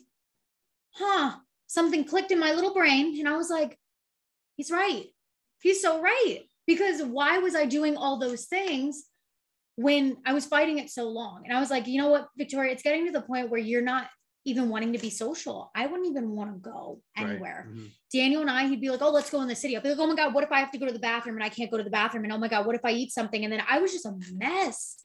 huh, 0.94 1.36
something 1.66 2.04
clicked 2.04 2.30
in 2.30 2.40
my 2.40 2.52
little 2.52 2.72
brain. 2.72 3.18
And 3.18 3.28
I 3.28 3.36
was 3.36 3.50
like, 3.50 3.78
he's 4.56 4.70
right. 4.70 5.04
He's 5.60 5.82
so 5.82 6.00
right. 6.00 6.44
Because 6.66 7.02
why 7.02 7.36
was 7.36 7.54
I 7.54 7.66
doing 7.66 7.98
all 7.98 8.18
those 8.18 8.46
things 8.46 9.04
when 9.76 10.16
I 10.24 10.32
was 10.32 10.46
fighting 10.46 10.78
it 10.78 10.88
so 10.88 11.06
long? 11.10 11.42
And 11.44 11.54
I 11.54 11.60
was 11.60 11.68
like, 11.68 11.86
you 11.86 12.00
know 12.00 12.08
what, 12.08 12.28
Victoria, 12.38 12.72
it's 12.72 12.82
getting 12.82 13.04
to 13.04 13.12
the 13.12 13.20
point 13.20 13.50
where 13.50 13.60
you're 13.60 13.82
not 13.82 14.08
even 14.48 14.68
wanting 14.68 14.92
to 14.92 14.98
be 14.98 15.10
social. 15.10 15.70
I 15.74 15.86
wouldn't 15.86 16.08
even 16.08 16.30
want 16.30 16.52
to 16.54 16.58
go 16.58 17.00
Right. 17.16 17.28
anywhere. 17.28 17.68
Mhm. 17.70 17.90
Daniel 18.12 18.40
and 18.40 18.50
I, 18.50 18.66
he'd 18.66 18.80
be 18.80 18.90
like, 18.90 19.02
oh, 19.02 19.10
let's 19.10 19.30
go 19.30 19.42
in 19.42 19.48
the 19.48 19.54
city. 19.54 19.76
I'd 19.76 19.82
be 19.82 19.90
like, 19.90 19.98
oh 19.98 20.06
my 20.06 20.16
God, 20.16 20.34
what 20.34 20.44
if 20.44 20.50
I 20.52 20.60
have 20.60 20.70
to 20.72 20.78
go 20.78 20.86
to 20.86 20.92
the 20.92 20.98
bathroom 20.98 21.36
and 21.36 21.44
I 21.44 21.48
can't 21.50 21.70
go 21.70 21.76
to 21.76 21.84
the 21.84 21.90
bathroom? 21.90 22.24
And 22.24 22.32
oh 22.32 22.38
my 22.38 22.48
God, 22.48 22.66
what 22.66 22.74
if 22.74 22.84
I 22.84 22.92
eat 22.92 23.12
something? 23.12 23.44
And 23.44 23.52
then 23.52 23.62
I 23.68 23.78
was 23.78 23.92
just 23.92 24.06
a 24.06 24.14
mess. 24.32 24.96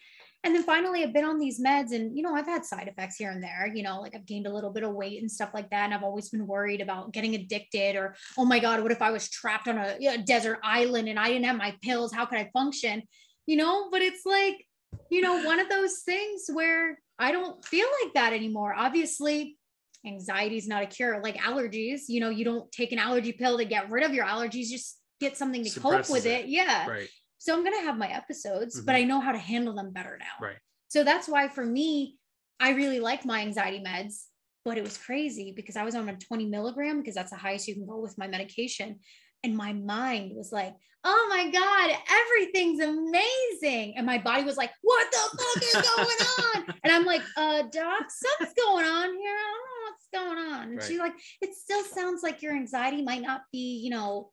And 0.45 0.53
then 0.53 0.63
finally, 0.63 1.03
I've 1.03 1.13
been 1.13 1.23
on 1.23 1.39
these 1.39 1.61
meds 1.61 1.93
and, 1.93 2.17
you 2.17 2.21
know, 2.21 2.35
I've 2.35 2.45
had 2.47 2.65
side 2.65 2.89
effects 2.89 3.15
here 3.15 3.31
and 3.31 3.41
there, 3.41 3.71
you 3.73 3.81
know, 3.81 4.01
like 4.01 4.13
I've 4.13 4.25
gained 4.25 4.45
a 4.45 4.53
little 4.53 4.71
bit 4.71 4.83
of 4.83 4.93
weight 4.93 5.21
and 5.21 5.31
stuff 5.31 5.51
like 5.53 5.69
that. 5.69 5.85
And 5.85 5.93
I've 5.93 6.03
always 6.03 6.29
been 6.29 6.45
worried 6.45 6.81
about 6.81 7.13
getting 7.13 7.33
addicted 7.35 7.95
or, 7.95 8.15
oh 8.37 8.43
my 8.43 8.59
God, 8.59 8.83
what 8.83 8.91
if 8.91 9.01
I 9.01 9.11
was 9.11 9.29
trapped 9.29 9.69
on 9.69 9.77
a, 9.77 9.97
know, 9.99 10.17
desert 10.17 10.59
island 10.61 11.07
and 11.07 11.17
I 11.17 11.29
didn't 11.29 11.45
have 11.45 11.55
my 11.55 11.75
pills? 11.81 12.13
How 12.13 12.25
could 12.25 12.39
I 12.39 12.49
function? 12.51 13.03
You 13.45 13.55
know, 13.55 13.89
but 13.89 14.01
it's 14.01 14.25
like, 14.25 14.65
you 15.09 15.21
know, 15.21 15.43
one 15.43 15.61
of 15.61 15.69
those 15.69 15.99
things 15.99 16.45
where 16.51 16.99
I 17.19 17.31
don't 17.31 17.63
feel 17.63 17.87
like 18.03 18.13
that 18.15 18.33
anymore. 18.33 18.73
Obviously, 18.75 19.57
anxiety 20.05 20.57
is 20.57 20.67
not 20.67 20.83
a 20.83 20.85
cure 20.85 21.21
like 21.23 21.37
allergies 21.37 22.01
you 22.09 22.19
know 22.19 22.29
you 22.29 22.43
don't 22.43 22.69
take 22.73 22.91
an 22.91 22.99
allergy 22.99 23.31
pill 23.31 23.57
to 23.57 23.63
get 23.63 23.89
rid 23.89 24.03
of 24.03 24.13
your 24.13 24.25
allergies 24.25 24.67
just 24.67 24.99
get 25.21 25.37
something 25.37 25.63
to 25.63 25.79
cope 25.79 26.09
with 26.09 26.25
it. 26.25 26.41
it 26.41 26.47
yeah 26.49 26.85
Right. 26.85 27.07
so 27.37 27.53
i'm 27.55 27.63
going 27.63 27.79
to 27.79 27.85
have 27.85 27.97
my 27.97 28.09
episodes 28.09 28.81
but 28.81 28.95
Mhm. 28.95 28.99
i 28.99 29.03
know 29.03 29.21
how 29.21 29.31
to 29.31 29.37
handle 29.37 29.73
them 29.73 29.91
better 29.93 30.17
now 30.19 30.45
Right. 30.45 30.57
so 30.89 31.05
that's 31.05 31.29
why 31.29 31.47
for 31.47 31.65
me 31.65 32.17
i 32.59 32.71
really 32.71 32.99
like 32.99 33.23
my 33.23 33.39
anxiety 33.43 33.79
meds 33.81 34.25
but 34.65 34.77
it 34.77 34.83
was 34.83 34.97
crazy 34.97 35.53
because 35.55 35.77
i 35.77 35.85
was 35.85 35.95
on 35.95 36.09
a 36.09 36.17
20 36.17 36.47
milligram 36.47 36.99
because 36.99 37.15
that's 37.15 37.31
the 37.31 37.37
highest 37.37 37.69
you 37.69 37.73
can 37.75 37.85
go 37.87 37.99
with 37.99 38.17
my 38.17 38.27
medication 38.27 38.99
and 39.43 39.55
my 39.55 39.73
mind 39.73 40.35
was 40.35 40.51
like 40.51 40.75
oh 41.05 41.27
my 41.29 41.49
god 41.51 41.97
everything's 42.09 42.79
amazing. 42.79 43.95
And 43.97 44.05
my 44.05 44.17
body 44.17 44.43
was 44.43 44.55
like 44.57 44.71
what 44.81 45.05
the 45.11 45.37
fuck 45.37 45.63
is 45.63 45.89
going 45.89 46.65
on? 46.69 46.75
And 46.83 46.93
i'm 46.93 47.05
like 47.05 47.21
uh 47.35 47.63
doc 47.63 48.03
something's 48.09 48.53
going 48.57 48.85
on 48.85 49.09
here. 49.13 49.35
I 49.35 49.53
don't 49.53 49.67
know 49.67 49.83
what's 49.89 50.07
going 50.13 50.53
on. 50.53 50.61
And 50.69 50.77
Right. 50.77 50.87
she's 50.87 50.99
like 50.99 51.13
it 51.41 51.55
still 51.55 51.83
sounds 51.83 52.23
like 52.23 52.41
your 52.41 52.55
anxiety 52.55 53.01
might 53.01 53.21
not 53.21 53.41
be 53.51 53.81
you 53.83 53.89
know 53.89 54.31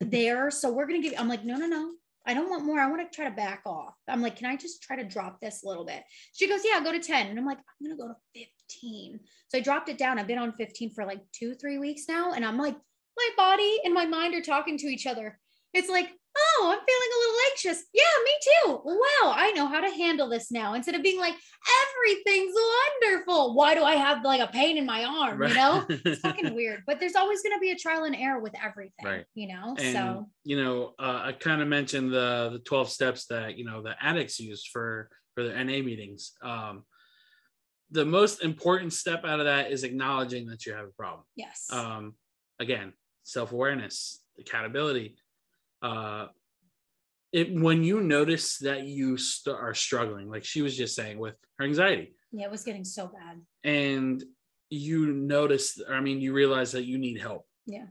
there. 0.00 0.50
So 0.50 0.72
we're 0.72 0.86
gonna 0.86 1.00
give 1.02 1.12
you, 1.12 1.18
i'm 1.18 1.28
like 1.28 1.44
no 1.44 1.56
no 1.56 1.66
no. 1.66 1.92
I 2.26 2.34
don't 2.34 2.50
want 2.50 2.64
more. 2.64 2.78
I 2.78 2.90
want 2.90 3.10
to 3.10 3.14
try 3.14 3.24
to 3.26 3.34
back 3.34 3.62
off. 3.66 3.94
I'm 4.06 4.22
like 4.22 4.36
can 4.36 4.46
i 4.46 4.56
just 4.56 4.82
try 4.82 4.96
to 4.96 5.04
drop 5.04 5.40
this 5.40 5.62
a 5.62 5.68
little 5.68 5.84
bit? 5.84 6.02
She 6.32 6.48
goes 6.48 6.60
yeah 6.64 6.82
go 6.82 6.92
to 6.92 7.00
10 7.00 7.26
and 7.26 7.38
i'm 7.38 7.44
like 7.46 7.58
i'm 7.58 7.86
gonna 7.86 7.96
go 7.98 8.08
to 8.08 8.46
15 8.70 9.20
so 9.48 9.58
i 9.58 9.60
dropped 9.60 9.88
it 9.90 9.98
down. 9.98 10.18
I've 10.18 10.26
been 10.26 10.38
on 10.38 10.52
15 10.52 10.92
for 10.94 11.04
like 11.04 11.20
two 11.32 11.54
three 11.54 11.78
weeks 11.78 12.04
now. 12.08 12.32
And 12.32 12.44
i'm 12.46 12.56
like 12.58 12.76
my 13.18 13.30
body 13.36 13.78
and 13.84 13.92
my 13.92 14.06
mind 14.06 14.34
are 14.34 14.42
talking 14.42 14.78
to 14.78 14.86
each 14.86 15.06
other. 15.06 15.38
It's 15.74 15.88
like 15.90 16.08
oh 16.40 16.66
i'm 16.70 16.78
feeling 16.86 17.10
a 17.16 17.20
little 17.20 17.40
anxious. 17.50 17.84
Yeah 17.92 18.02
me 18.24 18.30
too. 18.42 18.80
Wow 18.84 19.32
i 19.34 19.50
know 19.56 19.66
how 19.66 19.80
to 19.80 19.90
handle 19.90 20.28
this 20.28 20.50
now. 20.52 20.74
Instead 20.74 20.94
of 20.94 21.02
being 21.02 21.18
like 21.18 21.34
everything's 21.82 22.54
wonderful. 23.02 23.54
Why 23.54 23.74
do 23.74 23.82
i 23.82 23.94
have 23.94 24.24
like 24.24 24.40
a 24.40 24.46
pain 24.46 24.76
in 24.78 24.86
my 24.86 25.04
arm 25.04 25.42
you 25.42 25.54
know? 25.54 25.84
It's 25.88 26.20
fucking 26.20 26.54
weird. 26.54 26.82
But 26.86 27.00
there's 27.00 27.16
always 27.16 27.42
going 27.42 27.54
to 27.56 27.60
be 27.60 27.70
a 27.70 27.76
trial 27.76 28.04
and 28.04 28.14
error 28.16 28.40
with 28.40 28.54
everything 28.62 29.04
Right. 29.04 29.24
you 29.34 29.48
know? 29.48 29.74
And 29.78 29.96
so 29.96 30.26
you 30.44 30.62
know 30.62 30.94
uh, 30.98 31.22
i 31.24 31.32
kind 31.32 31.60
of 31.60 31.68
mentioned 31.68 32.12
the 32.12 32.50
the 32.52 32.60
12 32.60 32.88
steps 32.90 33.26
that 33.26 33.58
you 33.58 33.64
know 33.64 33.82
the 33.82 33.94
addicts 34.00 34.38
use 34.38 34.64
for 34.64 35.10
for 35.34 35.44
their 35.44 35.62
NA 35.64 35.82
meetings. 35.82 36.32
Um 36.42 36.84
the 37.90 38.04
most 38.04 38.42
important 38.44 38.92
step 38.92 39.24
out 39.24 39.40
of 39.40 39.46
that 39.46 39.72
is 39.72 39.82
acknowledging 39.82 40.46
that 40.48 40.66
you 40.66 40.74
have 40.74 40.86
a 40.86 40.92
problem. 41.02 41.24
Yes. 41.36 41.66
Um 41.72 42.14
again 42.60 42.92
self-awareness 43.28 44.22
accountability 44.38 45.16
uh 45.82 46.26
it 47.32 47.52
when 47.52 47.84
you 47.84 48.00
notice 48.00 48.58
that 48.58 48.84
you 48.84 49.16
st- 49.16 49.56
are 49.56 49.74
struggling 49.74 50.30
like 50.30 50.44
she 50.44 50.62
was 50.62 50.76
just 50.76 50.94
saying 50.94 51.18
with 51.18 51.34
her 51.58 51.64
anxiety 51.64 52.14
yeah 52.32 52.44
it 52.44 52.50
was 52.50 52.64
getting 52.64 52.84
so 52.84 53.06
bad 53.06 53.40
and 53.64 54.24
you 54.70 55.12
notice, 55.12 55.80
I 55.88 56.00
mean, 56.00 56.20
you 56.20 56.32
realize 56.32 56.72
that 56.72 56.84
you 56.84 56.98
need 56.98 57.20
help. 57.20 57.46
Yeah. 57.66 57.86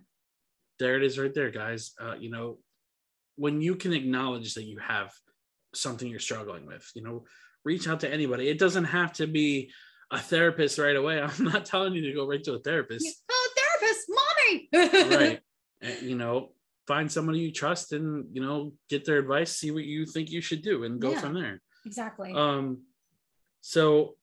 There 0.80 0.96
it 0.96 1.04
is 1.04 1.18
right 1.18 1.34
there, 1.34 1.50
guys. 1.50 1.94
Uh, 2.00 2.16
you 2.20 2.30
know, 2.30 2.60
when 3.36 3.62
you 3.62 3.76
can 3.76 3.94
acknowledge 3.94 4.54
that 4.56 4.64
you 4.64 4.80
have 4.80 5.12
something 5.74 6.08
you're 6.08 6.20
struggling 6.20 6.66
with, 6.66 6.90
you 6.96 7.04
know, 7.04 7.26
reach 7.66 7.88
out 7.88 8.00
to 8.02 8.12
anybody. 8.12 8.48
It 8.48 8.60
doesn't 8.60 8.86
have 8.86 9.14
to 9.14 9.28
be 9.28 9.72
a 10.12 10.20
therapist 10.20 10.78
right 10.78 10.96
away. 10.96 11.22
I'm 11.22 11.44
not 11.44 11.66
telling 11.66 11.94
you 11.94 12.02
to 12.02 12.14
go 12.14 12.28
right 12.28 12.44
to 12.44 12.54
a 12.54 12.60
therapist. 12.60 13.06
Right. 14.74 15.40
And, 15.80 16.02
you 16.02 16.15
know, 16.15 16.53
find 16.88 17.11
somebody 17.11 17.38
you 17.38 17.52
trust 17.52 17.94
and, 17.94 18.26
you 18.34 18.41
know, 18.41 18.74
get 18.90 19.06
their 19.06 19.19
advice, 19.19 19.56
see 19.56 19.69
what 19.69 19.84
you 19.84 20.07
think 20.07 20.32
you 20.32 20.41
should 20.41 20.64
do 20.64 20.86
and 20.86 20.99
go 20.99 21.11
Yeah. 21.11 21.19
from 21.22 21.36
there. 21.36 21.61
Exactly. 21.86 22.34
Um, 22.34 22.82
so 23.61 24.15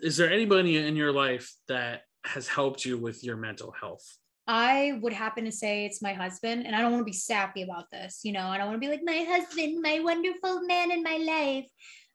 is 0.00 0.16
there 0.16 0.32
anybody 0.32 0.78
in 0.78 0.96
your 0.96 1.12
life 1.12 1.52
that 1.68 2.04
has 2.24 2.48
helped 2.48 2.86
you 2.86 2.96
with 2.96 3.22
your 3.22 3.36
mental 3.36 3.70
health? 3.78 4.16
I 4.46 4.98
would 5.02 5.12
happen 5.12 5.44
to 5.44 5.52
say 5.52 5.84
it's 5.84 6.00
my 6.02 6.12
husband, 6.12 6.66
and 6.66 6.76
I 6.76 6.80
don't 6.80 6.92
want 6.92 7.00
to 7.02 7.10
be 7.10 7.12
sappy 7.12 7.62
about 7.62 7.90
this. 7.90 8.20
You 8.24 8.32
know, 8.32 8.46
I 8.46 8.56
don't 8.56 8.66
want 8.68 8.80
to 8.80 8.86
be 8.86 8.90
like 8.90 9.04
my 9.04 9.24
husband, 9.28 9.82
my 9.82 10.00
wonderful 10.00 10.62
man 10.62 10.90
in 10.90 11.02
my 11.02 11.16
life. 11.16 11.66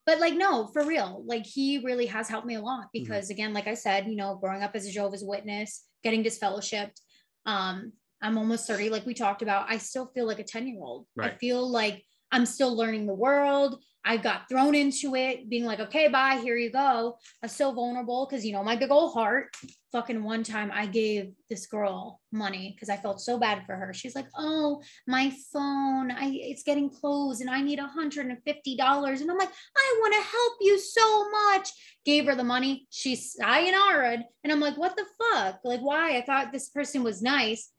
But 0.05 0.19
like, 0.19 0.33
no, 0.35 0.67
for 0.73 0.83
real, 0.85 1.23
like 1.27 1.45
he 1.45 1.79
really 1.79 2.07
has 2.07 2.27
helped 2.27 2.47
me 2.47 2.55
a 2.55 2.61
lot 2.61 2.87
because, 2.93 3.29
again, 3.29 3.53
like 3.53 3.67
I 3.67 3.75
said, 3.75 4.07
you 4.07 4.15
know, 4.15 4.35
growing 4.35 4.63
up 4.63 4.75
as 4.75 4.87
a 4.87 4.91
Jehovah's 4.91 5.23
Witness, 5.23 5.83
getting 6.03 6.23
disfellowshipped, 6.23 6.99
um, 7.45 7.93
I'm 8.21 8.37
almost 8.37 8.67
30, 8.67 8.89
like 8.89 9.05
we 9.05 9.13
talked 9.13 9.41
about. 9.41 9.69
I 9.69 9.77
still 9.77 10.11
feel 10.13 10.27
like 10.27 10.39
a 10.39 10.43
10 10.43 10.67
year 10.67 10.81
old. 10.81 11.05
I 11.19 11.37
feel 11.37 11.69
like 11.69 12.03
I'm 12.31 12.45
still 12.45 12.75
learning 12.75 13.07
the 13.07 13.13
world. 13.13 13.81
I 14.05 14.17
got 14.17 14.47
thrown 14.47 14.75
into 14.75 15.15
it, 15.15 15.49
being 15.49 15.65
like, 15.65 15.79
okay, 15.79 16.07
bye, 16.07 16.39
here 16.41 16.55
you 16.55 16.71
go. 16.71 17.17
I 17.43 17.45
was 17.45 17.51
so 17.51 17.71
vulnerable 17.73 18.25
because, 18.27 18.45
you 18.45 18.53
know, 18.53 18.63
my 18.63 18.75
big 18.75 18.91
old 18.91 19.13
heart. 19.13 19.55
Fucking 19.91 20.23
one 20.23 20.43
time 20.43 20.71
I 20.73 20.85
gave 20.85 21.31
this 21.49 21.65
girl 21.65 22.21
money 22.31 22.73
because 22.75 22.89
I 22.89 22.97
felt 22.97 23.19
so 23.19 23.39
bad 23.39 23.65
for 23.65 23.75
her. 23.75 23.91
She's 23.93 24.15
like, 24.15 24.27
oh, 24.37 24.81
my 25.07 25.33
phone, 25.51 26.11
I 26.11 26.29
it's 26.31 26.63
getting 26.63 26.89
closed 26.89 27.41
and 27.41 27.49
I 27.49 27.61
need 27.61 27.79
$150. 27.79 28.27
And 28.27 29.31
I'm 29.31 29.37
like, 29.37 29.51
I 29.77 29.97
want 29.99 30.13
to 30.13 30.29
help 30.31 30.53
you 30.61 30.79
so 30.79 31.29
much. 31.31 31.69
Gave 32.05 32.25
her 32.27 32.35
the 32.35 32.43
money. 32.43 32.87
She's 32.91 33.33
sayonara. 33.33 34.19
And 34.43 34.53
I'm 34.53 34.59
like, 34.59 34.77
what 34.77 34.95
the 34.95 35.05
fuck? 35.19 35.59
Like, 35.63 35.81
why? 35.81 36.17
I 36.17 36.21
thought 36.21 36.51
this 36.51 36.69
person 36.69 37.03
was 37.03 37.21
nice. 37.21 37.71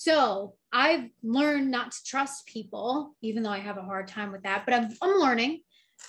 So 0.00 0.54
I've 0.72 1.10
learned 1.22 1.70
not 1.70 1.92
to 1.92 1.98
trust 2.06 2.46
people, 2.46 3.14
even 3.20 3.42
though 3.42 3.50
I 3.50 3.58
have 3.58 3.76
a 3.76 3.82
hard 3.82 4.08
time 4.08 4.32
with 4.32 4.44
that, 4.44 4.64
but 4.64 4.72
I'm, 4.72 4.88
I'm 5.02 5.18
learning. 5.18 5.60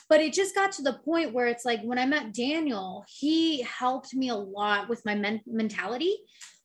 But 0.07 0.21
it 0.21 0.31
just 0.31 0.55
got 0.55 0.71
to 0.73 0.81
the 0.81 0.93
point 1.03 1.33
where 1.33 1.47
it's 1.47 1.65
like 1.65 1.81
when 1.81 1.99
I 1.99 2.05
met 2.05 2.33
Daniel, 2.33 3.03
he 3.09 3.63
helped 3.63 4.13
me 4.13 4.29
a 4.29 4.35
lot 4.35 4.87
with 4.87 5.03
my 5.03 5.13
men- 5.13 5.41
mentality 5.45 6.15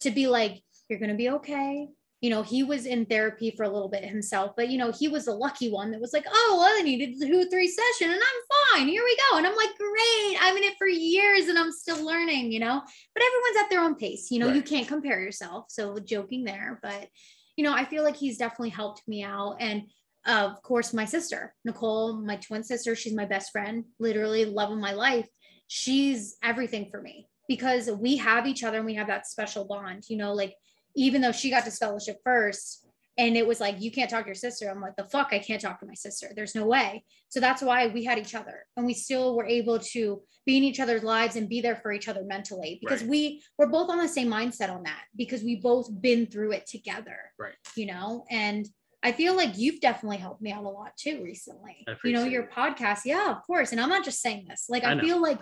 to 0.02 0.12
be 0.12 0.28
like, 0.28 0.62
you're 0.88 1.00
going 1.00 1.10
to 1.10 1.16
be 1.16 1.30
okay. 1.30 1.88
You 2.20 2.30
know, 2.30 2.43
he 2.43 2.62
was 2.62 2.86
in 2.86 3.05
therapy 3.05 3.52
for 3.56 3.64
a 3.64 3.68
little 3.68 3.90
bit 3.90 4.05
himself, 4.05 4.52
but 4.56 4.70
you 4.70 4.78
know, 4.78 4.90
he 4.90 5.06
was 5.06 5.26
the 5.26 5.34
lucky 5.34 5.70
one 5.70 5.90
that 5.90 6.01
was 6.01 6.12
like, 6.12 6.24
oh, 6.26 6.56
well, 6.59 6.78
I 6.78 6.82
needed 6.82 7.20
two 7.20 7.44
three 7.51 7.68
session 7.68 8.12
and 8.12 8.20
I'm 8.20 8.78
fine. 8.78 8.88
Here 8.88 9.02
we 9.05 9.16
go. 9.30 9.38
And 9.38 9.47
I'm 9.47 9.55
like, 9.55 9.76
great. 9.76 10.38
I'm 10.40 10.56
in 10.56 10.64
it 10.64 10.74
for 10.78 10.88
years 10.88 11.48
and 11.48 11.59
I'm 11.59 11.72
still 11.72 12.05
learning, 12.05 12.52
you 12.52 12.60
know, 12.60 12.80
but 13.14 13.22
everyone's 13.22 13.64
at 13.64 13.70
their 13.70 13.82
own 13.82 13.97
pace. 13.97 14.30
You 14.30 14.38
know, 14.38 14.52
you 14.52 14.62
can't 14.62 14.88
compare 14.88 15.20
yourself. 15.20 15.66
So 15.68 15.98
joking 15.98 16.44
there, 16.44 16.80
but 16.82 17.09
you 17.56 17.64
know, 17.64 17.72
I 17.72 17.84
feel 17.84 18.05
like 18.05 18.16
he's 18.16 18.38
definitely 18.38 18.70
helped 18.70 19.02
me 19.09 19.22
out. 19.22 19.56
And 19.60 19.82
of 20.26 20.60
course, 20.62 20.93
my 20.93 21.05
sister, 21.05 21.55
Nicole, 21.64 22.20
my 22.20 22.36
twin 22.36 22.62
sister, 22.62 22.94
she's 22.94 23.14
my 23.14 23.24
best 23.24 23.52
friend, 23.52 23.84
literally 23.98 24.44
love 24.44 24.70
of 24.70 24.78
my 24.78 24.93
life. 24.93 25.28
She's 25.68 26.36
everything 26.43 26.88
for 26.90 27.01
me 27.01 27.28
because 27.48 27.90
we 27.90 28.16
have 28.16 28.47
each 28.47 28.64
other 28.64 28.78
and 28.78 28.86
we 28.86 28.94
have 28.94 29.06
that 29.06 29.26
special 29.26 29.64
bond, 29.64 30.05
you 30.09 30.16
know, 30.16 30.32
like 30.32 30.55
even 30.97 31.20
though 31.20 31.32
she 31.32 31.51
got 31.51 31.64
disfellowshipped 31.64 32.23
first 32.24 32.86
and 33.18 33.36
it 33.36 33.47
was 33.47 33.60
like, 33.60 33.81
you 33.81 33.90
can't 33.90 34.10
talk 34.10 34.24
to 34.24 34.28
your 34.28 34.35
sister. 34.35 34.68
I'm 34.68 34.81
like, 34.81 34.97
the 34.97 35.05
fuck, 35.05 35.28
I 35.32 35.39
can't 35.39 35.60
talk 35.60 35.81
to 35.81 35.86
my 35.86 35.94
sister. 35.94 36.28
There's 36.35 36.55
no 36.55 36.66
way. 36.66 37.05
So 37.31 37.40
that's 37.40 37.62
why 37.62 37.86
we 37.89 38.05
had 38.05 38.18
each 38.18 38.35
other 38.35 38.66
and 38.77 38.85
we 38.85 38.93
still 38.94 39.36
were 39.36 39.47
able 39.47 39.78
to 39.78 40.23
be 40.44 40.56
in 40.59 40.64
each 40.64 40.81
other's 40.81 41.02
lives 41.02 41.36
and 41.36 41.48
be 41.48 41.60
there 41.60 41.77
for 41.77 41.93
each 41.93 42.09
other 42.09 42.24
mentally 42.24 42.78
because 42.82 43.01
Right. 43.02 43.10
we 43.10 43.43
we're 43.59 43.68
both 43.68 43.90
on 43.90 43.98
the 43.98 44.09
same 44.09 44.28
mindset 44.28 44.70
on 44.70 44.82
that 44.85 45.05
because 45.16 45.43
we 45.43 45.56
both 45.56 45.89
been 46.01 46.27
through 46.27 46.52
it 46.52 46.66
together. 46.66 47.18
Right. 47.39 47.55
You 47.74 47.86
know, 47.86 48.24
and 48.31 48.66
I 49.02 49.12
feel 49.12 49.36
like 49.36 49.56
you've 49.56 49.81
definitely 49.81 50.16
helped 50.18 50.43
me 50.43 50.51
out 50.52 50.64
a 50.64 50.68
lot 50.68 50.97
too 50.98 51.23
recently. 51.23 51.86
You 52.05 52.12
know, 52.12 52.24
your 52.24 52.48
podcast. 52.48 53.01
Yeah, 53.05 53.31
of 53.31 53.43
course. 53.47 53.73
And 53.73 53.81
I'm 53.81 53.89
not 53.89 54.05
just 54.05 54.20
saying 54.20 54.47
this. 54.48 54.66
Like 54.68 54.85
I 54.85 54.94
I, 54.94 55.01
feel 55.01 55.20
like 55.23 55.39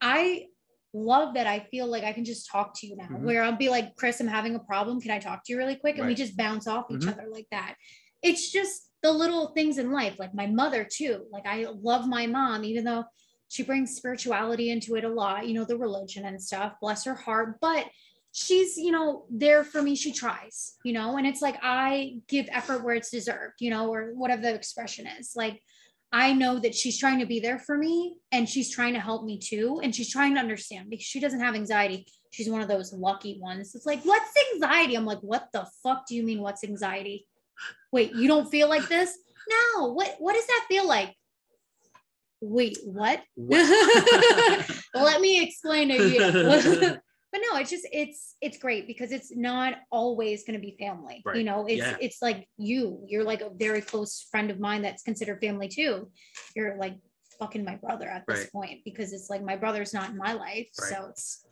I 0.00 0.46
love 0.92 1.34
that 1.34 1.46
I 1.46 1.60
feel 1.70 1.86
like 1.86 2.04
I 2.04 2.12
can 2.12 2.24
just 2.24 2.50
talk 2.50 2.78
to 2.80 2.86
you 2.86 2.96
now, 2.96 3.08
Mhm. 3.08 3.20
where 3.20 3.42
I'll 3.42 3.56
be 3.56 3.68
like, 3.70 3.96
Chris, 3.96 4.20
I'm 4.20 4.26
having 4.26 4.54
a 4.54 4.60
problem. 4.60 5.00
Can 5.00 5.10
I 5.10 5.18
talk 5.18 5.44
to 5.44 5.52
you 5.52 5.58
really 5.58 5.76
quick? 5.76 5.98
And 5.98 6.06
we 6.06 6.14
just 6.14 6.36
bounce 6.36 6.66
off 6.66 6.90
each 6.90 7.02
Mhm. 7.02 7.12
other 7.12 7.28
like 7.30 7.46
that. 7.50 7.76
It's 8.22 8.50
just 8.50 8.90
the 9.02 9.12
little 9.12 9.48
things 9.48 9.78
in 9.78 9.90
life, 9.90 10.18
like 10.18 10.34
my 10.34 10.46
mother 10.46 10.84
too. 10.84 11.26
Like 11.30 11.46
I 11.46 11.66
love 11.82 12.06
my 12.06 12.26
mom, 12.26 12.64
even 12.64 12.84
though 12.84 13.04
she 13.48 13.62
brings 13.62 13.96
spirituality 13.96 14.70
into 14.70 14.94
it 14.96 15.04
a 15.04 15.08
lot, 15.08 15.46
you 15.46 15.54
know, 15.54 15.64
the 15.64 15.76
religion 15.76 16.24
and 16.24 16.40
stuff, 16.42 16.74
bless 16.80 17.04
her 17.04 17.14
heart. 17.14 17.58
But 17.60 17.86
she's, 18.32 18.78
you 18.78 18.92
know, 18.92 19.26
there 19.30 19.64
for 19.64 19.82
me. 19.82 19.94
She 19.94 20.12
tries, 20.12 20.76
you 20.84 20.92
know, 20.92 21.16
and 21.16 21.26
it's 21.26 21.42
like 21.42 21.58
I 21.62 22.20
give 22.28 22.48
effort 22.50 22.82
where 22.82 22.94
it's 22.94 23.10
deserved, 23.10 23.54
you 23.60 23.70
know, 23.70 23.92
or 23.92 24.12
whatever 24.14 24.42
the 24.42 24.54
expression 24.54 25.06
is. 25.06 25.32
Like 25.36 25.60
I 26.12 26.34
know 26.34 26.58
that 26.58 26.74
she's 26.74 26.98
trying 26.98 27.20
to 27.20 27.26
be 27.26 27.40
there 27.40 27.58
for 27.58 27.78
me 27.78 28.18
and 28.32 28.46
she's 28.46 28.70
trying 28.70 28.92
to 28.92 29.00
help 29.00 29.24
me 29.24 29.38
too. 29.38 29.80
And 29.82 29.94
she's 29.94 30.12
trying 30.12 30.34
to 30.34 30.40
understand 30.40 30.90
because 30.90 31.06
she 31.06 31.20
doesn't 31.20 31.40
have 31.40 31.54
anxiety. 31.54 32.06
She's 32.30 32.50
one 32.50 32.60
of 32.60 32.68
those 32.68 32.92
lucky 32.92 33.38
ones. 33.40 33.74
It's 33.74 33.86
like, 33.86 34.02
what's 34.02 34.34
anxiety? 34.54 34.94
I'm 34.94 35.06
like, 35.06 35.20
what 35.20 35.48
the 35.52 35.66
fuck 35.82 36.06
do 36.06 36.14
you 36.14 36.22
mean 36.22 36.42
what's 36.42 36.64
anxiety? 36.64 37.26
Wait, 37.92 38.14
you 38.14 38.28
don't 38.28 38.50
feel 38.50 38.68
like 38.68 38.88
this? 38.88 39.16
No. 39.48 39.92
What 39.92 40.16
what 40.18 40.34
does 40.34 40.46
that 40.46 40.66
feel 40.68 40.86
like? 40.86 41.14
Wait, 42.42 42.76
what? 42.84 43.22
Let 43.36 45.20
me 45.20 45.42
explain 45.42 45.88
to 45.88 46.08
you. 46.08 46.98
but 47.32 47.40
no, 47.50 47.58
it's 47.58 47.70
just 47.70 47.86
it's 47.92 48.36
it's 48.42 48.58
great 48.58 48.86
because 48.86 49.10
it's 49.10 49.34
not 49.34 49.74
always 49.90 50.44
going 50.44 50.60
to 50.60 50.64
be 50.64 50.76
family. 50.78 51.22
You 51.34 51.44
know, 51.44 51.66
it's 51.66 51.78
Yeah. 51.78 51.96
it's 52.00 52.20
like 52.20 52.46
you. 52.58 53.02
You're 53.08 53.24
like 53.24 53.40
a 53.40 53.50
very 53.54 53.80
close 53.80 54.26
friend 54.30 54.50
of 54.50 54.60
mine 54.60 54.82
that's 54.82 55.02
considered 55.02 55.40
family 55.40 55.68
too. 55.68 56.10
You're 56.54 56.76
like 56.76 56.96
fucking 57.38 57.64
my 57.64 57.76
brother 57.76 58.06
at 58.06 58.24
this 58.28 58.40
Right. 58.40 58.52
point 58.52 58.80
because 58.84 59.12
it's 59.14 59.30
like 59.30 59.42
my 59.42 59.56
brother's 59.56 59.94
not 59.94 60.10
in 60.10 60.18
my 60.18 60.34
life, 60.34 60.68
Right. 60.78 60.90
so 60.90 61.06
it's 61.08 61.46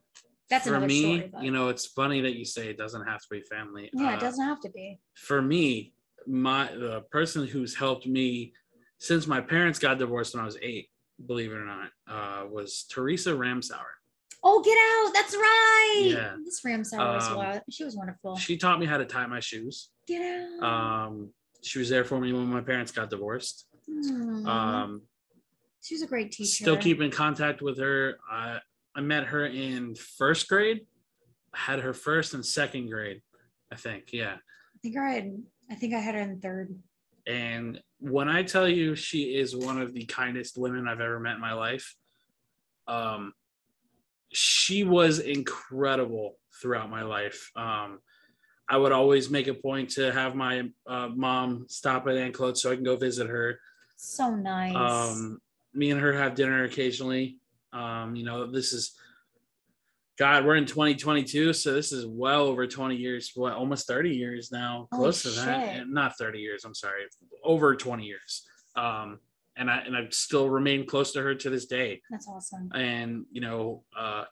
that's 0.51 0.65
for 0.65 0.71
another 0.75 0.89
me, 0.89 1.01
story. 1.31 1.33
You 1.41 1.51
know, 1.51 1.69
it's 1.69 1.87
funny 1.87 2.21
that 2.21 2.37
you 2.37 2.45
say 2.45 2.69
it 2.69 2.77
doesn't 2.77 3.07
have 3.07 3.21
to 3.23 3.27
be 3.31 3.41
family. 3.41 3.89
yeah, 3.95 4.11
Uh, 4.11 4.17
it 4.17 4.21
doesn't 4.21 4.45
have 4.45 4.61
to 4.61 4.71
be. 4.71 5.01
For 5.15 5.41
me, 5.41 5.95
my 6.27 6.67
the 6.75 7.03
person 7.11 7.47
who's 7.47 7.75
helped 7.75 8.07
me 8.07 8.53
since 8.99 9.27
my 9.27 9.41
parents 9.41 9.79
got 9.79 9.99
divorced 9.99 10.35
when 10.35 10.43
I 10.43 10.45
was 10.45 10.59
eight, 10.61 10.91
believe 11.25 11.53
it 11.53 11.57
or 11.57 11.65
not, 11.65 11.91
uh, 12.07 12.47
was 12.49 12.85
Teresa 12.85 13.31
Ramsauer. 13.31 13.95
Oh, 14.43 14.63
get 14.63 14.77
out! 14.79 15.13
That's 15.15 15.35
right. 15.35 16.03
Yeah. 16.07 16.37
Miss 16.43 16.63
Ramsauer 16.63 17.15
was 17.15 17.29
Um, 17.29 17.37
wild. 17.37 17.63
She 17.71 17.85
was 17.85 17.95
wonderful. 17.97 18.37
She 18.37 18.57
taught 18.57 18.79
me 18.81 18.87
how 18.87 18.97
to 18.99 19.05
tie 19.05 19.27
my 19.27 19.41
shoes. 19.41 19.91
get 20.07 20.23
out. 20.23 20.63
Um, 20.63 21.31
she 21.63 21.79
was 21.79 21.89
there 21.91 22.05
for 22.05 22.19
me 22.21 22.33
when 22.33 22.47
my 22.47 22.63
parents 22.63 22.91
got 22.91 23.11
divorced. 23.11 23.67
Aw. 23.89 24.49
Um, 24.83 25.03
she 25.83 25.95
was 25.95 26.03
a 26.03 26.07
great 26.07 26.33
teacher. 26.33 26.63
still 26.65 26.77
keep 26.77 27.01
in 27.01 27.11
contact 27.11 27.61
with 27.63 27.79
her. 27.79 28.19
I 28.31 28.61
I 28.95 29.01
met 29.03 29.25
her 29.27 29.47
in 29.47 29.95
first 29.95 30.49
grade. 30.49 30.87
Had 31.55 31.81
her 31.81 31.93
first 31.93 32.33
and 32.35 32.45
second 32.47 32.89
grade, 32.91 33.23
I 33.73 33.77
think. 33.77 34.13
Yeah. 34.13 34.35
I 34.37 34.79
think 34.83 34.97
I 34.97 35.11
had. 35.11 35.43
I 35.71 35.75
think 35.75 35.95
I 35.95 35.99
had 35.99 36.15
her 36.15 36.21
in 36.23 36.41
third. 36.41 36.79
And 37.27 37.81
when 37.99 38.29
I 38.29 38.43
tell 38.43 38.67
you 38.69 38.95
she 38.95 39.35
is 39.37 39.55
one 39.55 39.81
of 39.81 39.93
the 39.93 40.05
kindest 40.07 40.57
women 40.57 40.89
I've 40.89 41.01
ever 41.01 41.21
met 41.21 41.35
in 41.35 41.41
my 41.41 41.53
life, 41.53 41.95
um, 42.89 43.33
she 44.33 44.85
was 44.85 45.19
incredible 45.19 46.37
throughout 46.61 46.91
my 46.91 47.03
life. 47.03 47.51
Um, 47.57 48.01
I 48.69 48.77
would 48.77 48.93
always 48.93 49.31
make 49.31 49.49
a 49.49 49.55
point 49.55 49.91
to 49.91 50.13
have 50.13 50.35
my 50.37 50.71
uh, 50.87 51.09
mom 51.09 51.67
stop 51.69 52.07
at 52.07 52.17
Aunt 52.17 52.35
Claude 52.35 52.57
so 52.57 52.71
I 52.71 52.77
can 52.77 52.85
go 52.85 52.97
visit 52.97 53.29
her. 53.29 53.59
So 53.97 54.35
nice. 54.35 54.75
Um, 54.77 55.41
me 55.75 55.91
and 55.91 56.01
her 56.01 56.13
have 56.13 56.35
dinner 56.35 56.65
occasionally. 56.65 57.39
Um, 57.73 58.15
you 58.15 58.25
know, 58.25 58.51
this 58.51 58.73
is 58.73 58.93
God, 60.19 60.45
we're 60.45 60.57
in 60.57 60.67
2022, 60.67 61.55
so 61.55 61.73
this 61.73 61.93
is 61.93 62.07
well 62.07 62.43
over 62.43 62.67
20 62.67 62.95
years, 62.95 63.33
what 63.35 63.55
almost 63.55 63.87
30 63.87 64.11
years 64.11 64.53
now, 64.53 64.87
close 64.93 65.23
to 65.23 65.31
that. 65.31 65.69
shit. 65.69 65.81
And 65.81 65.95
Not 65.95 66.19
30 66.19 66.39
years, 66.39 66.65
I'm 66.65 66.75
sorry, 66.75 67.05
over 67.43 67.75
20 67.75 68.05
years. 68.05 68.47
Um, 68.77 69.19
and 69.61 69.71
I 69.71 69.79
and 69.81 69.95
I 69.95 70.07
still 70.11 70.49
remain 70.49 70.87
close 70.87 71.13
to 71.13 71.23
her 71.23 71.35
to 71.35 71.51
this 71.51 71.67
day. 71.67 72.01
That's 72.11 72.27
awesome. 72.27 72.73
And 72.75 73.27
you 73.31 73.43
know, 73.43 73.85
uh, 73.97 74.25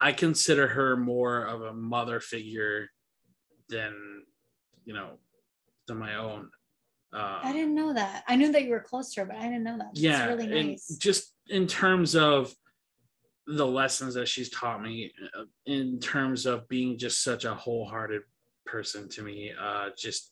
I 0.00 0.12
consider 0.12 0.66
her 0.66 0.96
more 0.96 1.44
of 1.44 1.62
a 1.62 1.72
mother 1.72 2.18
figure 2.20 2.88
than 3.68 4.24
you 4.84 4.92
know 4.92 5.18
than 5.86 5.98
my 5.98 6.16
own. 6.16 6.50
Uh, 7.12 7.40
I 7.42 7.52
didn't 7.52 7.74
know 7.74 7.94
that. 7.94 8.24
I 8.28 8.36
knew 8.36 8.52
that 8.52 8.64
you 8.64 8.70
were 8.70 8.80
close 8.80 9.14
to 9.14 9.20
her, 9.20 9.26
but 9.26 9.36
I 9.36 9.44
didn't 9.44 9.62
know 9.62 9.78
that. 9.78 9.86
That's 9.94 10.00
yeah 10.00 10.26
really 10.26 10.58
and 10.58 10.70
nice. 10.70 10.96
just 10.98 11.32
in 11.48 11.66
terms 11.66 12.16
of 12.16 12.52
the 13.46 13.66
lessons 13.66 14.14
that 14.14 14.28
she's 14.28 14.50
taught 14.50 14.82
me 14.82 15.12
uh, 15.38 15.44
in 15.66 16.00
terms 16.00 16.44
of 16.44 16.68
being 16.68 16.98
just 16.98 17.22
such 17.22 17.44
a 17.44 17.54
wholehearted 17.54 18.22
person 18.64 19.08
to 19.08 19.22
me 19.22 19.50
uh 19.60 19.88
just 19.98 20.30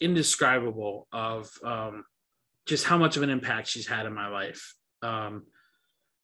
indescribable 0.00 1.06
of 1.12 1.50
um 1.64 2.02
just 2.66 2.84
how 2.84 2.98
much 2.98 3.16
of 3.16 3.22
an 3.22 3.30
impact 3.30 3.68
she's 3.68 3.86
had 3.86 4.06
in 4.06 4.14
my 4.14 4.28
life 4.28 4.74
um 5.02 5.44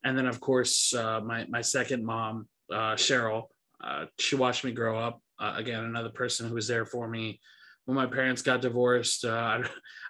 and 0.04 0.16
then 0.16 0.26
of 0.26 0.40
course 0.40 0.94
uh 0.94 1.20
my 1.20 1.46
my 1.48 1.60
second 1.60 2.04
mom 2.04 2.48
uh 2.72 2.94
cheryl 2.94 3.44
uh 3.82 4.06
she 4.18 4.36
watched 4.36 4.64
me 4.64 4.72
grow 4.72 4.98
up 4.98 5.20
uh, 5.40 5.54
again 5.56 5.84
another 5.84 6.10
person 6.10 6.48
who 6.48 6.54
was 6.54 6.68
there 6.68 6.86
for 6.86 7.08
me 7.08 7.40
when 7.84 7.96
my 7.96 8.06
parents 8.06 8.42
got 8.42 8.60
divorced 8.60 9.24
uh, 9.24 9.60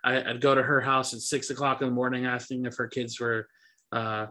I'd, 0.04 0.26
I'd 0.26 0.40
go 0.40 0.54
to 0.54 0.62
her 0.62 0.80
house 0.80 1.14
at 1.14 1.20
six 1.20 1.50
o'clock 1.50 1.80
in 1.80 1.88
the 1.88 1.94
morning 1.94 2.26
asking 2.26 2.66
if 2.66 2.76
her 2.76 2.88
kids 2.88 3.18
were 3.18 3.46
uh 3.92 4.26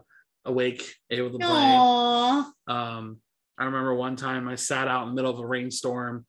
awake, 0.45 0.95
able 1.09 1.31
to 1.31 1.37
play. 1.37 1.47
Aww. 1.47 2.45
Um, 2.67 3.17
I 3.57 3.65
remember 3.65 3.93
one 3.93 4.15
time 4.15 4.47
I 4.47 4.55
sat 4.55 4.87
out 4.87 5.03
in 5.03 5.09
the 5.09 5.15
middle 5.15 5.31
of 5.31 5.39
a 5.39 5.45
rainstorm, 5.45 6.25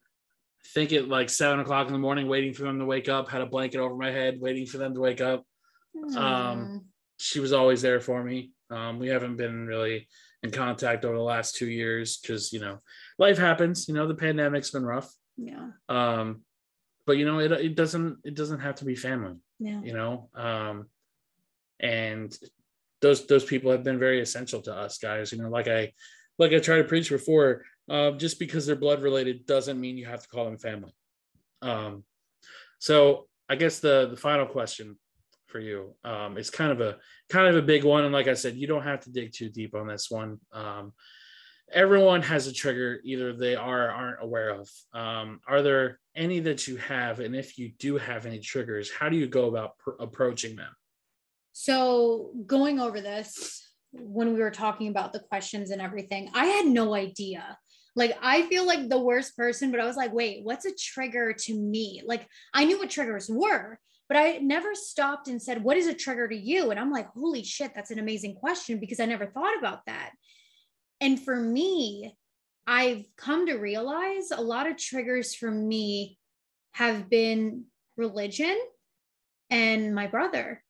I 0.65 0.69
think 0.75 0.93
at 0.93 1.09
like 1.09 1.31
seven 1.31 1.61
o'clock 1.61 1.87
in 1.87 1.93
the 1.93 1.99
morning, 1.99 2.29
waiting 2.29 2.53
for 2.53 2.65
them 2.65 2.79
to 2.79 2.85
wake 2.85 3.09
up, 3.09 3.29
had 3.29 3.41
a 3.41 3.47
blanket 3.47 3.79
over 3.79 3.97
my 3.97 4.11
head, 4.11 4.41
waiting 4.41 4.67
for 4.67 4.79
them 4.79 4.95
to 4.95 5.01
wake 5.01 5.21
up. 5.21 5.45
Um, 6.17 6.87
she 7.19 7.41
was 7.41 7.53
always 7.53 7.83
there 7.83 8.01
for 8.01 8.23
me. 8.23 8.53
Um, 8.71 8.99
we 8.99 9.09
haven't 9.09 9.37
been 9.37 9.67
really 9.67 10.09
in 10.43 10.51
contact 10.51 11.05
over 11.05 11.17
the 11.17 11.23
last 11.23 11.55
two 11.55 11.69
years 11.69 12.19
because 12.19 12.53
you 12.53 12.61
know 12.61 12.79
life 13.19 13.39
happens. 13.39 13.89
You 13.89 13.95
know 13.95 14.09
the 14.09 14.15
pandemic's 14.15 14.71
been 14.71 14.85
rough. 14.85 15.11
Yeah. 15.37 15.71
Um, 15.89 16.43
but 17.07 17.17
you 17.19 17.25
know 17.25 17.39
it 17.39 17.53
it 17.53 17.75
doesn't 17.75 18.19
it 18.25 18.35
doesn't 18.35 18.61
have 18.61 18.77
to 18.77 18.85
be 18.85 18.97
family. 18.97 19.37
Yeah. 19.59 19.81
You 19.83 19.93
know, 19.93 20.29
um, 20.35 20.87
and 21.81 22.37
those 23.01 23.27
those 23.27 23.45
people 23.45 23.71
have 23.71 23.85
been 23.85 23.99
very 23.99 24.21
essential 24.21 24.61
to 24.63 24.75
us 24.75 24.99
guys. 24.99 25.33
You 25.33 25.39
know, 25.39 25.51
like 25.51 25.69
I 25.69 25.93
like 26.39 26.53
I 26.53 26.59
tried 26.59 26.79
to 26.79 26.85
preach 26.85 27.11
before, 27.11 27.65
uh, 27.91 28.13
just 28.13 28.39
because 28.39 28.67
they're 28.67 28.77
blood 28.77 29.03
related 29.03 29.47
doesn't 29.47 29.81
mean 29.81 29.97
you 29.97 30.07
have 30.07 30.23
to 30.23 30.29
call 30.29 30.45
them 30.47 30.59
family. 30.59 30.95
Um, 31.61 32.05
so 32.79 33.29
I 33.49 33.57
guess 33.57 33.81
the 33.81 34.09
the 34.11 34.17
final 34.17 34.47
question 34.47 34.97
for 35.53 35.61
you 35.61 35.95
um, 36.03 36.39
is 36.39 36.51
kind 36.51 36.73
of 36.73 36.81
a 36.81 36.97
kind 37.29 37.47
of 37.47 37.57
a 37.57 37.67
big 37.67 37.85
one, 37.85 38.05
and 38.05 38.13
like 38.13 38.27
I 38.27 38.35
said, 38.35 38.57
you 38.57 38.67
don't 38.67 38.83
have 38.83 39.01
to 39.01 39.13
dig 39.13 39.33
too 39.33 39.51
deep 39.51 39.75
on 39.75 39.87
this 39.87 40.11
one. 40.11 40.41
Um, 40.53 40.95
everyone 41.71 42.23
has 42.23 42.47
a 42.47 42.53
trigger 42.53 43.01
either 43.05 43.33
they 43.33 43.55
are 43.55 43.89
or 43.89 43.91
aren't 43.91 44.23
aware 44.23 44.51
of. 44.51 44.69
Um, 44.95 45.41
are 45.47 45.63
there 45.63 46.01
any 46.17 46.41
that 46.41 46.67
you 46.67 46.79
have, 46.79 47.21
and 47.21 47.37
if 47.37 47.59
you 47.59 47.73
do 47.79 47.99
have 47.99 48.27
any 48.27 48.41
triggers, 48.41 48.91
how 48.91 49.09
do 49.11 49.17
you 49.17 49.29
go 49.29 49.47
about 49.49 49.79
pr- 49.79 50.01
approaching 50.01 50.57
them? 50.57 50.73
So, 51.53 52.33
going 52.47 52.81
over 52.81 53.01
this, 53.01 53.63
when 53.93 54.33
we 54.33 54.41
were 54.41 54.51
talking 54.51 54.89
about 54.89 55.13
the 55.13 55.21
questions 55.21 55.71
and 55.71 55.83
everything, 55.83 56.31
I 56.35 56.47
had 56.47 56.67
no 56.67 56.95
idea. 56.95 57.59
Like, 57.95 58.17
I 58.23 58.43
feel 58.43 58.67
like 58.67 58.89
the 58.89 58.99
worst 58.99 59.37
person, 59.37 59.71
but 59.71 59.79
I 59.79 59.85
was 59.85 59.97
like, 59.97 60.15
wait, 60.15 60.45
what's 60.45 60.65
a 60.65 60.75
trigger 60.75 61.35
to 61.35 61.55
me? 61.55 62.03
Like, 62.07 62.27
I 62.55 62.65
knew 62.65 62.79
what 62.79 62.89
triggers 62.89 63.29
were, 63.29 63.79
but 64.13 64.19
I 64.19 64.39
never 64.39 64.75
stopped 64.75 65.29
and 65.29 65.41
said, 65.41 65.65
what 65.65 65.77
is 65.77 65.87
a 65.87 65.95
trigger 65.95 66.29
to 66.29 66.37
you? 66.37 66.71
And 66.71 66.79
I'm 66.79 66.91
like, 66.91 67.09
holy 67.15 67.43
shit, 67.45 67.73
that's 67.75 67.91
an 67.91 67.99
amazing 67.99 68.35
question 68.35 68.79
because 68.79 69.01
I 69.01 69.07
never 69.07 69.27
thought 69.27 69.59
about 69.59 69.87
that. 69.87 70.11
And 71.01 71.19
for 71.19 71.37
me, 71.37 72.15
I've 72.67 73.07
come 73.17 73.47
to 73.47 73.55
realize 73.55 74.31
a 74.31 74.41
lot 74.41 74.67
of 74.69 74.77
triggers 74.77 75.35
for 75.35 75.51
me 75.51 76.19
have 76.73 77.09
been 77.09 77.65
religion 77.97 78.59
and 79.51 79.95
my 79.95 80.07
brother 80.07 80.63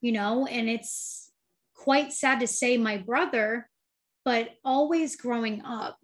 you 0.00 0.12
know, 0.12 0.46
and 0.46 0.68
it's 0.68 1.30
quite 1.74 2.12
sad 2.12 2.40
to 2.40 2.46
say 2.46 2.76
my 2.76 2.96
brother, 2.96 3.68
but 4.24 4.50
always 4.64 5.16
growing 5.16 5.62
up, 5.64 5.98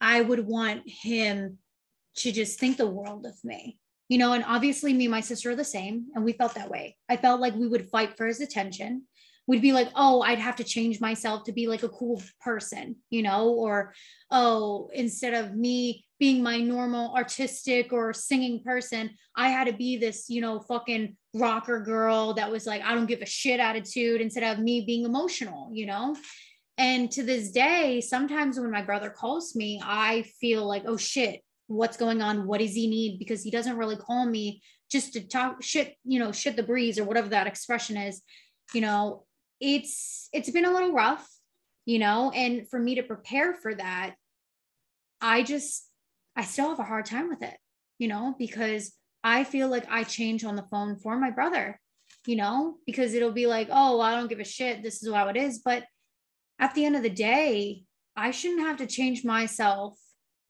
I 0.00 0.20
would 0.20 0.46
want 0.46 0.82
him 0.86 1.58
to 2.16 2.32
just 2.32 2.58
think 2.58 2.76
the 2.76 2.86
world 2.86 3.26
of 3.26 3.34
me, 3.44 3.78
you 4.10 4.18
know, 4.18 4.34
and 4.34 4.44
obviously 4.46 4.92
me 4.92 5.06
and 5.06 5.12
my 5.12 5.20
sister 5.20 5.52
are 5.52 5.56
the 5.56 5.64
same, 5.64 6.08
and 6.14 6.22
we 6.22 6.34
felt 6.34 6.54
that 6.56 6.68
way. 6.68 6.98
I 7.08 7.16
felt 7.16 7.40
like 7.40 7.54
we 7.54 7.66
would 7.66 7.88
fight 7.88 8.18
for 8.18 8.26
his 8.26 8.42
attention 8.42 9.06
We'd 9.50 9.62
be 9.62 9.72
like, 9.72 9.88
oh, 9.96 10.22
I'd 10.22 10.38
have 10.38 10.54
to 10.56 10.64
change 10.64 11.00
myself 11.00 11.42
to 11.42 11.52
be 11.52 11.66
like 11.66 11.82
a 11.82 11.88
cool 11.88 12.22
person, 12.40 12.94
you 13.10 13.20
know, 13.22 13.48
or 13.48 13.94
oh, 14.30 14.90
instead 14.94 15.34
of 15.34 15.56
me 15.56 16.04
being 16.20 16.40
my 16.40 16.58
normal 16.58 17.12
artistic 17.16 17.92
or 17.92 18.12
singing 18.12 18.62
person, 18.62 19.10
I 19.34 19.48
had 19.48 19.66
to 19.66 19.72
be 19.72 19.96
this, 19.96 20.26
you 20.28 20.40
know, 20.40 20.60
fucking 20.60 21.16
rocker 21.34 21.80
girl 21.80 22.34
that 22.34 22.52
was 22.52 22.64
like, 22.64 22.82
I 22.82 22.94
don't 22.94 23.06
give 23.06 23.22
a 23.22 23.26
shit 23.26 23.58
attitude 23.58 24.20
instead 24.20 24.44
of 24.44 24.62
me 24.62 24.84
being 24.86 25.04
emotional, 25.04 25.70
you 25.72 25.86
know? 25.86 26.14
And 26.78 27.10
to 27.10 27.24
this 27.24 27.50
day, 27.50 28.00
sometimes 28.00 28.56
when 28.56 28.70
my 28.70 28.82
brother 28.82 29.10
calls 29.10 29.56
me, 29.56 29.80
I 29.84 30.22
feel 30.40 30.64
like, 30.64 30.84
oh 30.86 30.96
shit, 30.96 31.40
what's 31.70 31.96
going 31.96 32.20
on? 32.20 32.46
What 32.46 32.58
does 32.58 32.74
he 32.74 32.88
need? 32.88 33.18
Because 33.18 33.42
he 33.42 33.50
doesn't 33.50 33.76
really 33.76 33.96
call 33.96 34.26
me 34.26 34.60
just 34.90 35.12
to 35.12 35.20
talk 35.20 35.62
shit, 35.62 35.94
you 36.04 36.18
know, 36.18 36.32
shit 36.32 36.56
the 36.56 36.64
breeze 36.64 36.98
or 36.98 37.04
whatever 37.04 37.28
that 37.28 37.46
expression 37.46 37.96
is. 37.96 38.22
You 38.74 38.80
know, 38.80 39.24
it's 39.60 40.28
it's 40.32 40.50
been 40.50 40.64
a 40.64 40.72
little 40.72 40.92
rough, 40.92 41.28
you 41.86 42.00
know, 42.00 42.32
and 42.34 42.68
for 42.68 42.80
me 42.80 42.96
to 42.96 43.04
prepare 43.04 43.54
for 43.54 43.72
that, 43.74 44.14
I 45.20 45.44
just 45.44 45.88
I 46.34 46.42
still 46.42 46.70
have 46.70 46.80
a 46.80 46.84
hard 46.84 47.06
time 47.06 47.28
with 47.28 47.42
it, 47.42 47.56
you 47.98 48.08
know, 48.08 48.34
because 48.36 48.92
I 49.22 49.44
feel 49.44 49.68
like 49.68 49.86
I 49.88 50.02
change 50.02 50.44
on 50.44 50.56
the 50.56 50.66
phone 50.70 50.96
for 50.96 51.16
my 51.16 51.30
brother, 51.30 51.78
you 52.26 52.34
know, 52.34 52.78
because 52.84 53.14
it'll 53.14 53.32
be 53.32 53.46
like, 53.46 53.68
oh, 53.70 54.00
I 54.00 54.16
don't 54.16 54.28
give 54.28 54.40
a 54.40 54.44
shit. 54.44 54.82
This 54.82 55.04
is 55.04 55.12
how 55.12 55.28
it 55.28 55.36
is. 55.36 55.60
But 55.64 55.84
at 56.58 56.74
the 56.74 56.84
end 56.84 56.96
of 56.96 57.04
the 57.04 57.10
day, 57.10 57.84
I 58.16 58.32
shouldn't 58.32 58.66
have 58.66 58.78
to 58.78 58.86
change 58.86 59.24
myself 59.24 59.96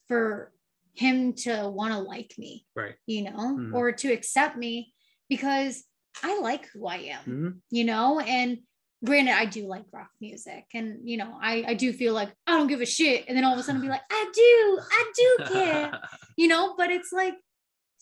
for 0.09 0.53
him 1.01 1.33
to 1.33 1.69
want 1.69 1.95
to 1.95 1.99
like 1.99 2.35
me, 2.39 2.67
right? 2.77 2.95
You 3.07 3.25
know, 3.25 3.31
mm-hmm. 3.31 3.75
or 3.75 3.93
to 3.93 4.13
accept 4.13 4.57
me 4.57 4.93
because 5.29 5.83
I 6.23 6.41
like 6.41 6.69
who 6.69 6.87
I 6.87 6.97
am, 6.97 7.21
mm-hmm. 7.21 7.49
you 7.71 7.85
know, 7.85 8.21
and 8.21 8.59
granted 9.03 9.33
i 9.33 9.47
do 9.47 9.67
like 9.67 9.85
rock 9.93 10.11
music 10.21 10.67
and 10.75 10.99
you 11.05 11.17
know 11.17 11.39
i 11.41 11.65
i 11.69 11.73
do 11.73 11.91
feel 11.91 12.13
like 12.13 12.31
i 12.47 12.53
don't 12.53 12.67
give 12.67 12.83
a 12.83 12.87
shit 12.87 13.25
and 13.29 13.35
then 13.35 13.45
all 13.45 13.55
of 13.55 13.59
a 13.59 13.63
sudden 13.63 13.81
be 13.81 13.89
like 13.89 14.03
i 14.11 14.31
do 14.35 14.81
i 14.93 15.13
do 15.17 15.55
care 15.55 16.01
you 16.37 16.47
know 16.47 16.75
but 16.77 16.91
it's 16.91 17.11
like 17.11 17.35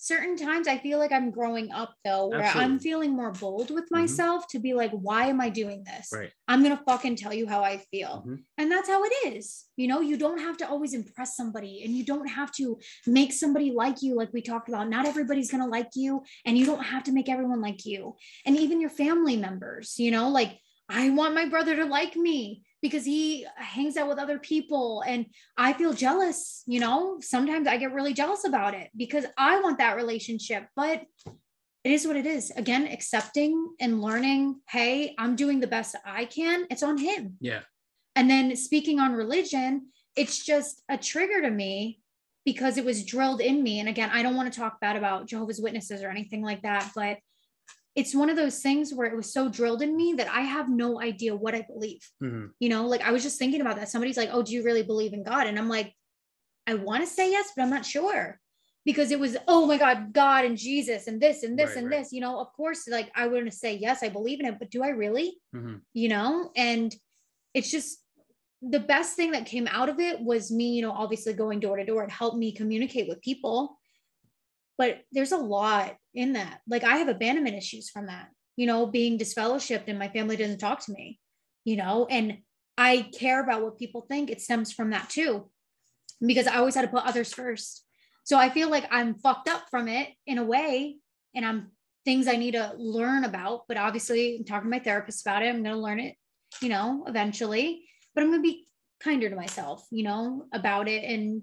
certain 0.00 0.36
times 0.36 0.68
i 0.68 0.78
feel 0.78 0.96
like 0.96 1.10
i'm 1.10 1.28
growing 1.32 1.72
up 1.72 1.92
though 2.04 2.28
where 2.28 2.42
Absolutely. 2.42 2.72
i'm 2.72 2.78
feeling 2.78 3.10
more 3.10 3.32
bold 3.32 3.70
with 3.70 3.84
mm-hmm. 3.86 3.96
myself 3.96 4.42
mm-hmm. 4.42 4.56
to 4.56 4.58
be 4.60 4.72
like 4.72 4.92
why 4.92 5.26
am 5.26 5.40
i 5.40 5.48
doing 5.48 5.82
this 5.82 6.08
right. 6.14 6.30
i'm 6.46 6.62
gonna 6.62 6.80
fucking 6.86 7.16
tell 7.16 7.34
you 7.34 7.48
how 7.48 7.64
i 7.64 7.78
feel 7.90 8.22
mm-hmm. 8.24 8.36
and 8.58 8.70
that's 8.70 8.88
how 8.88 9.02
it 9.02 9.12
is 9.26 9.64
you 9.76 9.88
know 9.88 10.00
you 10.00 10.16
don't 10.16 10.38
have 10.38 10.56
to 10.56 10.68
always 10.68 10.94
impress 10.94 11.36
somebody 11.36 11.82
and 11.84 11.96
you 11.96 12.04
don't 12.04 12.28
have 12.28 12.52
to 12.52 12.78
make 13.08 13.32
somebody 13.32 13.72
like 13.72 14.00
you 14.00 14.14
like 14.14 14.32
we 14.32 14.40
talked 14.40 14.68
about 14.68 14.88
not 14.88 15.04
everybody's 15.04 15.50
gonna 15.50 15.66
like 15.66 15.90
you 15.96 16.22
and 16.46 16.56
you 16.56 16.64
don't 16.64 16.84
have 16.84 17.02
to 17.02 17.10
make 17.10 17.28
everyone 17.28 17.60
like 17.60 17.84
you 17.84 18.14
and 18.46 18.56
even 18.56 18.80
your 18.80 18.90
family 18.90 19.36
members 19.36 19.98
you 19.98 20.12
know 20.12 20.28
like 20.28 20.58
I 20.88 21.10
want 21.10 21.34
my 21.34 21.46
brother 21.46 21.76
to 21.76 21.84
like 21.84 22.16
me 22.16 22.62
because 22.80 23.05
he 23.05 23.46
hangs 23.56 23.96
out 23.96 24.09
with 24.09 24.18
other 24.18 24.38
people 24.38 25.02
and 25.06 25.26
I 25.56 25.72
feel 25.72 25.92
jealous, 25.92 26.62
you 26.66 26.80
know? 26.80 27.18
Sometimes 27.20 27.66
I 27.66 27.76
get 27.76 27.92
really 27.92 28.14
jealous 28.14 28.44
about 28.44 28.74
it 28.74 28.90
because 28.96 29.24
I 29.36 29.60
want 29.60 29.78
that 29.78 29.96
relationship, 29.96 30.66
but 30.76 31.02
it 31.84 31.92
is 31.92 32.06
what 32.06 32.16
it 32.16 32.26
is. 32.26 32.50
Again, 32.50 32.86
accepting 32.86 33.74
and 33.80 34.02
learning, 34.02 34.60
hey, 34.68 35.14
I'm 35.18 35.36
doing 35.36 35.60
the 35.60 35.66
best 35.66 35.96
I 36.05 36.24
can. 36.24 36.66
It's 36.70 36.82
on 36.82 36.98
him. 36.98 37.36
Yeah. 37.40 37.60
And 38.14 38.28
then 38.28 38.56
speaking 38.56 38.98
on 39.00 39.12
religion, 39.12 39.88
it's 40.16 40.44
just 40.44 40.82
a 40.88 40.98
trigger 40.98 41.40
to 41.40 41.50
me 41.50 42.00
because 42.44 42.78
it 42.78 42.84
was 42.84 43.05
drilled 43.05 43.40
in 43.40 43.62
me. 43.62 43.78
And 43.78 43.88
again, 43.88 44.10
I 44.12 44.22
don't 44.22 44.34
want 44.36 44.52
to 44.52 44.59
talk 44.59 44.80
bad 44.80 44.96
about 44.96 45.26
Jehovah's 45.26 45.60
Witnesses 45.60 46.02
or 46.02 46.09
anything 46.09 46.42
like 46.42 46.62
that, 46.62 46.90
but 46.94 47.18
it's 47.94 48.15
one 48.15 48.31
of 48.31 48.36
those 48.36 48.60
things 48.60 48.93
where 48.93 49.09
it 49.09 49.16
was 49.16 49.32
so 49.32 49.48
drilled 49.48 49.82
in 49.82 49.97
me 49.97 50.15
that 50.19 50.28
I 50.28 50.43
have 50.43 50.69
no 50.69 51.01
idea 51.01 51.35
what 51.35 51.55
I 51.55 51.62
believe. 51.62 52.09
Mm-hmm. 52.23 52.47
You 52.60 52.69
know, 52.69 52.86
like 52.86 53.02
I 53.02 53.10
was 53.10 53.23
just 53.23 53.39
thinking 53.39 53.60
about 53.60 53.77
that. 53.77 53.89
Somebody's 53.89 54.16
like, 54.16 54.31
"Oh, 54.32 54.43
do 54.43 54.52
you 54.52 54.62
really 54.62 54.82
believe 54.82 55.12
in 55.12 55.24
God?" 55.24 55.47
And 55.47 55.59
I'm 55.59 55.69
like, 55.69 55.93
I 56.66 56.74
want 56.74 57.02
to 57.02 57.06
say 57.09 57.31
yes, 57.31 57.51
but 57.56 57.62
I'm 57.62 57.70
not 57.70 57.86
sure 57.86 58.39
because 58.85 59.10
it 59.10 59.19
was, 59.19 59.36
"Oh 59.48 59.66
my 59.66 59.78
God, 59.78 60.12
God 60.12 60.44
and 60.44 60.56
Jesus 60.56 61.06
and 61.09 61.20
this 61.20 61.43
and 61.43 61.59
this 61.59 61.70
right, 61.70 61.78
and 61.78 61.90
right. 61.90 61.98
this." 62.02 62.12
You 62.12 62.20
know, 62.20 62.39
of 62.40 62.52
course, 62.52 62.86
like 62.89 63.10
I 63.16 63.27
wouldn't 63.27 63.55
say 63.55 63.74
yes, 63.77 64.02
I 64.02 64.10
believe 64.10 64.40
in 64.40 64.47
it, 64.47 64.59
but 64.59 64.70
do 64.70 64.82
I 64.82 64.90
really? 64.90 65.36
Mm-hmm. 65.55 65.77
You 65.93 66.09
know, 66.09 66.52
and 66.56 66.94
it's 67.55 67.70
just 67.70 67.98
the 68.62 68.81
best 68.81 69.16
thing 69.16 69.32
that 69.32 69.47
came 69.47 69.69
out 69.69 69.89
of 69.89 70.01
it 70.01 70.20
was 70.20 70.51
me, 70.51 70.74
you 70.74 70.82
know, 70.82 70.93
obviously 70.93 71.32
going 71.32 71.60
door 71.60 71.77
to 71.77 71.85
door. 71.85 72.05
It 72.05 72.10
helped 72.10 72.36
me 72.36 72.52
communicate 72.52 73.09
with 73.09 73.23
people 73.23 73.77
but 74.78 75.00
there's 75.12 75.32
a 75.32 75.36
lot 75.36 75.96
in 76.14 76.32
that. 76.34 76.60
Like 76.68 76.84
I 76.84 76.96
have 76.98 77.09
abandonment 77.09 77.56
issues 77.56 77.90
from 77.90 78.06
that, 78.06 78.28
you 78.56 78.66
know, 78.66 78.86
being 78.86 79.18
disfellowshipped 79.18 79.88
and 79.88 79.98
my 79.98 80.09
family 80.09 80.36
doesn't 80.36 80.59
talk 80.59 80.84
to 80.84 80.92
me, 80.92 81.18
you 81.64 81.76
know, 81.76 82.06
and 82.09 82.38
I 82.78 83.10
care 83.18 83.42
about 83.42 83.62
what 83.62 83.76
people 83.76 84.02
think. 84.02 84.30
It 84.30 84.40
stems 84.40 84.72
from 84.72 84.90
that 84.90 85.10
too, 85.10 85.50
because 86.24 86.46
I 86.46 86.56
always 86.56 86.76
had 86.76 86.82
to 86.82 86.88
put 86.88 87.05
others 87.05 87.34
first. 87.34 87.84
So 88.24 88.38
I 88.38 88.50
feel 88.50 88.70
like 88.70 88.86
I'm 88.90 89.14
fucked 89.14 89.48
up 89.48 89.64
from 89.70 89.88
it 89.88 90.10
in 90.26 90.38
a 90.38 90.44
way, 90.44 90.96
and 91.34 91.44
I'm 91.44 91.72
things 92.05 92.28
I 92.28 92.36
need 92.36 92.52
to 92.52 92.74
learn 92.76 93.24
about. 93.24 93.62
But 93.68 93.78
obviously, 93.78 94.36
I'm 94.36 94.44
talking 94.44 94.70
to 94.70 94.76
my 94.76 94.78
therapist 94.78 95.26
about 95.26 95.42
it. 95.42 95.48
I'm 95.48 95.62
going 95.62 95.74
to 95.74 95.80
learn 95.80 95.98
it, 95.98 96.14
you 96.60 96.68
know, 96.68 97.05
eventually. 97.09 97.88
But 98.14 98.22
I'm 98.22 98.30
going 98.30 98.42
to 98.42 98.48
be 98.48 98.66
kinder 99.00 99.30
to 99.30 99.36
myself, 99.36 99.86
you 99.90 100.05
know, 100.05 100.44
about 100.52 100.88
it 100.88 101.05
and 101.05 101.42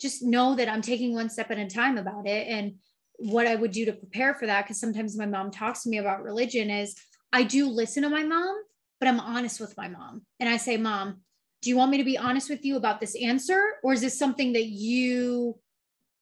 just 0.00 0.22
know 0.22 0.54
that 0.54 0.68
I'm 0.68 0.82
taking 0.82 1.14
one 1.14 1.28
step 1.28 1.50
at 1.50 1.58
a 1.58 1.66
time 1.66 1.98
about 1.98 2.26
it. 2.26 2.46
And 2.48 2.74
what 3.16 3.46
I 3.46 3.56
would 3.56 3.72
do 3.72 3.84
to 3.86 3.92
prepare 3.92 4.34
for 4.34 4.46
that, 4.46 4.64
because 4.64 4.80
sometimes 4.80 5.16
my 5.16 5.26
mom 5.26 5.50
talks 5.50 5.82
to 5.82 5.88
me 5.88 5.98
about 5.98 6.22
religion, 6.22 6.70
is 6.70 6.94
I 7.32 7.42
do 7.42 7.68
listen 7.68 8.04
to 8.04 8.08
my 8.08 8.22
mom, 8.22 8.56
but 9.00 9.08
I'm 9.08 9.20
honest 9.20 9.60
with 9.60 9.76
my 9.76 9.88
mom. 9.88 10.22
And 10.40 10.48
I 10.48 10.56
say, 10.56 10.76
Mom, 10.76 11.20
do 11.62 11.70
you 11.70 11.76
want 11.76 11.90
me 11.90 11.98
to 11.98 12.04
be 12.04 12.16
honest 12.16 12.48
with 12.48 12.64
you 12.64 12.76
about 12.76 13.00
this 13.00 13.16
answer? 13.20 13.60
Or 13.82 13.92
is 13.92 14.00
this 14.00 14.18
something 14.18 14.52
that 14.52 14.66
you 14.66 15.58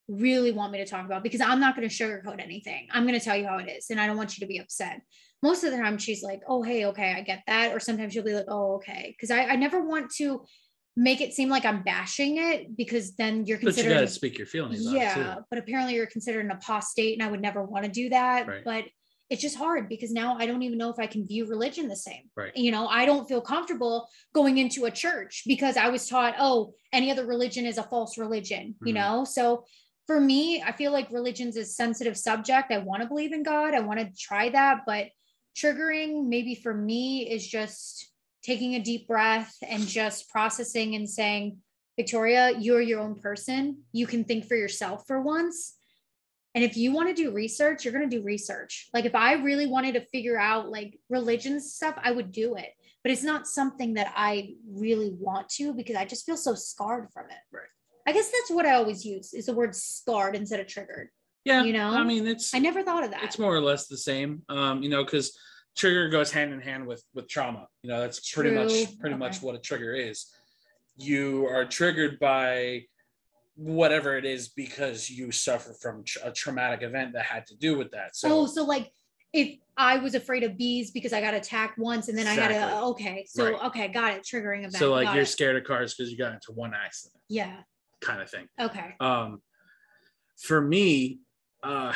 really 0.09 0.53
want 0.53 0.73
me 0.73 0.79
to 0.79 0.87
talk 0.87 1.05
about? 1.05 1.23
Because 1.23 1.41
I'm 1.41 1.61
not 1.61 1.77
going 1.77 1.89
to 1.89 1.95
sugarcoat 1.95 2.43
anything. 2.43 2.89
I'm 2.91 3.07
going 3.07 3.19
to 3.19 3.25
tell 3.25 3.37
you 3.37 3.47
how 3.47 3.59
it 3.59 3.69
is. 3.69 3.91
And 3.91 4.01
I 4.01 4.07
don't 4.07 4.17
want 4.17 4.37
you 4.37 4.41
to 4.41 4.47
be 4.47 4.59
upset. 4.59 5.03
Most 5.43 5.65
of 5.65 5.71
the 5.71 5.77
time, 5.77 5.99
she's 5.99 6.23
like, 6.23 6.41
Oh, 6.49 6.63
hey, 6.63 6.87
okay, 6.87 7.13
I 7.13 7.21
get 7.21 7.43
that. 7.47 7.75
Or 7.75 7.81
sometimes 7.81 8.15
she'll 8.15 8.25
be 8.25 8.35
like, 8.35 8.47
Oh, 8.49 8.77
okay. 8.77 9.15
Because 9.15 9.31
I, 9.31 9.45
I 9.45 9.57
never 9.57 9.85
want 9.85 10.11
to 10.17 10.45
make 10.97 11.21
it 11.21 11.35
seem 11.35 11.49
like 11.49 11.65
I'm 11.65 11.83
bashing 11.83 12.39
it 12.39 12.77
because 12.77 13.15
then 13.17 13.45
you're 13.45 13.59
considered. 13.59 13.89
But 13.89 13.95
you 13.95 14.01
got 14.01 14.09
to 14.09 14.15
speak 14.15 14.39
your 14.39 14.47
feelings. 14.47 14.81
Yeah, 14.83 15.37
but 15.51 15.59
apparently 15.59 15.95
you're 15.95 16.07
considered 16.07 16.45
an 16.45 16.51
apostate, 16.51 17.19
and 17.19 17.27
I 17.27 17.31
would 17.31 17.43
never 17.43 17.63
want 17.63 17.85
to 17.85 17.91
do 17.91 18.09
that. 18.09 18.47
Right. 18.47 18.65
But 18.65 18.85
it's 19.29 19.43
just 19.43 19.57
hard 19.57 19.89
because 19.89 20.13
now 20.13 20.37
I 20.39 20.47
don't 20.47 20.63
even 20.63 20.79
know 20.79 20.91
if 20.91 20.99
I 21.01 21.07
can 21.09 21.27
view 21.27 21.47
religion 21.47 21.89
the 21.89 21.97
same. 21.97 22.31
Right. 22.37 22.57
You 22.57 22.71
know, 22.71 22.87
I 22.87 23.07
don't 23.07 23.29
feel 23.29 23.41
comfortable 23.41 24.09
going 24.33 24.59
into 24.59 24.85
a 24.85 24.91
church 24.91 25.43
because 25.47 25.77
I 25.77 25.89
was 25.89 26.09
taught, 26.09 26.37
oh, 26.39 26.75
any 26.93 27.11
other 27.11 27.27
religion 27.27 27.67
is 27.67 27.77
a 27.77 27.83
false 27.83 28.17
religion. 28.17 28.75
Mm-hmm. 28.75 28.87
You 28.87 28.95
know, 28.95 29.25
so 29.25 29.65
for 30.07 30.21
me, 30.21 30.63
I 30.63 30.71
feel 30.71 30.93
like 30.93 31.11
religion's 31.11 31.57
a 31.57 31.65
sensitive 31.65 32.17
subject. 32.17 32.71
I 32.71 32.79
want 32.79 33.03
to 33.03 33.09
believe 33.09 33.33
in 33.33 33.43
God. 33.43 33.75
I 33.75 33.81
want 33.81 33.99
to 33.99 34.09
try 34.17 34.49
that, 34.51 34.83
but 34.87 35.09
triggering 35.57 36.29
maybe 36.29 36.55
for 36.55 36.73
me 36.73 37.29
is 37.29 37.47
just 37.47 38.09
taking 38.47 38.77
a 38.77 38.81
deep 38.81 39.09
breath 39.09 39.53
and 39.69 39.87
just 39.87 40.31
processing 40.31 40.95
and 40.95 41.11
saying, 41.11 41.59
Victoria, 41.97 42.53
you're 42.59 42.81
your 42.81 43.01
own 43.01 43.17
person. 43.17 43.83
You 43.93 44.07
can 44.07 44.23
think 44.23 44.47
for 44.47 44.55
yourself 44.55 45.05
for 45.07 45.21
once. 45.21 45.75
And 46.55 46.63
if 46.63 46.77
you 46.77 46.93
want 46.93 47.09
to 47.09 47.15
do 47.15 47.33
research, 47.33 47.85
you're 47.85 47.93
going 47.93 48.09
to 48.09 48.17
do 48.19 48.23
research. 48.23 48.89
Like 48.95 49.05
if 49.05 49.15
I 49.15 49.35
really 49.35 49.67
wanted 49.67 49.95
to 49.95 50.07
figure 50.07 50.39
out 50.39 50.71
like 50.71 50.99
religion 51.11 51.61
stuff, 51.61 51.99
I 52.03 52.13
would 52.13 52.31
do 52.31 52.55
it. 52.55 52.71
But 53.03 53.13
it's 53.13 53.25
not 53.25 53.47
something 53.47 53.95
that 53.95 54.13
I 54.17 54.55
really 54.71 55.11
want 55.19 55.49
to 55.51 55.75
because 55.75 55.97
I 55.97 56.05
just 56.05 56.25
feel 56.25 56.37
so 56.37 56.55
scarred 56.55 57.09
from 57.13 57.27
it. 57.27 57.37
Right. 57.53 57.65
I 58.07 58.13
guess 58.13 58.31
that's 58.31 58.51
what 58.51 58.65
I 58.67 58.75
always 58.75 59.05
use 59.05 59.35
is 59.35 59.47
the 59.47 59.55
word 59.55 59.75
scarred 59.75 60.37
instead 60.37 60.61
of 60.61 60.69
triggered. 60.69 61.09
Yeah. 61.45 61.63
You 61.63 61.73
know, 61.73 61.91
I 61.91 62.05
mean, 62.05 62.27
it's, 62.27 62.55
I 62.55 62.59
never 62.59 62.83
thought 62.83 63.05
of 63.05 63.11
that. 63.11 63.25
It's 63.25 63.39
more 63.39 63.55
or 63.55 63.61
less 63.61 63.87
the 63.87 63.97
same. 63.97 64.43
Um, 64.49 64.83
you 64.83 64.89
know, 64.89 65.05
because 65.05 65.37
trigger 65.77 66.09
goes 66.09 66.33
hand 66.33 66.53
in 66.53 66.61
hand 66.61 66.87
with 66.87 67.05
with 67.15 67.29
trauma 67.29 67.67
you 67.83 67.91
know 67.91 68.01
that's 68.01 68.25
True. 68.25 68.43
pretty 68.43 68.57
much 68.57 68.99
pretty 68.99 69.15
okay. 69.15 69.19
much 69.19 69.43
what 69.43 69.55
a 69.55 69.59
trigger 69.59 69.95
is 69.95 70.27
you 70.97 71.47
are 71.47 71.65
triggered 71.65 72.19
by 72.19 72.83
whatever 73.57 74.17
it 74.17 74.25
is 74.25 74.49
because 74.49 75.09
you 75.09 75.31
suffer 75.31 75.73
from 75.75 76.05
a 76.25 76.31
traumatic 76.31 76.83
event 76.83 77.13
that 77.13 77.25
had 77.25 77.47
to 77.47 77.57
do 77.57 77.77
with 77.77 77.91
that 77.91 78.17
so 78.17 78.41
oh 78.41 78.47
so 78.47 78.65
like 78.65 78.91
if 79.33 79.59
I 79.77 79.99
was 79.99 80.15
afraid 80.15 80.43
of 80.43 80.57
bees 80.57 80.91
because 80.91 81.13
I 81.13 81.21
got 81.21 81.35
attacked 81.35 81.79
once 81.79 82.09
and 82.09 82.17
then 82.17 82.27
exactly. 82.27 82.57
I 82.57 82.61
had 82.61 82.73
a 82.73 82.81
okay 82.87 83.27
so 83.29 83.53
right. 83.53 83.65
okay 83.67 83.89
got 83.89 84.15
it 84.15 84.23
triggering 84.23 84.61
event 84.61 84.77
so 84.77 84.91
like 84.91 85.07
got 85.07 85.15
you're 85.15 85.25
it. 85.25 85.29
scared 85.29 85.57
of 85.57 85.65
cars 85.65 85.95
because 85.95 86.11
you 86.11 86.19
got 86.19 86.33
into 86.33 86.53
one 86.53 86.73
accident 86.75 87.21
yeah 87.29 87.59
kind 88.01 88.21
of 88.23 88.31
thing 88.31 88.47
okay 88.61 88.95
um 89.01 89.41
for 90.39 90.61
me 90.61 91.19
uh 91.63 91.93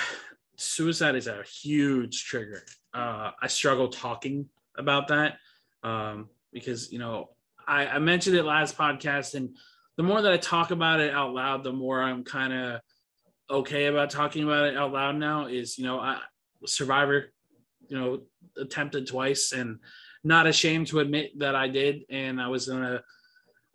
suicide 0.56 1.14
is 1.14 1.26
a 1.26 1.42
huge 1.62 2.24
trigger 2.24 2.62
uh, 2.94 3.30
I 3.40 3.46
struggle 3.46 3.88
talking 3.88 4.48
about 4.76 5.08
that 5.08 5.38
um, 5.82 6.28
because 6.52 6.92
you 6.92 6.98
know 6.98 7.30
I, 7.66 7.86
I 7.86 7.98
mentioned 7.98 8.36
it 8.36 8.44
last 8.44 8.76
podcast, 8.76 9.34
and 9.34 9.56
the 9.96 10.02
more 10.02 10.22
that 10.22 10.32
I 10.32 10.36
talk 10.36 10.70
about 10.70 11.00
it 11.00 11.12
out 11.12 11.32
loud, 11.32 11.64
the 11.64 11.72
more 11.72 12.02
I'm 12.02 12.24
kind 12.24 12.52
of 12.52 12.80
okay 13.50 13.86
about 13.86 14.10
talking 14.10 14.44
about 14.44 14.66
it 14.66 14.76
out 14.76 14.92
loud 14.92 15.16
now. 15.16 15.46
Is 15.46 15.78
you 15.78 15.84
know 15.84 15.98
I 16.00 16.18
Survivor, 16.66 17.32
you 17.88 17.98
know, 17.98 18.20
attempted 18.58 19.06
twice 19.06 19.52
and 19.52 19.78
not 20.22 20.46
ashamed 20.46 20.88
to 20.88 21.00
admit 21.00 21.38
that 21.38 21.54
I 21.54 21.68
did, 21.68 22.02
and 22.10 22.40
I 22.40 22.48
was 22.48 22.68
in 22.68 22.82
a 22.82 23.02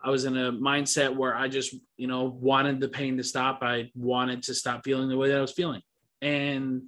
I 0.04 0.10
was 0.12 0.26
in 0.26 0.38
a 0.38 0.52
mindset 0.52 1.16
where 1.16 1.36
I 1.36 1.48
just, 1.48 1.76
you 1.98 2.06
know, 2.06 2.26
wanted 2.26 2.80
the 2.80 2.88
pain 2.88 3.18
to 3.18 3.24
stop. 3.24 3.64
I 3.64 3.90
wanted 3.96 4.44
to 4.44 4.54
stop 4.54 4.84
feeling 4.84 5.10
the 5.10 5.18
way 5.18 5.30
that 5.30 5.38
I 5.38 5.42
was 5.42 5.54
feeling. 5.54 5.82
And 6.22 6.84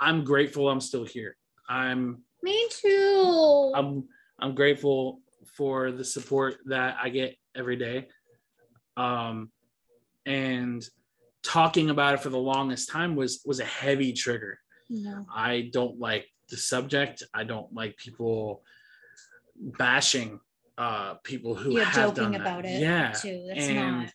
I'm 0.00 0.24
grateful 0.24 0.68
I'm 0.68 0.80
still 0.80 1.04
here. 1.04 1.36
I'm 1.68 2.22
me 2.42 2.68
too. 2.70 3.72
I'm 3.74 4.04
I'm 4.38 4.54
grateful 4.54 5.20
for 5.56 5.92
the 5.92 6.04
support 6.04 6.56
that 6.66 6.96
I 7.02 7.08
get 7.08 7.36
every 7.54 7.76
day. 7.76 8.08
Um 8.96 9.50
and 10.26 10.84
talking 11.42 11.90
about 11.90 12.14
it 12.14 12.20
for 12.20 12.30
the 12.30 12.38
longest 12.38 12.88
time 12.90 13.16
was 13.16 13.42
was 13.44 13.60
a 13.60 13.64
heavy 13.64 14.12
trigger. 14.12 14.58
No. 14.90 15.26
I 15.34 15.70
don't 15.72 15.98
like 15.98 16.26
the 16.50 16.56
subject. 16.56 17.22
I 17.32 17.44
don't 17.44 17.72
like 17.72 17.96
people 17.96 18.62
bashing 19.56 20.40
uh 20.76 21.14
people 21.22 21.54
who 21.54 21.72
You're 21.72 21.84
have 21.84 22.14
joking 22.14 22.32
done 22.32 22.40
about 22.40 22.64
it. 22.66 22.80
Yeah. 22.80 23.12
Too. 23.12 23.44
That's 23.48 23.68
and 23.68 24.00
not 24.00 24.12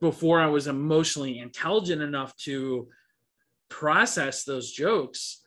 before 0.00 0.40
I 0.40 0.46
was 0.46 0.66
emotionally 0.66 1.38
intelligent 1.38 2.02
enough 2.02 2.36
to 2.38 2.88
process 3.68 4.44
those 4.44 4.70
jokes, 4.70 5.42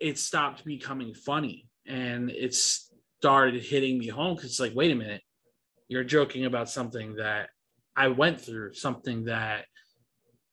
it 0.00 0.18
stopped 0.18 0.64
becoming 0.64 1.14
funny 1.14 1.68
and 1.86 2.30
it 2.30 2.54
started 2.54 3.62
hitting 3.62 3.98
me 3.98 4.08
home 4.08 4.34
because 4.34 4.50
it's 4.50 4.60
like, 4.60 4.74
wait 4.74 4.92
a 4.92 4.94
minute, 4.94 5.22
you're 5.88 6.04
joking 6.04 6.44
about 6.44 6.68
something 6.68 7.16
that 7.16 7.48
I 7.96 8.08
went 8.08 8.40
through, 8.40 8.74
something 8.74 9.24
that 9.24 9.64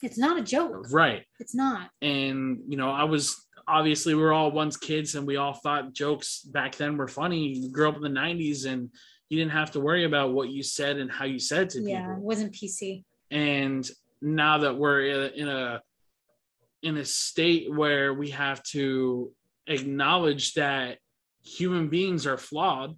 it's 0.01 0.17
not 0.17 0.37
a 0.37 0.41
joke. 0.41 0.91
Right. 0.91 1.23
It's 1.39 1.55
not. 1.55 1.89
And, 2.01 2.59
you 2.67 2.77
know, 2.77 2.91
I 2.91 3.05
was 3.05 3.47
obviously 3.67 4.13
we 4.13 4.23
are 4.23 4.33
all 4.33 4.51
once 4.51 4.75
kids 4.75 5.15
and 5.15 5.25
we 5.25 5.37
all 5.37 5.53
thought 5.53 5.93
jokes 5.93 6.41
back 6.41 6.75
then 6.75 6.97
were 6.97 7.07
funny. 7.07 7.47
You 7.47 7.71
grew 7.71 7.87
up 7.87 7.95
in 7.95 8.01
the 8.01 8.09
90s 8.09 8.65
and 8.65 8.89
you 9.29 9.37
didn't 9.37 9.53
have 9.53 9.71
to 9.71 9.79
worry 9.79 10.03
about 10.03 10.33
what 10.33 10.49
you 10.49 10.61
said 10.61 10.97
and 10.97 11.09
how 11.09 11.25
you 11.25 11.39
said 11.39 11.69
to 11.71 11.79
yeah, 11.79 11.99
people. 11.99 12.11
Yeah, 12.11 12.17
it 12.17 12.21
wasn't 12.21 12.53
PC. 12.53 13.03
And 13.31 13.89
now 14.21 14.59
that 14.59 14.77
we're 14.77 15.25
uh, 15.25 15.29
in 15.35 15.47
a 15.47 15.81
in 16.83 16.97
a 16.97 17.05
state 17.05 17.73
where 17.73 18.13
we 18.13 18.29
have 18.29 18.61
to 18.63 19.31
acknowledge 19.67 20.53
that 20.53 20.99
human 21.41 21.89
beings 21.89 22.27
are 22.27 22.37
flawed 22.37 22.95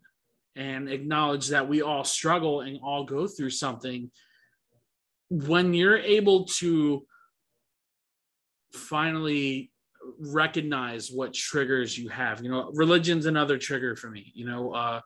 and 0.55 0.89
acknowledge 0.89 1.49
that 1.49 1.67
we 1.67 1.81
all 1.81 2.03
struggle 2.03 2.61
and 2.61 2.79
all 2.83 3.05
go 3.05 3.27
through 3.27 3.49
something 3.49 4.09
when 5.29 5.73
you're 5.73 5.97
able 5.97 6.45
to 6.45 7.05
finally 8.71 9.71
recognize 10.19 11.09
what 11.11 11.33
triggers 11.33 11.97
you 11.97 12.09
have 12.09 12.43
you 12.43 12.49
know 12.49 12.71
religion's 12.75 13.25
another 13.25 13.57
trigger 13.57 13.95
for 13.95 14.09
me 14.09 14.31
you 14.35 14.45
know 14.45 14.71
uh 14.71 15.01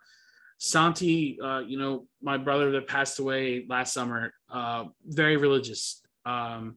santi 0.57 1.39
uh 1.41 1.60
you 1.60 1.80
know 1.80 2.06
my 2.22 2.38
brother 2.38 2.72
that 2.72 2.88
passed 2.88 3.19
away 3.19 3.65
last 3.69 3.93
summer 3.93 4.34
uh 4.51 4.84
very 5.06 5.38
religious 5.38 6.01
um 6.26 6.76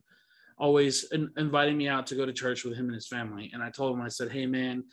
always 0.63 1.11
in, 1.11 1.29
inviting 1.37 1.77
me 1.77 1.89
out 1.89 2.07
to 2.07 2.15
go 2.15 2.25
to 2.25 2.33
church 2.33 2.65
with 2.65 2.77
him 2.77 2.87
and 2.87 2.95
his 2.95 3.09
family. 3.09 3.51
And 3.53 3.61
I 3.61 3.69
told 3.69 3.97
him, 3.97 4.01
I 4.01 4.09
said, 4.09 4.31
Hey, 4.31 4.47
man, 4.47 4.85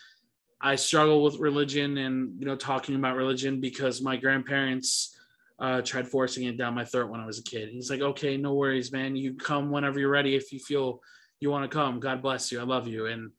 I 0.60 0.76
struggle 0.76 1.24
with 1.24 1.38
religion 1.38 2.00
and, 2.00 2.38
you 2.40 2.48
know, 2.48 2.56
talking 2.56 2.96
about 2.96 3.16
religion 3.16 3.62
because 3.62 4.02
my 4.02 4.18
grandparents 4.18 5.16
uh, 5.60 5.82
tried 5.84 6.08
forcing 6.08 6.46
it 6.46 6.58
down 6.58 6.74
my 6.74 6.84
throat 6.84 7.12
when 7.12 7.20
I 7.20 7.26
was 7.28 7.38
a 7.38 7.44
kid. 7.44 7.70
He's 7.70 7.92
like, 7.92 8.02
Okay, 8.02 8.36
no 8.36 8.56
worries, 8.56 8.92
man. 8.92 9.16
You 9.16 9.36
come 9.36 9.70
whenever 9.70 10.00
you're 10.00 10.10
ready. 10.10 10.36
If 10.36 10.52
you 10.52 10.58
feel 10.58 11.02
you 11.40 11.52
want 11.52 11.70
to 11.70 11.78
come, 11.78 12.00
God 12.00 12.24
bless 12.24 12.52
you. 12.52 12.60
I 12.60 12.64
love 12.64 12.88
you. 12.88 13.06
And, 13.06 13.30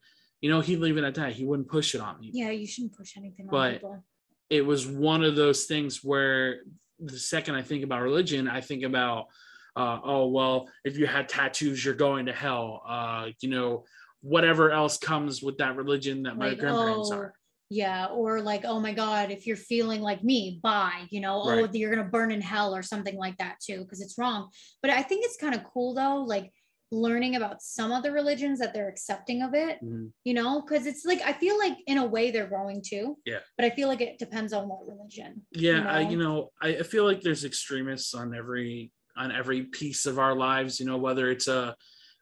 you 0.40 0.50
know, 0.50 0.60
he'd 0.60 0.78
leave 0.78 0.98
it 0.98 1.04
at 1.04 1.16
that. 1.16 1.32
He 1.32 1.44
wouldn't 1.44 1.68
push 1.68 1.96
it 1.96 2.00
on 2.00 2.20
me. 2.20 2.30
Yeah, 2.32 2.50
you 2.50 2.66
shouldn't 2.66 2.96
push 2.96 3.16
anything 3.16 3.46
on 3.46 3.50
but 3.50 3.72
people. 3.72 4.04
It 4.48 4.64
was 4.64 4.86
one 4.86 5.24
of 5.24 5.34
those 5.34 5.64
things 5.64 6.04
where 6.04 6.60
the 7.00 7.18
second 7.18 7.56
I 7.56 7.62
think 7.62 7.82
about 7.82 8.02
religion, 8.02 8.48
I 8.48 8.60
think 8.60 8.84
about 8.84 9.26
uh, 9.76 9.98
oh 10.04 10.26
well 10.28 10.68
if 10.84 10.96
you 10.98 11.06
had 11.06 11.28
tattoos 11.28 11.84
you're 11.84 11.94
going 11.94 12.26
to 12.26 12.32
hell 12.32 12.82
uh, 12.86 13.26
you 13.40 13.48
know 13.48 13.84
whatever 14.22 14.70
else 14.70 14.98
comes 14.98 15.42
with 15.42 15.56
that 15.58 15.76
religion 15.76 16.22
that 16.22 16.36
my 16.36 16.54
grandparents 16.54 17.10
oh, 17.12 17.16
are 17.16 17.34
yeah 17.70 18.06
or 18.06 18.42
like 18.42 18.64
oh 18.64 18.80
my 18.80 18.92
god 18.92 19.30
if 19.30 19.46
you're 19.46 19.56
feeling 19.56 20.02
like 20.02 20.22
me 20.24 20.58
bye 20.62 21.06
you 21.10 21.20
know 21.20 21.40
oh, 21.42 21.50
right. 21.50 21.64
oh 21.64 21.68
you're 21.72 21.94
gonna 21.94 22.08
burn 22.08 22.32
in 22.32 22.40
hell 22.40 22.74
or 22.74 22.82
something 22.82 23.16
like 23.16 23.36
that 23.38 23.56
too 23.64 23.82
because 23.82 24.00
it's 24.00 24.18
wrong 24.18 24.50
but 24.82 24.90
i 24.90 25.00
think 25.00 25.24
it's 25.24 25.36
kind 25.36 25.54
of 25.54 25.62
cool 25.64 25.94
though 25.94 26.16
like 26.16 26.52
learning 26.92 27.36
about 27.36 27.62
some 27.62 27.92
of 27.92 28.02
the 28.02 28.10
religions 28.10 28.58
that 28.58 28.74
they're 28.74 28.88
accepting 28.88 29.42
of 29.42 29.54
it 29.54 29.76
mm-hmm. 29.76 30.06
you 30.24 30.34
know 30.34 30.60
because 30.60 30.86
it's 30.86 31.04
like 31.04 31.22
i 31.22 31.32
feel 31.32 31.56
like 31.56 31.76
in 31.86 31.98
a 31.98 32.04
way 32.04 32.32
they're 32.32 32.48
growing 32.48 32.82
too 32.84 33.16
yeah 33.24 33.38
but 33.56 33.64
i 33.64 33.70
feel 33.70 33.86
like 33.86 34.00
it 34.00 34.18
depends 34.18 34.52
on 34.52 34.68
what 34.68 34.80
religion 34.88 35.40
yeah 35.52 35.76
you 35.76 35.84
know? 35.84 35.90
i 35.90 36.00
you 36.00 36.16
know 36.18 36.50
I, 36.60 36.68
I 36.68 36.82
feel 36.82 37.04
like 37.04 37.20
there's 37.20 37.44
extremists 37.44 38.12
on 38.14 38.34
every 38.34 38.90
on 39.16 39.32
every 39.32 39.62
piece 39.64 40.06
of 40.06 40.18
our 40.18 40.34
lives 40.34 40.78
you 40.80 40.86
know 40.86 40.96
whether 40.98 41.30
it's 41.30 41.48
a 41.48 41.74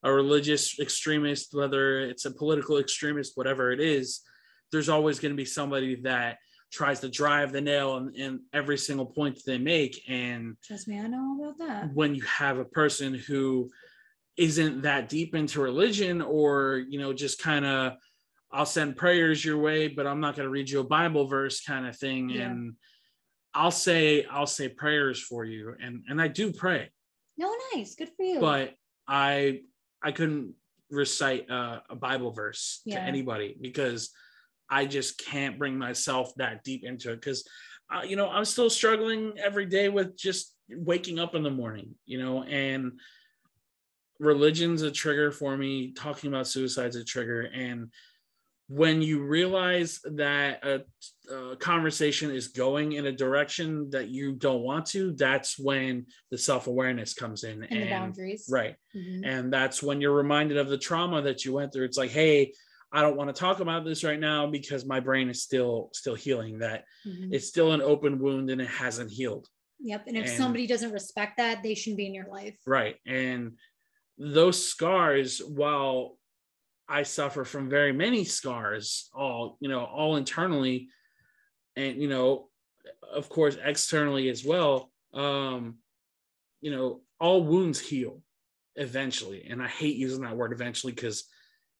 a 0.04 0.12
religious 0.12 0.78
extremist 0.78 1.54
whether 1.54 2.00
it's 2.00 2.24
a 2.24 2.30
political 2.30 2.78
extremist 2.78 3.32
whatever 3.36 3.72
it 3.72 3.80
is 3.80 4.20
there's 4.70 4.88
always 4.88 5.18
going 5.18 5.32
to 5.32 5.36
be 5.36 5.44
somebody 5.44 5.96
that 6.02 6.38
tries 6.70 7.00
to 7.00 7.08
drive 7.08 7.50
the 7.50 7.60
nail 7.60 7.96
in, 7.96 8.14
in 8.14 8.40
every 8.52 8.76
single 8.76 9.06
point 9.06 9.34
that 9.36 9.46
they 9.46 9.56
make 9.58 10.02
and 10.08 10.54
Trust 10.62 10.86
me, 10.86 11.00
I 11.00 11.06
know 11.06 11.38
about 11.40 11.58
that. 11.58 11.94
when 11.94 12.14
you 12.14 12.22
have 12.22 12.58
a 12.58 12.64
person 12.64 13.14
who 13.14 13.70
isn't 14.36 14.82
that 14.82 15.08
deep 15.08 15.34
into 15.34 15.60
religion 15.60 16.20
or 16.22 16.84
you 16.88 16.98
know 17.00 17.12
just 17.12 17.42
kind 17.42 17.64
of 17.64 17.94
i'll 18.52 18.64
send 18.66 18.96
prayers 18.96 19.44
your 19.44 19.58
way 19.58 19.88
but 19.88 20.06
i'm 20.06 20.20
not 20.20 20.36
going 20.36 20.44
to 20.46 20.50
read 20.50 20.70
you 20.70 20.78
a 20.80 20.84
bible 20.84 21.26
verse 21.26 21.60
kind 21.62 21.86
of 21.86 21.96
thing 21.96 22.28
Yeah. 22.30 22.42
and 22.50 22.74
i'll 23.54 23.70
say 23.70 24.24
i'll 24.30 24.46
say 24.46 24.68
prayers 24.68 25.20
for 25.20 25.44
you 25.44 25.74
and 25.82 26.02
and 26.08 26.20
i 26.20 26.28
do 26.28 26.52
pray 26.52 26.88
No, 27.36 27.52
nice. 27.74 27.94
Good 27.94 28.10
for 28.16 28.22
you. 28.24 28.40
but 28.40 28.74
i 29.06 29.60
i 30.02 30.12
couldn't 30.12 30.54
recite 30.90 31.48
a, 31.50 31.82
a 31.90 31.96
bible 31.96 32.30
verse 32.32 32.80
Yeah. 32.84 32.96
to 33.00 33.02
anybody 33.02 33.56
because 33.60 34.10
i 34.70 34.86
just 34.86 35.18
can't 35.24 35.58
bring 35.58 35.76
myself 35.78 36.32
that 36.36 36.64
deep 36.64 36.84
into 36.84 37.12
it 37.12 37.16
because 37.16 37.46
uh, 37.94 38.02
you 38.02 38.16
know 38.16 38.28
i'm 38.28 38.44
still 38.44 38.70
struggling 38.70 39.32
every 39.38 39.66
day 39.66 39.88
with 39.88 40.16
just 40.16 40.54
waking 40.70 41.18
up 41.18 41.34
in 41.34 41.42
the 41.42 41.50
morning 41.50 41.94
you 42.06 42.18
know 42.22 42.42
and 42.44 42.92
religion's 44.20 44.82
a 44.82 44.90
trigger 44.90 45.30
for 45.30 45.56
me 45.56 45.92
talking 45.92 46.28
about 46.28 46.46
suicide's 46.46 46.96
a 46.96 47.04
trigger 47.04 47.42
and 47.54 47.90
when 48.68 49.00
you 49.00 49.22
realize 49.22 49.98
that 50.04 50.62
a, 50.62 51.34
a 51.34 51.56
conversation 51.56 52.30
is 52.30 52.48
going 52.48 52.92
in 52.92 53.06
a 53.06 53.12
direction 53.12 53.88
that 53.90 54.08
you 54.08 54.34
don't 54.34 54.60
want 54.62 54.84
to 54.86 55.12
that's 55.12 55.58
when 55.58 56.04
the 56.30 56.36
self-awareness 56.38 57.14
comes 57.14 57.44
in 57.44 57.64
and 57.64 57.82
the 57.82 57.88
boundaries. 57.88 58.46
right 58.50 58.76
Mhm. 58.94 59.22
and 59.24 59.52
that's 59.52 59.82
when 59.82 60.00
you're 60.02 60.12
reminded 60.14 60.58
of 60.58 60.68
the 60.68 60.76
trauma 60.78 61.22
that 61.22 61.44
you 61.44 61.54
went 61.54 61.72
through 61.72 61.84
it's 61.86 61.96
like 61.98 62.10
hey 62.10 62.52
i 62.92 63.00
don't 63.00 63.16
want 63.16 63.34
to 63.34 63.38
talk 63.38 63.60
about 63.60 63.84
this 63.86 64.04
right 64.04 64.20
now 64.20 64.46
because 64.46 64.84
my 64.84 65.00
brain 65.00 65.30
is 65.30 65.42
still 65.42 65.88
still 65.94 66.14
healing 66.14 66.58
that 66.58 66.84
Mhm. 67.06 67.32
it's 67.32 67.46
still 67.48 67.72
an 67.72 67.80
open 67.80 68.18
wound 68.18 68.50
and 68.50 68.60
it 68.60 68.68
hasn't 68.68 69.10
healed 69.10 69.48
Yep. 69.80 70.08
And 70.08 70.16
if 70.16 70.26
and- 70.26 70.36
somebody 70.36 70.66
doesn't 70.66 70.90
respect 70.90 71.36
that, 71.36 71.62
they 71.62 71.74
shouldn't 71.76 71.98
be 71.98 72.06
in 72.06 72.12
your 72.14 72.26
life. 72.28 72.58
right 72.66 72.96
and 73.06 73.56
those 74.18 74.66
scars 74.66 75.38
while 75.40 76.17
i 76.88 77.02
suffer 77.02 77.44
from 77.44 77.68
very 77.68 77.92
many 77.92 78.24
scars 78.24 79.10
all 79.14 79.56
you 79.60 79.68
know 79.68 79.84
all 79.84 80.16
internally 80.16 80.88
and 81.76 82.00
you 82.00 82.08
know 82.08 82.48
of 83.12 83.28
course 83.28 83.56
externally 83.62 84.28
as 84.28 84.44
well 84.44 84.90
um 85.14 85.76
you 86.60 86.70
know 86.70 87.00
all 87.20 87.42
wounds 87.42 87.80
heal 87.80 88.20
eventually 88.76 89.46
and 89.48 89.62
i 89.62 89.68
hate 89.68 89.96
using 89.96 90.22
that 90.22 90.36
word 90.36 90.52
eventually 90.52 90.92
because 90.92 91.24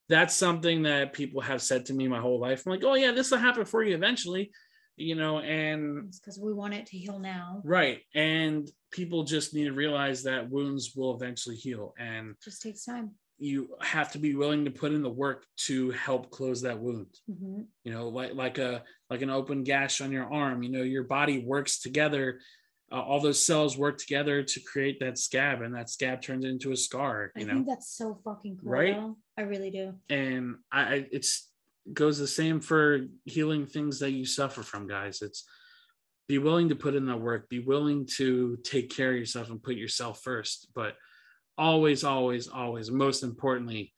that's 0.09 0.35
something 0.35 0.83
that 0.83 1.13
people 1.13 1.41
have 1.41 1.63
said 1.63 1.87
to 1.87 1.95
me 1.95 2.09
my 2.09 2.21
whole 2.21 2.41
life 2.41 2.65
i'm 2.67 2.73
like 2.73 2.85
oh 2.85 2.95
yeah 2.95 3.13
this 3.13 3.31
will 3.31 3.39
happen 3.39 3.65
for 3.65 3.83
you 3.83 3.95
eventually 3.95 4.51
you 4.99 5.15
know 5.15 5.39
and 5.39 6.13
because 6.13 6.39
we 6.39 6.53
want 6.53 6.75
it 6.75 6.87
to 6.87 6.99
heal 6.99 7.19
now. 7.19 7.63
Right. 7.65 8.01
And 8.15 8.69
people 8.91 9.25
just 9.25 9.55
need 9.55 9.65
to 9.65 9.73
realize 9.73 10.25
that 10.25 10.51
wounds 10.51 10.95
will 10.97 11.15
eventually 11.15 11.57
heal. 11.57 11.95
And 11.99 12.35
just 12.43 12.63
takes 12.63 12.85
time. 12.85 13.13
You 13.39 13.71
have 13.81 14.11
to 14.13 14.19
be 14.19 14.35
willing 14.35 14.65
to 14.65 14.71
put 14.71 14.93
in 14.93 15.03
the 15.03 15.09
work 15.11 15.45
to 15.57 15.91
help 15.93 16.31
close 16.31 16.63
that 16.63 16.79
wound. 16.79 17.07
Mhm. 17.31 17.67
You 17.85 17.93
know, 17.93 18.09
like 18.09 18.35
like 18.35 18.59
a 18.59 18.83
like 19.11 19.23
an 19.23 19.31
open 19.31 19.63
gash 19.65 20.01
on 20.01 20.11
your 20.13 20.33
arm. 20.33 20.63
You 20.63 20.71
know, 20.71 20.83
your 20.83 21.05
body 21.05 21.39
works 21.45 21.81
together. 21.81 22.41
Uh, 22.91 23.01
all 23.03 23.21
those 23.21 23.45
cells 23.45 23.77
work 23.77 23.99
together 23.99 24.43
to 24.43 24.61
create 24.61 24.99
that 25.01 25.19
scab, 25.19 25.61
and 25.61 25.75
that 25.75 25.91
scab 25.91 26.23
turns 26.23 26.45
into 26.45 26.73
a 26.73 26.77
scar. 26.77 27.31
I 27.37 27.43
know, 27.45 27.55
think 27.55 27.67
that's 27.67 27.91
so 27.97 28.19
fucking 28.25 28.59
cool. 28.63 28.71
Right? 28.71 28.95
though. 28.97 29.19
I 29.37 29.43
really 29.43 29.71
do. 29.71 29.95
and 30.11 30.57
I 30.73 30.81
I- 30.95 31.09
it's 31.13 31.51
goes 31.93 32.19
the 32.19 32.27
same 32.27 32.61
for 32.61 33.07
healing 33.25 33.67
things 33.67 34.01
that 34.01 34.11
you 34.11 34.27
suffer 34.27 34.63
from 34.63 34.87
guys 34.87 35.23
it's 35.23 35.49
be 36.27 36.37
willing 36.37 36.69
to 36.69 36.77
put 36.77 36.95
in 36.95 37.07
the 37.07 37.17
work 37.17 37.49
be 37.49 37.61
willing 37.61 38.05
to 38.05 38.59
take 38.63 38.91
care 38.91 39.13
of 39.13 39.17
yourself 39.17 39.49
and 39.49 39.63
put 39.63 39.75
yourself 39.75 40.21
first 40.23 40.69
but 40.75 40.97
always 41.59 42.05
always 42.05 42.49
always 42.49 42.91
most 42.91 43.23
importantly 43.23 43.93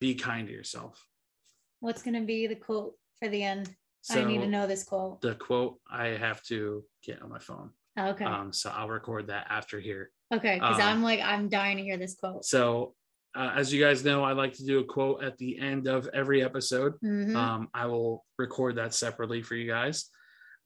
be 0.00 0.14
kind 0.14 0.46
to 0.48 0.52
yourself 0.52 1.04
What's 1.80 2.02
gonna 2.02 2.22
be 2.22 2.46
the 2.46 2.54
quote 2.56 2.94
for 3.18 3.28
the 3.28 3.42
end? 3.42 3.74
so 4.02 4.20
I 4.20 4.24
need 4.24 4.38
to 4.40 4.46
know 4.46 4.66
this 4.68 4.84
quote. 4.84 5.20
the 5.20 5.34
quote 5.34 5.78
i 5.90 6.08
have 6.08 6.42
to 6.44 6.84
get 7.02 7.22
on 7.22 7.30
my 7.30 7.38
phone 7.40 7.70
Okay. 7.98 8.24
um 8.24 8.52
so 8.52 8.70
i'll 8.76 8.88
record 8.88 9.28
that 9.28 9.46
after 9.50 9.80
here 9.80 10.10
okay. 10.34 10.54
Because 10.56 10.76
um, 10.80 10.86
I'm 10.88 11.02
like, 11.02 11.20
I'm 11.20 11.48
dying 11.48 11.76
to 11.78 11.82
hear 11.82 11.96
this 11.96 12.14
quote. 12.14 12.44
so 12.44 12.94
uh, 13.34 13.52
as 13.56 13.72
you 13.72 13.82
guys 13.82 14.04
know 14.04 14.22
i 14.22 14.32
like 14.32 14.52
to 14.54 14.64
do 14.64 14.78
a 14.80 14.84
quote 14.84 15.22
at 15.24 15.36
the 15.38 15.58
end 15.58 15.88
of 15.88 16.08
every 16.14 16.42
episode 16.44 16.92
Mhm. 17.02 17.34
um, 17.34 17.68
I 17.74 17.86
will 17.86 18.24
record 18.38 18.76
that 18.76 18.92
separately 18.94 19.42
for 19.42 19.54
you 19.56 19.66
guys. 19.66 20.10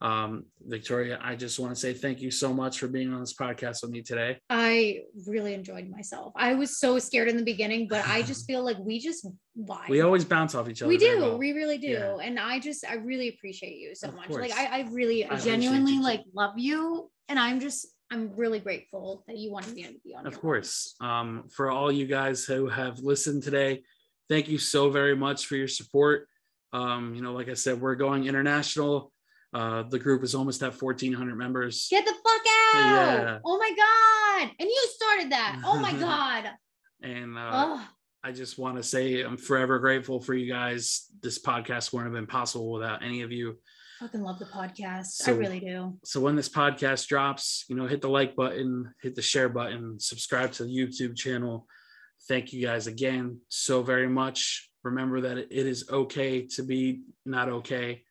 Um, 0.01 0.45
Victoria, 0.65 1.19
I 1.21 1.35
just 1.35 1.59
want 1.59 1.73
to 1.75 1.79
say 1.79 1.93
thank 1.93 2.21
you 2.21 2.31
so 2.31 2.51
much 2.53 2.79
for 2.79 2.87
being 2.87 3.13
on 3.13 3.19
this 3.19 3.33
podcast 3.35 3.83
with 3.83 3.91
me 3.91 4.01
today. 4.01 4.39
I 4.49 5.01
really 5.27 5.53
enjoyed 5.53 5.87
myself. 5.89 6.33
I 6.35 6.55
was 6.55 6.79
so 6.79 6.97
scared 6.97 7.27
in 7.27 7.37
the 7.37 7.43
beginning, 7.43 7.87
but 7.87 8.07
I 8.07 8.23
just 8.23 8.47
feel 8.47 8.63
like 8.65 8.77
we 8.79 8.99
just 8.99 9.27
vibe. 9.59 9.89
We 9.89 10.01
always 10.01 10.25
bounce 10.25 10.55
off 10.55 10.67
each 10.69 10.81
other. 10.81 10.89
we 10.89 10.97
do 10.97 11.19
well. 11.19 11.37
we 11.37 11.51
really 11.51 11.77
do 11.77 11.87
Yeah. 11.89 12.17
and 12.23 12.39
i 12.39 12.57
just 12.57 12.85
i 12.89 12.95
really 12.95 13.27
appreciate 13.29 13.77
you 13.77 13.93
so 13.93 14.07
Of 14.07 14.15
much 14.15 14.27
course. 14.29 14.49
like 14.49 14.57
i, 14.57 14.79
I 14.79 14.87
really 14.91 15.25
I 15.25 15.35
genuinely 15.37 15.99
like 15.99 16.23
love 16.33 16.53
you 16.57 17.11
and 17.27 17.37
i'm 17.37 17.59
just 17.59 17.85
i'm 18.09 18.31
really 18.37 18.59
grateful 18.59 19.23
that 19.27 19.37
you 19.37 19.51
wanted 19.51 19.73
me 19.75 19.83
to 19.83 19.93
be 20.05 20.15
on 20.15 20.25
Of 20.25 20.39
course. 20.39 20.95
Um, 21.01 21.49
for 21.53 21.69
all 21.69 21.91
you 21.91 22.05
guys 22.07 22.45
who 22.45 22.67
have 22.69 22.99
listened 22.99 23.43
today, 23.43 23.83
thank 24.29 24.47
you 24.47 24.57
so 24.57 24.89
very 24.89 25.15
much 25.15 25.45
for 25.45 25.55
your 25.57 25.67
support. 25.67 26.27
Um, 26.73 27.13
you 27.15 27.21
know, 27.21 27.33
like 27.33 27.49
I 27.49 27.53
said, 27.55 27.79
we're 27.81 27.95
going 27.95 28.25
international. 28.25 29.11
Uh, 29.53 29.83
the 29.83 29.99
group 29.99 30.23
is 30.23 30.33
almost 30.35 30.63
at 30.63 30.81
1,400 30.81 31.35
members. 31.35 31.87
get 31.89 32.05
the 32.05 32.11
fuck 32.13 32.41
out! 32.75 32.75
Yeah. 32.75 33.39
oh 33.43 33.57
my 33.57 33.71
god! 33.75 34.51
And 34.59 34.69
you 34.69 34.85
started 34.95 35.31
that. 35.31 35.61
Oh 35.65 35.77
my 35.79 35.91
god. 35.99 36.49
And 37.03 37.37
uh, 37.37 37.79
I 38.23 38.31
just 38.31 38.57
want 38.57 38.77
to 38.77 38.83
say 38.83 39.21
I'm 39.21 39.35
forever 39.37 39.79
grateful 39.79 40.21
for 40.21 40.33
you 40.33 40.51
guys. 40.51 41.07
This 41.21 41.41
podcast 41.41 41.91
wouldn't 41.91 42.13
have 42.13 42.19
been 42.21 42.27
possible 42.27 42.71
without 42.71 43.03
any 43.03 43.23
of 43.23 43.31
you. 43.31 43.57
fucking 43.99 44.21
love 44.21 44.39
the 44.39 44.45
podcast. 44.45 45.27
I 45.27 45.31
really 45.31 45.59
do. 45.59 45.97
so 46.05 46.21
when 46.21 46.35
this 46.35 46.49
podcast 46.49 47.07
drops 47.07 47.65
you 47.67 47.75
know 47.75 47.87
hit 47.87 48.01
the 48.01 48.09
like 48.09 48.35
button 48.35 48.93
hit 49.01 49.15
the 49.15 49.21
share 49.21 49.49
button 49.49 49.99
subscribe 49.99 50.51
to 50.53 50.63
the 50.63 50.75
youtube 50.75 51.15
channel. 51.17 51.67
Thank 52.27 52.53
you 52.53 52.65
guys 52.65 52.87
again 52.87 53.39
so 53.49 53.81
very 53.83 54.07
much. 54.07 54.69
Remember 54.83 55.21
that 55.21 55.37
it 55.37 55.51
is 55.67 55.89
okay 55.89 56.47
to 56.55 56.63
be 56.63 57.01
not 57.25 57.49
okay 57.49 58.03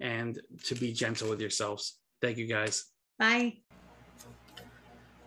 and 0.00 0.40
to 0.64 0.74
be 0.74 0.92
gentle 0.92 1.28
with 1.28 1.40
yourselves. 1.40 1.96
Thank 2.20 2.38
you 2.38 2.46
guys. 2.46 2.86
Bye. 3.18 3.58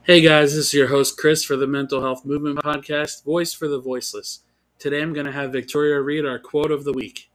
Hey 0.06 0.20
guys 0.20 0.54
this 0.54 0.66
is 0.66 0.74
your 0.74 0.88
host 0.88 1.18
chris 1.18 1.46
for 1.46 1.56
the 1.56 1.66
mental 1.66 2.02
health 2.02 2.26
movement 2.26 2.58
podcast 2.58 3.24
voice 3.24 3.54
for 3.54 3.70
the 3.70 3.80
voiceless. 3.80 4.40
Today 4.78 5.02
i'm 5.02 5.14
going 5.14 5.26
to 5.26 5.32
have 5.32 5.54
victoria 5.54 6.02
read 6.02 6.26
our 6.26 6.40
quote 6.40 6.72
of 6.72 6.84
the 6.84 6.92
week. 6.92 7.32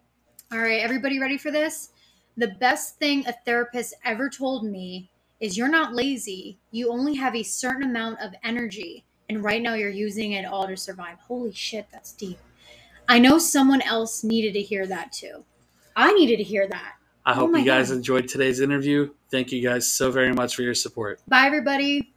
All 0.52 0.59
right 0.59 0.82
everybody 0.82 1.19
ready 1.19 1.39
for 1.39 1.51
this? 1.51 1.93
The 2.36 2.48
best 2.60 2.98
thing 2.98 3.27
a 3.27 3.32
therapist 3.47 3.94
ever 4.05 4.28
told 4.28 4.66
me 4.66 5.10
is 5.40 5.56
you're 5.56 5.66
not 5.66 5.94
lazy. 5.94 6.59
You 6.70 6.90
only 6.90 7.15
have 7.15 7.35
a 7.35 7.43
certain 7.43 7.85
amount 7.85 8.20
of 8.20 8.35
energy 8.44 9.06
and 9.31 9.43
right 9.43 9.62
now 9.62 9.73
you're 9.73 9.89
using 9.89 10.32
it 10.32 10.44
all 10.44 10.66
to 10.66 10.77
survive. 10.77 11.19
Holy 11.20 11.55
shit 11.55 11.86
that's 11.90 12.12
deep. 12.12 12.39
I 13.09 13.19
know 13.19 13.39
someone 13.39 13.81
else 13.81 14.23
needed 14.24 14.52
to 14.52 14.60
hear 14.60 14.86
that 14.89 15.10
too. 15.10 15.43
I 15.97 16.12
needed 16.12 16.36
to 16.36 16.43
hear 16.43 16.69
that 16.69 16.98
i 17.29 17.33
Oh 17.33 17.35
hope 17.35 17.51
my 17.51 17.59
you 17.59 17.65
guys 17.67 17.91
God. 17.91 17.97
enjoyed 17.99 18.27
today's 18.27 18.59
interview. 18.59 19.11
Thank 19.31 19.53
you 19.53 19.61
guys 19.63 19.87
so 19.87 20.11
very 20.11 20.33
much 20.33 20.57
for 20.57 20.63
your 20.63 20.75
support. 20.75 21.21
Bye 21.29 21.45
everybody 21.47 22.11